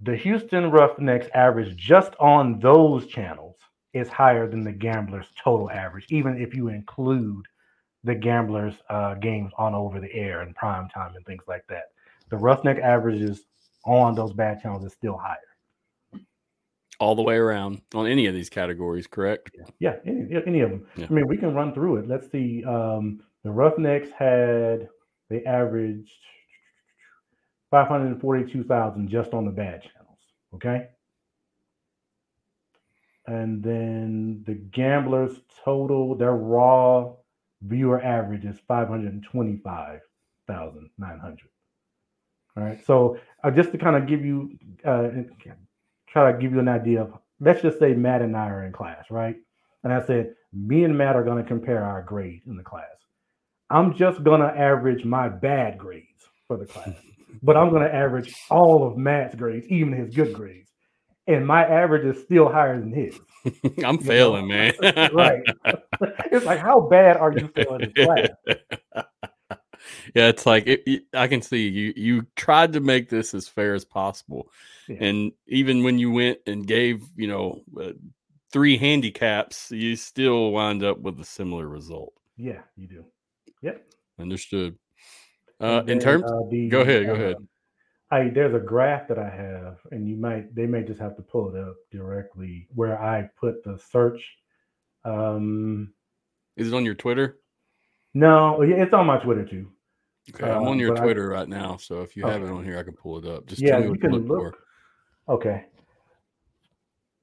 The 0.00 0.16
Houston 0.16 0.70
Roughnecks 0.70 1.28
average 1.32 1.74
just 1.74 2.14
on 2.20 2.58
those 2.60 3.06
channels 3.06 3.56
is 3.94 4.08
higher 4.08 4.46
than 4.46 4.62
the 4.62 4.72
Gamblers' 4.72 5.32
total 5.42 5.70
average, 5.70 6.06
even 6.10 6.36
if 6.38 6.54
you 6.54 6.68
include 6.68 7.46
the 8.06 8.14
Gamblers' 8.14 8.76
uh, 8.88 9.14
games 9.14 9.52
on 9.58 9.74
over 9.74 10.00
the 10.00 10.12
air 10.14 10.42
and 10.42 10.54
prime 10.54 10.88
time 10.88 11.16
and 11.16 11.26
things 11.26 11.42
like 11.48 11.66
that. 11.68 11.90
The 12.30 12.36
Roughneck 12.36 12.78
averages 12.78 13.44
on 13.84 14.14
those 14.14 14.32
bad 14.32 14.62
channels 14.62 14.84
is 14.84 14.92
still 14.92 15.18
higher. 15.18 16.22
All 17.00 17.16
the 17.16 17.22
way 17.22 17.34
around 17.34 17.82
on 17.94 18.06
any 18.06 18.26
of 18.26 18.34
these 18.34 18.48
categories, 18.48 19.08
correct? 19.08 19.50
Yeah, 19.80 19.96
any, 20.06 20.28
any 20.46 20.60
of 20.60 20.70
them. 20.70 20.86
Yeah. 20.96 21.06
I 21.10 21.12
mean, 21.12 21.26
we 21.26 21.36
can 21.36 21.52
run 21.52 21.74
through 21.74 21.96
it. 21.96 22.08
Let's 22.08 22.30
see. 22.30 22.64
Um, 22.64 23.20
the 23.42 23.50
Roughnecks 23.50 24.08
had 24.16 24.88
they 25.28 25.44
averaged 25.44 26.08
542,000 27.70 29.08
just 29.08 29.34
on 29.34 29.44
the 29.44 29.50
bad 29.50 29.82
channels. 29.82 30.18
Okay. 30.54 30.86
And 33.26 33.62
then 33.62 34.44
the 34.46 34.54
gamblers 34.54 35.40
total, 35.64 36.14
their 36.14 36.34
raw 36.34 37.12
viewer 37.66 38.02
average 38.02 38.44
is 38.44 38.58
525,900. 38.68 41.38
All 42.56 42.62
right. 42.62 42.86
So 42.86 43.18
uh, 43.44 43.50
just 43.50 43.72
to 43.72 43.78
kind 43.78 43.96
of 43.96 44.06
give 44.06 44.24
you, 44.24 44.56
uh, 44.84 45.08
try 46.08 46.32
to 46.32 46.38
give 46.38 46.52
you 46.52 46.60
an 46.60 46.68
idea 46.68 47.02
of, 47.02 47.12
let's 47.40 47.62
just 47.62 47.78
say 47.78 47.92
Matt 47.92 48.22
and 48.22 48.34
I 48.36 48.48
are 48.48 48.64
in 48.64 48.72
class, 48.72 49.04
right? 49.10 49.36
And 49.84 49.92
I 49.92 50.02
said, 50.06 50.34
me 50.52 50.84
and 50.84 50.96
Matt 50.96 51.16
are 51.16 51.24
going 51.24 51.42
to 51.42 51.48
compare 51.48 51.84
our 51.84 52.02
grades 52.02 52.46
in 52.46 52.56
the 52.56 52.62
class. 52.62 52.86
I'm 53.68 53.94
just 53.94 54.24
going 54.24 54.40
to 54.40 54.46
average 54.46 55.04
my 55.04 55.28
bad 55.28 55.76
grades 55.76 56.06
for 56.46 56.56
the 56.56 56.66
class 56.66 56.94
but 57.42 57.56
I'm 57.56 57.70
going 57.70 57.82
to 57.82 57.94
average 57.94 58.34
all 58.50 58.86
of 58.86 58.96
Matt's 58.96 59.34
grades, 59.34 59.66
even 59.68 59.92
his 59.92 60.14
good 60.14 60.32
grades. 60.32 60.70
And 61.26 61.46
my 61.46 61.64
average 61.64 62.04
is 62.04 62.22
still 62.22 62.48
higher 62.48 62.78
than 62.78 62.92
his. 62.92 63.18
I'm 63.84 63.98
failing, 63.98 64.48
man. 64.48 64.74
right. 65.12 65.42
it's 66.30 66.46
like, 66.46 66.60
how 66.60 66.80
bad 66.80 67.16
are 67.16 67.32
you 67.32 67.48
failing 67.48 67.82
in 67.82 67.92
class? 67.92 68.28
yeah, 70.14 70.28
it's 70.28 70.46
like 70.46 70.66
it, 70.66 70.82
it, 70.86 71.02
I 71.12 71.26
can 71.26 71.42
see 71.42 71.68
you. 71.68 71.92
You 71.96 72.26
tried 72.36 72.72
to 72.74 72.80
make 72.80 73.08
this 73.08 73.34
as 73.34 73.48
fair 73.48 73.74
as 73.74 73.84
possible, 73.84 74.50
yeah. 74.88 74.96
and 75.00 75.32
even 75.46 75.82
when 75.82 75.98
you 75.98 76.10
went 76.10 76.38
and 76.46 76.66
gave, 76.66 77.02
you 77.16 77.28
know, 77.28 77.62
uh, 77.80 77.92
three 78.52 78.76
handicaps, 78.76 79.70
you 79.70 79.96
still 79.96 80.52
wind 80.52 80.82
up 80.82 80.98
with 80.98 81.20
a 81.20 81.24
similar 81.24 81.68
result. 81.68 82.14
Yeah, 82.36 82.60
you 82.76 82.86
do. 82.86 83.04
Yep. 83.62 83.84
Understood. 84.18 84.76
Uh, 85.60 85.82
in 85.86 85.98
terms, 85.98 86.24
uh, 86.24 86.40
the, 86.50 86.68
go 86.68 86.80
ahead, 86.80 87.06
go 87.06 87.12
uh, 87.12 87.16
ahead. 87.16 87.36
I 88.10 88.28
there's 88.28 88.54
a 88.54 88.64
graph 88.64 89.08
that 89.08 89.18
I 89.18 89.28
have, 89.28 89.78
and 89.90 90.08
you 90.08 90.16
might 90.16 90.54
they 90.54 90.66
may 90.66 90.82
just 90.82 91.00
have 91.00 91.16
to 91.16 91.22
pull 91.22 91.54
it 91.54 91.60
up 91.60 91.76
directly 91.90 92.68
where 92.74 93.00
I 93.00 93.28
put 93.38 93.64
the 93.64 93.78
search. 93.90 94.22
Um, 95.04 95.92
is 96.56 96.68
it 96.68 96.74
on 96.74 96.84
your 96.84 96.94
Twitter? 96.94 97.38
No, 98.14 98.62
it's 98.62 98.94
on 98.94 99.06
my 99.06 99.18
Twitter 99.18 99.44
too. 99.44 99.68
Okay, 100.30 100.50
I'm 100.50 100.62
on 100.62 100.74
um, 100.74 100.78
your 100.78 100.94
Twitter 100.94 101.34
I, 101.34 101.40
right 101.40 101.48
now, 101.48 101.76
so 101.76 102.02
if 102.02 102.16
you 102.16 102.24
okay. 102.24 102.32
have 102.32 102.42
it 102.42 102.50
on 102.50 102.64
here, 102.64 102.78
I 102.78 102.82
can 102.82 102.94
pull 102.94 103.18
it 103.18 103.26
up. 103.26 103.46
Just 103.46 103.62
yeah, 103.62 103.78
you 103.78 103.94
can 103.96 104.12
look. 104.12 104.42
look 104.42 104.56
okay, 105.28 105.64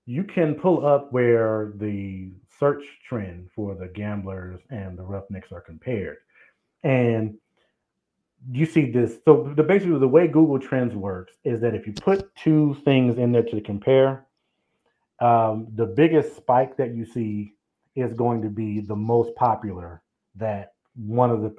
you 0.05 0.23
can 0.25 0.55
pull 0.55 0.85
up 0.85 1.13
where 1.13 1.73
the 1.77 2.31
search 2.59 2.83
trend 3.07 3.49
for 3.55 3.75
the 3.75 3.87
gamblers 3.87 4.59
and 4.69 4.97
the 4.97 5.03
roughnecks 5.03 5.51
are 5.51 5.61
compared, 5.61 6.17
and 6.83 7.35
you 8.51 8.65
see 8.65 8.91
this. 8.91 9.17
So 9.25 9.53
the 9.55 9.63
basically 9.63 9.99
the 9.99 10.07
way 10.07 10.27
Google 10.27 10.59
Trends 10.59 10.95
works 10.95 11.33
is 11.43 11.61
that 11.61 11.75
if 11.75 11.87
you 11.87 11.93
put 11.93 12.35
two 12.35 12.75
things 12.85 13.17
in 13.17 13.31
there 13.31 13.43
to 13.43 13.61
compare, 13.61 14.27
um, 15.21 15.67
the 15.75 15.85
biggest 15.85 16.35
spike 16.35 16.77
that 16.77 16.95
you 16.95 17.05
see 17.05 17.53
is 17.95 18.13
going 18.13 18.41
to 18.41 18.49
be 18.49 18.81
the 18.81 18.95
most 18.95 19.35
popular 19.35 20.01
that 20.35 20.73
one 20.95 21.31
of 21.31 21.41
the 21.41 21.53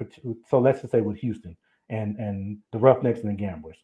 so 0.49 0.59
let's 0.59 0.81
just 0.81 0.91
say 0.91 1.01
with 1.01 1.17
Houston 1.17 1.57
and 1.89 2.17
and 2.17 2.59
the 2.71 2.79
Roughnecks 2.79 3.21
and 3.21 3.29
the 3.29 3.35
Gamblers. 3.35 3.77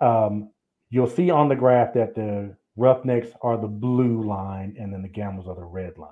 Um, 0.00 0.50
you'll 0.90 1.08
see 1.08 1.30
on 1.30 1.48
the 1.48 1.56
graph 1.56 1.94
that 1.94 2.14
the 2.14 2.56
Roughnecks 2.76 3.28
are 3.42 3.56
the 3.58 3.68
blue 3.68 4.22
line 4.22 4.76
and 4.78 4.92
then 4.92 5.02
the 5.02 5.08
Gamblers 5.08 5.48
are 5.48 5.54
the 5.56 5.64
red 5.64 5.98
line. 5.98 6.10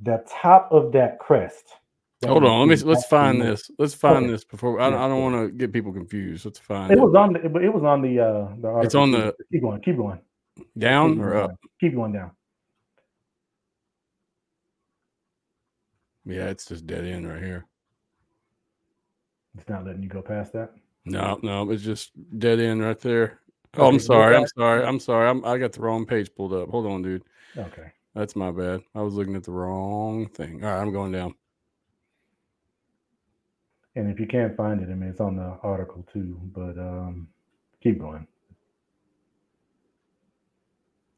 the 0.00 0.24
top 0.28 0.68
of 0.72 0.92
that 0.92 1.18
crest. 1.18 1.64
Hold 2.24 2.44
on, 2.44 2.66
let 2.66 2.78
me 2.78 2.84
let's 2.84 3.06
find 3.06 3.40
this. 3.40 3.70
Let's 3.78 3.94
find 3.94 4.28
this 4.28 4.42
before. 4.42 4.80
I, 4.80 4.86
I 4.86 5.08
don't 5.08 5.22
want 5.22 5.34
to 5.50 5.52
get 5.52 5.72
people 5.72 5.92
confused. 5.92 6.46
Let's 6.46 6.58
find 6.58 6.90
It 6.90 6.98
it. 6.98 7.00
was 7.00 7.14
on 7.14 7.34
the 7.34 7.48
but 7.48 7.62
it 7.62 7.72
was 7.72 7.84
on 7.84 8.00
the 8.00 8.18
uh 8.20 8.48
the 8.58 8.68
article. 8.68 8.82
It's 8.82 8.94
on 8.94 9.10
the 9.10 9.34
keep 9.52 9.60
going, 9.60 9.80
keep 9.82 9.96
going. 9.98 10.18
down 10.78 11.14
keep 11.14 11.22
or 11.22 11.30
going 11.30 11.44
up. 11.44 11.60
Keep 11.78 11.94
going 11.94 12.12
down. 12.12 12.30
Yeah, 16.24 16.46
it's 16.46 16.64
just 16.64 16.86
dead 16.86 17.04
end 17.04 17.28
right 17.28 17.42
here. 17.42 17.66
It's 19.58 19.68
not 19.68 19.84
letting 19.84 20.02
you 20.02 20.08
go 20.08 20.22
past 20.22 20.54
that. 20.54 20.72
No, 21.04 21.38
no, 21.42 21.70
it's 21.70 21.82
just 21.84 22.12
dead 22.38 22.58
end 22.60 22.82
right 22.82 22.98
there. 22.98 23.40
Oh, 23.78 23.88
I'm 23.88 24.00
sorry. 24.00 24.36
I'm 24.36 24.46
sorry. 24.46 24.84
I'm 24.84 24.98
sorry. 24.98 25.28
I'm, 25.28 25.44
I 25.44 25.58
got 25.58 25.72
the 25.72 25.80
wrong 25.82 26.06
page 26.06 26.30
pulled 26.34 26.54
up. 26.54 26.70
Hold 26.70 26.86
on, 26.86 27.02
dude. 27.02 27.22
Okay. 27.56 27.92
That's 28.14 28.34
my 28.34 28.50
bad. 28.50 28.80
I 28.94 29.02
was 29.02 29.14
looking 29.14 29.36
at 29.36 29.44
the 29.44 29.52
wrong 29.52 30.28
thing. 30.30 30.64
All 30.64 30.70
right, 30.72 30.80
I'm 30.80 30.92
going 30.92 31.12
down. 31.12 31.34
And 33.96 34.10
if 34.10 34.20
you 34.20 34.26
can't 34.26 34.56
find 34.56 34.80
it, 34.80 34.90
I 34.90 34.94
mean 34.94 35.10
it's 35.10 35.20
on 35.20 35.36
the 35.36 35.58
article 35.62 36.06
too, 36.12 36.38
but 36.54 36.78
um 36.78 37.28
keep 37.82 37.98
going. 37.98 38.26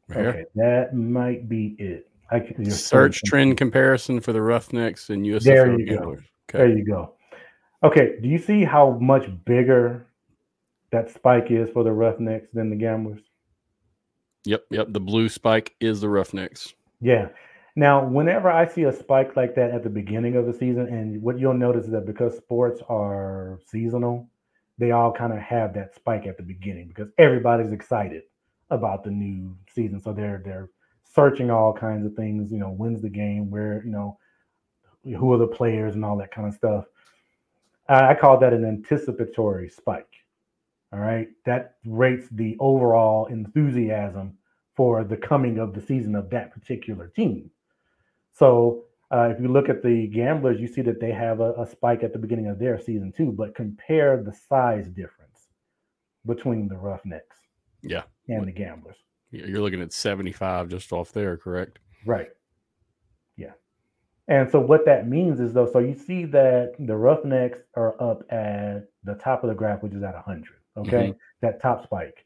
Right. 0.08 0.26
Okay, 0.26 0.44
that 0.54 0.94
might 0.94 1.48
be 1.48 1.76
it. 1.78 2.08
I 2.30 2.40
can 2.40 2.70
Search 2.70 3.22
trend 3.22 3.56
comparison 3.56 4.20
for 4.20 4.32
the 4.32 4.40
Roughnecks 4.40 5.10
and 5.10 5.24
USFL 5.24 5.44
There 5.44 5.78
you 5.78 5.86
go. 5.86 5.94
gamblers. 5.96 6.24
There 6.52 6.68
you 6.68 6.84
go. 6.84 7.14
Okay, 7.82 8.16
do 8.20 8.28
you 8.28 8.38
see 8.38 8.64
how 8.64 8.98
much 9.00 9.30
bigger 9.44 10.06
that 10.90 11.10
spike 11.10 11.50
is 11.50 11.68
for 11.70 11.84
the 11.84 11.92
Roughnecks 11.92 12.48
than 12.52 12.70
the 12.70 12.76
Gamblers? 12.76 13.20
Yep, 14.44 14.64
yep. 14.70 14.86
The 14.90 15.00
blue 15.00 15.28
spike 15.28 15.74
is 15.80 16.00
the 16.00 16.08
Roughnecks. 16.08 16.72
Yeah. 17.00 17.28
Now, 17.78 18.04
whenever 18.04 18.50
I 18.50 18.66
see 18.66 18.82
a 18.82 18.92
spike 18.92 19.36
like 19.36 19.54
that 19.54 19.70
at 19.70 19.84
the 19.84 19.88
beginning 19.88 20.34
of 20.34 20.46
the 20.46 20.52
season, 20.52 20.88
and 20.88 21.22
what 21.22 21.38
you'll 21.38 21.54
notice 21.54 21.84
is 21.84 21.92
that 21.92 22.06
because 22.06 22.36
sports 22.36 22.82
are 22.88 23.60
seasonal, 23.68 24.28
they 24.78 24.90
all 24.90 25.12
kind 25.12 25.32
of 25.32 25.38
have 25.38 25.74
that 25.74 25.94
spike 25.94 26.26
at 26.26 26.36
the 26.36 26.42
beginning 26.42 26.88
because 26.88 27.08
everybody's 27.18 27.70
excited 27.70 28.24
about 28.70 29.04
the 29.04 29.12
new 29.12 29.56
season. 29.72 30.00
So 30.00 30.12
they're 30.12 30.42
they're 30.44 30.70
searching 31.04 31.52
all 31.52 31.72
kinds 31.72 32.04
of 32.04 32.14
things, 32.14 32.50
you 32.50 32.58
know, 32.58 32.70
when's 32.70 33.00
the 33.00 33.08
game, 33.08 33.48
where, 33.48 33.80
you 33.84 33.92
know, 33.92 34.18
who 35.04 35.32
are 35.32 35.38
the 35.38 35.46
players 35.46 35.94
and 35.94 36.04
all 36.04 36.16
that 36.16 36.32
kind 36.32 36.48
of 36.48 36.54
stuff. 36.54 36.86
I 37.88 38.08
I 38.08 38.14
call 38.16 38.40
that 38.40 38.52
an 38.52 38.64
anticipatory 38.64 39.68
spike. 39.68 40.16
All 40.92 40.98
right. 40.98 41.28
That 41.46 41.76
rates 41.86 42.26
the 42.32 42.56
overall 42.58 43.26
enthusiasm 43.26 44.36
for 44.74 45.04
the 45.04 45.16
coming 45.16 45.58
of 45.60 45.74
the 45.74 45.80
season 45.80 46.16
of 46.16 46.28
that 46.30 46.52
particular 46.52 47.06
team. 47.06 47.52
So 48.38 48.84
uh, 49.10 49.30
if 49.34 49.40
you 49.40 49.48
look 49.48 49.68
at 49.68 49.82
the 49.82 50.06
gamblers, 50.06 50.60
you 50.60 50.68
see 50.68 50.82
that 50.82 51.00
they 51.00 51.10
have 51.10 51.40
a, 51.40 51.52
a 51.54 51.66
spike 51.66 52.02
at 52.04 52.12
the 52.12 52.18
beginning 52.18 52.46
of 52.46 52.58
their 52.58 52.78
season 52.78 53.12
too. 53.16 53.32
But 53.32 53.54
compare 53.54 54.22
the 54.22 54.32
size 54.32 54.86
difference 54.88 55.48
between 56.24 56.68
the 56.68 56.76
Roughnecks 56.76 57.36
Yeah. 57.82 58.02
and 58.28 58.46
the 58.46 58.52
gamblers. 58.52 58.96
You're 59.30 59.60
looking 59.60 59.82
at 59.82 59.92
75 59.92 60.68
just 60.68 60.92
off 60.92 61.12
there, 61.12 61.36
correct? 61.36 61.80
Right. 62.06 62.28
Yeah. 63.36 63.52
And 64.28 64.50
so 64.50 64.60
what 64.60 64.84
that 64.86 65.08
means 65.08 65.40
is 65.40 65.52
though, 65.52 65.70
so 65.70 65.80
you 65.80 65.94
see 65.94 66.24
that 66.26 66.74
the 66.78 66.96
Roughnecks 66.96 67.58
are 67.74 68.00
up 68.00 68.22
at 68.32 68.88
the 69.04 69.14
top 69.14 69.42
of 69.42 69.48
the 69.48 69.54
graph, 69.54 69.82
which 69.82 69.94
is 69.94 70.02
at 70.02 70.14
100. 70.14 70.44
Okay. 70.76 71.14
That 71.40 71.60
top 71.60 71.82
spike. 71.82 72.24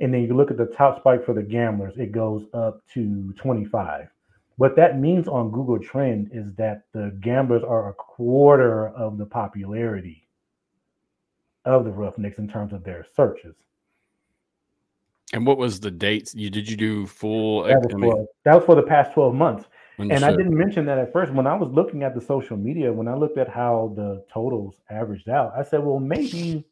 And 0.00 0.12
then 0.12 0.22
you 0.22 0.34
look 0.34 0.50
at 0.50 0.56
the 0.56 0.66
top 0.66 0.98
spike 0.98 1.24
for 1.24 1.32
the 1.34 1.42
gamblers, 1.42 1.96
it 1.96 2.10
goes 2.12 2.46
up 2.52 2.82
to 2.94 3.32
25. 3.38 4.08
What 4.56 4.76
that 4.76 4.98
means 5.00 5.26
on 5.26 5.50
Google 5.50 5.78
Trend 5.78 6.30
is 6.32 6.52
that 6.54 6.84
the 6.92 7.16
gamblers 7.20 7.64
are 7.64 7.88
a 7.88 7.94
quarter 7.94 8.88
of 8.88 9.18
the 9.18 9.26
popularity 9.26 10.28
of 11.64 11.84
the 11.84 11.90
Roughnecks 11.90 12.38
in 12.38 12.48
terms 12.48 12.72
of 12.72 12.84
their 12.84 13.04
searches. 13.16 13.56
And 15.32 15.44
what 15.44 15.58
was 15.58 15.80
the 15.80 15.90
dates? 15.90 16.34
You 16.34 16.50
did 16.50 16.68
you 16.68 16.76
do 16.76 17.06
full? 17.06 17.64
That 17.64 17.80
was, 17.82 17.92
for, 17.92 18.26
that 18.44 18.54
was 18.54 18.64
for 18.64 18.74
the 18.76 18.82
past 18.82 19.12
12 19.14 19.34
months. 19.34 19.66
And 19.98 20.24
I 20.24 20.30
didn't 20.30 20.56
mention 20.56 20.84
that 20.86 20.98
at 20.98 21.12
first. 21.12 21.32
When 21.32 21.46
I 21.46 21.54
was 21.54 21.70
looking 21.72 22.02
at 22.02 22.14
the 22.14 22.20
social 22.20 22.56
media, 22.56 22.92
when 22.92 23.08
I 23.08 23.14
looked 23.14 23.38
at 23.38 23.48
how 23.48 23.92
the 23.96 24.24
totals 24.32 24.76
averaged 24.90 25.28
out, 25.28 25.52
I 25.56 25.62
said, 25.62 25.82
well, 25.84 26.00
maybe, 26.00 26.64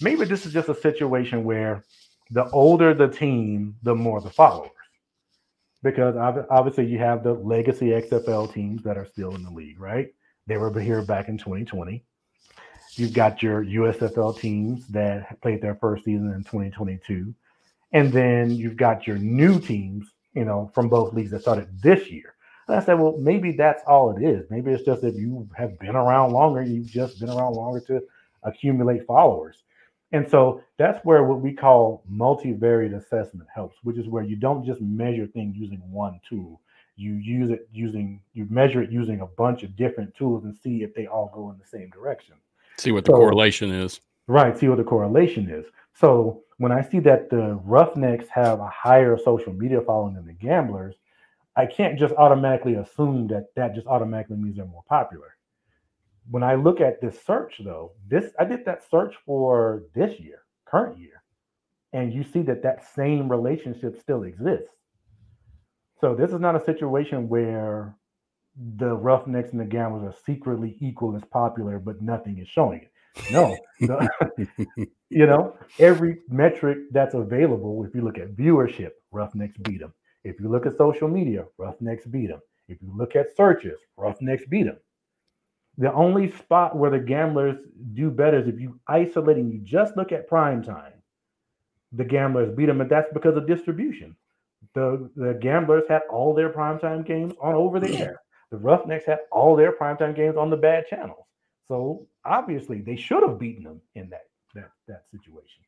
maybe 0.00 0.24
this 0.24 0.46
is 0.46 0.52
just 0.52 0.68
a 0.68 0.74
situation 0.74 1.44
where 1.44 1.82
the 2.30 2.48
older 2.50 2.94
the 2.94 3.08
team, 3.08 3.76
the 3.82 3.94
more 3.94 4.20
the 4.20 4.30
followers. 4.30 4.70
Because 5.82 6.16
obviously 6.50 6.86
you 6.86 6.98
have 6.98 7.24
the 7.24 7.32
legacy 7.32 7.86
XFL 7.86 8.52
teams 8.52 8.82
that 8.84 8.96
are 8.96 9.06
still 9.06 9.34
in 9.34 9.42
the 9.42 9.50
league, 9.50 9.80
right? 9.80 10.14
They 10.46 10.56
were 10.56 10.78
here 10.78 11.02
back 11.02 11.28
in 11.28 11.38
2020. 11.38 12.04
You've 12.94 13.12
got 13.14 13.42
your 13.42 13.64
USFL 13.64 14.38
teams 14.38 14.86
that 14.88 15.40
played 15.40 15.62
their 15.62 15.74
first 15.76 16.04
season 16.04 16.32
in 16.32 16.44
2022. 16.44 17.34
And 17.92 18.12
then 18.12 18.50
you've 18.50 18.76
got 18.76 19.06
your 19.06 19.18
new 19.18 19.60
teams, 19.60 20.10
you 20.34 20.44
know, 20.44 20.70
from 20.74 20.88
both 20.88 21.14
leagues 21.14 21.30
that 21.32 21.42
started 21.42 21.68
this 21.82 22.10
year. 22.10 22.34
And 22.68 22.76
I 22.76 22.80
said, 22.84 22.98
well, 22.98 23.16
maybe 23.18 23.52
that's 23.52 23.82
all 23.86 24.16
it 24.16 24.22
is. 24.22 24.48
Maybe 24.50 24.70
it's 24.70 24.84
just 24.84 25.02
that 25.02 25.14
you 25.14 25.48
have 25.56 25.78
been 25.78 25.96
around 25.96 26.32
longer, 26.32 26.62
you've 26.62 26.86
just 26.86 27.18
been 27.18 27.28
around 27.28 27.54
longer 27.54 27.80
to 27.88 28.02
accumulate 28.44 29.06
followers. 29.06 29.62
And 30.12 30.28
so 30.28 30.62
that's 30.78 31.02
where 31.04 31.24
what 31.24 31.40
we 31.40 31.52
call 31.52 32.04
multivariate 32.10 32.94
assessment 32.94 33.48
helps, 33.54 33.76
which 33.82 33.96
is 33.96 34.08
where 34.08 34.22
you 34.22 34.36
don't 34.36 34.64
just 34.64 34.80
measure 34.80 35.26
things 35.26 35.56
using 35.56 35.80
one 35.90 36.20
tool. 36.28 36.60
You 36.96 37.14
use 37.14 37.50
it 37.50 37.68
using, 37.72 38.20
you 38.34 38.46
measure 38.50 38.82
it 38.82 38.90
using 38.90 39.20
a 39.22 39.26
bunch 39.26 39.62
of 39.62 39.74
different 39.76 40.14
tools 40.14 40.44
and 40.44 40.54
see 40.56 40.82
if 40.82 40.94
they 40.94 41.06
all 41.06 41.30
go 41.34 41.50
in 41.50 41.58
the 41.58 41.66
same 41.66 41.88
direction. 41.90 42.34
See 42.76 42.92
what 42.92 43.04
the 43.04 43.12
So- 43.12 43.16
correlation 43.16 43.70
is. 43.70 44.00
Right. 44.28 44.56
See 44.56 44.68
what 44.68 44.78
the 44.78 44.84
correlation 44.84 45.50
is. 45.50 45.66
So 45.94 46.42
when 46.58 46.72
I 46.72 46.80
see 46.82 47.00
that 47.00 47.28
the 47.28 47.58
Roughnecks 47.64 48.28
have 48.28 48.60
a 48.60 48.68
higher 48.68 49.16
social 49.18 49.52
media 49.52 49.80
following 49.80 50.14
than 50.14 50.26
the 50.26 50.32
Gamblers, 50.32 50.94
I 51.56 51.66
can't 51.66 51.98
just 51.98 52.14
automatically 52.14 52.74
assume 52.74 53.26
that 53.28 53.54
that 53.56 53.74
just 53.74 53.86
automatically 53.86 54.36
means 54.36 54.56
they're 54.56 54.64
more 54.64 54.84
popular. 54.88 55.36
When 56.30 56.42
I 56.42 56.54
look 56.54 56.80
at 56.80 57.00
this 57.00 57.20
search, 57.24 57.60
though, 57.64 57.92
this 58.08 58.32
I 58.38 58.44
did 58.44 58.64
that 58.64 58.88
search 58.88 59.14
for 59.26 59.84
this 59.94 60.20
year, 60.20 60.42
current 60.64 60.98
year, 60.98 61.22
and 61.92 62.12
you 62.12 62.22
see 62.22 62.42
that 62.42 62.62
that 62.62 62.84
same 62.94 63.28
relationship 63.28 64.00
still 64.00 64.22
exists. 64.22 64.68
So 66.00 66.14
this 66.14 66.32
is 66.32 66.40
not 66.40 66.56
a 66.56 66.64
situation 66.64 67.28
where 67.28 67.96
the 68.76 68.94
Roughnecks 68.94 69.50
and 69.52 69.60
the 69.60 69.64
Gamblers 69.64 70.02
are 70.02 70.18
secretly 70.26 70.76
equal 70.80 71.16
as 71.16 71.24
popular, 71.24 71.78
but 71.78 72.02
nothing 72.02 72.38
is 72.38 72.48
showing 72.48 72.80
it. 72.82 72.92
No, 73.30 73.56
you 75.10 75.26
know, 75.26 75.56
every 75.78 76.20
metric 76.28 76.78
that's 76.92 77.14
available, 77.14 77.84
if 77.84 77.94
you 77.94 78.02
look 78.02 78.18
at 78.18 78.34
viewership, 78.34 78.90
Roughnecks 79.10 79.56
beat 79.58 79.80
them. 79.80 79.92
If 80.24 80.40
you 80.40 80.48
look 80.48 80.66
at 80.66 80.76
social 80.78 81.08
media, 81.08 81.44
Roughnecks 81.58 82.06
beat 82.06 82.28
them. 82.28 82.40
If 82.68 82.80
you 82.80 82.92
look 82.96 83.16
at 83.16 83.36
searches, 83.36 83.78
Roughnecks 83.96 84.44
beat 84.48 84.64
them. 84.64 84.78
The 85.78 85.92
only 85.92 86.30
spot 86.30 86.76
where 86.76 86.90
the 86.90 86.98
gamblers 86.98 87.56
do 87.94 88.10
better 88.10 88.38
is 88.38 88.48
if 88.48 88.60
you 88.60 88.78
isolate 88.86 89.38
and 89.38 89.52
you 89.52 89.60
just 89.60 89.96
look 89.96 90.12
at 90.12 90.28
prime 90.28 90.62
time. 90.62 90.92
The 91.92 92.04
gamblers 92.04 92.54
beat 92.54 92.66
them, 92.66 92.80
and 92.80 92.90
that's 92.90 93.12
because 93.12 93.36
of 93.36 93.46
distribution. 93.46 94.16
The 94.74 95.10
the 95.16 95.34
gamblers 95.34 95.84
had 95.88 96.02
all 96.10 96.34
their 96.34 96.50
primetime 96.50 97.04
games 97.06 97.34
on 97.40 97.54
over 97.54 97.80
the 97.80 97.96
air. 97.96 98.20
The 98.50 98.58
Roughnecks 98.58 99.06
had 99.06 99.20
all 99.30 99.56
their 99.56 99.72
primetime 99.72 100.14
games 100.14 100.36
on 100.36 100.50
the 100.50 100.56
bad 100.56 100.86
channels. 100.86 101.26
So 101.68 102.06
obviously 102.24 102.80
they 102.80 102.96
should 102.96 103.22
have 103.22 103.38
beaten 103.38 103.64
them 103.64 103.80
in 103.94 104.10
that 104.10 104.26
that 104.54 104.70
that 104.88 105.04
situation. 105.10 105.64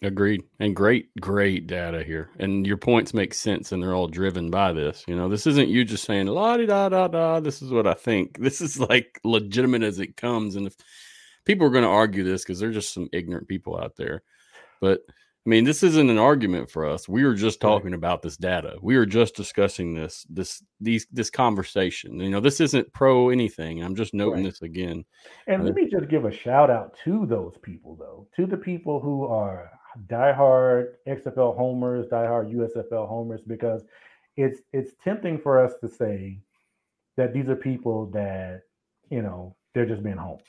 Agreed. 0.00 0.42
And 0.60 0.76
great, 0.76 1.08
great 1.20 1.66
data 1.66 2.04
here. 2.04 2.30
And 2.38 2.64
your 2.66 2.76
points 2.76 3.12
make 3.12 3.34
sense 3.34 3.72
and 3.72 3.82
they're 3.82 3.94
all 3.94 4.06
driven 4.06 4.48
by 4.48 4.72
this. 4.72 5.04
You 5.08 5.16
know, 5.16 5.28
this 5.28 5.46
isn't 5.46 5.68
you 5.68 5.84
just 5.84 6.04
saying 6.04 6.26
la 6.28 6.56
di 6.56 6.66
da 6.66 6.88
da 6.88 7.08
da. 7.08 7.40
This 7.40 7.62
is 7.62 7.72
what 7.72 7.86
I 7.86 7.94
think. 7.94 8.38
This 8.40 8.60
is 8.60 8.78
like 8.78 9.20
legitimate 9.24 9.82
as 9.82 9.98
it 9.98 10.16
comes. 10.16 10.54
And 10.54 10.68
if 10.68 10.76
people 11.44 11.66
are 11.66 11.70
going 11.70 11.82
to 11.84 11.90
argue 11.90 12.22
this 12.22 12.44
because 12.44 12.60
they're 12.60 12.70
just 12.70 12.94
some 12.94 13.08
ignorant 13.12 13.48
people 13.48 13.76
out 13.76 13.96
there. 13.96 14.22
But 14.80 15.00
I 15.08 15.50
mean, 15.50 15.64
this 15.64 15.82
isn't 15.82 16.10
an 16.10 16.18
argument 16.18 16.70
for 16.70 16.86
us. 16.86 17.08
We 17.08 17.24
were 17.24 17.34
just 17.34 17.58
talking 17.60 17.94
about 17.94 18.20
this 18.20 18.36
data. 18.36 18.76
We 18.82 18.98
were 18.98 19.06
just 19.06 19.34
discussing 19.34 19.94
this, 19.94 20.26
this, 20.28 20.62
these, 20.78 21.06
this 21.10 21.30
conversation. 21.30 22.20
You 22.20 22.28
know, 22.28 22.40
this 22.40 22.60
isn't 22.60 22.92
pro 22.92 23.30
anything. 23.30 23.82
I'm 23.82 23.96
just 23.96 24.12
noting 24.12 24.44
Right. 24.44 24.52
this 24.52 24.60
again. 24.62 25.04
And 25.46 25.64
let 25.64 25.74
me 25.74 25.88
just 25.90 26.08
give 26.08 26.26
a 26.26 26.30
shout 26.30 26.70
out 26.70 26.98
to 27.04 27.24
those 27.24 27.54
people, 27.62 27.96
though, 27.96 28.28
to 28.36 28.46
the 28.46 28.58
people 28.58 29.00
who 29.00 29.24
are 29.24 29.70
diehard 30.06 30.94
XFL 31.06 31.56
homers, 31.56 32.06
diehard 32.06 32.54
USFL 32.54 33.08
homers, 33.08 33.40
because 33.46 33.84
it's 34.36 34.60
it's 34.72 34.92
tempting 35.02 35.38
for 35.38 35.62
us 35.64 35.74
to 35.80 35.88
say 35.88 36.38
that 37.16 37.32
these 37.32 37.48
are 37.48 37.56
people 37.56 38.06
that 38.06 38.62
you 39.10 39.22
know 39.22 39.56
they're 39.74 39.86
just 39.86 40.02
being 40.02 40.16
homers, 40.16 40.42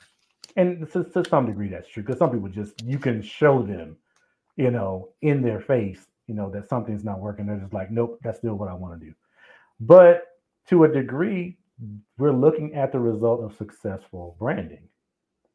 and 0.56 0.90
to, 0.92 1.04
to 1.04 1.24
some 1.28 1.46
degree 1.46 1.68
that's 1.68 1.88
true 1.88 2.02
because 2.02 2.18
some 2.18 2.30
people 2.30 2.48
just 2.48 2.82
you 2.84 2.98
can 2.98 3.22
show 3.22 3.62
them, 3.62 3.96
you 4.56 4.70
know, 4.70 5.08
in 5.22 5.42
their 5.42 5.60
face, 5.60 6.06
you 6.26 6.34
know, 6.34 6.50
that 6.50 6.68
something's 6.68 7.04
not 7.04 7.20
working. 7.20 7.46
They're 7.46 7.56
just 7.56 7.72
like, 7.74 7.90
nope, 7.90 8.18
that's 8.22 8.38
still 8.38 8.54
what 8.54 8.68
I 8.68 8.74
want 8.74 9.00
to 9.00 9.06
do. 9.06 9.14
But 9.80 10.26
to 10.68 10.84
a 10.84 10.88
degree, 10.88 11.58
we're 12.18 12.32
looking 12.32 12.74
at 12.74 12.92
the 12.92 13.00
result 13.00 13.42
of 13.42 13.56
successful 13.56 14.36
branding. 14.38 14.88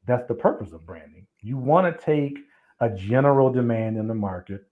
That's 0.05 0.27
the 0.27 0.33
purpose 0.33 0.73
of 0.73 0.85
branding. 0.85 1.27
You 1.41 1.57
want 1.57 1.85
to 1.87 2.05
take 2.05 2.39
a 2.79 2.89
general 2.89 3.51
demand 3.51 3.97
in 3.97 4.07
the 4.07 4.15
market 4.15 4.65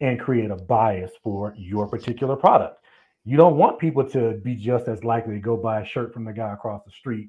and 0.00 0.18
create 0.20 0.50
a 0.50 0.56
bias 0.56 1.12
for 1.22 1.54
your 1.56 1.86
particular 1.86 2.36
product. 2.36 2.78
You 3.24 3.36
don't 3.36 3.56
want 3.56 3.78
people 3.78 4.08
to 4.10 4.40
be 4.42 4.54
just 4.54 4.88
as 4.88 5.04
likely 5.04 5.34
to 5.34 5.40
go 5.40 5.56
buy 5.56 5.80
a 5.80 5.86
shirt 5.86 6.14
from 6.14 6.24
the 6.24 6.32
guy 6.32 6.52
across 6.52 6.82
the 6.84 6.90
street 6.90 7.28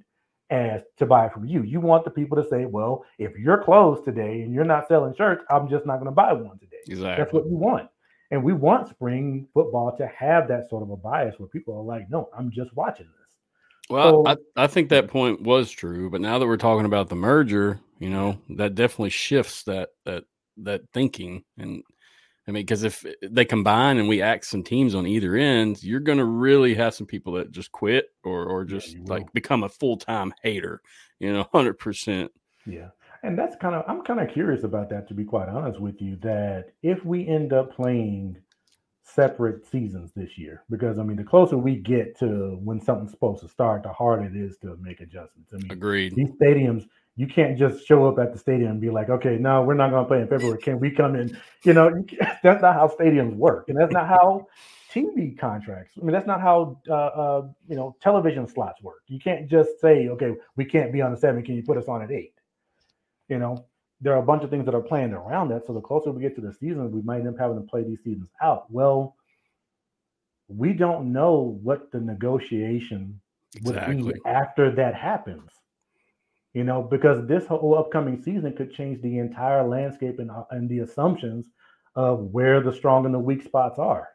as 0.50 0.82
to 0.98 1.06
buy 1.06 1.26
it 1.26 1.34
from 1.34 1.46
you. 1.46 1.64
You 1.64 1.80
want 1.80 2.06
the 2.06 2.12
people 2.12 2.42
to 2.42 2.48
say, 2.50 2.66
well, 2.66 3.06
if 3.18 3.38
you're 3.38 3.64
closed 3.64 4.06
today 4.06 4.42
and 4.42 4.54
you're 4.54 4.66
not 4.66 4.88
selling 4.88 5.16
shirts, 5.16 5.44
I'm 5.50 5.70
just 5.70 5.86
not 5.86 5.96
going 5.96 6.06
to 6.06 6.12
buy 6.12 6.34
one 6.34 6.60
today. 6.60 6.78
Exactly. 6.88 7.24
That's 7.24 7.34
what 7.34 7.46
you 7.46 7.56
want. 7.56 7.90
And 8.32 8.44
we 8.44 8.54
want 8.54 8.90
spring 8.90 9.48
football 9.54 9.96
to 9.98 10.08
have 10.08 10.48
that 10.48 10.70
sort 10.70 10.84
of 10.84 10.90
a 10.90 10.98
bias 10.98 11.36
where 11.38 11.50
people 11.50 11.78
are 11.78 11.84
like, 11.84 12.10
no, 12.10 12.30
I'm 12.38 12.52
just 12.52 12.74
watching 12.76 13.08
this. 13.08 13.21
Well, 13.92 14.24
so, 14.26 14.32
I, 14.56 14.64
I 14.64 14.68
think 14.68 14.90
that 14.90 15.10
point 15.10 15.42
was 15.42 15.70
true, 15.70 16.10
but 16.10 16.22
now 16.22 16.40
that 16.40 16.48
we're 16.48 16.58
talking 16.58 16.86
about 16.86 17.10
the 17.10 17.16
merger, 17.16 17.80
you 18.00 18.10
know, 18.10 18.40
that 18.52 18.76
definitely 18.76 19.10
shifts 19.10 19.64
that 19.64 19.90
that 20.06 20.24
that 20.58 20.82
thinking. 20.94 21.44
And 21.58 21.84
I 22.48 22.52
mean, 22.52 22.64
because 22.64 22.84
if 22.84 23.06
eh, 23.06 23.14
they 23.22 23.44
combine 23.44 23.98
and 23.98 24.08
we 24.08 24.22
act 24.22 24.46
some 24.46 24.64
teams 24.64 24.96
on 24.96 25.06
either 25.06 25.36
end, 25.36 25.84
you're 25.84 26.00
going 26.00 26.18
to 26.18 26.26
really 26.26 26.74
have 26.76 26.94
some 26.94 27.06
people 27.06 27.34
that 27.34 27.52
just 27.52 27.72
quit 27.72 28.08
or 28.24 28.46
or 28.46 28.64
just 28.64 28.96
yeah, 28.96 29.02
like 29.06 29.32
become 29.34 29.64
a 29.64 29.70
full 29.70 29.98
time 29.98 30.34
hater. 30.42 30.82
You 31.20 31.34
know, 31.34 31.48
hundred 31.54 31.78
percent. 31.78 32.32
Yeah, 32.66 32.90
and 33.24 33.38
that's 33.38 33.58
kind 33.58 33.76
of 33.76 33.84
I'm 33.88 34.04
kind 34.04 34.22
of 34.22 34.30
curious 34.34 34.64
about 34.64 34.90
that 34.92 35.10
to 35.10 35.14
be 35.14 35.26
quite 35.26 35.50
honest 35.50 35.82
with 35.82 36.02
you. 36.02 36.16
That 36.22 36.72
if 36.82 37.04
we 37.04 37.28
end 37.28 37.52
up 37.52 37.76
playing 37.76 38.38
separate 39.14 39.66
seasons 39.66 40.12
this 40.16 40.38
year, 40.38 40.64
because 40.70 40.98
I 40.98 41.04
mean, 41.04 41.18
the 41.18 41.24
closer 41.24 41.58
we 41.58 41.76
get 41.76 42.18
to 42.20 42.60
when 42.64 42.80
something's 42.80 43.12
supposed 43.12 43.42
to 43.42 43.50
start, 43.50 43.84
the 43.84 43.94
harder 43.94 44.26
it 44.26 44.36
is 44.36 44.58
to 44.60 44.78
make 44.82 45.02
adjustments. 45.02 45.52
I 45.54 45.58
mean, 45.58 45.72
agreed. 45.72 46.16
These 46.16 46.32
stadiums 46.32 46.88
you 47.18 47.28
can't 47.28 47.58
just 47.58 47.86
show 47.86 48.08
up 48.08 48.20
at 48.20 48.34
the 48.34 48.40
stadium 48.40 48.72
and 48.72 48.82
be 48.82 48.90
like, 48.90 49.10
okay, 49.10 49.38
no, 49.38 49.62
we're 49.62 49.74
not 49.74 49.92
going 49.92 50.04
to 50.04 50.08
play 50.08 50.22
in 50.22 50.28
February. 50.28 50.58
Can 50.60 50.80
we 50.80 50.92
come 50.92 51.16
in? 51.16 51.38
You 51.64 51.74
know, 51.74 52.04
that's 52.44 52.62
not 52.62 52.74
how 52.74 52.88
stadiums 52.88 53.36
work, 53.36 53.70
and 53.70 53.78
that's 53.78 53.92
not 53.92 54.08
how 54.08 54.48
TV 54.92 55.38
contracts. 55.38 55.94
I 56.02 56.04
mean, 56.04 56.14
that's 56.14 56.28
not 56.28 56.42
how 56.42 56.80
uh, 56.90 56.94
uh, 56.94 57.48
you 57.68 57.76
know 57.76 57.96
television 58.02 58.48
slots 58.48 58.82
work. 58.82 59.04
You 59.08 59.20
can't 59.20 59.50
just 59.50 59.80
say, 59.80 60.08
okay, 60.10 60.36
we 60.56 60.66
can't 60.66 60.92
be 60.92 61.02
on 61.02 61.12
the 61.12 61.18
seven. 61.18 61.44
Can 61.44 61.56
you 61.56 61.64
put 61.64 61.78
us 61.78 61.88
on 61.88 62.02
at 62.02 62.12
eight? 62.12 62.34
You 63.28 63.40
know, 63.40 63.66
there 64.02 64.14
are 64.14 64.20
a 64.20 64.26
bunch 64.26 64.44
of 64.44 64.50
things 64.50 64.66
that 64.66 64.76
are 64.76 64.82
planned 64.82 65.14
around 65.14 65.50
that. 65.50 65.66
So 65.66 65.74
the 65.74 65.82
closer 65.82 66.12
we 66.12 66.22
get 66.22 66.36
to 66.36 66.42
the 66.42 66.54
season, 66.54 66.92
we 66.92 67.02
might 67.02 67.20
end 67.20 67.30
up 67.30 67.40
having 67.40 67.58
to 67.58 67.68
play 67.68 67.84
these 67.84 68.04
seasons 68.04 68.30
out. 68.42 68.70
Well, 68.72 69.16
we 70.48 70.74
don't 70.74 71.14
know 71.14 71.60
what 71.62 71.92
the 71.92 72.00
negotiation 72.00 73.22
exactly. 73.56 74.02
would 74.04 74.16
be 74.16 74.22
after 74.26 74.72
that 74.76 74.96
happens 74.96 75.52
you 76.54 76.64
know, 76.64 76.82
because 76.82 77.26
this 77.28 77.46
whole 77.46 77.78
upcoming 77.78 78.22
season 78.22 78.54
could 78.56 78.74
change 78.74 79.02
the 79.02 79.20
entire 79.20 79.66
landscape 79.66 80.20
and, 80.20 80.30
uh, 80.30 80.44
and 80.52 80.70
the 80.70 80.80
assumptions 80.80 81.46
of 81.96 82.20
where 82.20 82.62
the 82.62 82.74
strong 82.74 83.06
and 83.06 83.14
the 83.14 83.20
weak 83.20 83.44
spots 83.44 83.80
are. 83.80 84.10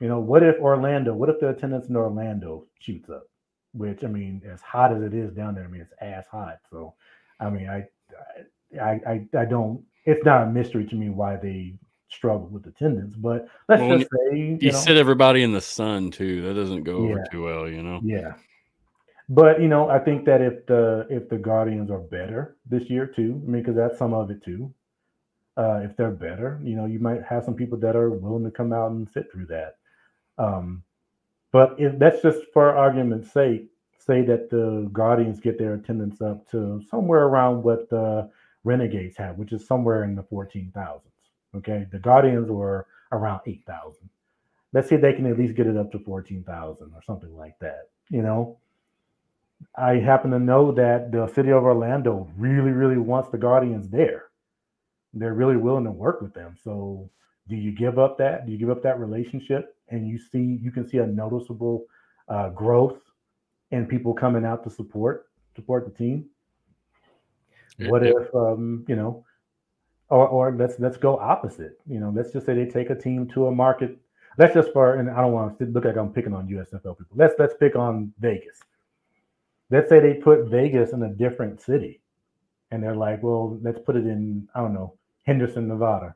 You 0.00 0.08
know, 0.08 0.20
what 0.20 0.42
if 0.42 0.56
Orlando, 0.60 1.14
what 1.14 1.28
if 1.28 1.40
the 1.40 1.48
attendance 1.48 1.88
in 1.88 1.96
Orlando 1.96 2.66
shoots 2.78 3.08
up? 3.08 3.24
Which 3.72 4.04
I 4.04 4.08
mean, 4.08 4.42
as 4.50 4.60
hot 4.60 4.92
as 4.92 5.02
it 5.02 5.14
is 5.14 5.32
down 5.32 5.54
there, 5.54 5.64
I 5.64 5.68
mean, 5.68 5.80
it's 5.80 5.92
ass 6.00 6.26
hot. 6.30 6.58
So, 6.70 6.94
I 7.40 7.50
mean, 7.50 7.68
I, 7.68 7.86
I, 8.80 9.00
I, 9.06 9.26
I 9.38 9.44
don't. 9.44 9.82
It's 10.04 10.24
not 10.24 10.46
a 10.46 10.50
mystery 10.50 10.86
to 10.86 10.94
me 10.94 11.10
why 11.10 11.36
they 11.36 11.74
struggle 12.08 12.48
with 12.48 12.66
attendance. 12.66 13.14
But 13.16 13.48
let's 13.68 13.82
well, 13.82 13.98
just 13.98 14.10
say 14.10 14.36
you, 14.36 14.58
you 14.60 14.72
know, 14.72 14.78
sit 14.78 14.96
everybody 14.96 15.42
in 15.42 15.52
the 15.52 15.60
sun 15.60 16.10
too. 16.10 16.42
That 16.42 16.54
doesn't 16.54 16.84
go 16.84 17.04
yeah, 17.04 17.10
over 17.10 17.24
too 17.30 17.44
well, 17.44 17.68
you 17.68 17.82
know. 17.82 18.00
Yeah, 18.02 18.34
but 19.28 19.60
you 19.60 19.68
know, 19.68 19.88
I 19.88 19.98
think 19.98 20.24
that 20.24 20.40
if 20.40 20.66
the 20.66 21.06
if 21.10 21.28
the 21.28 21.38
Guardians 21.38 21.90
are 21.90 21.98
better 21.98 22.56
this 22.68 22.88
year 22.88 23.06
too, 23.06 23.40
I 23.46 23.50
mean, 23.50 23.62
because 23.62 23.76
that's 23.76 23.98
some 23.98 24.14
of 24.14 24.30
it 24.30 24.42
too. 24.44 24.72
Uh, 25.56 25.80
if 25.82 25.96
they're 25.96 26.10
better, 26.10 26.60
you 26.62 26.76
know, 26.76 26.86
you 26.86 27.00
might 27.00 27.22
have 27.24 27.44
some 27.44 27.54
people 27.54 27.76
that 27.78 27.96
are 27.96 28.10
willing 28.10 28.44
to 28.44 28.50
come 28.50 28.72
out 28.72 28.92
and 28.92 29.08
sit 29.12 29.26
through 29.32 29.46
that. 29.46 29.76
Um, 30.38 30.84
but 31.52 31.74
if 31.78 31.98
that's 31.98 32.22
just 32.22 32.38
for 32.52 32.76
argument's 32.76 33.32
sake, 33.32 33.66
say 34.08 34.22
that 34.22 34.48
the 34.50 34.88
Guardians 34.92 35.38
get 35.38 35.58
their 35.58 35.74
attendance 35.74 36.20
up 36.20 36.50
to 36.50 36.82
somewhere 36.90 37.24
around 37.24 37.62
what 37.62 37.88
the 37.90 38.28
Renegades 38.64 39.16
have, 39.16 39.38
which 39.38 39.52
is 39.52 39.66
somewhere 39.66 40.04
in 40.04 40.14
the 40.16 40.22
fourteen 40.22 40.72
thousands. 40.74 41.12
Okay, 41.54 41.86
the 41.92 41.98
Guardians 41.98 42.50
were 42.50 42.86
around 43.12 43.40
eight 43.46 43.64
thousand. 43.66 44.08
Let's 44.72 44.88
see 44.88 44.96
if 44.96 45.02
they 45.02 45.12
can 45.12 45.26
at 45.26 45.38
least 45.38 45.54
get 45.54 45.66
it 45.66 45.76
up 45.76 45.92
to 45.92 45.98
fourteen 45.98 46.42
thousand 46.42 46.92
or 46.94 47.02
something 47.06 47.34
like 47.36 47.58
that. 47.60 47.90
You 48.10 48.22
know, 48.22 48.58
I 49.76 49.96
happen 49.96 50.30
to 50.32 50.38
know 50.38 50.72
that 50.72 51.12
the 51.12 51.26
city 51.28 51.50
of 51.50 51.64
Orlando 51.64 52.30
really, 52.36 52.72
really 52.72 52.98
wants 52.98 53.30
the 53.30 53.38
Guardians 53.38 53.88
there. 53.88 54.24
They're 55.14 55.34
really 55.34 55.56
willing 55.56 55.84
to 55.84 55.90
work 55.90 56.20
with 56.20 56.34
them. 56.34 56.56
So, 56.62 57.10
do 57.48 57.56
you 57.56 57.72
give 57.72 57.98
up 57.98 58.18
that? 58.18 58.46
Do 58.46 58.52
you 58.52 58.58
give 58.58 58.70
up 58.70 58.82
that 58.82 58.98
relationship? 58.98 59.76
And 59.88 60.06
you 60.06 60.18
see, 60.18 60.58
you 60.62 60.70
can 60.70 60.86
see 60.86 60.98
a 60.98 61.06
noticeable 61.06 61.86
uh, 62.28 62.50
growth 62.50 62.98
in 63.70 63.86
people 63.86 64.14
coming 64.14 64.44
out 64.44 64.64
to 64.64 64.70
support 64.70 65.28
support 65.54 65.84
the 65.84 65.90
team. 65.90 66.26
Yeah, 67.78 67.90
what 67.90 68.04
yeah. 68.04 68.12
if, 68.20 68.34
um, 68.34 68.84
you 68.88 68.96
know, 68.96 69.24
or, 70.08 70.26
or 70.28 70.52
let's 70.52 70.78
let's 70.78 70.96
go 70.96 71.18
opposite. 71.18 71.80
You 71.86 72.00
know, 72.00 72.12
let's 72.14 72.32
just 72.32 72.46
say 72.46 72.54
they 72.54 72.66
take 72.66 72.90
a 72.90 72.94
team 72.94 73.28
to 73.28 73.46
a 73.46 73.52
market. 73.52 73.98
Let's 74.36 74.54
just 74.54 74.72
for, 74.72 74.94
and 74.96 75.10
I 75.10 75.20
don't 75.20 75.32
want 75.32 75.58
to 75.58 75.66
look 75.66 75.84
like 75.84 75.96
I'm 75.96 76.12
picking 76.12 76.32
on 76.32 76.48
USFL 76.48 76.96
people. 76.96 77.16
Let's 77.16 77.34
let's 77.38 77.54
pick 77.58 77.76
on 77.76 78.12
Vegas 78.20 78.60
let's 79.70 79.88
say 79.88 80.00
they 80.00 80.14
put 80.14 80.48
Vegas 80.48 80.92
in 80.92 81.02
a 81.02 81.08
different 81.08 81.60
city 81.60 82.00
and 82.70 82.82
they're 82.82 82.96
like, 82.96 83.22
well, 83.22 83.58
let's 83.62 83.78
put 83.78 83.96
it 83.96 84.06
in, 84.06 84.48
I 84.54 84.60
don't 84.60 84.74
know, 84.74 84.94
Henderson, 85.24 85.68
Nevada. 85.68 86.14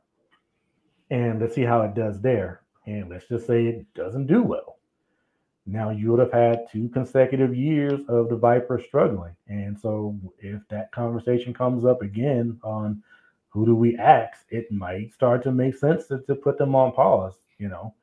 And 1.09 1.39
let's 1.39 1.55
see 1.55 1.63
how 1.63 1.81
it 1.81 1.93
does 1.93 2.21
there. 2.21 2.61
And 2.85 3.09
let's 3.09 3.27
just 3.27 3.47
say 3.47 3.65
it 3.65 3.93
doesn't 3.93 4.27
do 4.27 4.43
well. 4.43 4.72
Now 5.65 5.89
you 5.89 6.11
would 6.11 6.19
have 6.19 6.31
had 6.31 6.67
two 6.71 6.89
consecutive 6.89 7.55
years 7.55 8.01
of 8.09 8.29
the 8.29 8.35
Vipers 8.35 8.83
struggling. 8.85 9.35
And 9.47 9.79
so 9.79 10.17
if 10.39 10.61
that 10.69 10.91
conversation 10.91 11.53
comes 11.53 11.85
up 11.85 12.01
again 12.01 12.59
on 12.63 13.01
who 13.49 13.65
do 13.65 13.75
we 13.75 13.97
ask, 13.97 14.45
it 14.49 14.71
might 14.71 15.13
start 15.13 15.43
to 15.43 15.51
make 15.51 15.75
sense 15.75 16.07
to, 16.07 16.19
to 16.19 16.35
put 16.35 16.57
them 16.57 16.75
on 16.75 16.91
pause, 16.91 17.35
you 17.59 17.69
know. 17.69 17.93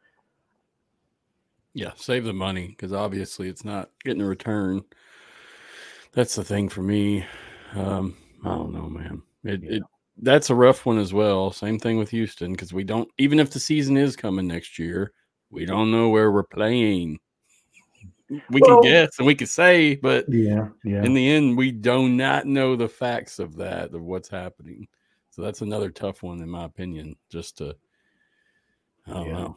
Yeah, 1.75 1.93
save 1.97 2.25
the 2.25 2.33
money 2.33 2.69
because 2.69 2.93
obviously 2.93 3.49
it's 3.49 3.65
not 3.65 3.91
getting 4.05 4.23
a 4.23 4.27
return 4.27 4.83
that's 6.13 6.35
the 6.35 6.45
thing 6.45 6.69
for 6.69 6.83
me. 6.83 7.25
Um, 7.75 8.17
I 8.45 8.49
don't 8.49 8.73
know, 8.73 8.89
man. 8.89 9.23
It, 9.45 9.63
yeah. 9.63 9.77
it 9.77 9.83
that's 10.23 10.51
a 10.51 10.55
rough 10.55 10.85
one 10.85 10.99
as 10.99 11.15
well. 11.15 11.51
Same 11.51 11.79
thing 11.79 11.97
with 11.97 12.11
Houston 12.11 12.53
because 12.53 12.73
we 12.73 12.85
don't 12.85 13.09
even 13.19 13.41
if 13.41 13.51
the 13.51 13.61
season 13.61 13.97
is 13.97 14.17
coming 14.17 14.47
next 14.47 14.79
year, 14.79 15.13
we 15.51 15.65
don't 15.65 15.91
know 15.91 16.09
where 16.09 16.31
we're 16.31 16.43
playing. 16.43 17.19
We 18.31 18.61
well, 18.61 18.81
can 18.81 18.91
guess 18.91 19.19
and 19.19 19.27
we 19.27 19.35
can 19.35 19.49
say, 19.49 19.97
but 19.97 20.25
yeah, 20.29 20.69
yeah. 20.85 21.03
In 21.03 21.15
the 21.15 21.29
end, 21.29 21.59
we 21.59 21.73
do 21.73 22.09
not 22.09 22.47
know 22.47 22.77
the 22.77 22.89
facts 22.89 23.41
of 23.41 23.57
that 23.57 23.93
of 23.93 24.03
what's 24.03 24.29
happening. 24.29 24.87
So 25.31 25.43
that's 25.43 25.63
another 25.63 25.91
tough 25.91 26.23
one, 26.23 26.41
in 26.41 26.49
my 26.49 26.65
opinion. 26.65 27.17
Just 27.29 27.59
to, 27.59 27.77
I 29.07 29.13
don't 29.13 29.27
yeah. 29.27 29.33
know. 29.33 29.57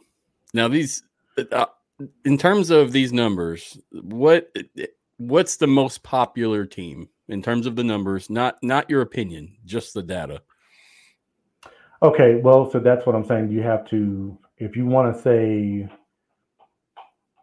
Now 0.54 0.68
these, 0.68 1.04
uh, 1.52 1.66
in 2.24 2.36
terms 2.36 2.70
of 2.70 2.90
these 2.90 3.12
numbers, 3.12 3.78
what 3.92 4.52
what's 5.18 5.56
the 5.56 5.68
most 5.68 6.02
popular 6.02 6.66
team 6.66 7.08
in 7.28 7.42
terms 7.42 7.66
of 7.66 7.76
the 7.76 7.84
numbers? 7.84 8.28
Not 8.28 8.56
not 8.62 8.90
your 8.90 9.02
opinion, 9.02 9.56
just 9.64 9.94
the 9.94 10.02
data. 10.02 10.42
Okay, 12.02 12.40
well, 12.42 12.70
so 12.70 12.80
that's 12.80 13.06
what 13.06 13.14
I'm 13.14 13.24
saying. 13.24 13.50
You 13.50 13.62
have 13.62 13.88
to, 13.88 14.36
if 14.58 14.76
you 14.76 14.84
want 14.84 15.16
to 15.16 15.22
say, 15.22 15.88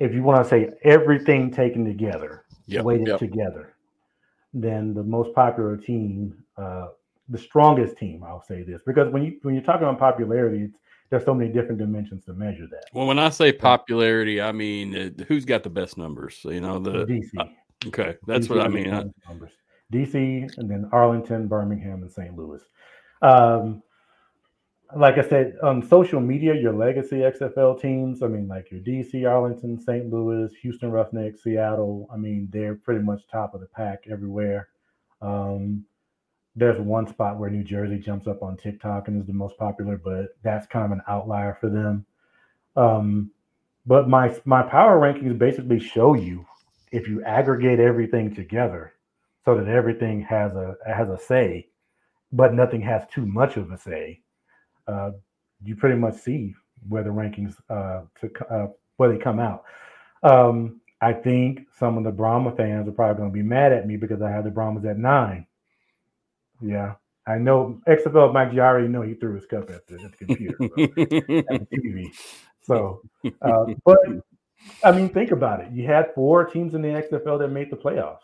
if 0.02 0.14
you 0.14 0.24
want 0.24 0.44
to 0.44 0.50
say 0.50 0.70
everything 0.84 1.52
taken 1.52 1.86
together, 1.86 2.46
yep, 2.66 2.84
weighted 2.84 3.08
yep. 3.08 3.20
together, 3.20 3.76
then 4.54 4.94
the 4.94 5.04
most 5.04 5.34
popular 5.36 5.78
team, 5.78 6.44
uh, 6.58 6.88
the 7.30 7.38
strongest 7.38 7.98
team, 7.98 8.24
I'll 8.24 8.44
say 8.44 8.64
this, 8.64 8.82
because 8.86 9.12
when 9.14 9.24
you 9.24 9.40
when 9.44 9.54
you're 9.54 9.64
talking 9.64 9.84
about 9.84 10.00
popularity, 10.00 10.64
it's 10.64 10.78
there's 11.12 11.26
so 11.26 11.34
many 11.34 11.52
different 11.52 11.78
dimensions 11.78 12.26
to 12.26 12.34
measure 12.34 12.68
that. 12.72 12.86
Well, 12.94 13.06
when 13.06 13.20
I 13.20 13.30
say 13.30 13.52
popularity, 13.52 14.42
I 14.42 14.52
mean 14.52 14.96
uh, 14.96 15.24
who's 15.26 15.46
got 15.46 15.62
the 15.62 15.70
best 15.70 15.98
numbers. 15.98 16.40
You 16.46 16.62
know, 16.62 16.80
the 16.80 17.06
DC. 17.06 17.30
Uh, 17.38 17.46
okay, 17.88 18.16
that's 18.26 18.48
DC 18.48 18.50
what 18.50 18.62
I 18.62 18.70
mean. 18.70 19.14
Numbers. 19.28 19.52
DC, 19.94 20.58
and 20.58 20.70
then 20.70 20.90
Arlington, 20.94 21.48
Birmingham, 21.48 22.02
and 22.02 22.12
St. 22.12 22.36
Louis. 22.36 22.62
Um, 23.22 23.84
like 24.96 25.18
I 25.18 25.28
said, 25.28 25.56
on 25.64 25.88
social 25.88 26.20
media, 26.20 26.54
your 26.56 26.74
legacy 26.74 27.18
XFL 27.18 27.80
teams, 27.82 28.24
I 28.24 28.28
mean, 28.28 28.48
like 28.48 28.72
your 28.72 28.82
DC, 28.82 29.30
Arlington, 29.30 29.80
St. 29.80 30.12
Louis, 30.12 30.52
Houston 30.62 30.92
Roughnecks, 30.92 31.44
Seattle, 31.44 32.08
I 32.14 32.18
mean, 32.18 32.50
they're 32.52 32.76
pretty 32.76 33.02
much 33.02 33.28
top 33.28 33.54
of 33.54 33.62
the 33.62 33.68
pack 33.68 34.06
everywhere. 34.10 34.70
Um, 35.22 35.86
there's 36.56 36.80
one 36.80 37.08
spot 37.08 37.38
where 37.38 37.50
New 37.50 37.64
Jersey 37.64 37.98
jumps 37.98 38.28
up 38.28 38.44
on 38.44 38.58
TikTok 38.58 39.08
and 39.08 39.22
is 39.22 39.28
the 39.28 39.34
most 39.34 39.58
popular, 39.58 39.98
but 39.98 40.36
that's 40.44 40.68
kind 40.68 40.86
of 40.86 40.92
an 40.92 41.02
outlier 41.08 41.58
for 41.60 41.70
them. 41.70 42.06
Um, 42.76 43.32
but 43.86 44.10
my 44.10 44.36
my 44.46 44.62
power 44.62 45.00
rankings 45.00 45.38
basically 45.38 45.80
show 45.80 46.14
you 46.14 46.46
if 46.92 47.08
you 47.08 47.24
aggregate 47.24 47.80
everything 47.80 48.34
together 48.34 48.94
so 49.46 49.56
that 49.56 49.68
everything 49.68 50.22
has 50.22 50.54
a 50.54 50.76
has 50.86 51.10
a 51.10 51.18
say, 51.18 51.70
but 52.32 52.54
nothing 52.54 52.82
has 52.82 53.04
too 53.12 53.26
much 53.26 53.58
of 53.58 53.72
a 53.72 53.78
say, 53.78 54.22
uh, 54.92 55.12
you 55.64 55.76
pretty 55.76 55.98
much 55.98 56.16
see 56.16 56.54
where 56.88 57.04
the 57.04 57.10
rankings 57.10 57.56
uh, 57.70 58.02
to 58.20 58.32
uh, 58.50 58.68
where 58.98 59.12
they 59.12 59.18
come 59.18 59.40
out. 59.40 59.64
Um, 60.24 60.82
I 61.02 61.14
think 61.14 61.68
some 61.78 61.98
of 61.98 62.04
the 62.04 62.12
Brahma 62.12 62.56
fans 62.56 62.88
are 62.88 62.92
probably 62.92 63.18
going 63.18 63.30
to 63.30 63.34
be 63.34 63.44
mad 63.44 63.72
at 63.74 63.88
me 63.88 63.98
because 63.98 64.22
I 64.22 64.30
have 64.30 64.44
the 64.44 64.52
Brahmas 64.52 64.86
at 64.86 64.98
nine. 64.98 65.48
Yeah, 66.62 66.94
I 67.28 67.38
know 67.38 67.82
XFL 67.88 68.34
Mike. 68.34 68.54
You 68.54 68.62
already 68.62 68.88
know 68.88 69.02
he 69.02 69.16
threw 69.16 69.36
his 69.36 69.46
cup 69.46 69.70
at 69.70 69.88
the, 69.88 69.96
at 69.96 70.12
the 70.12 70.26
computer, 70.26 70.56
so, 70.60 70.66
at 71.54 71.70
the 71.70 71.78
TV. 71.78 72.14
So, 72.64 73.02
uh, 73.42 73.66
but 73.84 73.98
I 74.84 74.92
mean, 74.92 75.10
think 75.10 75.32
about 75.32 75.62
it. 75.62 75.72
You 75.72 75.88
had 75.88 76.14
four 76.14 76.46
teams 76.46 76.76
in 76.76 76.84
the 76.84 76.90
XFL 76.90 77.40
that 77.40 77.48
made 77.48 77.72
the 77.72 77.78
playoffs. 77.78 78.20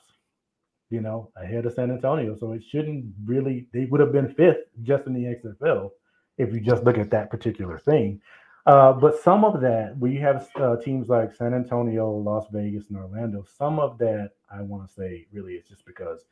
You 0.90 1.02
know, 1.02 1.32
ahead 1.36 1.66
of 1.66 1.74
San 1.74 1.92
Antonio, 1.92 2.36
so 2.40 2.54
it 2.54 2.62
shouldn't 2.70 3.06
really. 3.26 3.68
They 3.74 3.86
would 3.86 4.00
have 4.00 4.14
been 4.14 4.34
fifth 4.36 4.68
just 4.84 5.06
in 5.06 5.14
the 5.14 5.36
XFL 5.36 5.90
if 6.38 6.54
you 6.54 6.60
just 6.60 6.84
look 6.84 6.98
at 6.98 7.10
that 7.12 7.30
particular 7.30 7.80
thing. 7.80 8.22
Uh, 8.66 8.92
but 8.92 9.18
some 9.22 9.46
of 9.46 9.62
that, 9.62 9.96
where 9.98 10.12
you 10.12 10.20
have 10.20 10.50
uh, 10.56 10.76
teams 10.76 11.08
like 11.08 11.34
San 11.34 11.54
Antonio, 11.54 12.12
Las 12.12 12.48
Vegas, 12.52 12.90
and 12.90 12.98
Orlando, 12.98 13.46
some 13.58 13.80
of 13.80 13.98
that 14.00 14.32
I 14.52 14.62
want 14.62 14.88
to 14.88 14.94
say 14.94 15.26
really 15.32 15.54
is 15.54 15.68
just 15.68 15.86
because 15.86 16.26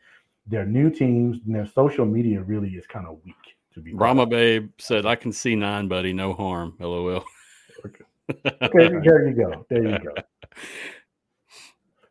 they're 0.46 0.66
new 0.66 0.90
teams 0.90 1.38
and 1.46 1.56
their 1.56 1.66
social 1.66 2.06
media 2.06 2.42
really 2.42 2.72
is 2.72 2.86
kind 2.88 3.08
of 3.08 3.20
weak. 3.24 3.36
To 3.74 3.82
be 3.82 3.94
Brahma 3.94 4.26
Babe 4.26 4.70
said, 4.78 5.06
"I 5.06 5.16
can 5.16 5.32
see 5.32 5.56
nine, 5.56 5.88
buddy. 5.88 6.14
No 6.14 6.34
harm." 6.34 6.76
LOL. 6.80 7.26
okay. 7.86 8.06
okay, 8.46 8.90
there 9.04 9.28
you 9.28 9.34
go. 9.34 9.66
There 9.70 9.84
you 9.84 10.00
go. 10.00 10.14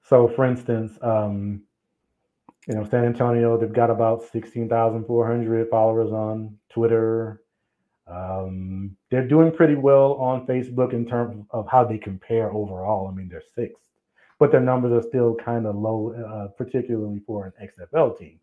So, 0.06 0.28
for 0.28 0.44
instance, 0.44 0.98
um, 1.00 1.62
you 2.68 2.74
know, 2.74 2.84
San 2.84 3.04
Antonio, 3.04 3.58
they've 3.58 3.72
got 3.72 3.90
about 3.90 4.22
sixteen 4.30 4.68
thousand 4.68 5.06
four 5.06 5.26
hundred 5.26 5.68
followers 5.70 6.12
on 6.12 6.56
Twitter, 6.68 7.42
um, 8.06 8.96
they're 9.10 9.26
doing 9.26 9.50
pretty 9.50 9.74
well 9.74 10.14
on 10.14 10.46
Facebook 10.46 10.92
in 10.92 11.06
terms 11.06 11.44
of 11.50 11.66
how 11.70 11.84
they 11.84 11.98
compare 11.98 12.52
overall. 12.52 13.08
I 13.08 13.14
mean, 13.14 13.28
they're 13.28 13.42
sixth, 13.54 13.88
but 14.38 14.50
their 14.52 14.60
numbers 14.60 14.92
are 14.92 15.08
still 15.08 15.34
kind 15.34 15.66
of 15.66 15.76
low, 15.76 16.12
uh, 16.12 16.48
particularly 16.48 17.20
for 17.26 17.46
an 17.46 17.68
XFL 17.68 18.18
team, 18.18 18.38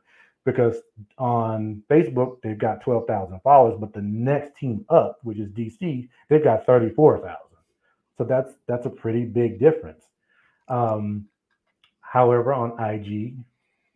because 0.46 0.78
on 1.20 1.84
Facebook 1.90 2.42
they've 2.42 2.58
got 2.58 2.82
twelve 2.82 3.06
thousand 3.06 3.40
followers, 3.42 3.78
but 3.80 3.94
the 3.94 4.02
next 4.02 4.58
team 4.58 4.84
up, 4.90 5.20
which 5.22 5.38
is 5.38 5.50
DC, 5.52 6.10
they've 6.30 6.44
got 6.44 6.66
thirty-four 6.66 7.20
thousand. 7.20 7.58
So 8.18 8.24
that's 8.24 8.54
that's 8.68 8.88
a 8.88 8.90
pretty 8.90 9.26
big 9.26 9.60
difference. 9.60 10.06
Um, 10.70 11.28
however, 12.00 12.52
on 12.54 12.72
IG, 12.84 13.36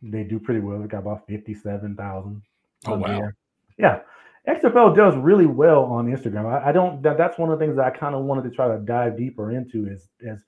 they 0.04 0.24
do 0.24 0.38
pretty 0.40 0.60
well. 0.60 0.80
They 0.80 0.88
got 0.88 1.00
about 1.00 1.26
fifty-seven 1.26 1.96
thousand. 1.96 2.44
Oh 2.86 2.98
wow! 2.98 3.08
There. 3.08 3.36
Yeah. 3.80 4.00
XFL 4.48 4.96
does 4.96 5.16
really 5.16 5.48
well 5.48 5.84
on 5.86 6.06
Instagram. 6.06 6.46
I, 6.46 6.70
I 6.70 6.72
don't. 6.72 7.02
That, 7.02 7.18
that's 7.18 7.38
one 7.38 7.52
of 7.52 7.58
the 7.58 7.66
things 7.66 7.76
that 7.78 7.86
I 7.86 7.90
kind 7.90 8.14
of 8.14 8.24
wanted 8.24 8.44
to 8.44 8.52
try 8.52 8.68
to 8.68 8.78
dive 8.78 9.18
deeper 9.18 9.52
into 9.52 9.88
is 9.88 10.10
is 10.20 10.40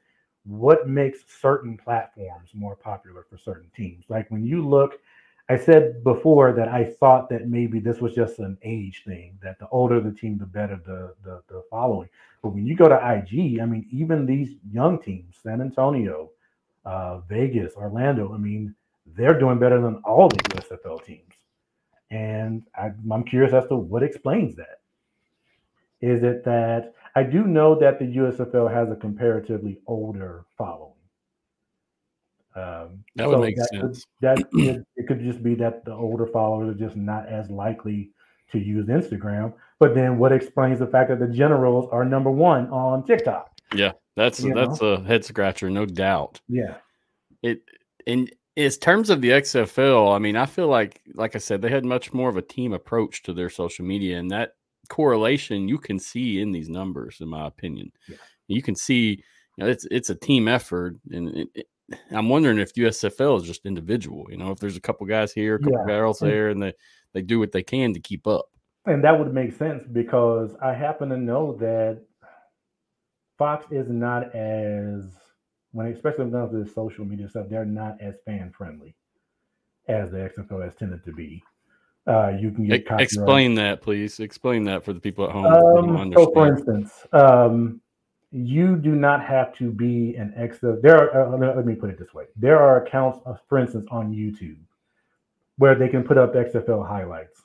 what 0.45 0.87
makes 0.87 1.19
certain 1.41 1.77
platforms 1.77 2.51
more 2.53 2.75
popular 2.75 3.25
for 3.29 3.37
certain 3.37 3.69
teams. 3.75 4.05
Like 4.07 4.29
when 4.29 4.45
you 4.45 4.67
look, 4.67 4.99
I 5.49 5.57
said 5.57 6.03
before 6.03 6.53
that 6.53 6.67
I 6.67 6.85
thought 6.85 7.27
that 7.29 7.47
maybe 7.47 7.79
this 7.79 7.99
was 7.99 8.13
just 8.13 8.39
an 8.39 8.57
age 8.61 9.03
thing. 9.05 9.37
That 9.41 9.57
the 9.59 9.67
older 9.69 9.99
the 9.99 10.11
team, 10.11 10.37
the 10.37 10.45
better 10.45 10.79
the 10.85 11.15
the, 11.23 11.41
the 11.47 11.63
following. 11.69 12.09
But 12.43 12.49
when 12.49 12.67
you 12.67 12.75
go 12.75 12.87
to 12.87 12.95
IG, 12.95 13.59
I 13.59 13.65
mean, 13.65 13.87
even 13.91 14.25
these 14.25 14.55
young 14.71 14.99
teams, 15.01 15.37
San 15.41 15.59
Antonio, 15.59 16.29
uh, 16.85 17.19
Vegas, 17.21 17.73
Orlando, 17.75 18.31
I 18.33 18.37
mean, 18.37 18.75
they're 19.15 19.39
doing 19.39 19.57
better 19.57 19.81
than 19.81 19.95
all 20.05 20.29
the 20.29 20.37
USFL 20.37 21.03
teams. 21.03 21.33
And 22.09 22.63
I, 22.75 22.91
I'm 23.11 23.23
curious 23.23 23.53
as 23.53 23.67
to 23.67 23.75
what 23.75 24.03
explains 24.03 24.55
that. 24.55 24.79
Is 26.01 26.23
it 26.23 26.45
that 26.45 26.93
I 27.15 27.23
do 27.23 27.43
know 27.43 27.77
that 27.79 27.99
the 27.99 28.05
USFL 28.05 28.71
has 28.71 28.91
a 28.91 28.95
comparatively 28.95 29.79
older 29.87 30.45
following? 30.57 30.93
Um, 32.55 33.03
that 33.15 33.27
would 33.27 33.35
so 33.35 33.41
make 33.41 33.55
that 33.57 33.69
sense. 33.69 34.05
Could, 34.21 34.37
that 34.37 34.39
it, 34.53 34.85
it 34.95 35.07
could 35.07 35.19
just 35.19 35.43
be 35.43 35.53
that 35.55 35.85
the 35.85 35.93
older 35.93 36.25
followers 36.27 36.75
are 36.75 36.79
just 36.79 36.95
not 36.95 37.27
as 37.27 37.49
likely 37.49 38.11
to 38.51 38.59
use 38.59 38.87
Instagram. 38.87 39.53
But 39.79 39.93
then, 39.93 40.17
what 40.17 40.31
explains 40.31 40.79
the 40.79 40.87
fact 40.87 41.09
that 41.09 41.19
the 41.19 41.27
generals 41.27 41.87
are 41.91 42.03
number 42.03 42.31
one 42.31 42.67
on 42.69 43.03
TikTok? 43.03 43.51
Yeah, 43.75 43.91
that's 44.15 44.39
you 44.39 44.53
that's 44.53 44.81
know? 44.81 44.93
a 44.93 45.03
head 45.03 45.23
scratcher, 45.23 45.69
no 45.69 45.85
doubt. 45.85 46.39
Yeah, 46.47 46.77
it 47.43 47.61
and 48.07 48.31
in 48.57 48.71
terms 48.71 49.11
of 49.11 49.21
the 49.21 49.29
XFL, 49.29 50.15
I 50.15 50.17
mean, 50.17 50.35
I 50.35 50.47
feel 50.47 50.67
like, 50.67 50.99
like 51.13 51.35
I 51.35 51.37
said, 51.37 51.61
they 51.61 51.69
had 51.69 51.85
much 51.85 52.11
more 52.11 52.27
of 52.27 52.37
a 52.37 52.41
team 52.41 52.73
approach 52.73 53.21
to 53.23 53.33
their 53.33 53.51
social 53.51 53.85
media, 53.85 54.17
and 54.17 54.31
that 54.31 54.53
correlation 54.89 55.67
you 55.67 55.77
can 55.77 55.99
see 55.99 56.41
in 56.41 56.51
these 56.51 56.67
numbers, 56.67 57.17
in 57.21 57.27
my 57.27 57.45
opinion. 57.45 57.91
Yeah. 58.09 58.15
You 58.47 58.63
can 58.63 58.75
see, 58.75 59.23
you 59.57 59.63
know, 59.63 59.67
it's 59.67 59.85
it's 59.91 60.09
a 60.09 60.15
team 60.15 60.47
effort, 60.47 60.95
and 61.11 61.29
it, 61.37 61.47
it, 61.53 61.67
I'm 62.09 62.29
wondering 62.29 62.57
if 62.57 62.73
USFL 62.73 63.39
is 63.39 63.43
just 63.43 63.67
individual. 63.67 64.25
You 64.31 64.37
know, 64.37 64.49
if 64.49 64.57
there's 64.57 64.75
a 64.75 64.81
couple 64.81 65.05
guys 65.05 65.31
here, 65.31 65.55
a 65.55 65.59
couple 65.59 65.77
yeah. 65.81 65.85
girls 65.85 66.17
there, 66.17 66.49
and 66.49 66.61
they 66.61 66.73
they 67.13 67.21
do 67.21 67.37
what 67.37 67.51
they 67.51 67.63
can 67.63 67.93
to 67.93 67.99
keep 67.99 68.25
up. 68.25 68.47
And 68.87 69.03
that 69.03 69.19
would 69.19 69.35
make 69.35 69.53
sense 69.53 69.83
because 69.91 70.55
I 70.63 70.73
happen 70.73 71.09
to 71.09 71.17
know 71.17 71.55
that 71.59 72.01
Fox 73.37 73.67
is 73.69 73.87
not 73.87 74.33
as 74.33 75.03
when 75.77 75.93
especially 75.93 76.25
when 76.25 76.29
it 76.29 76.31
comes 76.31 76.51
to 76.51 76.63
the 76.63 76.73
social 76.73 77.05
media 77.05 77.29
stuff, 77.29 77.45
they're 77.49 77.63
not 77.63 78.01
as 78.01 78.15
fan 78.25 78.51
friendly 78.57 78.95
as 79.87 80.09
the 80.09 80.17
XFL 80.17 80.63
has 80.63 80.73
tended 80.73 81.03
to 81.05 81.13
be. 81.13 81.43
Uh, 82.07 82.29
you 82.29 82.51
can 82.51 82.65
get 82.65 82.83
explain 82.99 83.53
that, 83.53 83.81
please. 83.81 84.19
Explain 84.19 84.63
that 84.63 84.83
for 84.83 84.91
the 84.91 84.99
people 84.99 85.25
at 85.25 85.31
home. 85.31 85.45
Um, 85.95 86.13
so, 86.15 86.31
for 86.33 86.47
instance, 86.47 87.05
um, 87.13 87.79
you 88.31 88.75
do 88.75 88.95
not 88.95 89.23
have 89.23 89.53
to 89.57 89.69
be 89.69 90.15
an 90.15 90.33
XFL. 90.37 90.81
There, 90.81 91.13
are, 91.13 91.33
uh, 91.33 91.55
let 91.55 91.65
me 91.65 91.75
put 91.75 91.91
it 91.91 91.99
this 91.99 92.11
way: 92.11 92.25
there 92.35 92.59
are 92.59 92.83
accounts, 92.83 93.19
uh, 93.27 93.35
for 93.47 93.59
instance, 93.59 93.85
on 93.91 94.11
YouTube 94.11 94.57
where 95.57 95.75
they 95.75 95.89
can 95.89 96.03
put 96.03 96.17
up 96.17 96.33
XFL 96.33 96.87
highlights, 96.87 97.43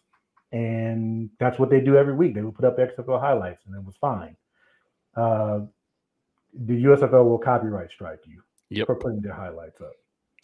and 0.52 1.28
that's 1.38 1.58
what 1.58 1.68
they 1.68 1.80
do 1.80 1.96
every 1.96 2.14
week. 2.14 2.34
They 2.34 2.42
would 2.42 2.54
put 2.54 2.64
up 2.64 2.78
XFL 2.78 3.20
highlights, 3.20 3.66
and 3.66 3.74
it 3.74 3.84
was 3.84 3.96
fine. 3.96 4.36
Uh, 5.14 5.60
the 6.52 6.84
USFL 6.84 7.24
will 7.24 7.38
copyright 7.38 7.90
strike 7.90 8.20
you 8.26 8.42
yep. 8.70 8.86
for 8.86 8.94
putting 8.94 9.20
their 9.20 9.34
highlights 9.34 9.80
up. 9.80 9.92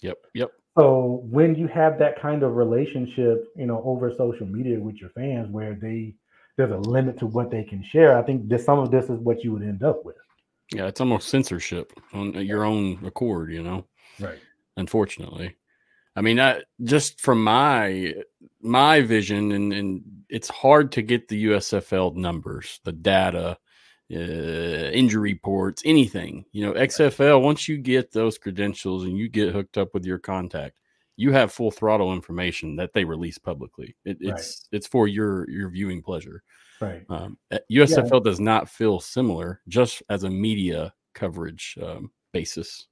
Yep. 0.03 0.19
Yep. 0.35 0.51
So 0.79 1.23
when 1.29 1.55
you 1.55 1.67
have 1.69 1.99
that 1.99 2.21
kind 2.21 2.43
of 2.43 2.55
relationship, 2.55 3.53
you 3.57 3.67
know, 3.67 3.83
over 3.85 4.13
social 4.17 4.47
media 4.47 4.79
with 4.79 4.97
your 4.97 5.11
fans, 5.11 5.51
where 5.51 5.75
they 5.75 6.15
there's 6.57 6.71
a 6.71 6.77
limit 6.77 7.19
to 7.19 7.27
what 7.27 7.51
they 7.51 7.65
can 7.65 7.83
share, 7.83 8.17
I 8.17 8.23
think 8.23 8.49
that 8.49 8.61
some 8.61 8.79
of 8.79 8.91
this 8.91 9.05
is 9.05 9.19
what 9.21 9.43
you 9.45 9.53
would 9.53 9.63
end 9.63 9.83
up 9.83 10.05
with. 10.05 10.17
Yeah, 10.73 10.87
it's 10.87 11.01
almost 11.01 11.29
censorship 11.29 11.93
on 12.13 12.35
your 12.35 12.65
own 12.65 13.05
accord, 13.05 13.53
you 13.53 13.63
know. 13.63 13.87
Right. 14.21 14.39
Unfortunately. 14.77 15.57
I 16.15 16.21
mean, 16.21 16.41
I, 16.41 16.63
just 16.83 17.21
from 17.21 17.43
my 17.45 18.15
my 18.61 19.01
vision, 19.03 19.53
and, 19.53 19.73
and 19.73 20.03
it's 20.29 20.49
hard 20.49 20.93
to 20.93 21.03
get 21.03 21.29
the 21.29 21.47
USFL 21.47 22.17
numbers, 22.17 22.81
the 22.85 22.93
data, 22.93 23.57
uh, 24.13 24.91
injury 24.91 25.33
reports, 25.35 25.83
anything. 25.85 26.45
You 26.53 26.67
know, 26.67 26.73
XFL, 26.73 27.43
once 27.43 27.69
you 27.69 27.79
get 27.79 28.13
those 28.13 28.39
credentials 28.39 29.05
and 29.05 29.17
you 29.19 29.29
get 29.29 29.53
hooked 29.53 29.79
up 29.79 29.93
with 29.93 30.05
your 30.05 30.19
contact, 30.19 30.79
you 31.17 31.33
have 31.33 31.53
full 31.53 31.71
throttle 31.71 32.13
information 32.13 32.77
that 32.77 32.93
they 32.95 33.05
release 33.05 33.39
publicly. 33.39 33.97
It, 34.05 34.19
it's 34.21 34.67
right. 34.73 34.77
it's 34.77 34.87
for 34.87 35.09
your 35.09 35.49
your 35.51 35.69
viewing 35.69 36.01
pleasure. 36.01 36.43
Right. 36.81 37.03
Um, 37.11 37.37
USFL 37.73 38.13
yeah. 38.13 38.21
does 38.31 38.41
not 38.41 38.69
feel 38.69 39.01
similar, 39.01 39.61
just 39.67 40.03
as 40.09 40.23
a 40.23 40.31
media 40.31 40.95
coverage 41.15 41.77
um, 41.83 42.13
basis. 42.33 42.87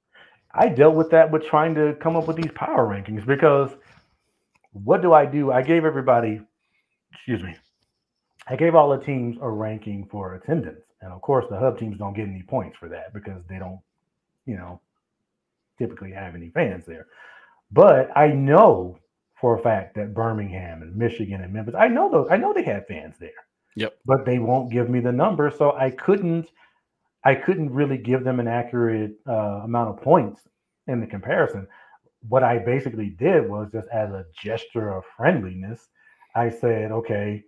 I 0.53 0.69
dealt 0.69 0.95
with 0.95 1.09
that 1.11 1.31
with 1.31 1.45
trying 1.45 1.73
to 1.75 1.95
come 2.01 2.15
up 2.15 2.27
with 2.27 2.37
these 2.37 2.51
power 2.53 2.85
rankings 2.85 3.25
because 3.25 3.71
what 4.71 5.01
do 5.01 5.13
I 5.13 5.25
do? 5.25 5.51
I 5.51 5.61
gave 5.61 5.85
everybody, 5.85 6.41
excuse 7.13 7.41
me, 7.41 7.55
I 8.47 8.55
gave 8.55 8.75
all 8.75 8.89
the 8.89 9.03
teams 9.03 9.37
a 9.41 9.49
ranking 9.49 10.07
for 10.11 10.35
attendance. 10.35 10.86
And 11.01 11.13
of 11.13 11.21
course, 11.21 11.45
the 11.49 11.57
hub 11.57 11.77
teams 11.77 11.97
don't 11.97 12.15
get 12.15 12.27
any 12.27 12.43
points 12.43 12.77
for 12.77 12.89
that 12.89 13.13
because 13.13 13.43
they 13.47 13.59
don't, 13.59 13.79
you 14.45 14.55
know, 14.55 14.81
typically 15.77 16.11
have 16.11 16.35
any 16.35 16.49
fans 16.49 16.85
there. 16.85 17.07
But 17.71 18.09
I 18.15 18.27
know 18.27 18.97
for 19.39 19.57
a 19.57 19.61
fact 19.61 19.95
that 19.95 20.13
Birmingham 20.13 20.81
and 20.81 20.95
Michigan 20.95 21.41
and 21.41 21.53
Memphis, 21.53 21.75
I 21.77 21.87
know 21.87 22.09
those, 22.09 22.27
I 22.31 22.37
know 22.37 22.53
they 22.53 22.63
have 22.63 22.87
fans 22.87 23.15
there. 23.19 23.29
Yep. 23.75 23.97
But 24.05 24.25
they 24.25 24.39
won't 24.39 24.71
give 24.71 24.89
me 24.89 24.99
the 24.99 25.11
number, 25.11 25.51
so 25.51 25.73
I 25.73 25.91
couldn't, 25.91 26.49
I 27.23 27.35
couldn't 27.35 27.71
really 27.71 27.97
give 27.97 28.23
them 28.23 28.39
an 28.39 28.47
accurate 28.47 29.13
uh, 29.27 29.61
amount 29.63 29.89
of 29.89 30.01
points 30.01 30.41
in 30.87 30.99
the 30.99 31.05
comparison. 31.05 31.67
What 32.27 32.43
I 32.43 32.57
basically 32.57 33.09
did 33.09 33.47
was 33.47 33.69
just 33.71 33.87
as 33.89 34.09
a 34.09 34.25
gesture 34.41 34.89
of 34.97 35.03
friendliness, 35.15 35.89
I 36.33 36.49
said, 36.49 36.91
okay, 36.91 37.43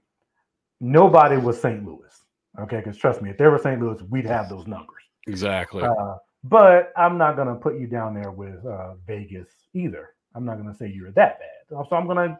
nobody 0.79 1.37
was 1.37 1.59
St. 1.59 1.83
Louis. 1.83 2.13
Okay, 2.61 2.77
because 2.77 2.97
trust 2.97 3.21
me, 3.21 3.29
if 3.29 3.37
they 3.37 3.47
were 3.47 3.57
St. 3.57 3.79
Louis, 3.79 4.01
we'd 4.09 4.25
have 4.25 4.49
those 4.49 4.67
numbers. 4.67 5.03
Exactly. 5.27 5.83
Uh, 5.83 6.15
but 6.43 6.91
I'm 6.95 7.17
not 7.17 7.35
gonna 7.35 7.55
put 7.55 7.79
you 7.79 7.87
down 7.87 8.13
there 8.13 8.31
with 8.31 8.65
uh, 8.65 8.95
Vegas 9.05 9.47
either. 9.73 10.09
I'm 10.35 10.45
not 10.45 10.57
gonna 10.57 10.75
say 10.75 10.87
you're 10.87 11.11
that 11.11 11.39
bad. 11.39 11.85
So 11.89 11.95
I'm 11.95 12.07
gonna 12.07 12.39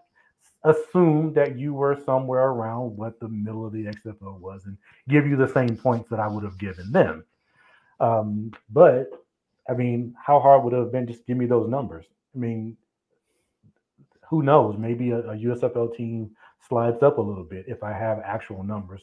assume 0.63 1.33
that 1.33 1.57
you 1.57 1.73
were 1.73 1.97
somewhere 2.05 2.47
around 2.49 2.97
what 2.97 3.19
the 3.19 3.29
middle 3.29 3.65
of 3.65 3.73
the 3.73 3.85
XFL 3.85 4.39
was 4.39 4.65
and 4.65 4.77
give 5.07 5.25
you 5.25 5.35
the 5.35 5.47
same 5.47 5.77
points 5.77 6.09
that 6.09 6.19
I 6.19 6.27
would 6.27 6.43
have 6.43 6.57
given 6.57 6.91
them. 6.91 7.23
Um, 7.99 8.51
but 8.69 9.09
I 9.69 9.73
mean, 9.73 10.15
how 10.21 10.39
hard 10.39 10.63
would 10.63 10.73
it 10.73 10.79
have 10.79 10.91
been 10.91 11.07
just 11.07 11.25
give 11.27 11.37
me 11.37 11.45
those 11.45 11.69
numbers? 11.69 12.05
I 12.35 12.39
mean, 12.39 12.77
who 14.29 14.43
knows? 14.43 14.77
Maybe 14.77 15.11
a, 15.11 15.19
a 15.19 15.35
USFL 15.35 15.95
team 15.95 16.31
slides 16.67 17.03
up 17.03 17.17
a 17.17 17.21
little 17.21 17.43
bit 17.43 17.65
if 17.67 17.83
I 17.83 17.93
have 17.93 18.19
actual 18.19 18.63
numbers. 18.63 19.01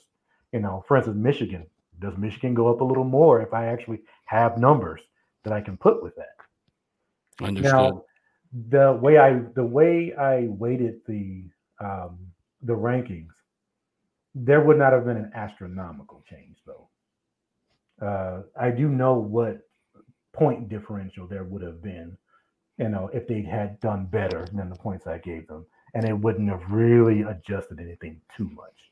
You 0.57 0.63
know, 0.63 0.83
for 0.89 0.97
instance, 0.97 1.19
Michigan. 1.19 1.67
Does 1.99 2.17
Michigan 2.17 2.55
go 2.55 2.69
up 2.69 2.81
a 2.81 2.85
little 2.85 3.05
more 3.05 3.43
if 3.43 3.53
I 3.53 3.67
actually 3.67 4.01
have 4.25 4.57
numbers 4.57 5.03
that 5.45 5.53
I 5.53 5.61
can 5.61 5.77
put 5.77 6.03
with 6.03 6.15
that? 6.17 7.47
Understood. 7.47 7.73
Now, 7.73 8.05
the 8.71 8.99
way 9.03 9.19
I 9.19 9.41
the 9.55 9.67
way 9.67 10.15
I 10.15 10.47
weighted 10.47 11.01
the 11.07 11.45
um, 11.79 12.17
the 12.63 12.73
rankings, 12.73 13.35
there 14.35 14.63
would 14.63 14.79
not 14.79 14.95
have 14.95 15.05
been 15.05 15.19
an 15.19 15.31
astronomical 15.35 16.25
change 16.31 16.57
though. 16.65 16.89
Uh, 18.01 18.45
I 18.59 18.71
do 18.71 18.89
know 18.89 19.13
what 19.19 19.61
point 20.33 20.71
differential 20.71 21.27
there 21.27 21.45
would 21.45 21.61
have 21.61 21.83
been, 21.83 22.17
you 22.79 22.89
know, 22.89 23.11
if 23.13 23.29
they 23.29 23.43
had 23.43 23.79
done 23.81 24.07
better 24.07 24.47
than 24.55 24.71
the 24.71 24.77
points 24.77 25.07
I 25.07 25.19
gave 25.19 25.47
them, 25.49 25.67
and 25.93 26.09
it 26.09 26.19
wouldn't 26.19 26.49
have 26.49 26.63
really 26.71 27.21
adjusted 27.23 27.79
anything 27.79 28.23
too 28.35 28.49
much. 28.55 28.86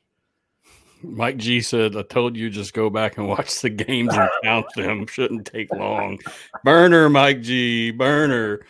Mike 1.01 1.37
G 1.37 1.61
said, 1.61 1.95
I 1.95 2.03
told 2.03 2.35
you 2.35 2.49
just 2.49 2.73
go 2.73 2.89
back 2.89 3.17
and 3.17 3.27
watch 3.27 3.61
the 3.61 3.69
games 3.69 4.13
and 4.13 4.29
count 4.43 4.65
them. 4.75 5.05
Shouldn't 5.07 5.45
take 5.45 5.71
long. 5.71 6.19
Burner, 6.63 7.09
Mike 7.09 7.41
G, 7.41 7.91
burner. 7.91 8.65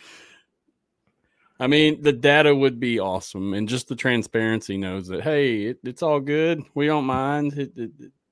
I 1.58 1.66
mean, 1.66 2.02
the 2.02 2.12
data 2.12 2.54
would 2.54 2.78
be 2.78 3.00
awesome, 3.00 3.54
and 3.54 3.68
just 3.68 3.88
the 3.88 3.96
transparency 3.96 4.76
knows 4.76 5.08
that 5.08 5.22
hey, 5.22 5.62
it, 5.62 5.78
it's 5.84 6.02
all 6.02 6.20
good. 6.20 6.62
We 6.74 6.86
don't 6.86 7.06
mind. 7.06 7.54
It, 7.54 7.72
it, 7.76 7.90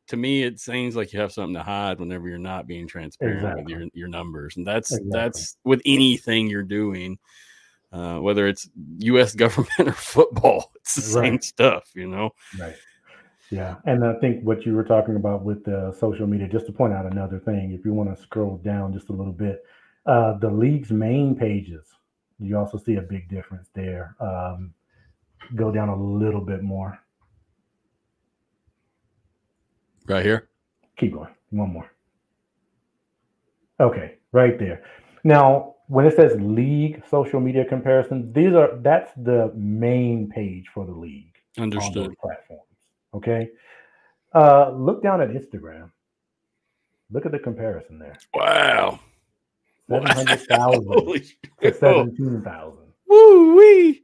to 0.08 0.16
me, 0.18 0.42
it 0.42 0.60
seems 0.60 0.94
like 0.94 1.12
you 1.12 1.20
have 1.20 1.32
something 1.32 1.54
to 1.54 1.62
hide 1.62 1.98
whenever 1.98 2.28
you're 2.28 2.38
not 2.38 2.66
being 2.66 2.86
transparent 2.86 3.38
exactly. 3.38 3.62
with 3.62 3.70
your 3.70 3.88
your 3.94 4.08
numbers, 4.08 4.58
and 4.58 4.66
that's 4.66 4.92
exactly. 4.92 5.10
that's 5.10 5.56
with 5.64 5.80
anything 5.86 6.48
you're 6.48 6.62
doing, 6.62 7.18
uh, 7.92 8.18
whether 8.18 8.46
it's 8.46 8.68
U.S. 8.98 9.34
government 9.34 9.88
or 9.88 9.92
football. 9.92 10.72
It's 10.76 10.96
the 10.96 11.18
right. 11.18 11.26
same 11.28 11.40
stuff, 11.40 11.90
you 11.94 12.06
know. 12.06 12.30
Right. 12.58 12.76
Yeah, 13.50 13.76
and 13.84 14.04
I 14.04 14.14
think 14.14 14.42
what 14.42 14.64
you 14.64 14.74
were 14.74 14.84
talking 14.84 15.16
about 15.16 15.44
with 15.44 15.64
the 15.64 15.94
social 15.98 16.26
media, 16.26 16.48
just 16.48 16.66
to 16.66 16.72
point 16.72 16.92
out 16.92 17.10
another 17.10 17.38
thing, 17.38 17.72
if 17.72 17.84
you 17.84 17.92
want 17.92 18.14
to 18.14 18.20
scroll 18.20 18.56
down 18.58 18.92
just 18.92 19.10
a 19.10 19.12
little 19.12 19.32
bit, 19.32 19.64
uh, 20.06 20.38
the 20.38 20.50
league's 20.50 20.90
main 20.90 21.36
pages 21.36 21.86
you 22.38 22.58
also 22.58 22.78
see 22.78 22.96
a 22.96 23.02
big 23.02 23.28
difference 23.28 23.68
there. 23.74 24.16
Um, 24.20 24.74
go 25.54 25.70
down 25.70 25.88
a 25.88 25.96
little 25.96 26.40
bit 26.40 26.62
more. 26.62 26.98
Right 30.06 30.24
here. 30.24 30.48
Keep 30.96 31.14
going. 31.14 31.34
One 31.50 31.72
more. 31.72 31.90
Okay, 33.80 34.16
right 34.32 34.58
there. 34.58 34.84
Now, 35.24 35.76
when 35.88 36.06
it 36.06 36.14
says 36.14 36.36
league 36.40 37.02
social 37.10 37.40
media 37.40 37.64
comparison, 37.64 38.32
these 38.32 38.52
are 38.52 38.76
that's 38.82 39.10
the 39.16 39.52
main 39.54 40.28
page 40.28 40.66
for 40.72 40.84
the 40.86 40.92
league. 40.92 41.34
Understood. 41.58 42.14
platforms. 42.20 42.62
Okay. 43.14 43.50
Uh, 44.34 44.70
look 44.72 45.02
down 45.02 45.20
at 45.20 45.30
Instagram. 45.30 45.90
Look 47.10 47.26
at 47.26 47.32
the 47.32 47.38
comparison 47.38 47.98
there. 47.98 48.18
Wow. 48.34 48.98
700,000 49.88 50.84
to 51.62 51.74
17,000. 51.74 52.78
Woo 53.06 53.56
wee. 53.56 54.02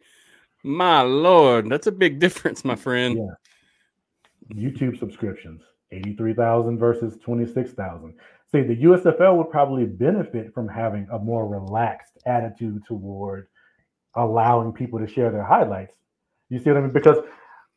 My 0.63 1.01
lord, 1.01 1.71
that's 1.71 1.87
a 1.87 1.93
big 1.93 2.19
difference, 2.19 2.65
my 2.65 2.77
friend. 2.77 3.17
Yeah. 3.17 4.71
YouTube 4.71 4.99
subscriptions, 4.99 5.63
83,000 5.91 6.79
versus 6.79 7.17
26,000. 7.25 8.15
See, 8.53 8.63
the 8.63 8.77
USFL 8.83 9.37
would 9.37 9.51
probably 9.51 9.87
benefit 9.87 10.53
from 10.53 10.69
having 10.69 11.07
a 11.13 11.19
more 11.19 11.49
relaxed 11.49 12.19
attitude 12.27 12.83
toward 12.87 13.47
allowing 14.15 14.73
people 14.73 14.99
to 14.99 15.07
share 15.07 15.31
their 15.31 15.45
highlights. 15.45 15.95
You 16.49 16.59
see 16.59 16.69
what 16.71 16.79
I 16.79 16.81
mean? 16.81 16.93
Because 16.93 17.19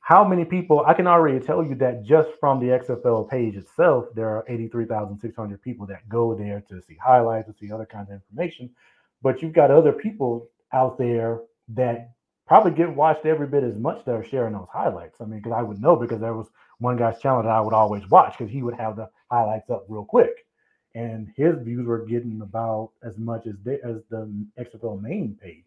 how 0.04 0.28
many 0.28 0.44
people 0.44 0.84
I 0.86 0.94
can 0.94 1.08
already 1.08 1.40
tell 1.40 1.64
you 1.64 1.76
that 1.76 2.04
just 2.04 2.28
from 2.38 2.60
the 2.60 2.78
XFL 2.78 3.30
page 3.30 3.56
itself, 3.56 4.08
there 4.14 4.28
are 4.28 4.44
83,600 4.50 5.62
people 5.62 5.86
that 5.88 6.10
go 6.10 6.36
there 6.36 6.62
to 6.68 6.82
see 6.82 6.98
highlights, 7.02 7.48
to 7.48 7.54
see 7.58 7.72
other 7.72 7.86
kinds 7.86 8.10
of 8.10 8.16
information. 8.16 8.70
But 9.22 9.42
you've 9.42 9.54
got 9.54 9.72
other 9.72 9.94
people 9.94 10.50
out 10.74 10.98
there 10.98 11.40
that 11.70 12.12
probably 12.46 12.72
get 12.72 12.94
watched 12.94 13.26
every 13.26 13.48
bit 13.48 13.64
as 13.64 13.80
much 13.80 14.04
that 14.04 14.14
are 14.14 14.26
sharing 14.26 14.52
those 14.52 14.68
highlights. 14.74 15.22
I 15.22 15.24
mean, 15.24 15.40
because 15.40 15.58
I 15.58 15.62
would 15.62 15.82
know 15.82 15.96
because 15.96 16.20
there 16.20 16.34
was 16.34 16.50
one 16.80 16.98
guy's 16.98 17.22
channel 17.22 17.42
that 17.42 17.50
I 17.50 17.62
would 17.62 17.74
always 17.74 18.06
watch 18.10 18.38
because 18.38 18.52
he 18.52 18.62
would 18.62 18.76
have 18.76 18.98
the 18.98 19.10
highlights 19.32 19.70
up 19.70 19.86
real 19.88 20.04
quick. 20.04 20.46
And 20.96 21.32
his 21.38 21.56
views 21.62 21.88
were 21.88 22.06
getting 22.06 22.42
about 22.42 22.92
as 23.04 23.18
much 23.18 23.48
as 23.48 23.56
they, 23.64 23.76
as 23.76 24.02
the 24.10 24.30
XFL 24.60 25.02
main 25.02 25.38
page. 25.42 25.64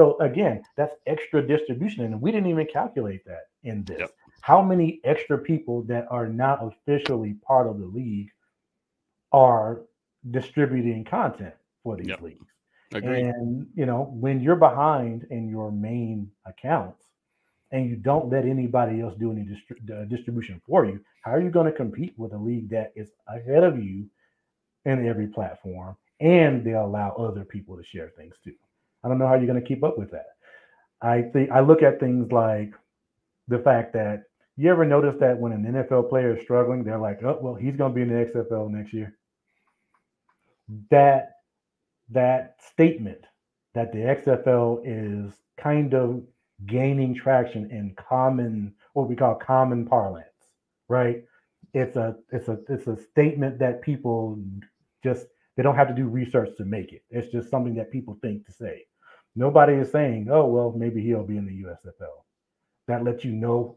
So 0.00 0.16
again, 0.20 0.62
that's 0.78 0.94
extra 1.06 1.46
distribution, 1.46 2.06
and 2.06 2.22
we 2.22 2.32
didn't 2.32 2.48
even 2.48 2.66
calculate 2.72 3.22
that 3.26 3.48
in 3.64 3.84
this. 3.84 3.98
Yep. 3.98 4.14
How 4.40 4.62
many 4.62 4.98
extra 5.04 5.36
people 5.36 5.82
that 5.82 6.06
are 6.10 6.26
not 6.26 6.60
officially 6.62 7.34
part 7.46 7.66
of 7.66 7.78
the 7.78 7.84
league 7.84 8.30
are 9.30 9.82
distributing 10.30 11.04
content 11.04 11.52
for 11.84 11.98
these 11.98 12.06
yep. 12.06 12.22
leagues? 12.22 12.46
Agreed. 12.94 13.26
And 13.26 13.66
you 13.74 13.84
know, 13.84 14.04
when 14.14 14.40
you're 14.40 14.56
behind 14.56 15.26
in 15.28 15.50
your 15.50 15.70
main 15.70 16.30
accounts 16.46 17.04
and 17.70 17.86
you 17.86 17.96
don't 17.96 18.30
let 18.30 18.46
anybody 18.46 19.02
else 19.02 19.14
do 19.20 19.30
any 19.32 19.42
distri- 19.42 19.90
uh, 19.90 20.06
distribution 20.06 20.62
for 20.66 20.86
you, 20.86 20.98
how 21.24 21.32
are 21.32 21.42
you 21.42 21.50
going 21.50 21.66
to 21.66 21.72
compete 21.72 22.14
with 22.16 22.32
a 22.32 22.38
league 22.38 22.70
that 22.70 22.90
is 22.96 23.10
ahead 23.28 23.64
of 23.64 23.78
you 23.78 24.06
in 24.86 25.06
every 25.06 25.26
platform 25.26 25.94
and 26.20 26.64
they 26.64 26.72
allow 26.72 27.10
other 27.16 27.44
people 27.44 27.76
to 27.76 27.84
share 27.84 28.08
things 28.16 28.34
too? 28.42 28.54
I 29.04 29.08
don't 29.08 29.18
know 29.18 29.26
how 29.28 29.34
you're 29.34 29.46
going 29.46 29.60
to 29.60 29.66
keep 29.66 29.84
up 29.84 29.98
with 29.98 30.10
that. 30.12 30.26
I 31.02 31.22
think 31.22 31.50
I 31.50 31.60
look 31.60 31.82
at 31.82 32.00
things 32.00 32.30
like 32.32 32.74
the 33.48 33.58
fact 33.58 33.92
that 33.94 34.24
you 34.56 34.70
ever 34.70 34.84
notice 34.84 35.16
that 35.20 35.38
when 35.38 35.52
an 35.52 35.64
NFL 35.64 36.08
player 36.10 36.36
is 36.36 36.42
struggling, 36.42 36.84
they're 36.84 36.98
like, 36.98 37.22
"Oh, 37.22 37.38
well, 37.40 37.54
he's 37.54 37.76
going 37.76 37.92
to 37.92 37.94
be 37.94 38.02
in 38.02 38.08
the 38.08 38.24
XFL 38.26 38.70
next 38.70 38.92
year." 38.92 39.16
That 40.90 41.32
that 42.10 42.56
statement 42.72 43.24
that 43.74 43.92
the 43.92 44.00
XFL 44.00 44.82
is 44.84 45.32
kind 45.58 45.94
of 45.94 46.22
gaining 46.66 47.14
traction 47.14 47.70
in 47.70 47.94
common 47.96 48.74
what 48.94 49.08
we 49.08 49.16
call 49.16 49.34
common 49.36 49.86
parlance, 49.86 50.26
right? 50.88 51.24
It's 51.72 51.96
a 51.96 52.16
it's 52.32 52.48
a 52.48 52.58
it's 52.68 52.86
a 52.88 52.96
statement 52.96 53.58
that 53.60 53.82
people 53.82 54.38
just 55.04 55.26
they 55.56 55.62
don't 55.62 55.76
have 55.76 55.88
to 55.88 55.94
do 55.94 56.06
research 56.08 56.50
to 56.58 56.64
make 56.64 56.92
it. 56.92 57.04
It's 57.10 57.32
just 57.32 57.50
something 57.50 57.74
that 57.76 57.92
people 57.92 58.18
think 58.20 58.46
to 58.46 58.52
say. 58.52 58.86
Nobody 59.36 59.74
is 59.74 59.90
saying, 59.90 60.28
"Oh, 60.30 60.46
well, 60.46 60.72
maybe 60.76 61.02
he'll 61.02 61.24
be 61.24 61.36
in 61.36 61.46
the 61.46 61.62
USFL." 61.62 62.24
That 62.88 63.04
lets 63.04 63.24
you 63.24 63.32
know 63.32 63.76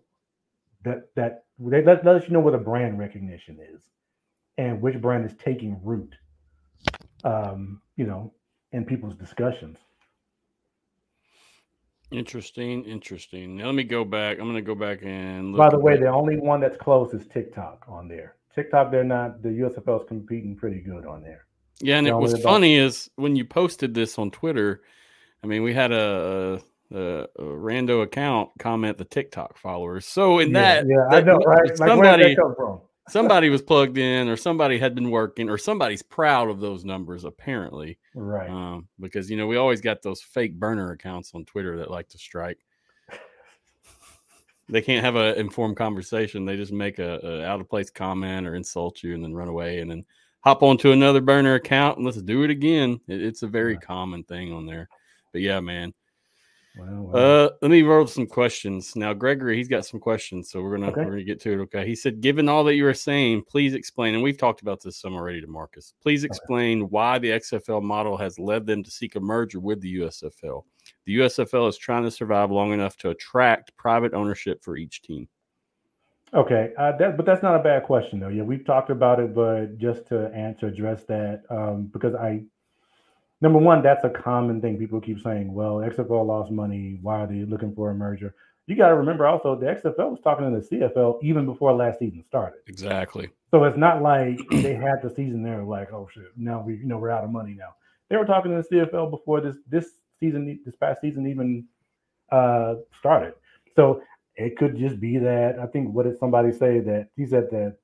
that 0.83 1.13
that 1.15 1.45
let, 1.59 2.05
lets 2.05 2.27
you 2.27 2.33
know 2.33 2.39
where 2.39 2.51
the 2.51 2.57
brand 2.57 2.97
recognition 2.97 3.59
is 3.59 3.81
and 4.57 4.81
which 4.81 4.99
brand 5.01 5.25
is 5.25 5.35
taking 5.37 5.79
root. 5.83 6.13
Um, 7.23 7.81
you 7.95 8.05
know, 8.05 8.33
in 8.71 8.85
people's 8.85 9.15
discussions. 9.15 9.77
Interesting, 12.11 12.83
interesting. 12.85 13.55
Now 13.55 13.67
let 13.67 13.75
me 13.75 13.83
go 13.83 14.03
back. 14.03 14.37
I'm 14.39 14.45
going 14.45 14.55
to 14.55 14.61
go 14.61 14.75
back 14.75 14.99
and. 15.03 15.55
By 15.55 15.69
the 15.69 15.79
way, 15.79 15.97
the 15.97 16.07
only 16.07 16.37
one 16.37 16.59
that's 16.59 16.77
close 16.77 17.13
is 17.13 17.25
TikTok 17.27 17.85
on 17.87 18.07
there. 18.07 18.35
TikTok, 18.53 18.91
they're 18.91 19.03
not. 19.03 19.41
The 19.41 19.49
USFL 19.49 20.01
is 20.01 20.07
competing 20.07 20.55
pretty 20.55 20.79
good 20.79 21.05
on 21.05 21.23
there. 21.23 21.45
Yeah, 21.81 21.97
and 21.97 22.07
it 22.07 22.15
was 22.15 22.39
funny 22.41 22.75
is 22.75 23.09
when 23.15 23.35
you 23.35 23.45
posted 23.45 23.93
this 23.93 24.19
on 24.19 24.29
Twitter. 24.31 24.83
I 25.43 25.47
mean, 25.47 25.63
we 25.63 25.73
had 25.73 25.91
a, 25.91 26.61
a, 26.91 26.97
a 26.97 27.27
rando 27.37 28.03
account 28.03 28.49
comment 28.59 28.97
the 28.97 29.05
TikTok 29.05 29.57
followers. 29.57 30.05
So 30.05 30.39
in 30.39 30.51
yeah, 30.51 30.61
that, 30.61 30.85
yeah, 30.87 31.07
that, 31.09 31.17
I 31.17 31.21
know, 31.21 31.37
right? 31.39 31.77
Somebody, 31.77 32.37
somebody 33.09 33.49
was 33.49 33.61
plugged 33.61 33.97
in, 33.97 34.29
or 34.29 34.37
somebody 34.37 34.79
had 34.79 34.95
been 34.95 35.11
working, 35.11 35.49
or 35.49 35.57
somebody's 35.57 36.01
proud 36.01 36.49
of 36.49 36.59
those 36.59 36.85
numbers, 36.85 37.25
apparently. 37.25 37.97
Right. 38.15 38.49
Um, 38.49 38.87
because 38.99 39.29
you 39.29 39.37
know 39.37 39.47
we 39.47 39.57
always 39.57 39.81
got 39.81 40.01
those 40.01 40.21
fake 40.21 40.59
burner 40.59 40.91
accounts 40.91 41.31
on 41.33 41.45
Twitter 41.45 41.77
that 41.77 41.91
like 41.91 42.07
to 42.09 42.17
strike. 42.17 42.59
they 44.69 44.81
can't 44.81 45.03
have 45.03 45.15
an 45.15 45.35
informed 45.35 45.75
conversation. 45.75 46.45
They 46.45 46.55
just 46.55 46.71
make 46.71 46.99
a, 46.99 47.19
a 47.21 47.45
out 47.45 47.59
of 47.59 47.69
place 47.69 47.89
comment 47.89 48.47
or 48.47 48.55
insult 48.55 49.03
you, 49.03 49.13
and 49.13 49.23
then 49.23 49.33
run 49.33 49.49
away, 49.49 49.79
and 49.79 49.91
then 49.91 50.05
hop 50.43 50.61
onto 50.61 50.91
another 50.91 51.21
burner 51.21 51.55
account 51.55 51.97
and 51.97 52.05
let's 52.05 52.21
do 52.21 52.43
it 52.43 52.49
again. 52.49 52.99
It, 53.07 53.21
it's 53.21 53.43
a 53.43 53.47
very 53.47 53.77
common 53.77 54.23
thing 54.23 54.53
on 54.53 54.65
there. 54.65 54.89
But 55.33 55.41
yeah, 55.41 55.59
man. 55.59 55.93
Well, 56.77 57.01
well. 57.03 57.45
Uh, 57.45 57.49
let 57.61 57.69
me 57.69 57.83
roll 57.83 58.07
some 58.07 58.25
questions 58.25 58.95
now. 58.95 59.13
Gregory, 59.13 59.57
he's 59.57 59.67
got 59.67 59.85
some 59.85 59.99
questions, 59.99 60.49
so 60.49 60.61
we're 60.61 60.75
gonna 60.77 60.89
Okay. 60.91 61.03
we're 61.03 61.11
gonna 61.11 61.23
get 61.23 61.39
to 61.41 61.53
it. 61.53 61.61
Okay. 61.63 61.85
He 61.85 61.95
said, 61.95 62.21
given 62.21 62.49
all 62.49 62.63
that 62.63 62.75
you 62.75 62.85
were 62.85 62.93
saying, 62.95 63.43
please 63.47 63.75
explain. 63.75 64.15
And 64.15 64.23
we've 64.23 64.37
talked 64.37 64.61
about 64.61 64.81
this 64.81 64.97
some 64.97 65.13
already 65.13 65.41
DeMarcus. 65.41 65.93
Please 66.01 66.23
explain 66.23 66.89
why 66.89 67.19
the 67.19 67.29
XFL 67.29 67.83
model 67.83 68.17
has 68.17 68.39
led 68.39 68.65
them 68.65 68.81
to 68.83 68.89
seek 68.89 69.15
a 69.15 69.19
merger 69.19 69.59
with 69.59 69.81
the 69.81 69.97
USFL. 69.97 70.63
The 71.05 71.17
USFL 71.17 71.69
is 71.69 71.77
trying 71.77 72.03
to 72.03 72.11
survive 72.11 72.49
long 72.49 72.73
enough 72.73 72.97
to 72.97 73.09
attract 73.11 73.75
private 73.77 74.13
ownership 74.13 74.63
for 74.63 74.75
each 74.75 75.01
team. 75.01 75.27
Okay, 76.33 76.73
uh, 76.79 76.93
that, 76.97 77.15
but 77.15 77.27
that's 77.27 77.43
not 77.43 77.55
a 77.55 77.61
bad 77.61 77.83
question 77.83 78.19
though. 78.19 78.29
Yeah, 78.29 78.41
we've 78.41 78.65
talked 78.65 78.89
about 78.89 79.19
it, 79.19 79.35
but 79.35 79.77
just 79.77 80.07
to 80.07 80.33
answer, 80.33 80.65
address 80.65 81.03
that, 81.03 81.43
um, 81.51 81.91
because 81.93 82.15
I, 82.15 82.41
number 83.43 83.59
one, 83.59 83.83
that's 83.83 84.05
a 84.05 84.09
common 84.09 84.61
thing. 84.61 84.77
People 84.77 85.01
keep 85.01 85.19
saying, 85.19 85.53
"Well, 85.53 85.75
XFL 85.81 86.25
lost 86.25 86.49
money. 86.49 86.97
Why 87.01 87.19
are 87.19 87.27
they 87.27 87.43
looking 87.43 87.75
for 87.75 87.91
a 87.91 87.93
merger?" 87.93 88.33
You 88.65 88.77
got 88.77 88.87
to 88.87 88.95
remember 88.95 89.27
also, 89.27 89.55
the 89.55 89.65
XFL 89.65 90.11
was 90.11 90.21
talking 90.23 90.49
to 90.49 90.59
the 90.59 90.65
CFL 90.65 91.19
even 91.21 91.45
before 91.45 91.73
last 91.73 91.99
season 91.99 92.23
started. 92.23 92.61
Exactly. 92.67 93.29
So 93.51 93.65
it's 93.65 93.77
not 93.77 94.01
like 94.01 94.39
they 94.49 94.73
had 94.73 95.01
the 95.03 95.09
season 95.13 95.43
there, 95.43 95.61
like, 95.61 95.91
"Oh 95.91 96.07
shit, 96.11 96.31
now 96.37 96.63
we, 96.65 96.75
you 96.75 96.85
know, 96.85 96.97
we're 96.97 97.11
out 97.11 97.25
of 97.25 97.29
money 97.29 97.53
now." 97.53 97.75
They 98.09 98.15
were 98.15 98.25
talking 98.25 98.51
to 98.51 98.63
the 98.63 98.75
CFL 98.75 99.11
before 99.11 99.41
this 99.41 99.57
this 99.67 99.91
season, 100.21 100.59
this 100.65 100.75
past 100.77 101.01
season 101.01 101.27
even 101.27 101.65
uh, 102.31 102.75
started. 102.97 103.33
So 103.75 104.01
it 104.35 104.57
could 104.57 104.77
just 104.77 104.99
be 104.99 105.17
that 105.17 105.59
I 105.59 105.67
think 105.67 105.93
what 105.93 106.05
did 106.05 106.17
somebody 106.17 106.53
say 106.53 106.79
that 106.79 107.09
he 107.17 107.25
said 107.25 107.49
that 107.51 107.77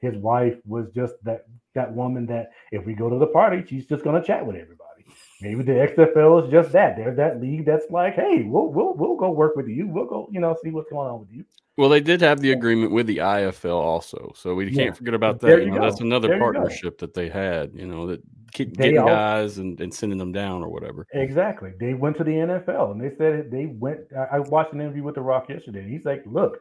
his 0.00 0.16
wife 0.16 0.56
was 0.66 0.90
just 0.90 1.14
that 1.22 1.46
that 1.74 1.92
woman 1.92 2.26
that 2.26 2.50
if 2.72 2.84
we 2.84 2.94
go 2.94 3.08
to 3.08 3.18
the 3.18 3.26
party, 3.26 3.64
she's 3.66 3.86
just 3.86 4.04
gonna 4.04 4.22
chat 4.22 4.44
with 4.44 4.56
everybody. 4.56 5.04
Maybe 5.40 5.62
the 5.62 5.72
XFL 5.72 6.44
is 6.44 6.50
just 6.50 6.72
that. 6.72 6.96
They're 6.96 7.14
that 7.14 7.40
league 7.40 7.66
that's 7.66 7.86
like, 7.90 8.14
hey, 8.14 8.42
we'll 8.42 8.68
we'll 8.68 8.94
we'll 8.94 9.16
go 9.16 9.30
work 9.30 9.56
with 9.56 9.68
you. 9.68 9.86
We'll 9.86 10.06
go, 10.06 10.28
you 10.30 10.40
know, 10.40 10.56
see 10.62 10.70
what's 10.70 10.90
going 10.90 11.10
on 11.10 11.20
with 11.20 11.30
you. 11.32 11.44
Well, 11.76 11.88
they 11.88 12.00
did 12.00 12.20
have 12.20 12.40
the 12.40 12.52
agreement 12.52 12.92
with 12.92 13.08
the 13.08 13.18
IFL 13.18 13.80
also, 13.80 14.32
so 14.36 14.54
we 14.54 14.72
can't 14.72 14.96
forget 14.96 15.12
about 15.12 15.40
that. 15.40 15.64
You 15.64 15.72
know, 15.72 15.80
that's 15.80 16.00
another 16.00 16.28
There 16.28 16.38
partnership 16.38 16.98
that 16.98 17.14
they 17.14 17.28
had. 17.28 17.72
You 17.74 17.86
know, 17.86 18.06
that 18.06 18.22
keep 18.52 18.76
getting 18.76 19.04
guys 19.04 19.58
and, 19.58 19.78
and 19.80 19.92
sending 19.92 20.18
them 20.18 20.30
down 20.30 20.62
or 20.62 20.68
whatever. 20.68 21.06
Exactly. 21.12 21.72
They 21.80 21.92
went 21.94 22.16
to 22.18 22.24
the 22.24 22.30
NFL 22.30 22.92
and 22.92 23.00
they 23.00 23.14
said 23.16 23.50
they 23.50 23.66
went. 23.66 24.00
I 24.32 24.38
watched 24.38 24.72
an 24.72 24.80
interview 24.80 25.02
with 25.02 25.16
The 25.16 25.20
Rock 25.20 25.48
yesterday. 25.48 25.86
He's 25.88 26.04
like, 26.04 26.22
look, 26.26 26.58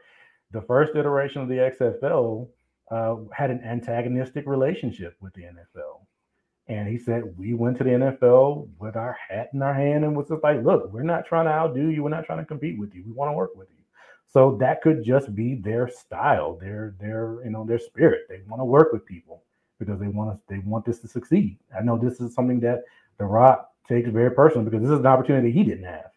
the 0.51 0.61
first 0.63 0.95
iteration 0.95 1.41
of 1.43 1.47
the 1.47 1.71
XFL 1.79 2.47
uh, 2.91 3.15
had 3.31 3.51
an 3.51 3.61
antagonistic 3.63 4.45
relationship 4.47 5.15
with 5.21 5.33
the 5.33 5.43
NFL. 5.43 6.05
And 6.67 6.87
he 6.87 6.97
said, 6.97 7.37
we 7.37 7.53
went 7.53 7.77
to 7.77 7.83
the 7.83 7.89
NFL 7.89 8.69
with 8.79 8.95
our 8.95 9.17
hat 9.29 9.49
in 9.53 9.61
our 9.61 9.73
hand 9.73 10.05
and 10.05 10.15
was 10.15 10.29
just 10.29 10.43
like, 10.43 10.63
look, 10.63 10.91
we're 10.93 11.03
not 11.03 11.25
trying 11.25 11.45
to 11.45 11.51
outdo 11.51 11.89
you. 11.89 12.03
We're 12.03 12.09
not 12.09 12.25
trying 12.25 12.39
to 12.39 12.45
compete 12.45 12.79
with 12.79 12.95
you. 12.95 13.03
We 13.05 13.11
want 13.11 13.29
to 13.29 13.33
work 13.33 13.55
with 13.55 13.69
you. 13.69 13.83
So 14.33 14.57
that 14.59 14.81
could 14.81 15.03
just 15.03 15.35
be 15.35 15.55
their 15.55 15.87
style, 15.87 16.57
their 16.59 16.95
their 16.99 17.37
you 17.43 17.51
know 17.51 17.65
their 17.65 17.77
spirit. 17.77 18.21
They 18.27 18.39
want 18.47 18.61
to 18.61 18.65
work 18.65 18.91
with 18.91 19.05
people 19.05 19.43
because 19.77 19.99
they 19.99 20.07
want 20.07 20.31
us 20.31 20.39
they 20.49 20.57
want 20.59 20.85
this 20.85 20.99
to 21.01 21.07
succeed. 21.07 21.59
I 21.77 21.83
know 21.83 21.99
this 21.99 22.19
is 22.19 22.33
something 22.33 22.59
that 22.61 22.83
The 23.19 23.25
Rock 23.25 23.69
takes 23.87 24.09
very 24.09 24.31
personal 24.31 24.65
because 24.65 24.81
this 24.81 24.89
is 24.89 24.99
an 24.99 25.05
opportunity 25.05 25.51
he 25.51 25.63
didn't 25.63 25.85
have. 25.85 26.11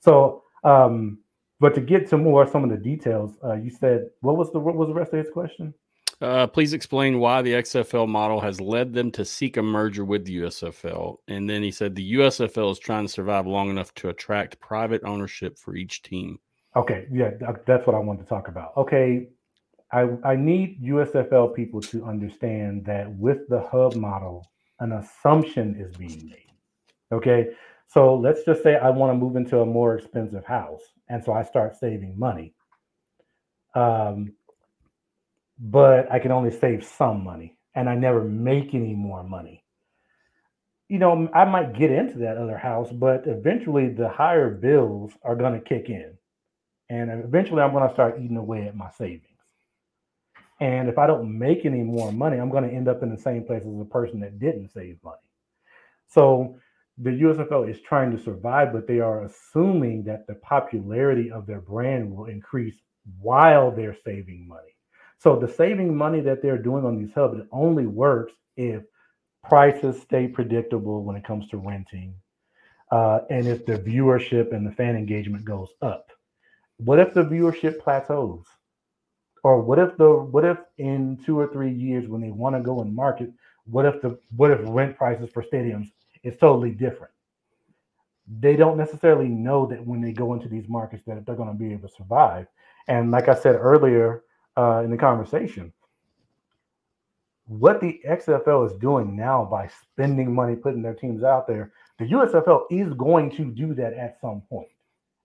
So, 0.00 0.42
um, 0.64 1.18
but 1.60 1.74
to 1.76 1.80
get 1.80 2.08
to 2.10 2.18
more 2.18 2.44
some 2.50 2.64
of 2.64 2.70
the 2.70 2.76
details, 2.76 3.38
uh, 3.44 3.54
you 3.54 3.70
said 3.70 4.10
what 4.20 4.36
was 4.36 4.50
the 4.50 4.58
what 4.58 4.74
was 4.74 4.88
the 4.88 4.94
rest 4.94 5.12
of 5.12 5.24
his 5.24 5.32
question? 5.32 5.72
Uh, 6.24 6.46
please 6.46 6.72
explain 6.72 7.18
why 7.18 7.42
the 7.42 7.52
XFL 7.52 8.08
model 8.08 8.40
has 8.40 8.58
led 8.58 8.94
them 8.94 9.10
to 9.10 9.26
seek 9.26 9.58
a 9.58 9.62
merger 9.62 10.06
with 10.06 10.24
the 10.24 10.38
USFL. 10.38 11.18
And 11.28 11.50
then 11.50 11.62
he 11.62 11.70
said 11.70 11.94
the 11.94 12.14
USFL 12.14 12.72
is 12.72 12.78
trying 12.78 13.04
to 13.04 13.12
survive 13.12 13.46
long 13.46 13.68
enough 13.68 13.94
to 13.96 14.08
attract 14.08 14.58
private 14.58 15.02
ownership 15.04 15.58
for 15.58 15.76
each 15.76 16.00
team. 16.00 16.38
Okay, 16.76 17.06
yeah, 17.12 17.32
that's 17.66 17.86
what 17.86 17.94
I 17.94 17.98
wanted 17.98 18.22
to 18.22 18.28
talk 18.28 18.48
about. 18.48 18.72
Okay, 18.78 19.28
I 19.92 20.08
I 20.24 20.34
need 20.34 20.82
USFL 20.82 21.54
people 21.54 21.82
to 21.82 22.06
understand 22.06 22.86
that 22.86 23.14
with 23.14 23.46
the 23.50 23.60
hub 23.60 23.94
model, 23.94 24.50
an 24.80 24.92
assumption 24.92 25.76
is 25.78 25.94
being 25.94 26.30
made. 26.30 26.52
Okay, 27.12 27.48
so 27.86 28.16
let's 28.16 28.44
just 28.44 28.62
say 28.62 28.76
I 28.76 28.88
want 28.88 29.12
to 29.12 29.18
move 29.18 29.36
into 29.36 29.60
a 29.60 29.66
more 29.66 29.94
expensive 29.94 30.46
house, 30.46 30.82
and 31.10 31.22
so 31.22 31.34
I 31.34 31.42
start 31.42 31.76
saving 31.76 32.18
money. 32.18 32.54
Um, 33.74 34.32
but 35.58 36.10
I 36.10 36.18
can 36.18 36.32
only 36.32 36.50
save 36.50 36.84
some 36.84 37.24
money, 37.24 37.56
and 37.74 37.88
I 37.88 37.94
never 37.94 38.24
make 38.24 38.74
any 38.74 38.94
more 38.94 39.22
money. 39.22 39.64
You 40.88 40.98
know, 40.98 41.28
I 41.34 41.44
might 41.44 41.78
get 41.78 41.90
into 41.90 42.18
that 42.18 42.36
other 42.36 42.58
house, 42.58 42.90
but 42.92 43.26
eventually 43.26 43.88
the 43.88 44.08
higher 44.08 44.50
bills 44.50 45.12
are 45.22 45.36
going 45.36 45.54
to 45.54 45.60
kick 45.60 45.88
in 45.88 46.16
and 46.90 47.10
eventually 47.24 47.62
I'm 47.62 47.72
going 47.72 47.86
to 47.88 47.94
start 47.94 48.20
eating 48.20 48.36
away 48.36 48.66
at 48.66 48.76
my 48.76 48.90
savings. 48.90 49.22
And 50.60 50.88
if 50.88 50.98
I 50.98 51.06
don't 51.06 51.38
make 51.38 51.64
any 51.64 51.82
more 51.82 52.12
money, 52.12 52.38
I'm 52.38 52.50
going 52.50 52.68
to 52.68 52.74
end 52.74 52.88
up 52.88 53.02
in 53.02 53.10
the 53.10 53.20
same 53.20 53.44
place 53.44 53.62
as 53.62 53.80
a 53.80 53.84
person 53.84 54.20
that 54.20 54.38
didn't 54.38 54.72
save 54.72 54.98
money. 55.02 55.16
So 56.06 56.58
the 56.98 57.10
USFL 57.10 57.68
is 57.68 57.80
trying 57.80 58.16
to 58.16 58.22
survive, 58.22 58.72
but 58.72 58.86
they 58.86 59.00
are 59.00 59.24
assuming 59.24 60.04
that 60.04 60.26
the 60.26 60.34
popularity 60.36 61.30
of 61.30 61.46
their 61.46 61.60
brand 61.60 62.14
will 62.14 62.26
increase 62.26 62.76
while 63.20 63.70
they're 63.70 63.96
saving 64.04 64.46
money. 64.46 64.73
So 65.24 65.36
the 65.36 65.48
saving 65.48 65.96
money 65.96 66.20
that 66.20 66.42
they're 66.42 66.58
doing 66.58 66.84
on 66.84 66.98
these 66.98 67.14
hubs 67.14 67.38
it 67.38 67.46
only 67.50 67.86
works 67.86 68.34
if 68.58 68.82
prices 69.42 70.02
stay 70.02 70.28
predictable 70.28 71.02
when 71.02 71.16
it 71.16 71.24
comes 71.24 71.48
to 71.48 71.56
renting, 71.56 72.14
uh, 72.92 73.20
and 73.30 73.46
if 73.46 73.64
the 73.64 73.78
viewership 73.78 74.54
and 74.54 74.66
the 74.66 74.72
fan 74.72 74.96
engagement 74.96 75.46
goes 75.46 75.70
up. 75.80 76.10
What 76.76 76.98
if 76.98 77.14
the 77.14 77.24
viewership 77.24 77.80
plateaus? 77.80 78.44
Or 79.42 79.62
what 79.62 79.78
if 79.78 79.96
the 79.96 80.10
what 80.10 80.44
if 80.44 80.58
in 80.76 81.18
two 81.24 81.38
or 81.38 81.48
three 81.48 81.72
years 81.72 82.06
when 82.06 82.20
they 82.20 82.30
want 82.30 82.54
to 82.56 82.60
go 82.60 82.82
and 82.82 82.94
market 82.94 83.30
what 83.64 83.86
if 83.86 84.02
the 84.02 84.18
what 84.36 84.50
if 84.50 84.60
rent 84.64 84.94
prices 84.98 85.30
for 85.32 85.42
stadiums 85.42 85.90
is 86.22 86.36
totally 86.36 86.72
different? 86.72 87.14
They 88.28 88.56
don't 88.56 88.76
necessarily 88.76 89.28
know 89.28 89.64
that 89.68 89.86
when 89.86 90.02
they 90.02 90.12
go 90.12 90.34
into 90.34 90.48
these 90.48 90.68
markets 90.68 91.02
that 91.06 91.24
they're 91.24 91.34
going 91.34 91.50
to 91.50 91.58
be 91.58 91.72
able 91.72 91.88
to 91.88 91.94
survive. 91.94 92.46
And 92.88 93.10
like 93.10 93.28
i 93.28 93.34
said 93.34 93.54
earlier 93.54 94.23
uh, 94.56 94.82
in 94.84 94.90
the 94.90 94.96
conversation 94.96 95.72
what 97.46 97.80
the 97.80 98.00
xfl 98.08 98.66
is 98.70 98.76
doing 98.78 99.14
now 99.14 99.44
by 99.44 99.68
spending 99.82 100.34
money 100.34 100.56
putting 100.56 100.82
their 100.82 100.94
teams 100.94 101.22
out 101.22 101.46
there 101.46 101.72
the 101.98 102.06
usfl 102.06 102.62
is 102.70 102.92
going 102.94 103.30
to 103.30 103.44
do 103.44 103.74
that 103.74 103.92
at 103.92 104.18
some 104.20 104.40
point 104.48 104.68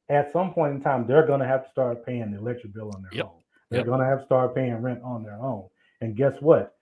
at 0.09 0.31
some 0.33 0.53
point 0.53 0.73
in 0.75 0.81
time, 0.81 1.05
they're 1.07 1.25
going 1.25 1.39
to 1.39 1.47
have 1.47 1.63
to 1.65 1.69
start 1.71 2.05
paying 2.05 2.31
the 2.31 2.37
electric 2.39 2.73
bill 2.73 2.91
on 2.95 3.03
their 3.03 3.11
Yep. 3.13 3.25
own. 3.25 3.43
They're 3.69 3.79
Yep. 3.81 3.85
going 3.85 3.99
to 3.99 4.05
have 4.07 4.19
to 4.19 4.25
start 4.25 4.55
paying 4.55 4.81
rent 4.81 5.01
on 5.03 5.23
their 5.23 5.35
own. 5.39 5.69
And 6.01 6.15
guess 6.15 6.41
what? 6.41 6.75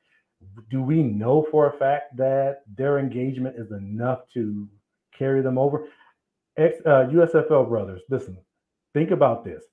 Do 0.69 0.82
we 0.82 1.03
know 1.03 1.44
for 1.52 1.68
a 1.68 1.74
fact 1.78 2.15
that 2.18 2.64
their 2.76 2.99
engagement 2.99 3.57
is 3.57 3.72
enough 3.72 4.28
to 4.34 4.68
carry 5.11 5.41
them 5.41 5.57
over? 5.57 5.88
Ex, 6.56 6.80
uh, 6.86 7.07
USFL 7.11 7.68
brothers, 7.68 8.02
listen, 8.10 8.38
think 8.94 9.11
about 9.11 9.44
this. 9.44 9.65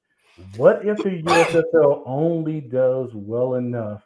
What 0.56 0.85
if 0.85 0.98
the 0.98 1.23
USFL 1.23 2.02
only 2.06 2.61
does 2.61 3.11
well 3.15 3.55
enough 3.55 4.02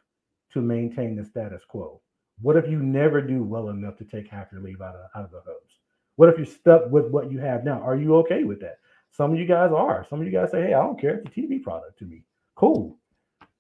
to 0.53 0.61
maintain 0.61 1.17
the 1.17 1.25
status 1.25 1.63
quo? 1.67 2.01
What 2.41 2.57
if 2.57 2.69
you 2.69 2.81
never 2.81 3.21
do 3.23 3.43
well 3.43 3.71
enough 3.71 3.97
to 3.99 4.05
take 4.05 4.29
half 4.29 4.53
your 4.53 4.61
leave 4.61 4.81
out 4.81 4.95
of, 4.95 5.11
out 5.15 5.25
of 5.25 5.31
the 5.31 5.41
hubs? 5.47 5.79
What 6.17 6.29
if 6.29 6.37
you're 6.37 6.47
stuck 6.47 6.91
with 6.91 7.07
what 7.07 7.31
you 7.31 7.39
have 7.39 7.65
now? 7.65 7.81
Are 7.81 7.97
you 7.97 8.17
okay 8.17 8.45
with 8.45 8.61
that? 8.61 8.79
Some 9.11 9.33
of 9.33 9.39
you 9.39 9.47
guys 9.47 9.73
are. 9.73 10.07
Some 10.11 10.21
of 10.21 10.27
you 10.27 10.33
guys 10.33 10.51
say, 10.51 10.63
hey, 10.63 10.75
I 10.75 10.83
don't 10.83 11.01
care. 11.01 11.17
It's 11.17 11.37
a 11.37 11.41
TV 11.41 11.63
product 11.63 11.99
to 12.01 12.05
me. 12.05 12.25
Cool. 12.55 12.99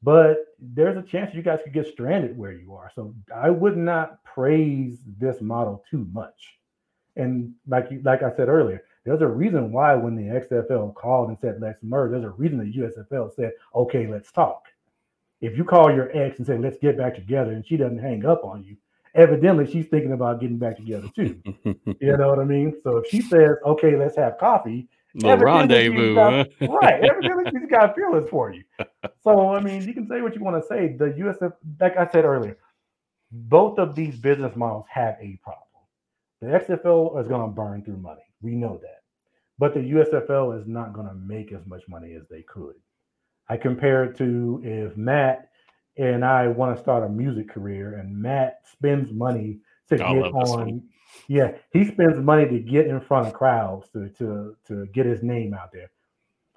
But 0.02 0.38
there's 0.60 0.96
a 0.96 1.02
chance 1.02 1.34
you 1.34 1.42
guys 1.42 1.60
could 1.64 1.72
get 1.72 1.86
stranded 1.86 2.36
where 2.36 2.52
you 2.52 2.74
are. 2.74 2.90
So 2.94 3.14
I 3.34 3.50
would 3.50 3.76
not 3.76 4.22
praise 4.24 4.98
this 5.18 5.40
model 5.40 5.82
too 5.90 6.06
much. 6.12 6.58
And 7.16 7.54
like 7.66 7.90
you, 7.90 8.00
like 8.04 8.22
I 8.22 8.34
said 8.36 8.48
earlier, 8.48 8.82
there's 9.08 9.22
a 9.22 9.26
reason 9.26 9.72
why 9.72 9.94
when 9.94 10.14
the 10.16 10.22
XFL 10.24 10.94
called 10.94 11.28
and 11.30 11.38
said 11.40 11.58
let's 11.60 11.82
merge, 11.82 12.12
there's 12.12 12.24
a 12.24 12.30
reason 12.30 12.58
the 12.58 12.78
USFL 12.78 13.34
said, 13.34 13.52
okay, 13.74 14.06
let's 14.06 14.30
talk. 14.30 14.64
If 15.40 15.56
you 15.56 15.64
call 15.64 15.92
your 15.94 16.10
ex 16.16 16.38
and 16.38 16.46
say, 16.46 16.58
let's 16.58 16.78
get 16.78 16.98
back 16.98 17.14
together, 17.14 17.52
and 17.52 17.64
she 17.66 17.76
doesn't 17.76 17.98
hang 17.98 18.24
up 18.26 18.44
on 18.44 18.64
you, 18.64 18.76
evidently 19.14 19.70
she's 19.70 19.86
thinking 19.86 20.12
about 20.12 20.40
getting 20.40 20.58
back 20.58 20.76
together 20.76 21.08
too. 21.14 21.40
You 22.00 22.16
know 22.16 22.28
what 22.28 22.38
I 22.38 22.44
mean? 22.44 22.74
So 22.84 22.98
if 22.98 23.08
she 23.08 23.20
says, 23.22 23.56
okay, 23.64 23.96
let's 23.96 24.16
have 24.16 24.38
coffee, 24.38 24.88
Evidently 25.24 25.44
rendezvous. 25.44 26.14
got- 26.14 26.48
huh? 26.60 26.66
right. 26.82 27.02
Evidently, 27.04 27.44
she's 27.50 27.68
got 27.70 27.94
feelings 27.96 28.28
for 28.30 28.52
you. 28.52 28.62
So, 29.24 29.54
I 29.54 29.60
mean, 29.60 29.82
you 29.82 29.94
can 29.94 30.06
say 30.08 30.20
what 30.20 30.34
you 30.34 30.42
want 30.44 30.62
to 30.62 30.66
say. 30.68 30.94
The 30.96 31.06
USF, 31.06 31.52
like 31.80 31.96
I 31.96 32.06
said 32.12 32.24
earlier, 32.24 32.56
both 33.32 33.78
of 33.78 33.94
these 33.94 34.16
business 34.18 34.54
models 34.54 34.84
have 34.90 35.16
a 35.20 35.38
problem. 35.42 35.64
The 36.40 36.46
XFL 36.48 37.20
is 37.20 37.26
going 37.28 37.42
to 37.42 37.48
burn 37.54 37.82
through 37.84 37.96
money. 37.96 38.22
We 38.42 38.54
know 38.54 38.78
that. 38.82 38.97
But 39.58 39.74
the 39.74 39.80
USFL 39.80 40.60
is 40.60 40.66
not 40.66 40.92
going 40.92 41.08
to 41.08 41.14
make 41.14 41.52
as 41.52 41.66
much 41.66 41.82
money 41.88 42.14
as 42.14 42.22
they 42.30 42.42
could. 42.42 42.74
I 43.48 43.56
compare 43.56 44.04
it 44.04 44.16
to 44.18 44.60
if 44.62 44.96
Matt 44.96 45.50
and 45.96 46.24
I 46.24 46.46
want 46.48 46.76
to 46.76 46.82
start 46.82 47.02
a 47.02 47.08
music 47.08 47.48
career 47.48 47.94
and 47.94 48.16
Matt 48.16 48.60
spends 48.72 49.12
money 49.12 49.58
to 49.88 50.04
I 50.04 50.14
get 50.14 50.32
on. 50.32 50.82
Yeah, 51.26 51.52
he 51.72 51.84
spends 51.84 52.20
money 52.20 52.46
to 52.46 52.58
get 52.58 52.86
in 52.86 53.00
front 53.00 53.26
of 53.26 53.32
crowds 53.32 53.88
to 53.92 54.08
to 54.10 54.56
to 54.66 54.86
get 54.86 55.06
his 55.06 55.22
name 55.22 55.54
out 55.54 55.72
there. 55.72 55.90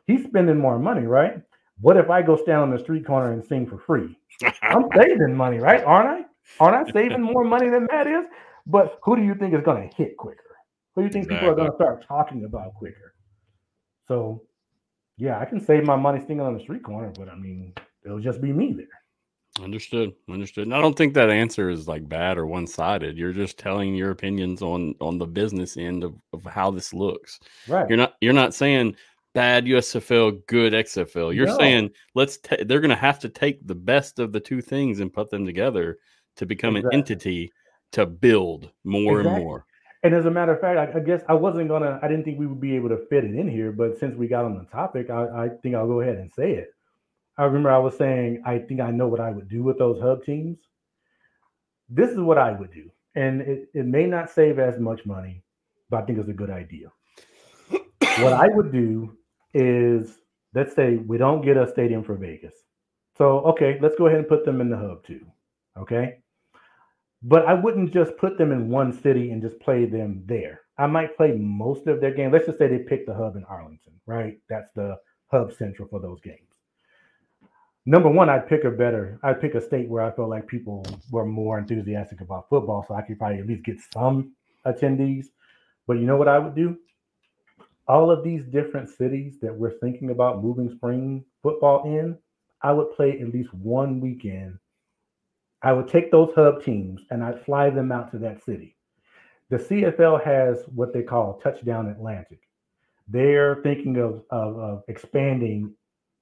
He's 0.05 0.23
spending 0.25 0.57
more 0.57 0.77
money, 0.77 1.07
right? 1.07 1.41
What 1.79 1.97
if 1.97 2.09
I 2.09 2.21
go 2.21 2.35
stand 2.35 2.59
on 2.59 2.69
the 2.69 2.79
street 2.79 3.05
corner 3.05 3.31
and 3.31 3.43
sing 3.43 3.65
for 3.65 3.79
free? 3.79 4.15
I'm 4.61 4.85
saving 4.95 5.35
money, 5.35 5.57
right? 5.57 5.83
Aren't 5.83 6.09
I? 6.09 6.25
Aren't 6.59 6.89
I 6.89 6.91
saving 6.91 7.21
more 7.21 7.43
money 7.43 7.69
than 7.69 7.87
Matt 7.89 8.07
is? 8.07 8.25
But 8.67 8.99
who 9.03 9.15
do 9.15 9.23
you 9.23 9.33
think 9.33 9.55
is 9.55 9.63
going 9.63 9.89
to 9.89 9.95
hit 9.95 10.17
quicker? 10.17 10.50
Who 10.95 11.01
do 11.01 11.07
you 11.07 11.11
think 11.11 11.25
exactly. 11.25 11.49
people 11.49 11.53
are 11.53 11.55
going 11.55 11.69
to 11.69 11.75
start 11.75 12.05
talking 12.07 12.45
about 12.45 12.73
quicker? 12.75 13.13
So, 14.07 14.43
yeah, 15.17 15.39
I 15.39 15.45
can 15.45 15.59
save 15.59 15.85
my 15.85 15.95
money 15.95 16.19
singing 16.19 16.41
on 16.41 16.53
the 16.53 16.59
street 16.59 16.83
corner, 16.83 17.11
but 17.17 17.29
I 17.29 17.35
mean, 17.35 17.73
it'll 18.03 18.19
just 18.19 18.41
be 18.41 18.51
me 18.51 18.73
there. 18.73 18.87
Understood. 19.61 20.13
Understood. 20.29 20.65
And 20.65 20.73
I 20.73 20.81
don't 20.81 20.97
think 20.97 21.13
that 21.13 21.29
answer 21.29 21.69
is 21.69 21.87
like 21.87 22.07
bad 22.07 22.37
or 22.37 22.45
one 22.45 22.65
sided. 22.65 23.17
You're 23.17 23.33
just 23.33 23.57
telling 23.57 23.93
your 23.95 24.11
opinions 24.11 24.61
on 24.61 24.95
on 25.01 25.17
the 25.17 25.25
business 25.25 25.75
end 25.75 26.05
of, 26.05 26.15
of 26.31 26.45
how 26.45 26.71
this 26.71 26.93
looks. 26.93 27.39
Right. 27.67 27.87
You're 27.89 27.97
not 27.97 28.13
you're 28.21 28.31
not 28.31 28.53
saying 28.53 28.95
bad 29.33 29.65
USFL, 29.65 30.45
good 30.47 30.71
XFL. 30.71 31.35
You're 31.35 31.47
no. 31.47 31.57
saying 31.57 31.89
let's 32.15 32.37
ta- 32.37 32.63
they're 32.65 32.79
going 32.79 32.89
to 32.89 32.95
have 32.95 33.19
to 33.19 33.29
take 33.29 33.65
the 33.67 33.75
best 33.75 34.19
of 34.19 34.31
the 34.31 34.39
two 34.39 34.61
things 34.61 35.01
and 35.01 35.11
put 35.11 35.29
them 35.29 35.45
together 35.45 35.97
to 36.37 36.45
become 36.45 36.77
exactly. 36.77 36.95
an 36.95 37.01
entity 37.01 37.51
to 37.91 38.05
build 38.05 38.71
more 38.85 39.19
exactly. 39.19 39.35
and 39.35 39.43
more. 39.43 39.65
And 40.03 40.15
as 40.15 40.25
a 40.25 40.31
matter 40.31 40.53
of 40.53 40.61
fact, 40.61 40.95
I, 40.95 40.97
I, 40.97 41.01
guess 41.01 41.21
I 41.29 41.33
wasn't 41.33 41.69
gonna. 41.69 41.99
I 42.01 42.07
didn't 42.07 42.23
think 42.23 42.39
we 42.39 42.47
would 42.47 42.59
be 42.59 42.75
able 42.75 42.89
to 42.89 43.05
fit 43.09 43.23
it 43.23 43.35
in 43.35 43.47
here, 43.47 43.71
but 43.71 43.99
since 43.99 44.15
we 44.15 44.27
got 44.27 44.45
on 44.45 44.57
the 44.57 44.65
topic, 44.65 45.09
I, 45.09 45.45
I 45.45 45.49
think 45.61 45.75
I'll 45.75 45.87
go 45.87 46.01
ahead 46.01 46.17
and 46.17 46.31
say 46.31 46.53
it. 46.53 46.73
I 47.37 47.43
remember 47.43 47.71
I 47.71 47.77
was 47.77 47.97
saying 47.97 48.41
I 48.45 48.59
think 48.59 48.81
I 48.81 48.91
know 48.91 49.07
what 49.07 49.19
I 49.19 49.29
would 49.29 49.47
do 49.47 49.63
with 49.63 49.77
those 49.77 50.01
hub 50.01 50.23
teams. 50.23 50.57
This 51.87 52.09
is 52.09 52.19
what 52.19 52.37
I 52.37 52.51
would 52.51 52.73
do, 52.73 52.89
and 53.15 53.41
it, 53.41 53.69
it 53.73 53.85
may 53.85 54.05
not 54.05 54.29
save 54.29 54.57
as 54.57 54.79
much 54.79 55.05
money, 55.05 55.43
but 55.89 56.01
I 56.01 56.05
think 56.05 56.17
it's 56.17 56.29
a 56.29 56.33
good 56.33 56.49
idea. 56.49 56.91
what 57.69 58.33
I 58.33 58.47
would 58.47 58.71
do 58.71 59.17
is 59.53 60.17
let's 60.53 60.75
say 60.75 60.95
we 60.95 61.17
don't 61.17 61.43
get 61.43 61.57
a 61.57 61.67
stadium 61.67 62.03
for 62.03 62.15
Vegas. 62.15 62.55
So, 63.17 63.39
okay, 63.41 63.77
let's 63.81 63.95
go 63.95 64.07
ahead 64.07 64.19
and 64.19 64.27
put 64.27 64.45
them 64.45 64.61
in 64.61 64.69
the 64.69 64.77
hub 64.77 65.05
too. 65.05 65.25
Okay. 65.77 66.20
But 67.23 67.45
I 67.45 67.53
wouldn't 67.53 67.93
just 67.93 68.17
put 68.17 68.37
them 68.37 68.51
in 68.51 68.69
one 68.69 68.91
city 69.01 69.31
and 69.31 69.41
just 69.41 69.59
play 69.59 69.85
them 69.85 70.23
there. 70.25 70.61
I 70.77 70.87
might 70.87 71.15
play 71.15 71.33
most 71.33 71.87
of 71.87 72.01
their 72.01 72.13
game. 72.13 72.31
Let's 72.31 72.47
just 72.47 72.57
say 72.57 72.67
they 72.67 72.79
pick 72.79 73.05
the 73.05 73.13
hub 73.13 73.35
in 73.35 73.43
Arlington, 73.45 73.93
right? 74.07 74.39
That's 74.49 74.71
the 74.75 74.97
hub 75.27 75.53
central 75.53 75.87
for 75.87 75.99
those 75.99 76.19
games. 76.21 76.39
Number 77.85 78.09
one, 78.09 78.29
I'd 78.29 78.47
pick 78.47 78.63
a 78.63 78.71
better, 78.71 79.19
I'd 79.23 79.41
pick 79.41 79.55
a 79.55 79.61
state 79.61 79.89
where 79.89 80.03
I 80.03 80.11
felt 80.11 80.29
like 80.29 80.47
people 80.47 80.85
were 81.11 81.25
more 81.25 81.59
enthusiastic 81.59 82.21
about 82.21 82.49
football. 82.49 82.85
So 82.87 82.95
I 82.95 83.01
could 83.01 83.19
probably 83.19 83.39
at 83.39 83.47
least 83.47 83.63
get 83.63 83.77
some 83.93 84.33
attendees. 84.65 85.27
But 85.87 85.93
you 85.93 86.05
know 86.05 86.17
what 86.17 86.27
I 86.27 86.39
would 86.39 86.55
do? 86.55 86.77
all 87.87 88.09
of 88.09 88.23
these 88.23 88.45
different 88.45 88.89
cities 88.89 89.37
that 89.41 89.53
we're 89.53 89.77
thinking 89.79 90.11
about 90.11 90.41
moving 90.41 90.71
spring 90.75 91.25
football 91.43 91.83
in, 91.85 92.17
I 92.61 92.71
would 92.71 92.95
play 92.95 93.19
at 93.19 93.33
least 93.33 93.53
one 93.53 93.99
weekend. 93.99 94.57
I 95.63 95.73
would 95.73 95.87
take 95.87 96.11
those 96.11 96.31
hub 96.35 96.63
teams 96.63 97.01
and 97.11 97.23
I'd 97.23 97.43
fly 97.45 97.69
them 97.69 97.91
out 97.91 98.11
to 98.11 98.17
that 98.19 98.43
city. 98.43 98.75
The 99.49 99.57
CFL 99.57 100.23
has 100.23 100.63
what 100.73 100.93
they 100.93 101.03
call 101.03 101.39
Touchdown 101.39 101.89
Atlantic. 101.89 102.39
They're 103.07 103.55
thinking 103.63 103.97
of, 103.97 104.23
of, 104.29 104.57
of 104.57 104.83
expanding 104.87 105.73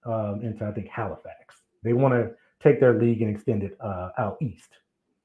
um, 0.06 0.42
into, 0.42 0.66
I 0.66 0.72
think, 0.72 0.88
Halifax. 0.88 1.56
They 1.84 1.94
want 1.94 2.16
to 2.16 2.32
take 2.62 2.80
their 2.80 3.00
league 3.00 3.22
and 3.22 3.30
extend 3.30 3.64
it 3.64 3.78
uh, 3.80 4.10
out 4.18 4.38
east 4.42 4.70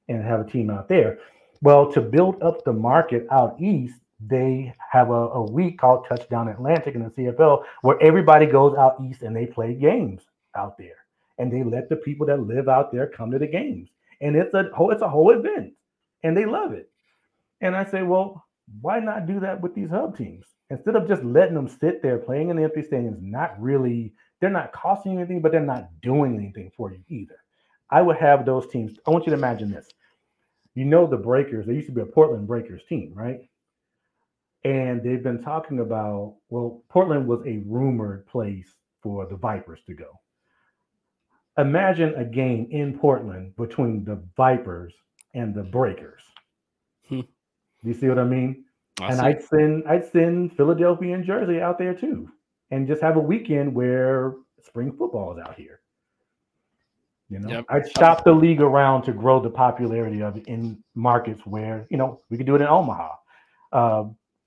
and 0.08 0.22
have 0.22 0.40
a 0.40 0.44
team 0.44 0.70
out 0.70 0.88
there. 0.88 1.18
Well, 1.62 1.90
to 1.92 2.00
build 2.00 2.42
up 2.42 2.64
the 2.64 2.72
market 2.72 3.26
out 3.30 3.56
east, 3.60 3.98
they 4.20 4.72
have 4.90 5.10
a, 5.10 5.12
a 5.12 5.50
week 5.50 5.78
called 5.78 6.06
Touchdown 6.08 6.48
Atlantic 6.48 6.94
in 6.94 7.02
the 7.02 7.10
CFL 7.10 7.64
where 7.82 8.00
everybody 8.02 8.46
goes 8.46 8.76
out 8.76 8.96
east 9.02 9.22
and 9.22 9.34
they 9.34 9.46
play 9.46 9.74
games 9.74 10.22
out 10.54 10.76
there. 10.78 10.96
And 11.38 11.52
they 11.52 11.64
let 11.64 11.88
the 11.88 11.96
people 11.96 12.26
that 12.26 12.40
live 12.40 12.68
out 12.68 12.92
there 12.92 13.08
come 13.08 13.30
to 13.30 13.38
the 13.38 13.46
games. 13.46 13.88
And 14.20 14.36
it's 14.36 14.54
a 14.54 14.70
whole 14.74 14.90
it's 14.90 15.02
a 15.02 15.08
whole 15.08 15.30
event. 15.30 15.72
And 16.22 16.36
they 16.36 16.46
love 16.46 16.72
it. 16.72 16.90
And 17.60 17.76
I 17.76 17.84
say, 17.84 18.02
well, 18.02 18.44
why 18.80 19.00
not 19.00 19.26
do 19.26 19.40
that 19.40 19.60
with 19.60 19.74
these 19.74 19.90
hub 19.90 20.16
teams? 20.16 20.46
Instead 20.70 20.96
of 20.96 21.06
just 21.06 21.22
letting 21.22 21.54
them 21.54 21.68
sit 21.68 22.02
there 22.02 22.18
playing 22.18 22.50
in 22.50 22.56
the 22.56 22.62
empty 22.62 22.82
stadiums, 22.82 23.20
not 23.20 23.60
really, 23.60 24.14
they're 24.40 24.50
not 24.50 24.72
costing 24.72 25.18
anything, 25.18 25.40
but 25.40 25.52
they're 25.52 25.60
not 25.60 25.88
doing 26.00 26.36
anything 26.36 26.70
for 26.76 26.90
you 26.92 27.00
either. 27.08 27.36
I 27.90 28.02
would 28.02 28.16
have 28.16 28.44
those 28.44 28.66
teams. 28.68 28.98
I 29.06 29.10
want 29.10 29.26
you 29.26 29.30
to 29.30 29.38
imagine 29.38 29.70
this. 29.70 29.88
You 30.74 30.84
know 30.84 31.06
the 31.06 31.16
Breakers, 31.16 31.66
there 31.66 31.74
used 31.74 31.86
to 31.88 31.92
be 31.92 32.00
a 32.00 32.06
Portland 32.06 32.46
Breakers 32.46 32.82
team, 32.88 33.12
right? 33.14 33.40
And 34.64 35.02
they've 35.02 35.22
been 35.22 35.42
talking 35.42 35.80
about, 35.80 36.36
well, 36.48 36.82
Portland 36.88 37.28
was 37.28 37.40
a 37.46 37.62
rumored 37.66 38.26
place 38.26 38.74
for 39.02 39.26
the 39.26 39.36
Vipers 39.36 39.80
to 39.86 39.94
go. 39.94 40.18
Imagine 41.58 42.14
a 42.16 42.24
game 42.24 42.66
in 42.70 42.98
Portland 42.98 43.54
between 43.56 44.04
the 44.04 44.20
Vipers 44.36 44.92
and 45.34 45.54
the 45.54 45.62
Breakers. 45.62 46.22
Hmm. 47.08 47.20
Do 47.20 47.88
you 47.88 47.94
see 47.94 48.08
what 48.08 48.18
I 48.18 48.24
mean? 48.24 48.64
I 49.00 49.08
and 49.08 49.16
see. 49.16 49.22
I'd 49.22 49.42
send 49.44 49.84
I'd 49.88 50.10
send 50.10 50.56
Philadelphia 50.56 51.14
and 51.14 51.24
Jersey 51.24 51.60
out 51.60 51.78
there 51.78 51.94
too, 51.94 52.28
and 52.70 52.88
just 52.88 53.02
have 53.02 53.16
a 53.16 53.20
weekend 53.20 53.74
where 53.74 54.34
spring 54.62 54.92
football 54.96 55.36
is 55.36 55.42
out 55.44 55.56
here. 55.56 55.80
You 57.28 57.38
know, 57.40 57.48
yep. 57.48 57.64
I'd 57.68 57.90
shop 57.98 58.24
the 58.24 58.32
league 58.32 58.60
around 58.60 59.02
to 59.02 59.12
grow 59.12 59.40
the 59.40 59.50
popularity 59.50 60.22
of 60.22 60.36
it 60.36 60.46
in 60.46 60.82
markets 60.94 61.40
where 61.44 61.86
you 61.90 61.96
know 61.96 62.20
we 62.30 62.36
could 62.36 62.46
do 62.46 62.54
it 62.54 62.60
in 62.62 62.68
Omaha. 62.68 63.14
Uh, 63.72 64.04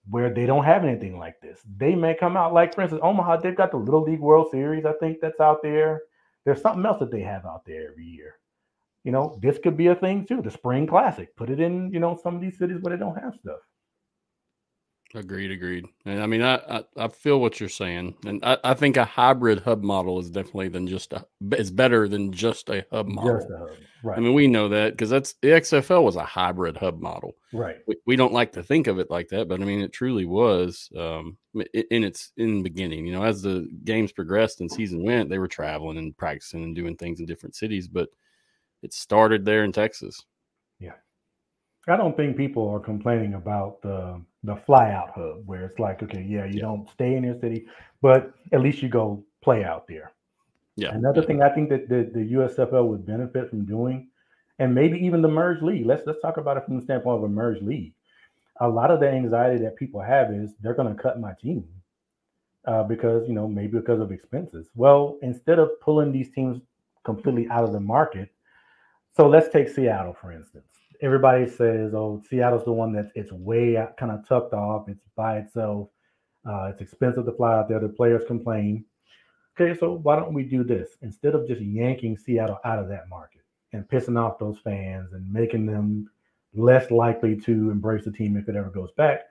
where 0.09 0.34
they 0.34 0.45
don't 0.45 0.63
have 0.63 0.85
anything 0.85 1.17
like 1.19 1.39
this. 1.41 1.59
They 1.77 1.93
may 1.93 2.15
come 2.15 2.38
out 2.38 2.53
like, 2.53 2.73
for 2.73 2.81
instance, 2.81 3.01
Omaha. 3.03 3.38
They've 3.38 3.55
got 3.55 3.71
the 3.71 3.77
Little 3.77 4.03
League 4.03 4.21
World 4.21 4.47
Series. 4.51 4.85
I 4.85 4.93
think 4.93 5.19
that's 5.21 5.39
out 5.39 5.61
there. 5.61 6.01
There's 6.48 6.61
something 6.61 6.86
else 6.86 6.99
that 6.99 7.11
they 7.11 7.19
have 7.24 7.45
out 7.45 7.65
there 7.65 7.90
every 7.91 8.06
year. 8.06 8.36
You 9.03 9.11
know, 9.11 9.38
this 9.41 9.60
could 9.60 9.76
be 9.76 9.88
a 9.88 9.95
thing 9.95 10.26
too. 10.26 10.41
The 10.41 10.49
Spring 10.49 10.88
Classic. 10.88 11.36
Put 11.36 11.49
it 11.49 11.60
in, 11.60 11.91
you 11.91 11.99
know, 11.99 12.18
some 12.24 12.36
of 12.36 12.41
these 12.41 12.57
cities 12.57 12.78
where 12.80 12.95
they 12.95 12.99
don't 12.99 13.22
have 13.22 13.36
stuff. 13.36 13.60
Agreed, 15.18 15.49
agreed. 15.49 15.85
And 16.06 16.22
I 16.22 16.27
mean, 16.27 16.44
I, 16.44 16.56
I, 16.57 16.84
I 16.95 17.07
feel 17.07 17.41
what 17.41 17.60
you're 17.60 17.69
saying, 17.69 18.15
and 18.23 18.45
I, 18.45 18.57
I 18.64 18.73
think 18.76 18.98
a 18.98 19.06
hybrid 19.06 19.61
hub 19.61 19.81
model 19.81 20.19
is 20.19 20.30
definitely 20.30 20.68
than 20.68 20.85
just 20.85 21.11
a 21.11 21.26
is 21.53 21.72
better 21.72 22.07
than 22.07 22.31
just 22.31 22.69
a 22.69 22.85
hub 22.91 23.07
model. 23.07 23.38
A 23.38 23.57
hub. 23.57 23.69
Right. 24.03 24.18
I 24.19 24.22
mean, 24.22 24.35
we 24.35 24.45
know 24.45 24.69
that 24.69 24.91
because 24.91 25.10
that's 25.10 25.34
the 25.41 25.48
XFL 25.49 26.03
was 26.03 26.18
a 26.18 26.23
hybrid 26.23 26.77
hub 26.77 27.02
model. 27.02 27.35
Right. 27.52 27.77
We, 27.88 27.95
we, 28.06 28.15
don't 28.15 28.31
like 28.31 28.52
to 28.52 28.61
think 28.61 28.85
of 28.85 28.99
it 28.99 29.10
like 29.10 29.30
that, 29.30 29.48
but 29.48 29.60
I 29.60 29.65
mean, 29.65 29.81
it 29.81 29.91
truly 29.91 30.26
was. 30.26 30.88
Um, 30.95 31.38
in 31.56 32.03
its 32.03 32.31
in 32.38 32.57
the 32.57 32.64
beginning, 32.64 33.07
you 33.07 33.14
know, 33.14 33.23
as 33.23 33.41
the 33.41 33.68
games 33.85 34.11
progressed 34.11 34.61
and 34.61 34.72
season 34.72 35.03
went, 35.03 35.31
they 35.31 35.39
were 35.39 35.48
traveling 35.48 35.98
and 35.98 36.15
practicing 36.15 36.64
and 36.64 36.76
doing 36.76 36.95
things 36.95 37.19
in 37.19 37.26
different 37.26 37.56
cities, 37.56 37.88
but 37.88 38.10
it 38.84 38.94
started 38.94 39.45
there 39.45 39.64
in 39.64 39.72
Texas. 39.72 40.23
Yeah. 40.80 40.94
I 41.88 41.95
don't 41.95 42.18
think 42.18 42.35
people 42.35 42.69
are 42.69 42.80
complaining 42.80 43.35
about 43.35 43.81
the 43.81 44.22
the 44.43 44.55
fly 44.55 44.91
out 44.91 45.11
hub 45.15 45.45
where 45.45 45.65
it's 45.65 45.80
like, 45.80 46.03
okay, 46.03 46.22
yeah, 46.22 46.45
you 46.45 46.55
yeah. 46.55 46.61
don't 46.61 46.89
stay 46.89 47.15
in 47.15 47.23
your 47.23 47.39
city, 47.39 47.65
but 48.01 48.34
at 48.51 48.61
least 48.61 48.81
you 48.81 48.89
go 48.89 49.23
play 49.43 49.64
out 49.64 49.88
there. 49.88 50.11
Yeah. 50.76 50.93
Another 50.93 51.22
yeah. 51.22 51.27
thing 51.27 51.41
I 51.41 51.49
think 51.49 51.69
that 51.69 51.89
the, 51.89 52.09
the 52.14 52.34
USFL 52.34 52.88
would 52.88 53.05
benefit 53.05 53.49
from 53.49 53.65
doing, 53.65 54.09
and 54.59 54.76
maybe 54.76 54.97
even 54.99 55.22
the 55.22 55.27
merge 55.27 55.61
league. 55.61 55.85
Let's 55.85 56.03
let's 56.05 56.22
talk 56.22 56.38
about 56.38 56.57
it 56.57 56.65
from 56.65 56.77
the 56.77 56.84
standpoint 56.84 57.18
of 57.18 57.23
a 57.23 57.30
merge 57.30 57.61
league. 57.61 57.93
A 58.59 58.68
lot 58.68 58.91
of 58.91 58.99
the 58.99 59.09
anxiety 59.09 59.64
that 59.64 59.76
people 59.76 60.01
have 60.01 60.31
is 60.31 60.55
they're 60.61 60.73
going 60.73 60.93
to 60.93 61.01
cut 61.01 61.19
my 61.19 61.34
team 61.41 61.65
uh, 62.65 62.84
because 62.84 63.27
you 63.27 63.34
know 63.34 63.47
maybe 63.47 63.77
because 63.77 64.01
of 64.01 64.11
expenses. 64.11 64.68
Well, 64.76 65.18
instead 65.22 65.57
of 65.57 65.80
pulling 65.80 66.11
these 66.11 66.30
teams 66.31 66.61
completely 67.05 67.47
out 67.49 67.64
of 67.64 67.72
the 67.72 67.80
market, 67.80 68.30
so 69.15 69.27
let's 69.27 69.49
take 69.49 69.69
Seattle 69.69 70.15
for 70.19 70.31
instance 70.31 70.68
everybody 71.02 71.48
says, 71.48 71.94
"Oh, 71.94 72.22
Seattle's 72.30 72.65
the 72.65 72.72
one 72.72 72.94
that 72.94 73.11
it's 73.15 73.32
way 73.32 73.78
out, 73.78 73.98
kind 73.98 74.11
of 74.11 74.28
tucked 74.28 74.53
off. 74.53 74.90
It's 74.90 75.03
by 75.15 75.38
itself. 75.40 75.90
Uh, 76.45 76.72
it's 76.72 76.82
expensive 76.82 77.26
to 77.26 77.32
fly 77.32 77.57
out 77.57 77.69
there. 77.69 77.80
The 77.80 77.90
players 77.90 78.24
complain." 78.26 78.86
Okay, 79.60 79.78
so 79.78 79.94
why 79.94 80.15
don't 80.15 80.34
we 80.34 80.44
do 80.44 80.64
this 80.64 80.98
instead 81.02 81.34
of 81.34 81.48
just 81.48 81.61
yanking 81.61 82.18
Seattle 82.18 82.60
out 82.64 82.80
of 82.80 82.90
that 82.90 83.10
market 83.10 83.41
and 83.74 83.88
pissing 83.88 84.19
off 84.19 84.38
those 84.38 84.60
fans 84.60 85.14
and 85.14 85.34
making 85.34 85.65
them 85.65 86.10
less 86.53 86.91
likely 86.91 87.36
to 87.36 87.72
embrace 87.72 88.06
the 88.06 88.11
team 88.11 88.38
if 88.38 88.48
it 88.49 88.56
ever 88.56 88.69
goes 88.69 88.91
back? 88.91 89.22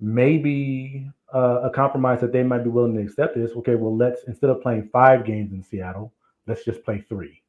Maybe 0.00 1.10
uh, 1.34 1.62
a 1.64 1.70
compromise 1.70 2.20
that 2.20 2.32
they 2.32 2.42
might 2.42 2.62
be 2.64 2.70
willing 2.70 2.94
to 2.94 3.02
accept 3.02 3.36
is 3.36 3.52
okay. 3.52 3.74
Well, 3.74 3.96
let's 3.96 4.22
instead 4.24 4.50
of 4.50 4.62
playing 4.62 4.88
five 4.92 5.24
games 5.24 5.52
in 5.52 5.62
Seattle, 5.62 6.12
let's 6.46 6.64
just 6.64 6.84
play 6.84 7.04
three 7.08 7.42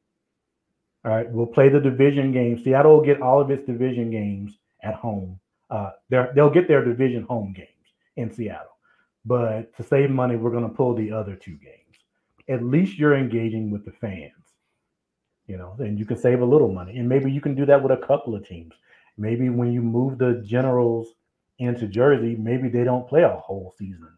all 1.06 1.12
right, 1.12 1.30
we'll 1.30 1.46
play 1.46 1.68
the 1.68 1.78
division 1.78 2.32
games. 2.32 2.64
Seattle 2.64 2.96
will 2.96 3.04
get 3.04 3.22
all 3.22 3.40
of 3.40 3.50
its 3.52 3.64
division 3.64 4.10
games 4.10 4.58
at 4.82 4.94
home. 4.94 5.38
Uh, 5.70 5.90
they'll 6.10 6.50
get 6.50 6.66
their 6.66 6.84
division 6.84 7.22
home 7.22 7.52
games 7.52 7.68
in 8.16 8.32
Seattle. 8.32 8.76
But 9.24 9.74
to 9.76 9.84
save 9.84 10.10
money, 10.10 10.34
we're 10.34 10.50
going 10.50 10.68
to 10.68 10.74
pull 10.74 10.94
the 10.96 11.12
other 11.12 11.36
two 11.36 11.56
games. 11.58 11.96
At 12.48 12.64
least 12.64 12.98
you're 12.98 13.16
engaging 13.16 13.70
with 13.70 13.84
the 13.84 13.92
fans, 13.92 14.32
you 15.46 15.56
know, 15.56 15.76
and 15.78 15.96
you 15.96 16.04
can 16.04 16.16
save 16.16 16.40
a 16.40 16.44
little 16.44 16.72
money. 16.72 16.98
And 16.98 17.08
maybe 17.08 17.30
you 17.30 17.40
can 17.40 17.54
do 17.54 17.66
that 17.66 17.82
with 17.82 17.92
a 17.92 18.04
couple 18.04 18.34
of 18.34 18.46
teams. 18.46 18.74
maybe 19.16 19.48
when 19.48 19.72
you 19.72 19.82
move 19.82 20.18
the 20.18 20.42
Generals 20.44 21.08
into 21.58 21.86
Jersey, 21.86 22.36
maybe 22.36 22.68
they 22.68 22.84
don't 22.84 23.08
play 23.08 23.22
a 23.22 23.36
whole 23.36 23.74
season 23.78 24.10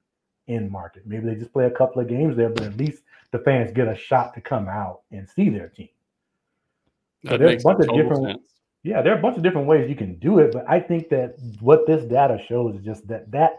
in 0.47 0.73
market. 0.73 1.03
Maybe 1.07 1.27
they 1.27 1.35
just 1.35 1.53
play 1.53 1.67
a 1.67 1.71
couple 1.71 2.01
of 2.01 2.09
games 2.09 2.37
there, 2.37 2.49
but 2.49 2.65
at 2.65 2.77
least 2.77 3.03
the 3.31 3.39
fans 3.41 3.73
get 3.73 3.89
a 3.89 3.95
shot 3.95 4.35
to 4.35 4.41
come 4.41 4.69
out 4.69 5.03
and 5.13 5.29
see 5.29 5.51
their 5.51 5.69
team. 5.69 5.89
So 7.25 7.31
That 7.31 7.39
there's 7.39 7.51
makes 7.51 7.65
a 7.65 7.69
bunch 7.69 7.81
of 7.89 7.95
different 7.97 8.25
sense. 8.25 8.43
yeah, 8.85 9.03
there 9.03 9.15
are 9.15 9.19
a 9.19 9.23
bunch 9.23 9.37
of 9.37 9.43
different 9.43 9.67
ways 9.67 9.89
you 9.89 9.97
can 9.97 10.19
do 10.19 10.39
it, 10.39 10.53
but 10.53 10.65
I 10.69 10.81
think 10.81 11.09
that 11.11 11.35
what 11.61 11.87
this 11.87 12.05
data 12.05 12.39
shows 12.49 12.77
is 12.77 12.85
just 12.85 13.07
that 13.09 13.31
that 13.33 13.59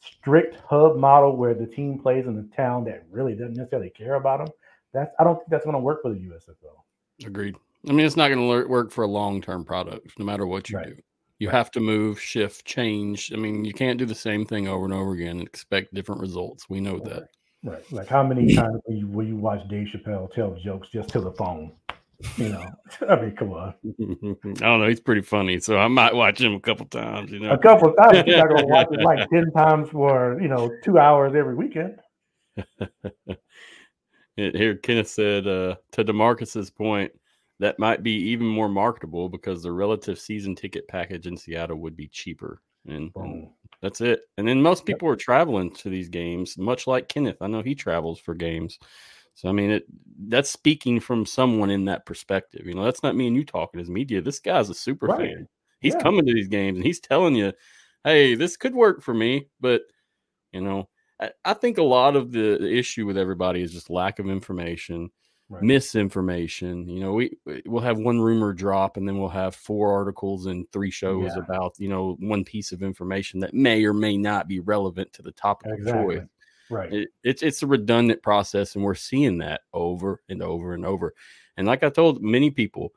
strict 0.00 0.56
hub 0.68 0.96
model 0.96 1.36
where 1.36 1.54
the 1.54 1.66
team 1.66 1.98
plays 1.98 2.26
in 2.26 2.34
the 2.36 2.48
town 2.56 2.84
that 2.84 3.04
really 3.10 3.34
doesn't 3.34 3.54
necessarily 3.54 3.90
care 3.90 4.14
about 4.14 4.38
them. 4.38 4.48
That's 4.92 5.12
I 5.18 5.24
don't 5.24 5.36
think 5.36 5.48
that's 5.48 5.64
going 5.64 5.74
to 5.74 5.80
work 5.80 6.02
for 6.02 6.10
the 6.12 6.18
USFL. 6.20 7.26
Agreed. 7.26 7.56
I 7.88 7.92
mean, 7.92 8.06
it's 8.06 8.16
not 8.16 8.28
going 8.28 8.38
to 8.38 8.68
work 8.68 8.90
for 8.92 9.02
a 9.04 9.08
long 9.08 9.40
term 9.40 9.64
product, 9.64 10.18
no 10.18 10.24
matter 10.24 10.46
what 10.46 10.70
you 10.70 10.76
Right. 10.78 10.88
do. 10.96 11.02
You 11.38 11.48
have 11.48 11.72
to 11.72 11.80
move, 11.80 12.20
shift, 12.20 12.64
change. 12.64 13.32
I 13.32 13.36
mean, 13.36 13.64
you 13.64 13.72
can't 13.72 13.98
do 13.98 14.06
the 14.06 14.14
same 14.14 14.46
thing 14.46 14.68
over 14.68 14.84
and 14.84 14.94
over 14.94 15.12
again 15.12 15.38
and 15.40 15.42
expect 15.48 15.92
different 15.92 16.20
results. 16.20 16.68
We 16.68 16.80
know 16.80 17.00
that. 17.00 17.30
Right. 17.64 17.92
Like 17.92 18.06
how 18.06 18.22
many 18.22 18.54
times 18.56 18.80
will 18.86 18.94
you, 18.96 19.06
will 19.08 19.26
you 19.26 19.36
watch 19.36 19.66
Dave 19.68 19.88
Chappelle 19.88 20.32
tell 20.32 20.54
jokes 20.54 20.88
just 20.90 21.08
to 21.10 21.20
the 21.20 21.32
phone? 21.32 21.72
You 22.36 22.48
know, 22.48 22.70
I 23.08 23.16
mean, 23.20 23.36
come 23.36 23.52
on. 23.52 23.74
I 23.84 24.52
don't 24.52 24.80
know. 24.80 24.88
He's 24.88 25.00
pretty 25.00 25.22
funny, 25.22 25.60
so 25.60 25.76
I 25.78 25.88
might 25.88 26.14
watch 26.14 26.40
him 26.40 26.54
a 26.54 26.60
couple 26.60 26.86
times. 26.86 27.30
You 27.30 27.40
know, 27.40 27.52
A 27.52 27.58
couple 27.58 27.90
of 27.90 27.96
times 27.96 28.26
you're 28.26 28.38
not 28.38 28.48
going 28.48 28.62
to 28.62 28.66
watch 28.66 28.88
it 28.90 29.00
like 29.00 29.28
ten 29.32 29.50
times 29.52 29.88
for 29.90 30.38
you 30.40 30.48
know 30.48 30.78
two 30.82 30.98
hours 30.98 31.34
every 31.36 31.54
weekend. 31.54 31.96
Here, 34.36 34.76
Kenneth 34.76 35.08
said 35.08 35.46
uh, 35.46 35.76
to 35.92 36.04
DeMarcus's 36.04 36.70
point, 36.70 37.12
that 37.60 37.78
might 37.78 38.02
be 38.02 38.12
even 38.12 38.46
more 38.46 38.68
marketable 38.68 39.28
because 39.28 39.62
the 39.62 39.72
relative 39.72 40.18
season 40.18 40.54
ticket 40.54 40.88
package 40.88 41.26
in 41.26 41.36
Seattle 41.36 41.76
would 41.78 41.96
be 41.96 42.08
cheaper, 42.08 42.62
and, 42.86 42.96
and 42.96 43.12
Boom. 43.12 43.50
that's 43.82 44.00
it. 44.00 44.22
And 44.38 44.48
then 44.48 44.62
most 44.62 44.80
Yep. 44.80 44.86
people 44.86 45.08
are 45.08 45.16
traveling 45.16 45.70
to 45.74 45.90
these 45.90 46.08
games, 46.08 46.56
much 46.56 46.86
like 46.86 47.08
Kenneth. 47.08 47.36
I 47.42 47.46
know 47.46 47.62
he 47.62 47.74
travels 47.74 48.18
for 48.18 48.34
games, 48.34 48.78
so 49.34 49.48
I 49.48 49.52
mean, 49.52 49.70
it 49.70 49.84
that's 50.28 50.50
speaking 50.50 51.00
from 51.00 51.26
someone 51.26 51.70
in 51.70 51.84
that 51.86 52.06
perspective. 52.06 52.66
You 52.66 52.74
know, 52.74 52.84
that's 52.84 53.02
not 53.02 53.16
me 53.16 53.26
and 53.26 53.36
you 53.36 53.44
talking 53.44 53.80
as 53.80 53.90
media. 53.90 54.20
This 54.22 54.38
guy's 54.40 54.70
a 54.70 54.74
super 54.74 55.06
Right. 55.06 55.34
fan. 55.34 55.48
He's 55.80 55.94
Yeah. 55.94 56.00
coming 56.02 56.24
to 56.26 56.34
these 56.34 56.48
games 56.48 56.76
and 56.78 56.86
he's 56.86 57.00
telling 57.00 57.34
you, 57.34 57.52
"Hey, 58.04 58.34
this 58.36 58.56
could 58.56 58.74
work 58.74 59.02
for 59.02 59.14
me," 59.14 59.48
but 59.60 59.82
you 60.52 60.60
know. 60.60 60.88
I- 61.20 61.32
I 61.44 61.54
think 61.54 61.78
a 61.78 61.82
lot 61.84 62.16
of 62.16 62.32
the, 62.32 62.58
the 62.60 62.72
issue 62.76 63.06
with 63.06 63.16
everybody 63.16 63.62
is 63.62 63.72
just 63.72 63.90
lack 63.90 64.18
of 64.18 64.28
information, 64.28 65.10
Right. 65.48 65.62
misinformation. 65.62 66.88
You 66.88 67.00
know, 67.00 67.12
we 67.12 67.36
we- 67.46 67.62
we'll 67.66 67.82
have 67.82 67.98
one 67.98 68.20
rumor 68.20 68.52
drop, 68.52 68.96
and 68.96 69.06
then 69.06 69.18
we'll 69.18 69.28
have 69.28 69.54
four 69.54 69.92
articles 69.92 70.46
and 70.46 70.70
three 70.72 70.90
shows 70.90 71.32
Yeah. 71.36 71.42
about 71.44 71.74
you 71.78 71.88
know 71.88 72.16
one 72.20 72.44
piece 72.44 72.72
of 72.72 72.82
information 72.82 73.38
that 73.40 73.54
may 73.54 73.84
or 73.84 73.92
may 73.94 74.16
not 74.16 74.48
be 74.48 74.58
relevant 74.60 75.12
to 75.14 75.22
the 75.22 75.30
topic 75.32 75.70
Exactly. 75.72 76.16
of 76.16 76.20
choice. 76.22 76.28
Right. 76.72 76.92
It, 76.92 77.08
it's 77.22 77.42
it's 77.42 77.62
a 77.62 77.66
redundant 77.66 78.22
process, 78.22 78.74
and 78.74 78.82
we're 78.82 78.94
seeing 78.94 79.38
that 79.38 79.60
over 79.74 80.22
and 80.28 80.42
over 80.42 80.72
and 80.72 80.86
over. 80.86 81.12
And 81.56 81.66
like 81.66 81.82
I 81.82 81.90
told 81.90 82.22
many 82.22 82.50
people, 82.50 82.92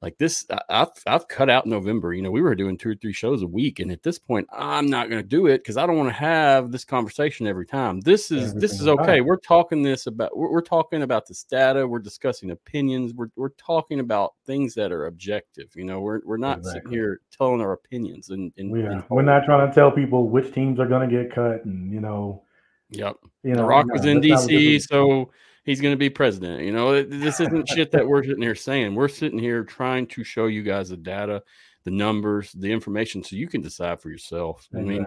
like 0.00 0.16
this, 0.16 0.46
I, 0.50 0.60
I've 0.70 0.88
I've 1.06 1.28
cut 1.28 1.50
out 1.50 1.66
November. 1.66 2.14
You 2.14 2.22
know, 2.22 2.30
we 2.30 2.40
were 2.40 2.54
doing 2.54 2.78
two 2.78 2.90
or 2.90 2.94
three 2.94 3.12
shows 3.12 3.42
a 3.42 3.46
week, 3.46 3.78
and 3.78 3.92
at 3.92 4.02
this 4.02 4.18
point, 4.18 4.48
I'm 4.50 4.86
not 4.86 5.10
going 5.10 5.22
to 5.22 5.28
do 5.28 5.48
it 5.48 5.58
because 5.58 5.76
I 5.76 5.86
don't 5.86 5.98
want 5.98 6.08
to 6.08 6.14
have 6.14 6.72
this 6.72 6.86
conversation 6.86 7.46
every 7.46 7.66
time. 7.66 8.00
This 8.00 8.30
is 8.30 8.54
this 8.54 8.80
is 8.80 8.88
okay. 8.88 9.20
We're 9.20 9.36
talking 9.36 9.82
this 9.82 10.06
about 10.06 10.34
we're, 10.34 10.50
we're 10.50 10.62
talking 10.62 11.02
about 11.02 11.26
this 11.26 11.44
data. 11.44 11.86
We're 11.86 11.98
discussing 11.98 12.52
opinions. 12.52 13.12
We're 13.12 13.28
we're 13.36 13.50
talking 13.50 14.00
about 14.00 14.32
things 14.46 14.74
that 14.76 14.92
are 14.92 15.06
objective. 15.06 15.68
You 15.74 15.84
know, 15.84 16.00
we're 16.00 16.20
we're 16.24 16.38
not 16.38 16.64
sitting 16.64 16.90
here 16.90 17.20
telling 17.30 17.60
our 17.60 17.72
opinions 17.72 18.30
and 18.30 18.50
and, 18.56 18.70
We 18.70 18.82
and. 18.82 19.04
We're 19.10 19.22
not 19.22 19.44
trying 19.44 19.68
to 19.68 19.74
tell 19.74 19.90
people 19.90 20.30
which 20.30 20.54
teams 20.54 20.80
are 20.80 20.86
going 20.86 21.06
to 21.06 21.14
get 21.14 21.34
cut, 21.34 21.66
and 21.66 21.92
you 21.92 22.00
know, 22.00 22.44
Yep. 22.90 23.16
you 23.42 23.50
know, 23.50 23.56
the 23.58 23.64
Rock 23.64 23.86
no, 23.86 23.94
was 23.94 24.04
in 24.04 24.20
that's 24.20 24.28
not 24.28 24.40
what 24.40 24.48
this 24.48 24.60
DC, 24.60 24.76
is. 24.76 24.84
so 24.86 25.30
he's 25.64 25.80
going 25.80 25.92
to 25.92 25.98
be 25.98 26.10
president. 26.10 26.62
You 26.62 26.72
know, 26.72 27.02
this 27.02 27.40
isn't 27.40 27.68
shit 27.68 27.90
that 27.92 28.06
we're 28.06 28.22
sitting 28.22 28.42
here 28.42 28.54
saying. 28.54 28.94
We're 28.94 29.08
sitting 29.08 29.38
here 29.38 29.64
trying 29.64 30.06
to 30.08 30.24
show 30.24 30.46
you 30.46 30.62
guys 30.62 30.90
the 30.90 30.96
data, 30.96 31.42
the 31.84 31.90
numbers, 31.90 32.52
the 32.52 32.70
information, 32.70 33.22
so 33.22 33.36
you 33.36 33.48
can 33.48 33.62
decide 33.62 34.00
for 34.00 34.10
yourself. 34.10 34.68
I 34.74 34.80
mean, 34.80 35.06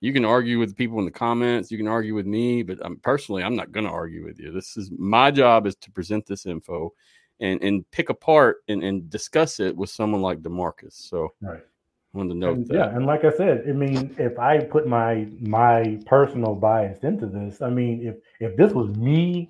you 0.00 0.12
can 0.12 0.24
argue 0.24 0.58
with 0.58 0.76
people 0.76 0.98
in 0.98 1.04
the 1.04 1.12
comments, 1.12 1.70
you 1.70 1.78
can 1.78 1.88
argue 1.88 2.14
with 2.14 2.26
me, 2.26 2.62
but 2.62 2.78
I'm 2.82 2.96
personally, 2.98 3.44
I'm 3.44 3.56
not 3.56 3.72
going 3.72 3.86
to 3.86 3.92
argue 3.92 4.24
with 4.24 4.38
you. 4.40 4.50
This 4.50 4.76
is 4.76 4.90
my 4.98 5.30
job 5.30 5.66
is 5.66 5.76
to 5.76 5.90
present 5.92 6.26
this 6.26 6.44
info 6.44 6.92
and 7.40 7.62
and 7.62 7.88
pick 7.90 8.08
apart 8.08 8.58
and, 8.68 8.82
and 8.82 9.08
discuss 9.08 9.60
it 9.60 9.76
with 9.76 9.90
someone 9.90 10.20
like 10.20 10.42
DeMarcus. 10.42 10.94
So 10.94 11.32
right. 11.40 11.62
Wanted 12.14 12.34
to 12.34 12.38
note 12.38 12.56
And, 12.58 12.66
that. 12.66 12.74
yeah, 12.74 12.88
and 12.96 13.06
like 13.06 13.24
I 13.24 13.32
said, 13.32 13.64
I 13.66 13.72
mean, 13.72 14.14
if 14.18 14.38
I 14.38 14.58
put 14.60 14.86
my 14.86 15.26
my 15.40 15.98
personal 16.04 16.54
bias 16.54 17.02
into 17.04 17.26
this, 17.26 17.62
I 17.62 17.70
mean, 17.70 18.06
if 18.06 18.16
if 18.40 18.56
this 18.56 18.72
was 18.72 18.94
me 18.96 19.48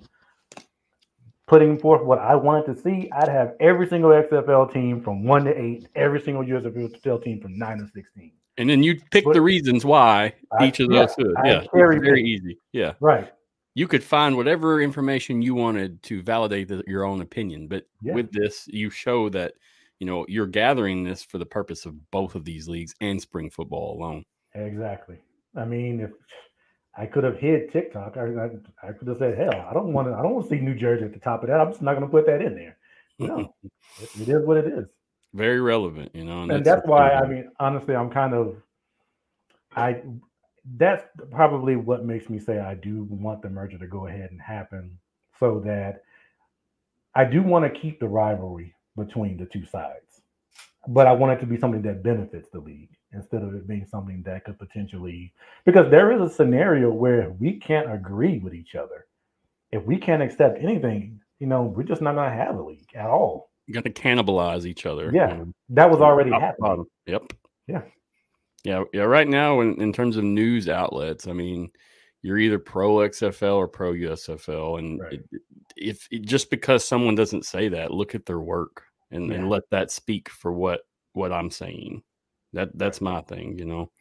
putting 1.45 1.77
forth 1.77 2.03
what 2.03 2.19
I 2.19 2.35
wanted 2.35 2.73
to 2.73 2.81
see, 2.81 3.09
I'd 3.11 3.27
have 3.27 3.55
every 3.59 3.87
single 3.87 4.11
XFL 4.11 4.71
team 4.71 5.01
from 5.01 5.25
one 5.25 5.43
to 5.45 5.59
eight, 5.61 5.87
every 5.95 6.21
single 6.21 6.43
USFL 6.43 7.21
team 7.21 7.41
from 7.41 7.57
nine 7.57 7.79
to 7.79 7.87
sixteen. 7.93 8.31
And 8.57 8.69
then 8.69 8.81
you 8.83 8.99
pick 9.11 9.25
But- 9.25 9.33
the 9.33 9.41
reasons 9.41 9.83
why 9.83 10.33
I- 10.57 10.67
each 10.67 10.79
of 10.79 10.91
yeah, 10.91 11.05
those. 11.17 11.33
Yeah, 11.43 11.65
very 11.73 11.99
pick. 11.99 12.25
easy. 12.25 12.57
Yeah. 12.71 12.93
Right. 12.99 13.31
you 13.75 13.87
could 13.87 14.03
find 14.03 14.37
whatever 14.37 14.79
information 14.81 15.41
you 15.41 15.55
wanted 15.55 16.01
to 16.03 16.21
validate 16.21 16.67
the, 16.67 16.83
your 16.85 17.03
own 17.03 17.21
opinion 17.21 17.67
but 17.67 17.87
Yeah. 18.03 18.13
with 18.13 18.31
this 18.31 18.67
you 18.67 18.91
show 18.91 19.29
that 19.29 19.53
you 20.03 20.07
know 20.09 20.25
you're 20.27 20.47
gathering 20.47 21.05
this 21.05 21.23
for 21.23 21.37
the 21.37 21.45
purpose 21.45 21.85
of 21.85 22.11
both 22.11 22.35
of 22.35 22.43
these 22.43 22.67
leagues 22.67 22.93
and 22.99 23.21
spring 23.21 23.49
football 23.49 23.97
alone 23.97 24.23
Exactly. 24.55 25.17
I 25.55 25.65
mean, 25.65 25.99
if 25.99 26.11
I 26.95 27.05
could 27.05 27.23
have 27.23 27.39
hid 27.39 27.71
TikTok, 27.71 28.17
I, 28.17 28.21
I, 28.21 28.89
I 28.89 28.91
could 28.91 29.07
have 29.07 29.17
said, 29.17 29.37
"Hell, 29.37 29.65
I 29.69 29.73
don't 29.73 29.93
want 29.93 30.07
to. 30.07 30.13
I 30.13 30.21
don't 30.21 30.35
want 30.35 30.47
to 30.47 30.55
see 30.55 30.61
New 30.61 30.75
Jersey 30.75 31.05
at 31.05 31.13
the 31.13 31.19
top 31.19 31.43
of 31.43 31.49
that. 31.49 31.59
I'm 31.59 31.71
just 31.71 31.81
not 31.81 31.95
going 31.95 32.05
to 32.05 32.11
put 32.11 32.25
that 32.27 32.41
in 32.41 32.55
there." 32.55 32.77
No, 33.19 33.53
it, 33.63 34.09
it 34.21 34.29
is 34.29 34.45
what 34.45 34.57
it 34.57 34.67
is. 34.67 34.85
very 35.33 35.61
relevant 35.61 36.11
you 36.13 36.23
know 36.23 36.43
and 36.43 36.65
that's 36.65 36.85
why 36.85 37.11
I 37.11 37.27
mean, 37.27 37.49
honestly, 37.59 37.95
I'm 37.95 38.09
kind 38.09 38.33
of, 38.33 38.55
I, 39.75 40.01
that's 40.77 41.03
probably 41.31 41.75
what 41.75 42.05
makes 42.05 42.29
me 42.29 42.39
say 42.39 42.59
I 42.59 42.75
do 42.75 43.07
want 43.09 43.41
the 43.41 43.49
merger 43.49 43.77
to 43.77 43.87
go 43.87 44.07
ahead 44.07 44.29
and 44.31 44.41
happen, 44.41 44.97
so 45.39 45.61
that 45.65 46.03
I 47.15 47.25
do 47.25 47.41
want 47.41 47.71
to 47.71 47.79
keep 47.79 47.99
the 47.99 48.07
rivalry 48.07 48.75
between 48.97 49.37
the 49.37 49.45
two 49.45 49.65
sides, 49.65 50.21
but 50.87 51.07
I 51.07 51.11
want 51.13 51.33
it 51.33 51.39
to 51.41 51.45
be 51.45 51.57
something 51.57 51.81
that 51.83 52.03
benefits 52.03 52.49
the 52.51 52.59
league 52.59 52.89
instead 53.13 53.41
of 53.43 53.53
it 53.55 53.67
being 53.67 53.85
something 53.85 54.21
that 54.25 54.43
could 54.45 54.57
potentially, 54.59 55.33
because 55.65 55.89
there 55.91 56.11
is 56.11 56.21
a 56.21 56.33
scenario 56.33 56.89
where 56.91 57.31
we 57.39 57.59
can't 57.59 57.91
agree 57.91 58.39
with 58.39 58.53
each 58.53 58.75
other. 58.75 59.05
If 59.71 59.83
we 59.85 59.97
can't 59.97 60.21
accept 60.21 60.59
anything, 60.61 61.19
you 61.39 61.47
know, 61.47 61.63
we're 61.63 61.83
just 61.83 62.01
not 62.01 62.15
going 62.15 62.29
to 62.29 62.35
have 62.35 62.55
a 62.57 62.61
league 62.63 62.89
at 62.95 63.07
all. 63.09 63.49
You 63.67 63.73
got 63.73 63.83
to 63.85 63.89
cannibalize 63.91 64.65
each 64.65 64.85
other 64.85 65.11
Yeah. 65.13 65.43
That 65.69 65.89
was 65.89 66.01
already 66.01 66.29
top 66.31 66.39
to 66.39 66.45
happening. 66.45 66.67
bottom. 66.69 66.85
yep 67.05 67.23
Yeah. 67.67 67.81
yeah 68.65 68.83
yeah 68.93 69.03
right 69.03 69.27
now 69.27 69.61
in, 69.61 69.81
in 69.81 69.93
terms 69.93 70.17
of 70.17 70.23
news 70.25 70.67
outlets 70.69 71.27
i 71.27 71.33
mean 71.33 71.69
you're 72.21 72.37
either 72.37 72.59
pro 72.59 72.95
xfl 73.09 73.55
or 73.55 73.67
pro 73.69 73.93
usfl 73.93 74.79
and 74.79 74.99
Right. 74.99 75.13
it, 75.31 75.41
if 75.77 76.07
just 76.21 76.49
because 76.49 76.85
someone 76.85 77.15
doesn't 77.15 77.45
say 77.45 77.67
that 77.69 77.91
look 77.91 78.15
at 78.15 78.25
their 78.25 78.39
work 78.39 78.83
and, 79.11 79.31
and 79.31 79.49
let 79.49 79.69
that 79.69 79.91
speak 79.91 80.29
for 80.29 80.51
what 80.51 80.81
what 81.13 81.31
i'm 81.31 81.51
saying. 81.51 82.03
That 82.53 82.77
that's 82.77 83.01
my 83.01 83.21
thing 83.21 83.57
you 83.57 83.65
know? 83.65 83.91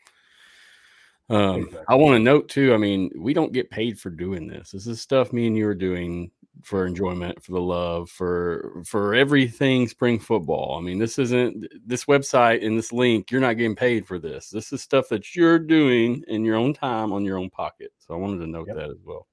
Um 1.29 1.63
Exactly. 1.63 1.85
i 1.89 1.95
want 1.95 2.15
to 2.15 2.19
note 2.19 2.49
too 2.49 2.75
i 2.75 2.77
mean 2.77 3.11
we 3.17 3.33
don't 3.35 3.53
get 3.53 3.71
paid 3.71 3.99
for 3.99 4.11
doing 4.11 4.47
this. 4.47 4.71
This 4.71 4.87
is 4.87 5.01
stuff 5.01 5.33
me 5.33 5.47
and 5.47 5.57
you 5.57 5.67
are 5.69 5.75
doing 5.75 6.31
for 6.63 6.87
enjoyment 6.87 7.43
for 7.43 7.53
the 7.53 7.61
love 7.61 8.11
for 8.11 8.83
for 8.87 9.15
everything 9.15 9.89
spring 9.89 10.19
football. 10.19 10.77
I 10.79 10.83
mean 10.83 10.99
this 10.99 11.19
isn't 11.19 11.67
this 11.87 12.05
website 12.05 12.65
and 12.65 12.77
this 12.77 12.93
link 12.93 13.31
you're 13.31 13.41
not 13.41 13.57
getting 13.57 13.77
paid 13.77 14.07
for 14.07 14.19
this. 14.19 14.51
This 14.51 14.73
is 14.73 14.83
stuff 14.83 15.09
that 15.09 15.35
you're 15.35 15.59
doing 15.59 16.23
in 16.29 16.45
your 16.45 16.57
own 16.57 16.75
time 16.75 17.13
on 17.13 17.25
your 17.25 17.39
own 17.39 17.51
pocket. 17.51 17.93
So 17.99 18.15
i 18.15 18.17
wanted 18.17 18.39
to 18.41 18.47
note 18.47 18.69
Yep. 18.69 18.77
that 18.77 18.91
as 18.91 18.99
well 19.05 19.27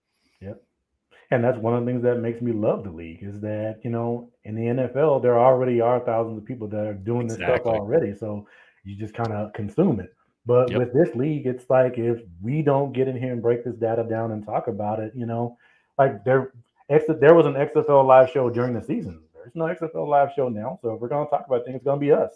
And 1.32 1.44
that's 1.44 1.60
one 1.60 1.76
of 1.76 1.86
the 1.86 1.92
things 1.92 2.02
that 2.04 2.16
makes 2.20 2.42
me 2.42 2.52
love 2.52 2.84
the 2.84 2.92
league 2.92 3.20
is 3.22 3.40
that, 3.42 3.80
you 3.84 3.92
know, 3.92 4.32
in 4.46 4.56
the 4.56 4.64
NFL, 4.64 5.22
there 5.22 5.40
already 5.40 5.80
are 5.80 6.00
thousands 6.00 6.38
of 6.40 6.46
people 6.46 6.68
that 6.70 6.88
are 6.88 6.94
doing 6.94 7.28
this 7.28 7.38
stuff 7.38 7.62
already. 7.66 8.16
So 8.16 8.48
you 8.84 8.96
just 8.96 9.14
kind 9.14 9.32
of 9.32 9.54
consume 9.54 10.00
it. 10.00 10.14
But 10.46 10.72
Yep. 10.72 10.80
with 10.80 10.94
this 10.94 11.16
league, 11.16 11.46
it's 11.46 11.70
like 11.70 12.00
if 12.00 12.20
we 12.42 12.64
don't 12.64 12.94
get 12.94 13.08
in 13.08 13.16
here 13.16 13.32
and 13.32 13.42
break 13.42 13.64
this 13.64 13.76
data 13.76 14.04
down 14.04 14.32
and 14.32 14.44
talk 14.44 14.68
about 14.68 15.00
it, 15.00 15.14
you 15.16 15.28
know, 15.28 15.56
like 16.00 16.24
there, 16.24 16.54
there 16.90 17.36
was 17.36 17.46
an 17.46 17.54
XFL 17.54 18.08
live 18.08 18.32
show 18.32 18.50
during 18.50 18.74
the 18.74 18.82
season. 18.82 19.22
There's 19.36 19.54
no 19.54 19.66
XFL 19.66 20.08
live 20.08 20.30
show 20.36 20.50
now. 20.50 20.80
So 20.82 20.96
if 20.96 21.02
we're 21.02 21.10
going 21.10 21.28
to 21.28 21.30
talk 21.30 21.46
about 21.46 21.66
things, 21.66 21.76
it's 21.76 21.86
going 21.86 22.00
to 22.00 22.06
be 22.06 22.12
us. 22.12 22.32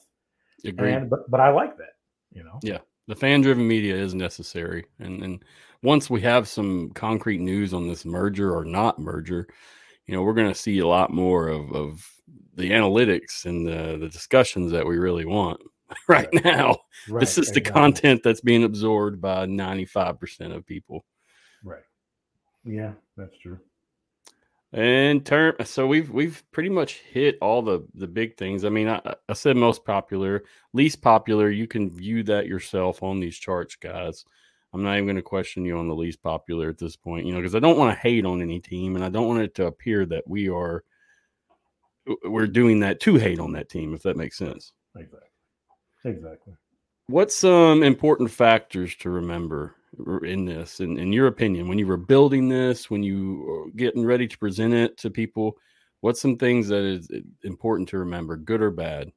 Agreed. 0.65 0.93
And, 0.93 1.09
but, 1.09 1.29
but 1.31 1.39
I 1.39 1.49
like 1.49 1.77
that, 1.77 1.95
you 2.31 2.43
know. 2.43 2.59
Yeah, 2.61 2.79
the 3.07 3.15
fan 3.15 3.41
driven 3.41 3.67
media 3.67 3.95
is 3.95 4.13
necessary 4.13 4.85
and 4.99 5.21
and 5.23 5.43
once 5.83 6.09
we 6.09 6.21
have 6.21 6.47
some 6.47 6.89
concrete 6.91 7.39
news 7.39 7.73
on 7.73 7.87
this 7.87 8.05
merger 8.05 8.55
or 8.55 8.65
not 8.65 8.99
merger 8.99 9.47
you 10.07 10.15
know 10.15 10.23
we're 10.23 10.33
going 10.33 10.51
to 10.51 10.59
see 10.59 10.79
a 10.79 10.87
lot 10.87 11.11
more 11.11 11.47
of 11.47 11.71
of 11.73 12.09
the 12.55 12.71
analytics 12.71 13.45
and 13.45 13.67
the 13.67 13.97
the 13.99 14.09
discussions 14.09 14.71
that 14.71 14.85
we 14.85 14.97
really 14.97 15.25
want 15.25 15.59
right, 16.07 16.27
right. 16.33 16.45
now. 16.45 16.77
Right. 17.09 17.19
This 17.19 17.37
is 17.37 17.49
exactly. 17.49 17.61
the 17.61 17.71
content 17.71 18.21
that's 18.23 18.41
being 18.41 18.63
absorbed 18.63 19.21
by 19.21 19.45
95% 19.45 20.55
of 20.55 20.65
people. 20.65 21.05
Right. 21.63 21.83
Yeah, 22.63 22.93
that's 23.17 23.37
true. 23.37 23.59
And 24.71 25.23
term, 25.23 25.53
so 25.65 25.85
we've 25.85 26.09
we've 26.09 26.43
pretty 26.51 26.69
much 26.69 27.01
hit 27.11 27.37
all 27.41 27.61
the 27.61 27.85
the 27.93 28.07
big 28.07 28.37
things. 28.37 28.65
I 28.65 28.69
mean, 28.69 28.89
I, 28.89 29.01
I 29.29 29.33
said 29.33 29.55
most 29.55 29.85
popular, 29.85 30.45
least 30.73 30.99
popular. 30.99 31.51
You 31.51 31.67
can 31.67 31.95
view 31.95 32.23
that 32.23 32.47
yourself 32.47 33.03
on 33.03 33.19
these 33.19 33.37
charts, 33.37 33.75
guys. 33.75 34.25
I'm 34.73 34.83
not 34.83 34.93
even 34.93 35.05
going 35.05 35.15
to 35.17 35.21
question 35.21 35.65
you 35.65 35.77
on 35.77 35.87
the 35.87 35.95
least 35.95 36.21
popular 36.23 36.69
at 36.69 36.77
this 36.77 36.95
point, 36.95 37.25
you 37.25 37.33
know, 37.33 37.39
because 37.39 37.55
I 37.55 37.59
don't 37.59 37.77
want 37.77 37.95
to 37.95 38.01
hate 38.01 38.25
on 38.25 38.41
any 38.41 38.59
team, 38.59 38.95
and 38.95 39.05
I 39.05 39.09
don't 39.09 39.27
want 39.27 39.41
it 39.41 39.53
to 39.55 39.67
appear 39.67 40.05
that 40.07 40.27
we 40.27 40.49
are 40.49 40.83
we're 42.25 42.47
doing 42.47 42.79
that 42.81 42.99
to 43.01 43.15
hate 43.15 43.39
on 43.39 43.53
that 43.53 43.69
team, 43.69 43.93
if 43.93 44.03
that 44.03 44.17
makes 44.17 44.37
sense. 44.37 44.73
Exactly. 44.95 45.19
Exactly. 46.05 46.53
What's 47.07 47.35
some 47.35 47.83
important 47.83 48.31
factors 48.31 48.95
to 48.97 49.09
remember 49.09 49.75
in 50.23 50.45
this, 50.45 50.79
in, 50.79 50.97
in 50.97 51.13
your 51.13 51.27
opinion, 51.27 51.67
when 51.67 51.77
you 51.77 51.87
were 51.87 51.97
building 51.97 52.49
this, 52.49 52.89
when 52.89 53.03
you 53.03 53.43
were 53.47 53.71
getting 53.71 54.05
ready 54.05 54.27
to 54.27 54.37
present 54.37 54.73
it 54.73 54.97
to 54.97 55.09
people? 55.09 55.57
What's 56.01 56.21
some 56.21 56.37
things 56.37 56.67
that 56.67 56.83
is 56.83 57.09
important 57.43 57.87
to 57.89 57.99
remember, 57.99 58.35
good 58.35 58.61
or 58.61 58.71
bad? 58.71 59.11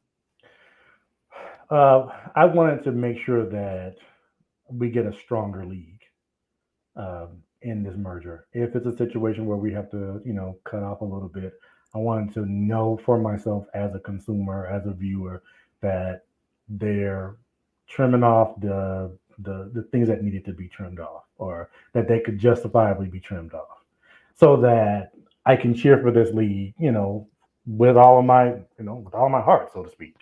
Uh, 1.71 2.07
I 2.37 2.45
wanted 2.45 2.85
to 2.85 2.93
make 2.93 3.17
sure 3.25 3.45
that 3.45 3.97
we 4.69 4.91
get 4.91 5.07
a 5.07 5.13
stronger 5.13 5.65
league 5.65 6.03
um, 6.97 7.43
in 7.63 7.83
this 7.83 7.97
merger. 7.97 8.47
If 8.53 8.75
it's 8.75 8.87
a 8.87 8.97
situation 8.97 9.47
where 9.47 9.57
we 9.57 9.73
have 9.73 9.91
to, 9.91 10.21
you 10.25 10.33
know, 10.33 10.59
cut 10.65 10.83
off 10.83 11.01
a 11.01 11.05
little 11.05 11.29
bit, 11.29 11.55
I 11.95 11.99
wanted 11.99 12.35
to 12.35 12.47
know 12.47 13.01
for 13.05 13.19
myself 13.19 13.67
as 13.75 13.95
a 13.95 14.01
consumer, 14.01 14.67
as 14.67 14.87
a 14.87 14.93
viewer, 14.93 15.43
that 15.81 16.25
they're 16.69 17.37
trimming 17.89 18.25
off 18.25 18.61
the 18.61 19.17
the 19.39 19.71
the 19.73 19.83
things 19.93 20.09
that 20.09 20.23
needed 20.23 20.45
to 20.47 20.53
be 20.53 20.69
trimmed 20.69 20.99
off, 20.99 21.25
or 21.39 21.71
that 21.93 22.09
they 22.09 22.21
could 22.21 22.39
justifiably 22.39 23.07
be 23.07 23.21
trimmed 23.21 23.55
off, 23.55 23.85
so 24.35 24.57
that 24.57 25.13
I 25.45 25.57
can 25.57 25.75
cheer 25.75 26.01
for 26.01 26.11
this 26.11 26.35
league, 26.35 26.75
you 26.79 26.91
know, 26.91 27.29
with 27.67 27.97
all 27.97 28.19
of 28.19 28.25
my, 28.25 28.47
you 28.49 28.85
know, 28.85 28.97
with 28.97 29.15
all 29.15 29.29
my 29.29 29.41
heart, 29.41 29.73
so 29.73 29.83
to 29.85 29.91
speak. 29.91 30.17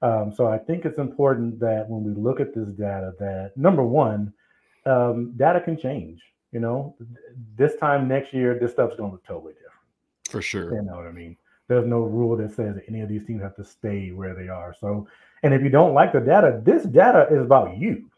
Um, 0.00 0.32
so 0.34 0.46
I 0.46 0.58
think 0.58 0.84
it's 0.84 0.98
important 0.98 1.58
that 1.60 1.88
when 1.88 2.04
we 2.04 2.12
look 2.12 2.40
at 2.40 2.54
this 2.54 2.68
data, 2.68 3.12
that 3.18 3.52
number 3.56 3.82
one, 3.82 4.32
um, 4.86 5.32
data 5.36 5.60
can 5.60 5.76
change. 5.76 6.20
You 6.52 6.60
know, 6.60 6.96
this 7.56 7.76
time 7.76 8.08
next 8.08 8.32
year, 8.32 8.58
this 8.58 8.72
stuff's 8.72 8.96
going 8.96 9.10
to 9.10 9.14
look 9.14 9.26
totally 9.26 9.52
different. 9.54 9.72
For 10.30 10.40
sure. 10.40 10.74
You 10.74 10.82
know 10.82 10.96
what 10.96 11.06
I 11.06 11.12
mean? 11.12 11.36
There's 11.68 11.86
no 11.86 12.00
rule 12.00 12.36
that 12.38 12.54
says 12.54 12.76
that 12.76 12.84
any 12.88 13.02
of 13.02 13.08
these 13.08 13.26
teams 13.26 13.42
have 13.42 13.56
to 13.56 13.64
stay 13.64 14.10
where 14.12 14.34
they 14.34 14.48
are. 14.48 14.74
So, 14.80 15.06
and 15.42 15.52
if 15.52 15.62
you 15.62 15.68
don't 15.68 15.92
like 15.92 16.12
the 16.12 16.20
data, 16.20 16.60
this 16.64 16.84
data 16.84 17.26
is 17.30 17.42
about 17.42 17.76
you. 17.76 18.10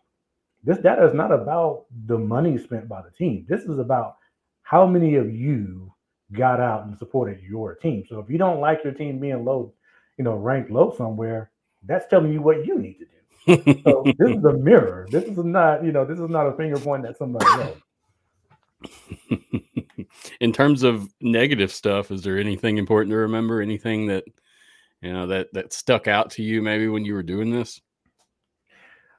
This 0.63 0.79
data 0.79 1.05
is 1.07 1.15
not 1.15 1.33
about 1.33 1.87
the 2.07 2.19
money 2.19 2.57
spent 2.59 2.89
by 2.89 3.03
the 3.03 3.11
team. 3.11 3.47
This 3.49 3.63
is 3.63 3.79
about 3.79 4.17
how 4.63 4.87
many 4.87 5.17
of 5.17 5.35
you 5.35 5.93
got 6.33 6.61
out 6.61 6.87
and 6.87 6.97
supported 6.97 7.41
your 7.43 7.75
team. 7.75 8.05
So 8.09 8.21
if 8.21 8.31
you 8.31 8.39
don't 8.39 8.61
like 8.61 8.85
your 8.85 8.93
team 8.93 9.19
being 9.19 9.45
low, 9.45 9.73
you 10.17 10.23
know, 10.23 10.37
ranked 10.37 10.71
low 10.71 10.95
somewhere, 10.97 11.51
that's 11.85 12.07
telling 12.09 12.33
you 12.33 12.43
what 12.43 12.67
you 12.67 12.79
need 12.79 12.99
to 12.99 13.05
do. 13.05 13.83
so 13.85 14.05
this 14.19 14.37
is 14.37 14.45
a 14.45 14.53
mirror. 14.59 15.07
This 15.11 15.25
is 15.25 15.39
not, 15.39 15.85
you 15.85 15.93
know, 15.93 16.05
this 16.05 16.19
is 16.19 16.29
not 16.29 16.47
a 16.47 16.53
finger 16.53 16.79
point 16.79 17.07
at 17.07 17.17
somebody 17.17 17.47
else. 17.47 17.79
In 20.41 20.53
terms 20.53 20.83
of 20.83 21.09
negative 21.21 21.73
stuff, 21.73 22.11
is 22.11 22.23
there 22.23 22.39
anything 22.39 22.79
important 22.79 23.13
to 23.13 23.17
remember? 23.19 23.61
Anything 23.61 24.07
that 24.07 24.25
you 25.03 25.13
know 25.13 25.27
that 25.27 25.53
that 25.53 25.73
stuck 25.73 26.09
out 26.09 26.31
to 26.33 26.43
you 26.43 26.63
maybe 26.63 26.89
when 26.89 27.05
you 27.05 27.15
were 27.15 27.23
doing 27.23 27.51
this? 27.51 27.81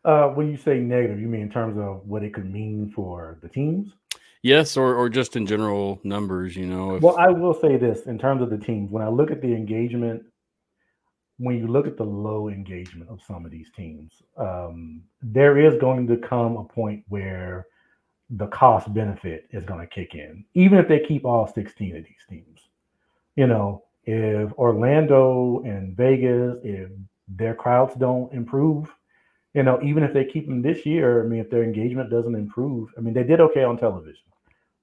Uh, 0.04 0.30
when 0.30 0.50
you 0.50 0.58
say 0.58 0.80
negative, 0.80 1.20
you 1.20 1.28
mean 1.28 1.42
in 1.42 1.50
terms 1.50 1.78
of 1.78 2.08
what 2.08 2.24
it 2.24 2.34
could 2.34 2.52
mean 2.52 2.92
for 2.96 3.38
the 3.42 3.50
teams? 3.50 3.94
Yes, 4.42 4.76
or 4.76 4.96
or 4.96 5.10
just 5.10 5.36
in 5.36 5.46
general 5.46 6.00
numbers. 6.04 6.56
You 6.56 6.66
know. 6.66 6.96
If... 6.96 7.04
Well, 7.04 7.18
I 7.18 7.30
will 7.30 7.54
say 7.54 7.78
this 7.78 8.08
in 8.08 8.18
terms 8.18 8.42
of 8.42 8.50
the 8.50 8.58
teams. 8.58 8.92
When 8.92 9.04
I 9.04 9.08
look 9.08 9.30
at 9.30 9.42
the 9.42 9.54
engagement, 9.54 10.24
when 11.42 11.58
you 11.58 11.66
look 11.66 11.88
at 11.88 11.98
the 11.98 12.04
low 12.04 12.50
engagement 12.50 13.10
of 13.10 13.20
some 13.28 13.46
of 13.46 13.52
these 13.52 13.72
teams, 13.76 14.22
um, 14.38 15.02
there 15.24 15.58
is 15.58 15.74
going 15.80 16.06
to 16.06 16.16
come 16.16 16.56
a 16.56 16.64
point 16.64 17.04
where 17.08 17.66
the 18.30 18.46
cost 18.48 18.94
benefit 18.94 19.48
is 19.50 19.66
going 19.66 19.80
to 19.80 19.88
kick 19.88 20.14
in, 20.14 20.46
even 20.54 20.78
if 20.78 20.88
they 20.88 21.00
keep 21.00 21.26
all 21.26 21.48
16 21.48 21.98
of 21.98 22.04
these 22.04 22.26
teams. 22.30 22.60
You 23.36 23.48
know, 23.48 23.84
if 24.04 24.54
Orlando 24.54 25.64
and 25.66 25.98
Vegas, 25.98 26.60
if 26.64 26.92
their 27.28 27.56
crowds 27.56 27.96
don't 27.96 28.32
improve, 28.34 28.94
you 29.56 29.64
know, 29.64 29.80
even 29.82 30.04
if 30.04 30.14
they 30.14 30.26
keep 30.26 30.46
them 30.48 30.62
this 30.62 30.86
year, 30.86 31.24
I 31.24 31.28
mean, 31.28 31.40
if 31.40 31.50
their 31.50 31.64
engagement 31.64 32.12
doesn't 32.12 32.36
improve, 32.36 32.90
I 33.00 33.02
mean, 33.02 33.16
they 33.16 33.24
did 33.24 33.42
okay 33.42 33.64
on 33.64 33.78
television, 33.78 34.26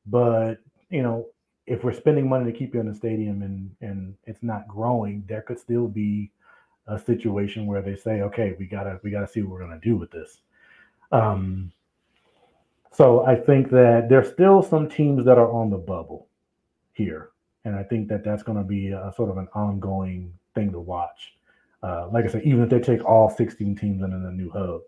but 0.07 0.55
you 0.91 1.05
know, 1.05 1.27
if 1.67 1.85
we're 1.85 1.93
spending 1.93 2.29
money 2.29 2.51
to 2.51 2.59
keep 2.59 2.75
you 2.75 2.81
in 2.81 2.89
the 2.89 2.95
stadium 2.95 3.43
and 3.43 3.71
and 3.81 4.17
it's 4.25 4.43
not 4.43 4.67
growing, 4.67 5.25
there 5.29 5.43
could 5.43 5.61
still 5.61 5.87
be 5.87 6.33
a 6.89 6.99
situation 6.99 7.67
where 7.67 7.83
they 7.83 7.97
say, 7.97 8.23
okay, 8.23 8.57
we 8.59 8.67
gotta 8.67 9.01
we 9.03 9.11
gotta 9.11 9.29
see 9.29 9.43
what 9.43 9.53
we're 9.53 9.61
gonna 9.61 9.81
do 9.83 9.97
with 9.97 10.11
this. 10.11 10.39
Um, 11.13 11.73
so 12.93 13.25
I 13.25 13.37
think 13.37 13.71
that 13.71 14.09
there's 14.09 14.33
still 14.33 14.63
some 14.63 14.89
teams 14.89 15.25
that 15.25 15.39
are 15.39 15.51
on 15.51 15.71
the 15.71 15.79
bubble 15.79 16.29
here 16.93 17.31
and 17.69 17.77
I 17.77 17.83
think 17.83 18.09
that 18.09 18.25
that's 18.25 18.43
going 18.43 18.59
to 18.59 18.65
be 18.65 18.89
a 18.89 19.13
sort 19.15 19.31
of 19.31 19.37
an 19.37 19.49
ongoing 19.55 20.33
thing 20.55 20.73
to 20.73 20.81
watch. 20.81 21.35
Uh, 21.83 22.09
like 22.11 22.25
I 22.25 22.29
said, 22.29 22.43
even 22.45 22.63
if 22.63 22.71
they 22.71 22.81
take 22.81 23.05
all 23.05 23.31
16 23.31 23.77
teams 23.77 24.03
into 24.03 24.19
the 24.19 24.33
new 24.33 24.51
hub, 24.51 24.81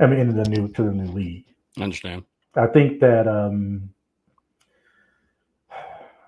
I 0.00 0.06
mean, 0.06 0.18
into 0.18 0.34
the 0.34 0.48
new 0.50 0.68
to 0.68 0.82
the 0.82 0.92
new 0.92 1.10
league. 1.12 1.44
I 1.78 1.84
understand. 1.84 2.24
I 2.56 2.66
think 2.66 3.00
that 3.00 3.28
um, 3.28 3.88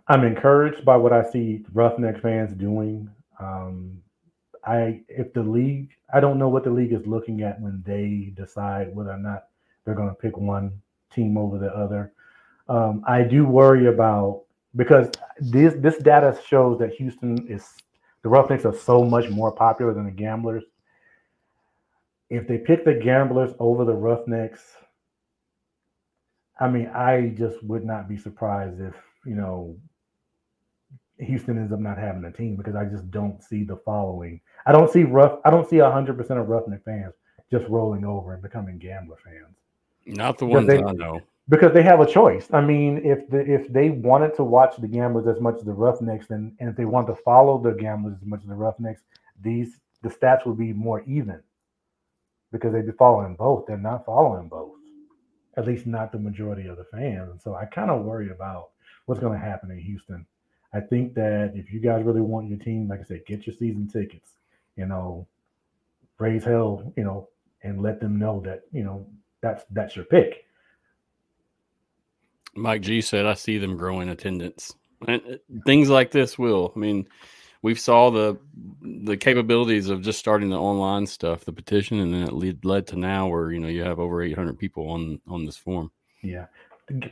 I'm 0.09 0.25
encouraged 0.25 0.85
by 0.85 0.97
what 0.97 1.13
I 1.13 1.29
see 1.29 1.65
Roughneck 1.73 2.23
fans 2.23 2.55
doing. 2.55 3.11
Um, 3.41 4.01
I 4.67 5.03
if 5.09 5.33
the 5.33 5.43
league, 5.43 5.91
I 6.13 6.21
don't 6.21 6.39
know 6.39 6.49
what 6.49 6.65
the 6.65 6.71
league 6.71 6.93
is 6.93 7.07
looking 7.07 7.43
at 7.43 7.61
when 7.61 7.83
they 7.87 8.33
decide 8.35 8.95
whether 8.95 9.13
or 9.13 9.19
not 9.19 9.45
they're 9.85 9.95
going 9.95 10.09
to 10.09 10.15
pick 10.15 10.37
one 10.37 10.73
team 11.13 11.39
over 11.39 11.59
the 11.59 11.75
other. 11.75 12.13
Um, 12.69 13.03
I 13.07 13.23
do 13.23 13.47
worry 13.47 13.87
about 13.87 14.43
because 14.75 15.11
this 15.39 15.75
this 15.79 15.99
data 15.99 16.39
shows 16.47 16.79
that 16.81 16.93
Houston 16.95 17.47
is 17.49 17.65
the 18.23 18.29
Roughnecks 18.29 18.65
are 18.65 18.75
so 18.75 19.05
much 19.05 19.31
more 19.31 19.53
popular 19.53 19.95
than 19.95 20.07
the 20.07 20.11
Gamblers. 20.11 20.65
If 22.29 22.49
they 22.49 22.59
pick 22.59 22.85
the 22.85 22.95
Gamblers 22.95 23.55
over 23.61 23.85
the 23.85 23.95
Roughnecks, 23.95 24.63
I 26.59 26.69
mean, 26.69 26.89
I 26.89 27.35
just 27.39 27.63
would 27.63 27.85
not 27.85 28.09
be 28.09 28.17
surprised 28.17 28.81
if 28.81 28.95
you 29.25 29.37
know 29.37 29.77
Houston 31.19 31.59
ends 31.59 31.73
up 31.73 31.81
not 31.81 31.99
having 31.99 32.25
a 32.25 32.33
team 32.33 32.57
because 32.57 32.75
I 32.75 32.85
just 32.85 33.11
don't 33.11 33.43
see 33.43 33.65
the 33.65 33.77
following. 33.77 34.41
I 34.67 34.73
don't 34.73 34.91
see 34.91 35.05
rough. 35.05 35.39
I 35.45 35.51
don't 35.51 35.69
see 35.69 35.79
hundred 35.79 36.17
percent 36.17 36.41
of 36.41 36.49
Roughneck 36.49 36.85
fans 36.85 37.15
just 37.51 37.67
rolling 37.69 38.05
over 38.05 38.35
and 38.35 38.43
becoming 38.43 38.79
Gambler 38.79 39.17
fans. 39.25 39.57
Not 40.07 40.39
the 40.39 40.47
ones 40.47 40.67
they, 40.67 40.83
I 40.83 40.93
know 40.93 41.21
because 41.49 41.73
they 41.73 41.83
have 41.83 42.01
a 42.01 42.07
choice. 42.07 42.49
I 42.53 42.61
mean, 42.61 43.01
if 43.05 43.29
the, 43.31 43.39
if 43.39 43.73
they 43.73 43.91
wanted 43.91 44.35
to 44.37 44.45
watch 44.45 44.77
the 44.77 44.89
Gamblers 44.89 45.27
as 45.27 45.41
much 45.41 45.57
as 45.57 45.65
the 45.65 45.73
Roughnecks, 45.73 46.27
then 46.27 46.57
and 46.61 46.69
if 46.69 46.77
they 46.77 46.85
want 46.85 47.07
to 47.09 47.15
follow 47.15 47.63
the 47.63 47.73
Gamblers 47.73 48.17
as 48.21 48.27
much 48.27 48.43
as 48.43 48.49
the 48.49 48.55
Roughnecks, 48.55 49.03
these 49.43 49.79
the 50.03 50.09
stats 50.09 50.47
would 50.47 50.59
be 50.59 50.73
more 50.73 51.03
even 51.07 51.41
because 52.53 52.73
they'd 52.73 52.87
be 52.87 52.93
following 52.93 53.35
both. 53.37 53.67
They're 53.67 53.77
not 53.77 54.05
following 54.05 54.49
both, 54.49 54.75
at 55.57 55.67
least 55.67 55.87
not 55.87 56.13
the 56.13 56.19
majority 56.19 56.69
of 56.69 56.77
the 56.77 56.85
fans. 56.85 57.31
And 57.31 57.41
so 57.41 57.55
I 57.55 57.65
kind 57.67 57.91
of 57.91 58.05
worry 58.05 58.31
about 58.31 58.71
what's 59.07 59.21
going 59.21 59.39
to 59.39 59.45
happen 59.45 59.71
in 59.71 59.79
Houston. 59.79 60.27
I 60.73 60.81
think 60.81 61.15
that 61.15 61.53
if 61.55 61.73
you 61.73 61.81
guys 61.81 62.05
really 62.05 62.21
want 62.21 62.49
your 62.49 62.59
team, 62.59 62.89
like 62.89 63.01
I 63.01 63.05
said, 63.05 63.27
get 63.27 63.47
your 63.47 63.57
season 63.57 63.89
tickets. 63.89 64.36
You 64.77 64.87
know, 64.87 65.27
raise 66.19 66.45
hell. 66.45 66.93
You 66.97 67.05
know, 67.05 67.29
and 67.63 67.83
let 67.83 68.01
them 68.01 68.19
know 68.19 68.41
that 68.45 68.63
you 68.73 68.85
know 68.85 69.07
that's 69.41 69.65
that's 69.71 69.97
your 69.97 70.05
pick 70.07 70.47
Mike 72.57 72.83
G 72.83 73.01
said, 73.01 73.27
I 73.27 73.35
see 73.35 73.59
them 73.59 73.77
growing 73.77 74.09
attendance. 74.09 74.75
And 75.07 75.23
uh, 75.31 75.37
things 75.67 75.91
like 75.91 76.11
this 76.11 76.39
will. 76.39 76.73
I 76.75 76.79
mean, 76.79 77.07
we've 77.63 77.79
saw 77.79 78.11
the 78.11 78.39
the 78.81 79.17
capabilities 79.17 79.89
of 79.89 80.03
just 80.03 80.19
starting 80.19 80.49
the 80.49 80.59
online 80.59 81.07
stuff, 81.07 81.45
the 81.45 81.53
petition, 81.53 82.01
and 82.01 82.13
then 82.13 82.23
it 82.23 82.33
lead, 82.33 82.65
led 82.65 82.87
to 82.89 82.97
now 82.97 83.29
where 83.29 83.53
you 83.53 83.61
know 83.61 83.69
you 83.69 83.83
have 83.83 83.99
over 83.99 84.23
800 84.23 84.59
people 84.59 84.89
on 84.89 85.21
on 85.29 85.45
this 85.45 85.57
form. 85.57 85.91
Yeah, 86.23 86.47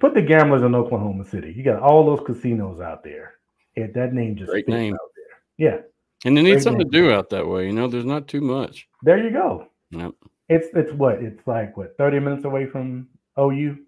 put 0.00 0.14
the 0.14 0.22
gamblers 0.22 0.62
in 0.62 0.74
Oklahoma 0.74 1.24
City. 1.24 1.52
You 1.54 1.62
got 1.62 1.82
all 1.82 2.06
those 2.06 2.26
casinos 2.26 2.80
out 2.80 3.04
there. 3.04 3.34
It, 3.76 3.92
that 3.94 4.14
name 4.14 4.36
just 4.36 4.50
great 4.50 4.68
name 4.68 4.94
out 4.94 5.10
there. 5.14 5.68
Yeah, 5.68 5.80
and 6.24 6.36
they 6.36 6.42
need 6.42 6.62
something 6.62 6.90
to 6.90 6.90
do 6.90 7.12
out 7.12 7.30
that 7.30 7.46
way. 7.46 7.66
You 7.66 7.72
know, 7.72 7.88
there's 7.88 8.04
not 8.04 8.28
too 8.28 8.40
much. 8.40 8.88
There 9.02 9.22
you 9.22 9.30
go. 9.30 9.68
Yep. 9.90 10.12
It's 10.48 10.68
it's 10.74 10.92
what 10.92 11.22
it's 11.22 11.46
like. 11.46 11.76
What 11.76 11.96
30 11.96 12.20
minutes 12.20 12.44
away 12.44 12.66
from 12.66 13.08
OU, 13.38 13.78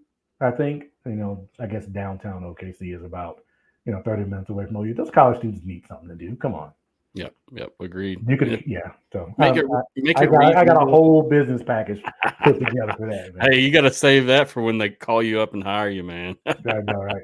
I 0.40 0.50
think 0.50 0.84
you 1.06 1.12
know, 1.12 1.48
I 1.60 1.66
guess 1.66 1.86
downtown 1.86 2.42
OKC 2.42 2.94
is 2.96 3.04
about, 3.04 3.42
you 3.84 3.92
know, 3.92 4.02
30 4.04 4.24
minutes 4.24 4.50
away 4.50 4.66
from 4.66 4.76
OU. 4.76 4.94
Those 4.94 5.10
college 5.10 5.38
students 5.38 5.64
need 5.64 5.86
something 5.86 6.08
to 6.08 6.14
do. 6.14 6.36
Come 6.36 6.54
on. 6.54 6.72
Yep, 7.14 7.34
yep, 7.52 7.72
agreed. 7.80 8.18
You 8.28 8.36
could, 8.36 8.62
yeah. 8.66 8.92
So 9.10 9.32
make 9.38 9.52
um, 9.52 9.58
it, 9.58 9.64
I, 9.64 9.80
make 9.96 10.18
I 10.18 10.24
it. 10.24 10.30
got, 10.30 10.56
I 10.56 10.64
got 10.66 10.82
a 10.82 10.90
whole 10.90 11.22
business 11.22 11.62
package 11.62 12.02
put 12.44 12.58
together 12.58 12.92
for 12.98 13.08
that. 13.08 13.34
Man. 13.34 13.48
Hey, 13.50 13.60
you 13.60 13.70
got 13.70 13.82
to 13.82 13.92
save 13.92 14.26
that 14.26 14.50
for 14.50 14.62
when 14.62 14.76
they 14.76 14.90
call 14.90 15.22
you 15.22 15.40
up 15.40 15.54
and 15.54 15.62
hire 15.62 15.88
you, 15.88 16.02
man. 16.02 16.36
I 16.46 16.54
know, 16.62 17.02
right? 17.02 17.22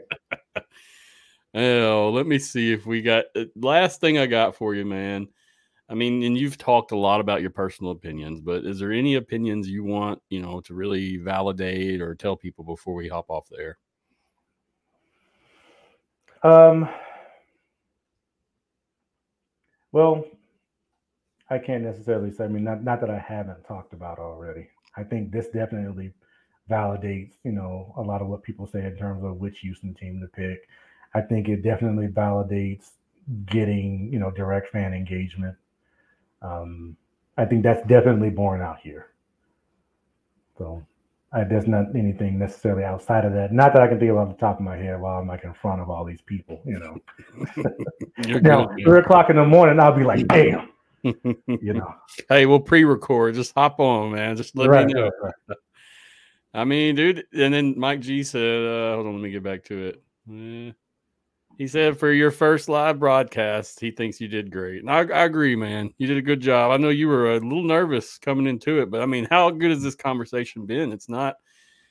Oh, 1.55 2.11
let 2.15 2.27
me 2.27 2.39
see 2.39 2.73
if 2.73 2.87
we 2.87 3.03
got 3.03 3.27
uh, 3.37 3.45
last 3.57 4.01
thing 4.01 4.19
I 4.19 4.27
got 4.27 4.57
for 4.57 4.75
you, 4.75 4.87
man. 4.87 5.29
I 5.89 5.95
mean, 5.95 6.23
and 6.23 6.39
you've 6.39 6.57
talked 6.57 6.93
a 6.93 6.97
lot 6.97 7.21
about 7.21 7.43
your 7.43 7.51
personal 7.51 7.93
opinions, 7.93 8.41
but 8.41 8.65
is 8.65 8.79
there 8.79 8.93
any 8.93 9.17
opinions 9.17 9.69
you 9.69 9.85
want, 9.85 10.23
you 10.31 10.41
know, 10.41 10.61
to 10.63 10.73
really 10.73 11.19
validate 11.19 12.01
or 12.01 12.15
tell 12.15 12.37
people 12.37 12.65
before 12.65 12.95
we 12.95 13.09
hop 13.09 13.29
off 13.29 13.47
there? 13.51 13.79
Um. 16.43 16.89
Well, 19.93 20.25
I 21.51 21.59
can't 21.59 21.85
necessarily 21.85 22.33
say. 22.33 22.45
I 22.45 22.49
mean, 22.49 22.65
not 22.65 22.83
not 22.83 23.01
that 23.03 23.11
I 23.11 23.19
haven't 23.19 23.65
talked 23.65 23.93
about 23.93 24.19
already. 24.19 24.69
I 24.97 25.05
think 25.05 25.31
this 25.31 25.49
definitely 25.49 26.15
validates, 26.71 27.35
you 27.45 27.53
know, 27.53 27.93
a 27.99 28.03
lot 28.03 28.23
of 28.23 28.29
what 28.29 28.43
people 28.43 28.67
say 28.67 28.87
in 28.87 28.97
terms 28.97 29.23
of 29.23 29.37
which 29.37 29.59
Houston 29.59 29.95
team 29.95 30.21
to 30.21 30.29
pick. 30.29 30.67
I 31.15 31.21
think 31.21 31.49
it 31.49 31.63
definitely 31.63 32.09
validates 32.09 32.91
getting, 33.47 34.11
you 34.13 34.19
know, 34.19 34.31
direct 34.31 34.71
fan 34.71 34.95
engagement. 34.95 35.57
Um, 36.41 36.97
I 37.37 37.45
think 37.45 37.63
that's 37.63 37.87
definitely 37.87 38.31
borne 38.31 38.61
out 38.61 38.79
here. 38.81 39.09
So 40.59 40.85
I, 41.33 41.45
there's 41.45 41.67
not 41.67 41.97
anything 41.97 42.39
necessarily 42.39 42.85
outside 42.85 43.25
of 43.25 43.33
that. 43.33 43.53
Not 43.53 43.73
that 43.73 43.83
I 43.83 43.89
can 43.89 43.99
think 43.99 44.11
of 44.11 44.19
off 44.19 44.29
the 44.29 44.41
top 44.41 44.59
of 44.59 44.65
my 44.65 44.77
head 44.77 45.01
while 45.01 45.19
I'm 45.19 45.27
like 45.27 45.45
in 45.45 45.55
front 45.55 45.81
of 45.81 45.89
all 45.89 46.05
these 46.05 46.21
people, 46.21 46.61
you 46.65 46.79
know. 46.79 46.99
Now, 48.41 48.67
good, 48.67 48.85
three 48.85 48.99
o'clock 49.01 49.31
in 49.31 49.37
the 49.37 49.45
morning, 49.45 49.81
I'll 49.81 49.97
be 49.97 50.05
like, 50.05 50.29
damn, 50.29 50.69
you 51.03 51.73
know. 51.73 51.95
hey, 52.29 52.47
we'll 52.47 52.61
pre-record. 52.61 53.35
Just 53.35 53.55
hop 53.55 53.81
on, 53.81 54.13
man. 54.13 54.37
Just 54.37 54.57
let 54.57 54.69
right, 54.69 54.87
me 54.87 54.93
know. 54.93 55.11
right, 55.23 55.33
right. 55.49 55.59
I 56.55 56.65
mean, 56.65 56.95
dude, 56.95 57.25
and 57.33 57.53
then 57.55 57.79
Mike 57.79 58.01
G 58.01 58.23
said, 58.23 58.65
uh, 58.65 58.95
hold 58.95 59.07
on, 59.07 59.15
let 59.15 59.23
me 59.23 59.31
get 59.31 59.43
back 59.43 59.65
to 59.65 59.87
it. 59.87 60.03
Eh. 60.31 60.73
He 61.63 61.69
said 61.69 61.97
for 61.97 62.11
your 62.11 62.33
first 62.33 62.69
live 62.69 62.99
broadcast, 62.99 63.79
he 63.79 63.93
thinks 63.93 64.21
you 64.21 64.27
did 64.27 64.51
great. 64.51 64.81
And 64.81 64.91
I, 64.91 65.03
I 65.03 65.27
agree, 65.27 65.55
man. 65.55 65.95
You 65.97 66.09
did 66.09 66.17
a 66.17 66.21
good 66.21 66.41
job. 66.41 66.73
I 66.73 66.77
know 66.77 66.89
you 66.89 67.07
were 67.07 67.35
a 67.35 67.39
little 67.39 67.63
nervous 67.63 68.19
coming 68.19 68.49
into 68.49 68.83
it, 68.83 68.91
but 68.91 69.01
I 69.01 69.07
mean, 69.07 69.29
how 69.31 69.49
good 69.49 69.71
has 69.71 69.81
this 69.81 69.95
conversation 69.95 70.67
been? 70.67 70.91
It's 70.91 71.09
not, 71.09 71.37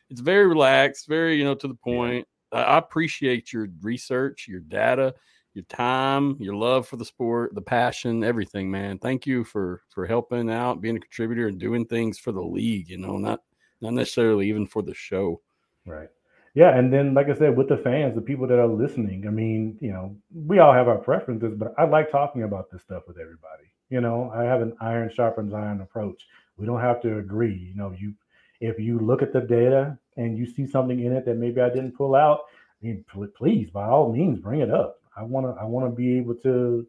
it's 0.10 0.20
very 0.20 0.46
relaxed, 0.46 1.08
very, 1.08 1.38
you 1.38 1.46
know, 1.46 1.56
to 1.56 1.70
the 1.70 1.74
point. 1.74 2.28
I, 2.52 2.64
I 2.64 2.78
appreciate 2.80 3.54
your 3.54 3.70
research, 3.82 4.46
your 4.46 4.60
data, 4.60 5.16
your 5.54 5.64
time, 5.64 6.36
your 6.38 6.56
love 6.56 6.86
for 6.86 6.98
the 6.98 7.06
sport, 7.06 7.56
the 7.56 7.62
passion, 7.62 8.26
everything, 8.26 8.70
man. 8.70 9.00
Thank 9.00 9.26
you 9.26 9.46
for 9.46 9.84
for 9.88 10.06
helping 10.06 10.50
out, 10.52 10.82
being 10.82 10.98
a 10.98 11.00
contributor 11.00 11.48
and 11.48 11.58
doing 11.58 11.86
things 11.86 12.20
for 12.20 12.34
the 12.34 12.44
league, 12.44 12.90
you 12.90 12.98
know, 12.98 13.18
not 13.18 13.40
not 13.80 13.94
necessarily 13.94 14.50
even 14.50 14.68
for 14.68 14.82
the 14.82 14.94
show. 14.94 15.40
Right. 15.86 16.10
Yeah, 16.54 16.78
and 16.78 16.92
then 16.92 17.14
like 17.14 17.30
I 17.30 17.36
said, 17.36 17.56
with 17.56 17.70
the 17.70 17.78
fans, 17.78 18.16
the 18.16 18.22
people 18.22 18.46
that 18.48 18.60
are 18.60 18.68
listening, 18.68 19.26
I 19.26 19.30
mean, 19.30 19.78
you 19.80 19.92
know, 19.92 20.18
we 20.34 20.60
all 20.60 20.74
have 20.74 20.90
our 20.90 20.98
preferences, 20.98 21.54
but 21.58 21.74
I 21.78 21.86
like 21.86 22.12
talking 22.12 22.44
about 22.44 22.70
this 22.70 22.82
stuff 22.82 23.04
with 23.08 23.18
everybody. 23.18 23.72
You 23.90 24.02
know, 24.02 24.32
I 24.36 24.44
have 24.44 24.62
an 24.62 24.76
iron 24.82 25.10
sharpens 25.14 25.54
iron 25.54 25.82
approach. 25.82 26.28
We 26.58 26.66
don't 26.66 26.82
have 26.82 27.02
to 27.04 27.20
agree. 27.20 27.56
You 27.56 27.76
know, 27.76 27.94
you 27.98 28.14
if 28.60 28.80
you 28.80 29.00
look 29.00 29.22
at 29.22 29.34
the 29.34 29.42
data 29.42 29.98
and 30.18 30.38
you 30.38 30.46
see 30.46 30.68
something 30.68 31.00
in 31.00 31.14
it 31.14 31.26
that 31.26 31.38
maybe 31.38 31.62
I 31.62 31.70
didn't 31.70 31.98
pull 31.98 32.16
out, 32.16 32.42
I 32.82 32.88
mean, 32.88 33.06
please, 33.38 33.70
by 33.70 33.88
all 33.88 34.12
means, 34.12 34.40
bring 34.40 34.60
it 34.60 34.72
up. 34.72 35.00
I 35.16 35.24
want 35.24 35.46
to 35.46 35.62
I 35.62 35.66
want 35.66 35.90
to 35.90 35.96
be 35.96 36.18
able 36.18 36.36
to 36.36 36.86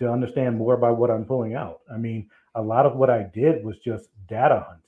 to 0.00 0.10
understand 0.10 0.56
more 0.56 0.74
about 0.74 0.98
what 0.98 1.10
I'm 1.10 1.24
pulling 1.24 1.54
out. 1.54 1.80
I 1.92 1.98
mean, 1.98 2.28
a 2.56 2.62
lot 2.62 2.84
of 2.84 2.96
what 2.96 3.10
I 3.10 3.22
did 3.22 3.64
was 3.64 3.78
just 3.78 4.08
data 4.28 4.64
hunting 4.66 4.85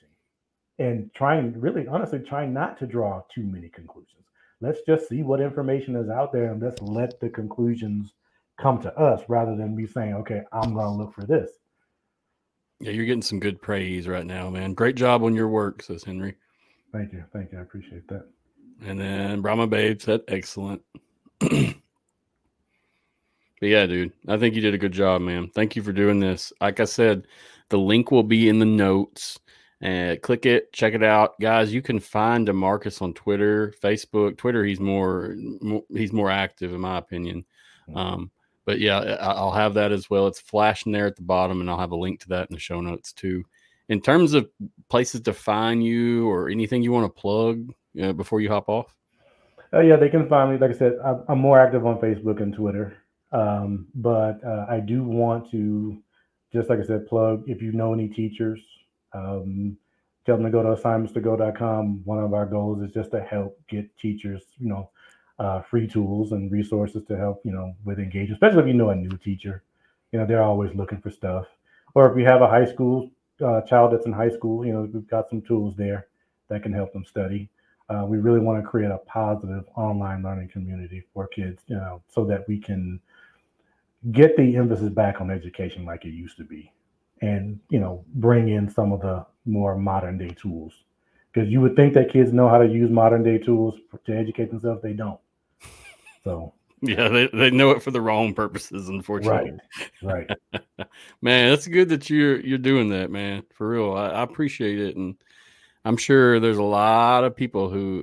and 0.79 1.11
trying 1.15 1.59
really 1.61 1.87
honestly 1.89 2.19
trying 2.21 2.53
not 2.53 2.79
to 2.79 2.87
draw 2.87 3.23
too 3.35 3.43
many 3.43 3.69
conclusions 3.69 4.25
let's 4.61 4.81
just 4.87 5.09
see 5.09 5.23
what 5.23 5.41
information 5.41 5.97
is 5.97 6.09
out 6.09 6.33
there 6.33 6.53
and 6.53 6.63
let's 6.63 6.81
let 6.83 7.19
the 7.21 7.29
conclusions 7.29 8.13
come 8.61 8.81
to 8.81 8.93
us 8.99 9.23
rather 9.29 9.57
than 9.57 9.75
me 9.77 9.87
saying 9.87 10.15
okay 10.15 10.43
i'm 10.53 10.75
going 10.75 10.87
to 10.87 10.91
look 11.03 11.15
for 11.15 11.25
this 11.25 11.51
Yeah, 12.81 12.93
you're 12.93 13.07
getting 13.07 13.23
some 13.23 13.41
good 13.41 13.61
praise 13.61 14.07
right 14.07 14.27
now, 14.27 14.51
man. 14.51 14.75
Great 14.75 14.97
job 14.97 15.23
on 15.25 15.35
your 15.35 15.49
work, 15.49 15.83
says 15.83 16.05
Henry. 16.05 16.37
thank 16.93 17.13
you 17.13 17.25
thank 17.33 17.53
you 17.53 17.59
i 17.59 17.63
appreciate 17.63 18.07
that 18.09 18.27
And 18.85 18.99
then 19.01 19.41
Brahma 19.41 19.67
Babe 19.67 20.01
said, 20.01 20.23
excellent. 20.29 20.83
but 21.41 21.75
yeah, 23.61 23.87
dude, 23.87 24.13
I 24.29 24.37
think 24.39 24.55
you 24.55 24.61
did 24.61 24.75
a 24.75 24.79
good 24.79 24.93
job, 24.93 25.21
man. 25.23 25.51
Thank 25.55 25.75
you 25.77 25.83
for 25.83 25.93
doing 25.93 26.21
this. 26.21 26.53
Like 26.61 26.79
I 26.81 26.85
said, 26.85 27.27
the 27.71 27.79
link 27.79 28.11
will 28.11 28.23
be 28.23 28.49
in 28.49 28.59
the 28.61 28.65
notes. 28.65 29.39
And 29.81 30.21
click 30.23 30.45
it, 30.45 30.73
check 30.73 30.95
it 30.95 31.05
out, 31.05 31.39
guys. 31.41 31.73
You 31.73 31.83
can 31.83 32.01
find 32.01 32.49
DeMarcus 32.49 33.01
on 33.01 33.15
Twitter, 33.15 33.73
Facebook. 33.81 34.37
Twitter, 34.37 34.65
he's 34.65 34.81
more, 34.81 35.37
more 35.61 35.85
he's 35.95 36.13
more 36.13 36.31
active, 36.31 36.73
in 36.73 36.81
my 36.81 36.99
opinion. 36.99 37.45
Um, 37.95 38.31
but 38.65 38.81
yeah, 38.81 38.99
I'll 39.21 39.53
have 39.53 39.75
that 39.75 39.93
as 39.93 40.11
well. 40.11 40.27
It's 40.27 40.41
flashing 40.41 40.91
there 40.93 41.07
at 41.07 41.17
the 41.17 41.23
bottom, 41.23 41.61
and 41.61 41.71
I'll 41.71 41.79
have 41.79 41.93
a 41.93 41.97
link 41.97 42.21
to 42.21 42.29
that 42.31 42.51
in 42.51 42.55
the 42.55 42.61
show 42.61 42.81
notes 42.81 43.13
too. 43.13 43.45
In 43.89 44.01
terms 44.01 44.35
of 44.35 44.51
places 44.89 45.21
to 45.23 45.33
find 45.33 45.83
you 45.83 46.29
or 46.29 46.49
anything 46.49 46.83
you 46.83 46.93
want 46.93 47.07
to 47.15 47.21
plug 47.21 47.73
uh, 48.03 48.13
before 48.13 48.41
you 48.41 48.49
hop 48.49 48.69
off. 48.69 48.95
uh, 49.73 49.81
yeah 49.81 49.97
they 49.97 50.09
can 50.09 50.29
find 50.29 50.51
me 50.51 50.59
like 50.59 50.75
i 50.75 50.79
said 50.79 50.95
i'm, 51.05 51.23
I'm 51.29 51.39
more 51.39 51.59
active 51.61 51.87
on 51.87 51.99
facebook 51.99 52.41
and 52.43 52.55
twitter 52.55 52.97
um, 53.33 53.87
but 53.95 54.43
uh, 54.45 54.67
i 54.69 54.81
do 54.81 55.03
want 55.03 55.51
to 55.51 55.99
just 56.53 56.71
like 56.71 56.79
i 56.81 56.85
said 56.85 57.07
plug 57.07 57.45
if 57.47 57.61
you 57.61 57.73
know 57.73 57.93
any 57.93 58.09
teachers 58.09 58.61
um, 59.13 59.77
tell 60.27 60.37
them 60.37 60.45
to 60.45 60.51
go 60.51 60.63
to 60.63 60.81
assignmentstogo.com 60.81 62.05
one 62.05 62.19
of 62.19 62.35
our 62.35 62.47
goals 62.47 62.83
is 62.83 62.93
just 62.93 63.11
to 63.11 63.21
help 63.21 63.59
get 63.69 63.97
teachers 63.99 64.43
you 64.59 64.69
know 64.69 64.91
uh, 65.39 65.63
free 65.63 65.87
tools 65.87 66.33
and 66.33 66.51
resources 66.51 67.05
to 67.07 67.17
help 67.17 67.41
you 67.45 67.53
know 67.53 67.75
with 67.85 67.99
engagement 67.99 68.33
especially 68.33 68.63
if 68.63 68.67
you 68.67 68.75
know 68.75 68.91
a 68.91 68.95
new 68.95 69.17
teacher. 69.19 69.63
You 70.13 70.19
know 70.19 70.27
they're 70.27 70.43
always 70.43 70.75
looking 70.75 71.01
for 71.01 71.11
stuff. 71.11 71.47
Or 71.95 72.11
if 72.11 72.19
you 72.19 72.25
have 72.25 72.43
a 72.43 72.49
high 72.49 72.65
school 72.65 73.11
uh, 73.45 73.61
child 73.63 73.93
that's 73.93 74.07
in 74.07 74.13
high 74.13 74.31
school 74.31 74.67
you 74.67 74.73
know 74.73 74.89
we've 74.93 75.09
got 75.09 75.29
some 75.29 75.43
tools 75.43 75.77
there 75.77 76.09
that 76.49 76.63
can 76.63 76.73
help 76.73 76.93
them 76.93 77.05
study. 77.05 77.49
Uh, 77.89 78.05
we 78.05 78.19
really 78.19 78.41
want 78.41 78.63
to 78.63 78.69
create 78.69 78.91
a 78.91 78.99
positive 78.99 79.65
online 79.77 80.23
learning 80.23 80.49
community 80.49 81.03
for 81.15 81.27
kids 81.29 81.63
you 81.69 81.77
know 81.77 82.03
so 82.09 82.25
that 82.25 82.47
we 82.49 82.59
can 82.59 83.01
get 84.13 84.37
the 84.37 84.57
emphasis 84.57 84.91
back 84.91 85.21
on 85.21 85.31
education 85.31 85.85
like 85.85 86.05
it 86.05 86.11
used 86.11 86.37
to 86.37 86.45
be 86.45 86.71
and 87.21 87.59
you 87.71 87.81
know 87.81 88.05
bring 88.15 88.49
in 88.49 88.69
some 88.69 88.93
of 88.93 89.01
the 89.01 89.25
more 89.45 89.77
modern 89.77 90.19
day 90.19 90.31
tools 90.31 90.73
because 91.33 91.49
you 91.49 91.61
would 91.61 91.77
think 91.77 91.95
that 91.95 92.13
kids 92.13 92.33
know 92.33 92.49
how 92.49 92.59
to 92.59 92.67
use 92.67 92.91
modern 92.91 93.23
day 93.23 93.39
tools 93.39 93.75
to 94.05 94.17
educate 94.17 94.51
themselves 94.51 94.83
they 94.83 94.93
don't 94.93 95.21
so 96.25 96.53
Yeah, 96.81 97.09
they, 97.09 97.29
they 97.29 97.51
know 97.51 97.71
it 97.71 97.83
for 97.83 97.91
the 97.91 98.01
wrong 98.01 98.35
purposes, 98.35 98.89
unfortunately. 98.89 99.59
right 100.03 100.29
right 100.31 100.31
Man, 101.23 101.51
that's 101.51 101.67
good 101.67 101.89
that 101.89 102.09
you're 102.09 102.41
you're 102.41 102.59
doing 102.59 102.91
that, 102.91 103.11
man. 103.11 103.43
For 103.55 103.69
real. 103.69 103.95
I, 103.95 104.09
I 104.09 104.23
appreciate 104.23 104.79
it. 104.79 104.97
And 104.97 105.17
I'm 105.85 105.97
sure 105.97 106.39
there's 106.39 106.59
a 106.59 106.63
lot 106.63 107.25
of 107.25 107.35
people 107.35 107.69
who 107.69 108.03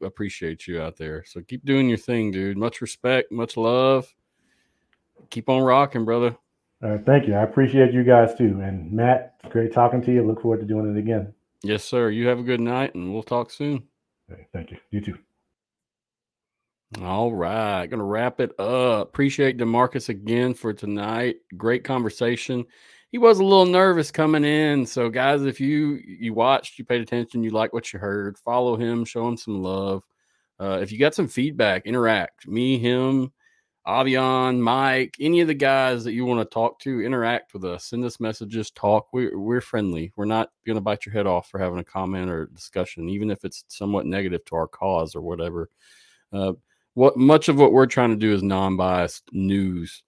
who 0.00 0.06
appreciate 0.06 0.66
you 0.66 0.80
out 0.80 0.96
there. 0.96 1.24
So 1.26 1.42
keep 1.42 1.64
doing 1.64 1.88
your 1.88 1.98
thing, 1.98 2.30
dude. 2.30 2.58
Much 2.58 2.80
respect, 2.80 3.30
much 3.30 3.56
love. 3.56 4.12
Keep 5.30 5.48
on 5.48 5.62
rocking, 5.62 6.04
brother. 6.04 6.36
All 6.82 6.90
right 6.90 7.04
thank 7.04 7.26
you 7.26 7.34
i 7.34 7.42
appreciate 7.42 7.92
you 7.92 8.04
guys 8.04 8.34
too 8.36 8.60
and 8.62 8.92
matt 8.92 9.34
great 9.50 9.72
talking 9.72 10.00
to 10.02 10.12
you 10.12 10.22
look 10.22 10.40
forward 10.42 10.60
to 10.60 10.66
doing 10.66 10.94
it 10.94 10.98
again 10.98 11.34
Yes, 11.62 11.84
sir. 11.84 12.10
You 12.10 12.28
have 12.28 12.38
a 12.38 12.44
good 12.44 12.60
night 12.60 12.94
and 12.94 13.12
we'll 13.12 13.22
talk 13.22 13.50
soon. 13.50 13.82
Okay, 14.30 14.46
thank 14.52 14.70
you 14.70 14.78
you 14.90 15.00
too 15.00 15.18
All 17.02 17.34
right, 17.34 17.86
gonna 17.86 18.04
wrap 18.04 18.40
it 18.40 18.58
up. 18.60 19.08
Appreciate 19.08 19.58
DeMarcus 19.58 20.08
again 20.08 20.54
for 20.54 20.72
tonight. 20.72 21.36
Great 21.56 21.84
conversation. 21.84 22.64
He 23.10 23.18
was 23.18 23.38
a 23.38 23.44
little 23.44 23.66
nervous 23.66 24.10
coming 24.10 24.44
in, 24.44 24.84
so 24.84 25.08
guys, 25.08 25.42
if 25.42 25.60
you 25.60 25.98
you 26.06 26.34
watched, 26.34 26.78
you 26.78 26.84
paid 26.84 27.00
attention, 27.00 27.42
you 27.42 27.50
like 27.50 27.72
what 27.72 27.92
you 27.92 27.98
heard, 27.98 28.38
follow 28.38 28.76
him, 28.76 29.04
show 29.04 29.26
him 29.26 29.36
some 29.36 29.62
love. 29.62 30.04
Uh, 30.60 30.78
if 30.82 30.92
you 30.92 30.98
got 30.98 31.14
some 31.14 31.28
feedback, 31.28 31.86
interact. 31.86 32.46
Me, 32.46 32.78
him, 32.78 33.32
Avion, 33.88 34.60
Mike, 34.60 35.16
any 35.18 35.40
of 35.40 35.48
the 35.48 35.54
guys 35.54 36.04
that 36.04 36.12
you 36.12 36.26
want 36.26 36.40
to 36.40 36.54
talk 36.54 36.78
to, 36.80 37.00
interact 37.00 37.54
with 37.54 37.64
us. 37.64 37.86
Send 37.86 38.04
us 38.04 38.20
messages, 38.20 38.70
talk. 38.70 39.08
We're 39.14 39.38
we're 39.38 39.62
friendly. 39.62 40.12
We're 40.14 40.26
not 40.26 40.50
gonna 40.66 40.82
bite 40.82 41.06
your 41.06 41.14
head 41.14 41.26
off 41.26 41.48
for 41.48 41.58
having 41.58 41.78
a 41.78 41.84
comment 41.84 42.30
or 42.30 42.46
discussion, 42.46 43.08
even 43.08 43.30
if 43.30 43.46
it's 43.46 43.64
somewhat 43.68 44.04
negative 44.04 44.44
to 44.46 44.56
our 44.56 44.68
cause 44.68 45.16
or 45.16 45.22
whatever. 45.22 45.70
Uh, 46.32 46.52
what 46.94 47.16
much 47.16 47.48
of 47.48 47.56
what 47.56 47.72
we're 47.72 47.86
trying 47.86 48.10
to 48.10 48.16
do 48.16 48.34
is 48.34 48.42
non-biased 48.42 49.22
news 49.32 50.02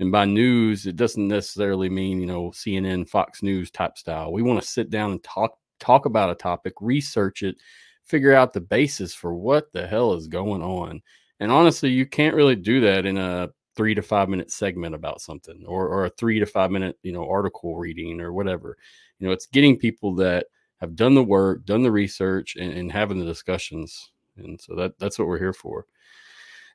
and 0.00 0.10
by 0.10 0.24
news 0.24 0.86
it 0.86 0.96
doesn't 0.96 1.28
necessarily 1.28 1.90
mean 1.90 2.18
you 2.18 2.26
know 2.26 2.50
cnn 2.50 3.06
fox 3.06 3.42
news 3.42 3.70
type 3.70 3.98
style 3.98 4.32
we 4.32 4.40
want 4.40 4.60
to 4.60 4.66
sit 4.66 4.88
down 4.88 5.12
and 5.12 5.22
talk 5.22 5.58
talk 5.78 6.06
about 6.06 6.30
a 6.30 6.34
topic 6.34 6.72
research 6.80 7.42
it 7.42 7.56
figure 8.04 8.32
out 8.32 8.54
the 8.54 8.60
basis 8.60 9.14
for 9.14 9.34
what 9.34 9.70
the 9.72 9.86
hell 9.86 10.14
is 10.14 10.26
going 10.26 10.62
on 10.62 11.02
and 11.40 11.50
honestly 11.50 11.90
you 11.90 12.06
can't 12.06 12.36
really 12.36 12.56
do 12.56 12.80
that 12.80 13.06
in 13.06 13.16
a 13.18 13.48
three 13.76 13.94
to 13.94 14.02
five 14.02 14.28
minute 14.28 14.50
segment 14.50 14.94
about 14.94 15.20
something 15.20 15.64
or, 15.66 15.88
or 15.88 16.04
a 16.04 16.10
three 16.10 16.38
to 16.38 16.46
five 16.46 16.70
minute 16.70 16.98
you 17.02 17.12
know 17.12 17.28
article 17.28 17.76
reading 17.76 18.20
or 18.20 18.32
whatever 18.32 18.76
you 19.18 19.26
know 19.26 19.32
it's 19.32 19.46
getting 19.46 19.76
people 19.76 20.14
that 20.14 20.46
have 20.78 20.94
done 20.94 21.14
the 21.14 21.22
work 21.22 21.64
done 21.64 21.82
the 21.82 21.90
research 21.90 22.56
and, 22.56 22.72
and 22.72 22.92
having 22.92 23.18
the 23.18 23.24
discussions 23.24 24.12
and 24.36 24.60
so 24.60 24.74
that 24.74 24.98
that's 24.98 25.18
what 25.18 25.28
we're 25.28 25.38
here 25.38 25.52
for 25.52 25.86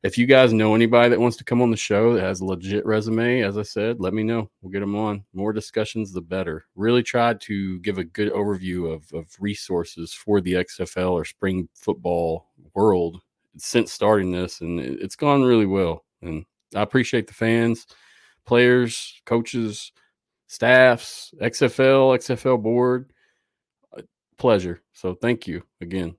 if 0.06 0.20
you 0.20 0.28
guys 0.28 0.54
know 0.54 0.76
anybody 0.76 1.10
that 1.10 1.20
wants 1.20 1.36
to 1.38 1.44
come 1.44 1.64
on 1.64 1.72
the 1.72 1.78
show 1.78 2.14
that 2.14 2.22
has 2.22 2.40
a 2.40 2.46
legit 2.46 2.86
resume, 2.86 3.42
as 3.42 3.58
I 3.58 3.64
said, 3.64 4.00
let 4.00 4.14
me 4.14 4.22
know. 4.22 4.52
We'll 4.62 4.72
get 4.72 4.82
them 4.82 4.96
on. 4.96 5.24
More 5.34 5.52
discussions, 5.52 6.14
the 6.14 6.22
better. 6.22 6.66
Really 6.76 7.02
tried 7.02 7.42
to 7.42 7.80
give 7.80 7.98
a 7.98 8.04
good 8.04 8.32
overview 8.32 8.94
of, 8.94 9.12
of 9.14 9.36
resources 9.40 10.14
for 10.14 10.42
the 10.42 10.54
XFL 10.54 11.14
or 11.14 11.26
spring 11.26 11.70
football 11.74 12.52
world 12.76 13.20
since 13.57 13.91
starting 13.91 14.32
this, 14.32 14.61
and 14.61 14.80
it's 14.80 15.15
gone 15.15 15.44
really 15.44 15.65
well. 15.65 16.06
And 16.22 16.45
I 16.76 16.82
appreciate 16.82 17.27
the 17.27 17.34
fans, 17.34 17.88
players, 18.45 19.22
coaches, 19.26 19.91
staffs, 20.48 21.34
XFL, 21.41 22.18
XFL 22.18 22.61
board. 22.61 23.11
Uh, 23.98 24.02
pleasure. 24.38 24.82
So 24.94 25.15
thank 25.15 25.48
you 25.48 25.64
again. 25.82 26.15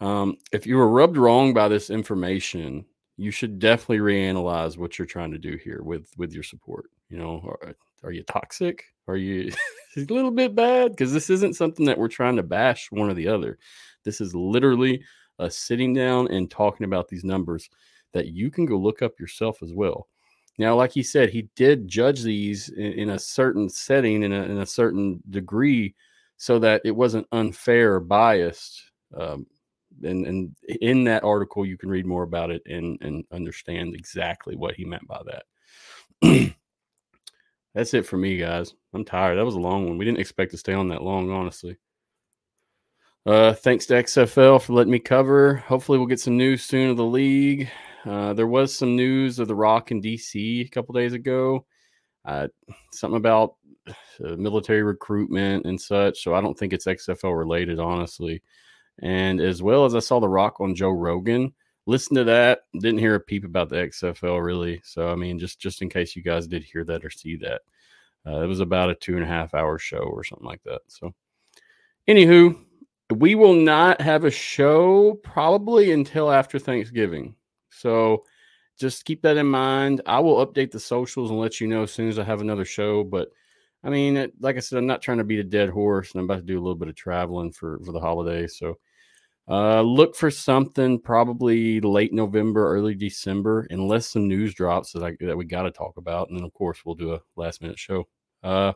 Um, 0.00 0.36
if 0.52 0.66
you 0.66 0.76
were 0.76 0.88
rubbed 0.88 1.16
wrong 1.16 1.54
by 1.54 1.68
this 1.68 1.90
information, 1.90 2.84
you 3.16 3.30
should 3.30 3.58
definitely 3.58 3.98
reanalyze 3.98 4.76
what 4.76 4.98
you're 4.98 5.06
trying 5.06 5.32
to 5.32 5.38
do 5.38 5.56
here 5.56 5.82
with 5.82 6.10
with 6.18 6.32
your 6.32 6.42
support. 6.42 6.90
You 7.08 7.18
know, 7.18 7.40
are, 7.62 7.74
are 8.02 8.12
you 8.12 8.22
toxic? 8.24 8.84
Are 9.08 9.16
you 9.16 9.52
a 9.96 10.00
little 10.00 10.30
bit 10.30 10.54
bad? 10.54 10.90
Because 10.90 11.12
this 11.12 11.30
isn't 11.30 11.56
something 11.56 11.86
that 11.86 11.98
we're 11.98 12.08
trying 12.08 12.36
to 12.36 12.42
bash 12.42 12.90
one 12.90 13.08
or 13.08 13.14
the 13.14 13.28
other. 13.28 13.58
This 14.04 14.20
is 14.20 14.34
literally 14.34 15.02
a 15.38 15.50
sitting 15.50 15.92
down 15.92 16.28
and 16.28 16.50
talking 16.50 16.84
about 16.84 17.08
these 17.08 17.24
numbers 17.24 17.68
that 18.12 18.28
you 18.28 18.50
can 18.50 18.66
go 18.66 18.76
look 18.76 19.02
up 19.02 19.18
yourself 19.20 19.62
as 19.62 19.72
well. 19.72 20.08
Now, 20.58 20.74
like 20.74 20.92
he 20.92 21.02
said, 21.02 21.28
he 21.28 21.48
did 21.54 21.86
judge 21.86 22.22
these 22.22 22.70
in, 22.70 22.92
in 22.92 23.10
a 23.10 23.18
certain 23.18 23.68
setting, 23.68 24.22
in 24.22 24.32
a, 24.32 24.42
in 24.44 24.58
a, 24.58 24.66
certain 24.66 25.22
degree, 25.28 25.94
so 26.38 26.58
that 26.60 26.80
it 26.84 26.92
wasn't 26.92 27.26
unfair 27.32 27.94
or 27.94 28.00
biased. 28.00 28.90
Um, 29.14 29.46
and 30.02 30.26
and 30.26 30.56
in 30.80 31.04
that 31.04 31.24
article 31.24 31.64
you 31.64 31.78
can 31.78 31.88
read 31.88 32.06
more 32.06 32.22
about 32.22 32.50
it 32.50 32.62
and 32.66 32.98
and 33.00 33.24
understand 33.32 33.94
exactly 33.94 34.56
what 34.56 34.74
he 34.74 34.84
meant 34.84 35.06
by 35.06 35.20
that 35.24 35.44
that's 37.74 37.94
it 37.94 38.06
for 38.06 38.16
me 38.16 38.36
guys 38.36 38.74
i'm 38.94 39.04
tired 39.04 39.36
that 39.36 39.44
was 39.44 39.54
a 39.54 39.60
long 39.60 39.86
one 39.86 39.98
we 39.98 40.04
didn't 40.04 40.20
expect 40.20 40.50
to 40.50 40.58
stay 40.58 40.74
on 40.74 40.88
that 40.88 41.02
long 41.02 41.30
honestly 41.30 41.76
uh 43.26 43.52
thanks 43.52 43.86
to 43.86 43.94
xfl 43.94 44.60
for 44.60 44.72
letting 44.72 44.92
me 44.92 44.98
cover 44.98 45.56
hopefully 45.56 45.98
we'll 45.98 46.06
get 46.06 46.20
some 46.20 46.36
news 46.36 46.62
soon 46.62 46.90
of 46.90 46.96
the 46.96 47.04
league 47.04 47.68
uh, 48.06 48.32
there 48.32 48.46
was 48.46 48.72
some 48.72 48.94
news 48.94 49.38
of 49.38 49.48
the 49.48 49.54
rock 49.54 49.90
in 49.90 50.00
dc 50.00 50.64
a 50.64 50.68
couple 50.68 50.94
days 50.94 51.12
ago 51.12 51.64
uh, 52.24 52.46
something 52.92 53.16
about 53.16 53.56
uh, 54.24 54.36
military 54.36 54.82
recruitment 54.82 55.64
and 55.66 55.80
such 55.80 56.22
so 56.22 56.34
i 56.34 56.40
don't 56.40 56.58
think 56.58 56.72
it's 56.72 56.86
xfl 56.86 57.36
related 57.36 57.78
honestly 57.78 58.42
and 59.00 59.40
as 59.40 59.62
well 59.62 59.84
as 59.84 59.94
I 59.94 60.00
saw 60.00 60.20
The 60.20 60.28
Rock 60.28 60.60
on 60.60 60.74
Joe 60.74 60.90
Rogan. 60.90 61.52
Listen 61.86 62.16
to 62.16 62.24
that. 62.24 62.60
Didn't 62.72 62.98
hear 62.98 63.14
a 63.14 63.20
peep 63.20 63.44
about 63.44 63.68
the 63.68 63.76
XFL 63.76 64.44
really. 64.44 64.80
So 64.84 65.08
I 65.08 65.14
mean, 65.14 65.38
just 65.38 65.60
just 65.60 65.82
in 65.82 65.88
case 65.88 66.16
you 66.16 66.22
guys 66.22 66.46
did 66.46 66.64
hear 66.64 66.84
that 66.84 67.04
or 67.04 67.10
see 67.10 67.36
that, 67.36 67.62
uh, 68.26 68.40
it 68.42 68.46
was 68.46 68.60
about 68.60 68.90
a 68.90 68.94
two 68.94 69.14
and 69.14 69.22
a 69.22 69.28
half 69.28 69.54
hour 69.54 69.78
show 69.78 69.98
or 69.98 70.24
something 70.24 70.46
like 70.46 70.62
that. 70.64 70.80
So, 70.88 71.14
anywho, 72.08 72.58
we 73.14 73.34
will 73.34 73.54
not 73.54 74.00
have 74.00 74.24
a 74.24 74.30
show 74.30 75.14
probably 75.22 75.92
until 75.92 76.30
after 76.30 76.58
Thanksgiving. 76.58 77.34
So 77.70 78.24
just 78.78 79.04
keep 79.04 79.22
that 79.22 79.36
in 79.36 79.46
mind. 79.46 80.02
I 80.06 80.20
will 80.20 80.44
update 80.44 80.70
the 80.70 80.80
socials 80.80 81.30
and 81.30 81.38
let 81.38 81.60
you 81.60 81.66
know 81.66 81.84
as 81.84 81.92
soon 81.92 82.08
as 82.08 82.18
I 82.18 82.24
have 82.24 82.40
another 82.40 82.64
show. 82.64 83.04
But 83.04 83.28
I 83.84 83.90
mean, 83.90 84.16
it, 84.16 84.32
like 84.40 84.56
I 84.56 84.60
said, 84.60 84.78
I'm 84.78 84.86
not 84.86 85.02
trying 85.02 85.18
to 85.18 85.24
beat 85.24 85.38
a 85.38 85.44
dead 85.44 85.70
horse, 85.70 86.12
and 86.12 86.20
I'm 86.20 86.24
about 86.24 86.38
to 86.38 86.42
do 86.42 86.58
a 86.58 86.62
little 86.62 86.74
bit 86.74 86.88
of 86.88 86.96
traveling 86.96 87.52
for 87.52 87.78
for 87.84 87.92
the 87.92 88.00
holidays. 88.00 88.56
So 88.58 88.78
uh, 89.48 89.80
look 89.82 90.16
for 90.16 90.30
something 90.30 90.98
probably 90.98 91.80
late 91.80 92.12
November, 92.12 92.68
early 92.68 92.94
December, 92.94 93.66
unless 93.70 94.08
some 94.08 94.26
news 94.26 94.54
drops 94.54 94.92
that, 94.92 95.04
I, 95.04 95.16
that 95.20 95.36
we 95.36 95.44
got 95.44 95.62
to 95.62 95.70
talk 95.70 95.96
about. 95.98 96.28
And 96.28 96.36
then, 96.36 96.44
of 96.44 96.52
course, 96.52 96.80
we'll 96.84 96.96
do 96.96 97.14
a 97.14 97.20
last 97.36 97.62
minute 97.62 97.78
show. 97.78 98.08
Uh, 98.42 98.72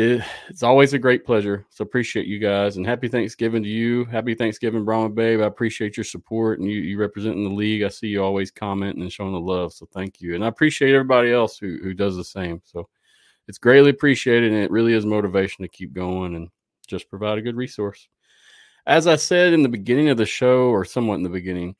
it's 0.00 0.62
always 0.62 0.92
a 0.92 0.98
great 0.98 1.24
pleasure. 1.24 1.66
So 1.70 1.82
appreciate 1.82 2.26
you 2.26 2.38
guys 2.38 2.76
and 2.76 2.86
happy 2.86 3.08
Thanksgiving 3.08 3.62
to 3.62 3.68
you. 3.68 4.04
Happy 4.06 4.34
Thanksgiving, 4.34 4.84
Brahma 4.84 5.10
Babe. 5.10 5.40
I 5.40 5.46
appreciate 5.46 5.96
your 5.96 6.04
support 6.04 6.58
and 6.58 6.68
you, 6.68 6.80
you 6.80 6.98
representing 6.98 7.44
the 7.44 7.54
league. 7.54 7.82
I 7.82 7.88
see 7.88 8.08
you 8.08 8.22
always 8.22 8.50
commenting 8.50 9.02
and 9.02 9.12
showing 9.12 9.32
the 9.32 9.40
love. 9.40 9.72
So 9.72 9.86
thank 9.92 10.20
you. 10.20 10.34
And 10.34 10.44
I 10.44 10.48
appreciate 10.48 10.94
everybody 10.94 11.32
else 11.32 11.58
who, 11.58 11.78
who 11.82 11.94
does 11.94 12.16
the 12.16 12.24
same. 12.24 12.62
So 12.64 12.88
it's 13.48 13.58
greatly 13.58 13.90
appreciated 13.90 14.52
and 14.52 14.62
it 14.62 14.70
really 14.70 14.94
is 14.94 15.04
motivation 15.04 15.62
to 15.62 15.68
keep 15.68 15.92
going 15.92 16.36
and 16.36 16.48
just 16.86 17.10
provide 17.10 17.38
a 17.38 17.42
good 17.42 17.56
resource 17.56 18.08
as 18.86 19.06
I 19.06 19.16
said 19.16 19.52
in 19.52 19.62
the 19.62 19.68
beginning 19.68 20.08
of 20.08 20.16
the 20.16 20.26
show, 20.26 20.68
or 20.68 20.84
somewhat 20.84 21.16
in 21.16 21.22
the 21.22 21.28
beginning, 21.28 21.76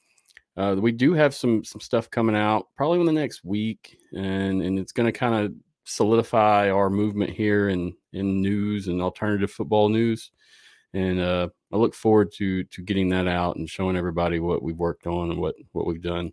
uh, 0.57 0.77
we 0.79 0.93
do 0.93 1.15
have 1.15 1.35
some 1.35 1.65
some 1.65 1.81
stuff 1.81 2.11
coming 2.11 2.37
out 2.37 2.69
probably 2.77 3.01
in 3.01 3.07
the 3.07 3.13
next 3.13 3.45
week, 3.45 3.99
and 4.13 4.63
and 4.63 4.79
it's 4.79 4.93
going 4.93 5.11
to 5.11 5.19
kind 5.19 5.35
of 5.35 5.53
solidify 5.91 6.71
our 6.71 6.89
movement 6.89 7.31
here 7.31 7.69
in 7.69 7.95
in 8.13 8.41
news 8.41 8.89
and 8.89 9.03
alternative 9.03 9.51
football 9.51 9.89
news. 9.89 10.31
And 10.93 11.21
uh, 11.21 11.49
I 11.73 11.77
look 11.77 11.95
forward 11.95 12.33
to 12.37 12.65
to 12.65 12.83
getting 12.83 13.09
that 13.11 13.27
out 13.27 13.57
and 13.57 13.69
showing 13.69 13.97
everybody 13.97 14.41
what 14.41 14.63
we've 14.63 14.77
worked 14.77 15.07
on 15.07 15.31
and 15.31 15.41
what 15.41 15.55
what 15.73 15.87
we've 15.87 16.03
done. 16.03 16.33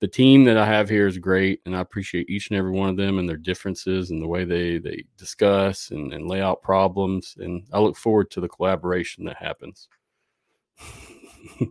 The 0.00 0.08
team 0.08 0.44
that 0.44 0.56
I 0.56 0.64
have 0.64 0.88
here 0.88 1.08
is 1.08 1.18
great, 1.18 1.60
and 1.66 1.74
I 1.74 1.80
appreciate 1.80 2.30
each 2.30 2.50
and 2.50 2.58
every 2.58 2.70
one 2.70 2.88
of 2.88 2.96
them 2.96 3.18
and 3.18 3.28
their 3.28 3.36
differences 3.36 4.10
and 4.10 4.22
the 4.22 4.28
way 4.28 4.44
they 4.44 4.78
they 4.78 5.04
discuss 5.16 5.90
and, 5.90 6.12
and 6.12 6.28
lay 6.28 6.40
out 6.40 6.62
problems. 6.62 7.36
And 7.38 7.64
I 7.72 7.80
look 7.80 7.96
forward 7.96 8.30
to 8.32 8.40
the 8.40 8.48
collaboration 8.48 9.24
that 9.24 9.36
happens. 9.36 9.88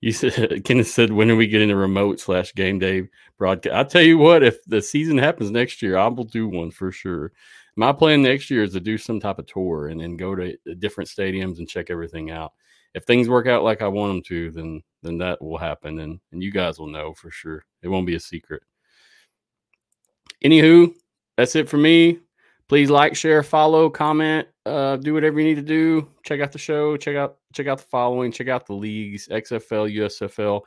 you 0.00 0.12
said 0.12 0.64
Kenneth 0.64 0.88
said, 0.88 1.12
"When 1.12 1.30
are 1.30 1.36
we 1.36 1.46
getting 1.46 1.70
a 1.70 1.76
remote 1.76 2.20
slash 2.20 2.54
game 2.54 2.78
day 2.78 3.08
broadcast?" 3.38 3.74
I'll 3.74 3.84
tell 3.84 4.02
you 4.02 4.18
what, 4.18 4.42
if 4.42 4.62
the 4.64 4.82
season 4.82 5.18
happens 5.18 5.50
next 5.50 5.82
year, 5.82 5.96
I 5.96 6.06
will 6.08 6.24
do 6.24 6.48
one 6.48 6.70
for 6.70 6.92
sure. 6.92 7.32
My 7.76 7.92
plan 7.92 8.22
next 8.22 8.50
year 8.50 8.64
is 8.64 8.72
to 8.72 8.80
do 8.80 8.98
some 8.98 9.20
type 9.20 9.38
of 9.38 9.46
tour 9.46 9.88
and 9.88 10.00
then 10.00 10.16
go 10.16 10.34
to 10.34 10.56
different 10.78 11.08
stadiums 11.08 11.58
and 11.58 11.68
check 11.68 11.90
everything 11.90 12.30
out. 12.30 12.52
If 12.94 13.04
things 13.04 13.28
work 13.28 13.46
out 13.46 13.62
like 13.62 13.82
I 13.82 13.88
want 13.88 14.12
them 14.12 14.22
to, 14.28 14.50
then 14.50 14.82
then 15.02 15.18
that 15.18 15.40
will 15.40 15.58
happen, 15.58 16.00
and 16.00 16.20
and 16.32 16.42
you 16.42 16.50
guys 16.50 16.78
will 16.78 16.88
know 16.88 17.14
for 17.14 17.30
sure. 17.30 17.64
It 17.82 17.88
won't 17.88 18.06
be 18.06 18.16
a 18.16 18.20
secret. 18.20 18.62
Anywho, 20.44 20.92
that's 21.36 21.56
it 21.56 21.68
for 21.68 21.76
me. 21.76 22.18
Please 22.68 22.90
like, 22.90 23.16
share, 23.16 23.42
follow, 23.42 23.88
comment, 23.88 24.46
uh, 24.66 24.96
do 24.96 25.14
whatever 25.14 25.40
you 25.40 25.46
need 25.46 25.54
to 25.54 25.62
do. 25.62 26.06
Check 26.22 26.40
out 26.40 26.52
the 26.52 26.58
show. 26.58 26.96
Check 26.96 27.16
out 27.16 27.38
check 27.54 27.66
out 27.66 27.78
the 27.78 27.84
following. 27.84 28.30
Check 28.30 28.48
out 28.48 28.66
the 28.66 28.74
leagues, 28.74 29.28
XFL, 29.28 29.94
USFL, 29.96 30.60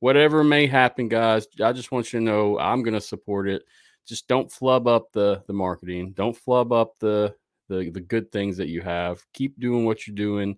whatever 0.00 0.44
may 0.44 0.66
happen, 0.66 1.08
guys. 1.08 1.46
I 1.62 1.72
just 1.72 1.92
want 1.92 2.12
you 2.12 2.20
to 2.20 2.24
know 2.24 2.58
I'm 2.58 2.82
going 2.82 2.94
to 2.94 3.00
support 3.00 3.48
it. 3.48 3.62
Just 4.06 4.28
don't 4.28 4.50
flub 4.50 4.86
up 4.86 5.12
the 5.12 5.42
the 5.46 5.52
marketing. 5.52 6.12
Don't 6.12 6.36
flub 6.36 6.72
up 6.72 6.98
the 6.98 7.34
the 7.68 7.90
the 7.90 8.00
good 8.00 8.32
things 8.32 8.56
that 8.56 8.68
you 8.68 8.80
have. 8.80 9.22
Keep 9.34 9.60
doing 9.60 9.84
what 9.84 10.06
you're 10.06 10.16
doing, 10.16 10.56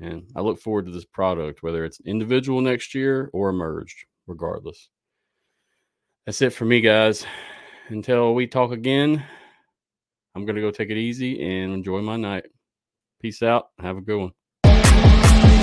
and 0.00 0.24
I 0.34 0.40
look 0.40 0.60
forward 0.60 0.86
to 0.86 0.92
this 0.92 1.04
product, 1.04 1.62
whether 1.62 1.84
it's 1.84 2.00
individual 2.00 2.60
next 2.60 2.94
year 2.94 3.30
or 3.32 3.48
emerged, 3.48 4.06
regardless. 4.26 4.88
That's 6.26 6.42
it 6.42 6.50
for 6.50 6.64
me, 6.64 6.80
guys. 6.80 7.24
Until 7.88 8.34
we 8.34 8.46
talk 8.46 8.72
again. 8.72 9.24
I'm 10.34 10.44
going 10.44 10.56
to 10.56 10.62
go 10.62 10.72
take 10.72 10.90
it 10.90 10.96
easy 10.96 11.40
and 11.40 11.72
enjoy 11.72 12.00
my 12.00 12.16
night. 12.16 12.46
Peace 13.22 13.42
out. 13.42 13.68
Have 13.78 13.98
a 13.98 14.00
good 14.00 14.32
one. 14.64 15.53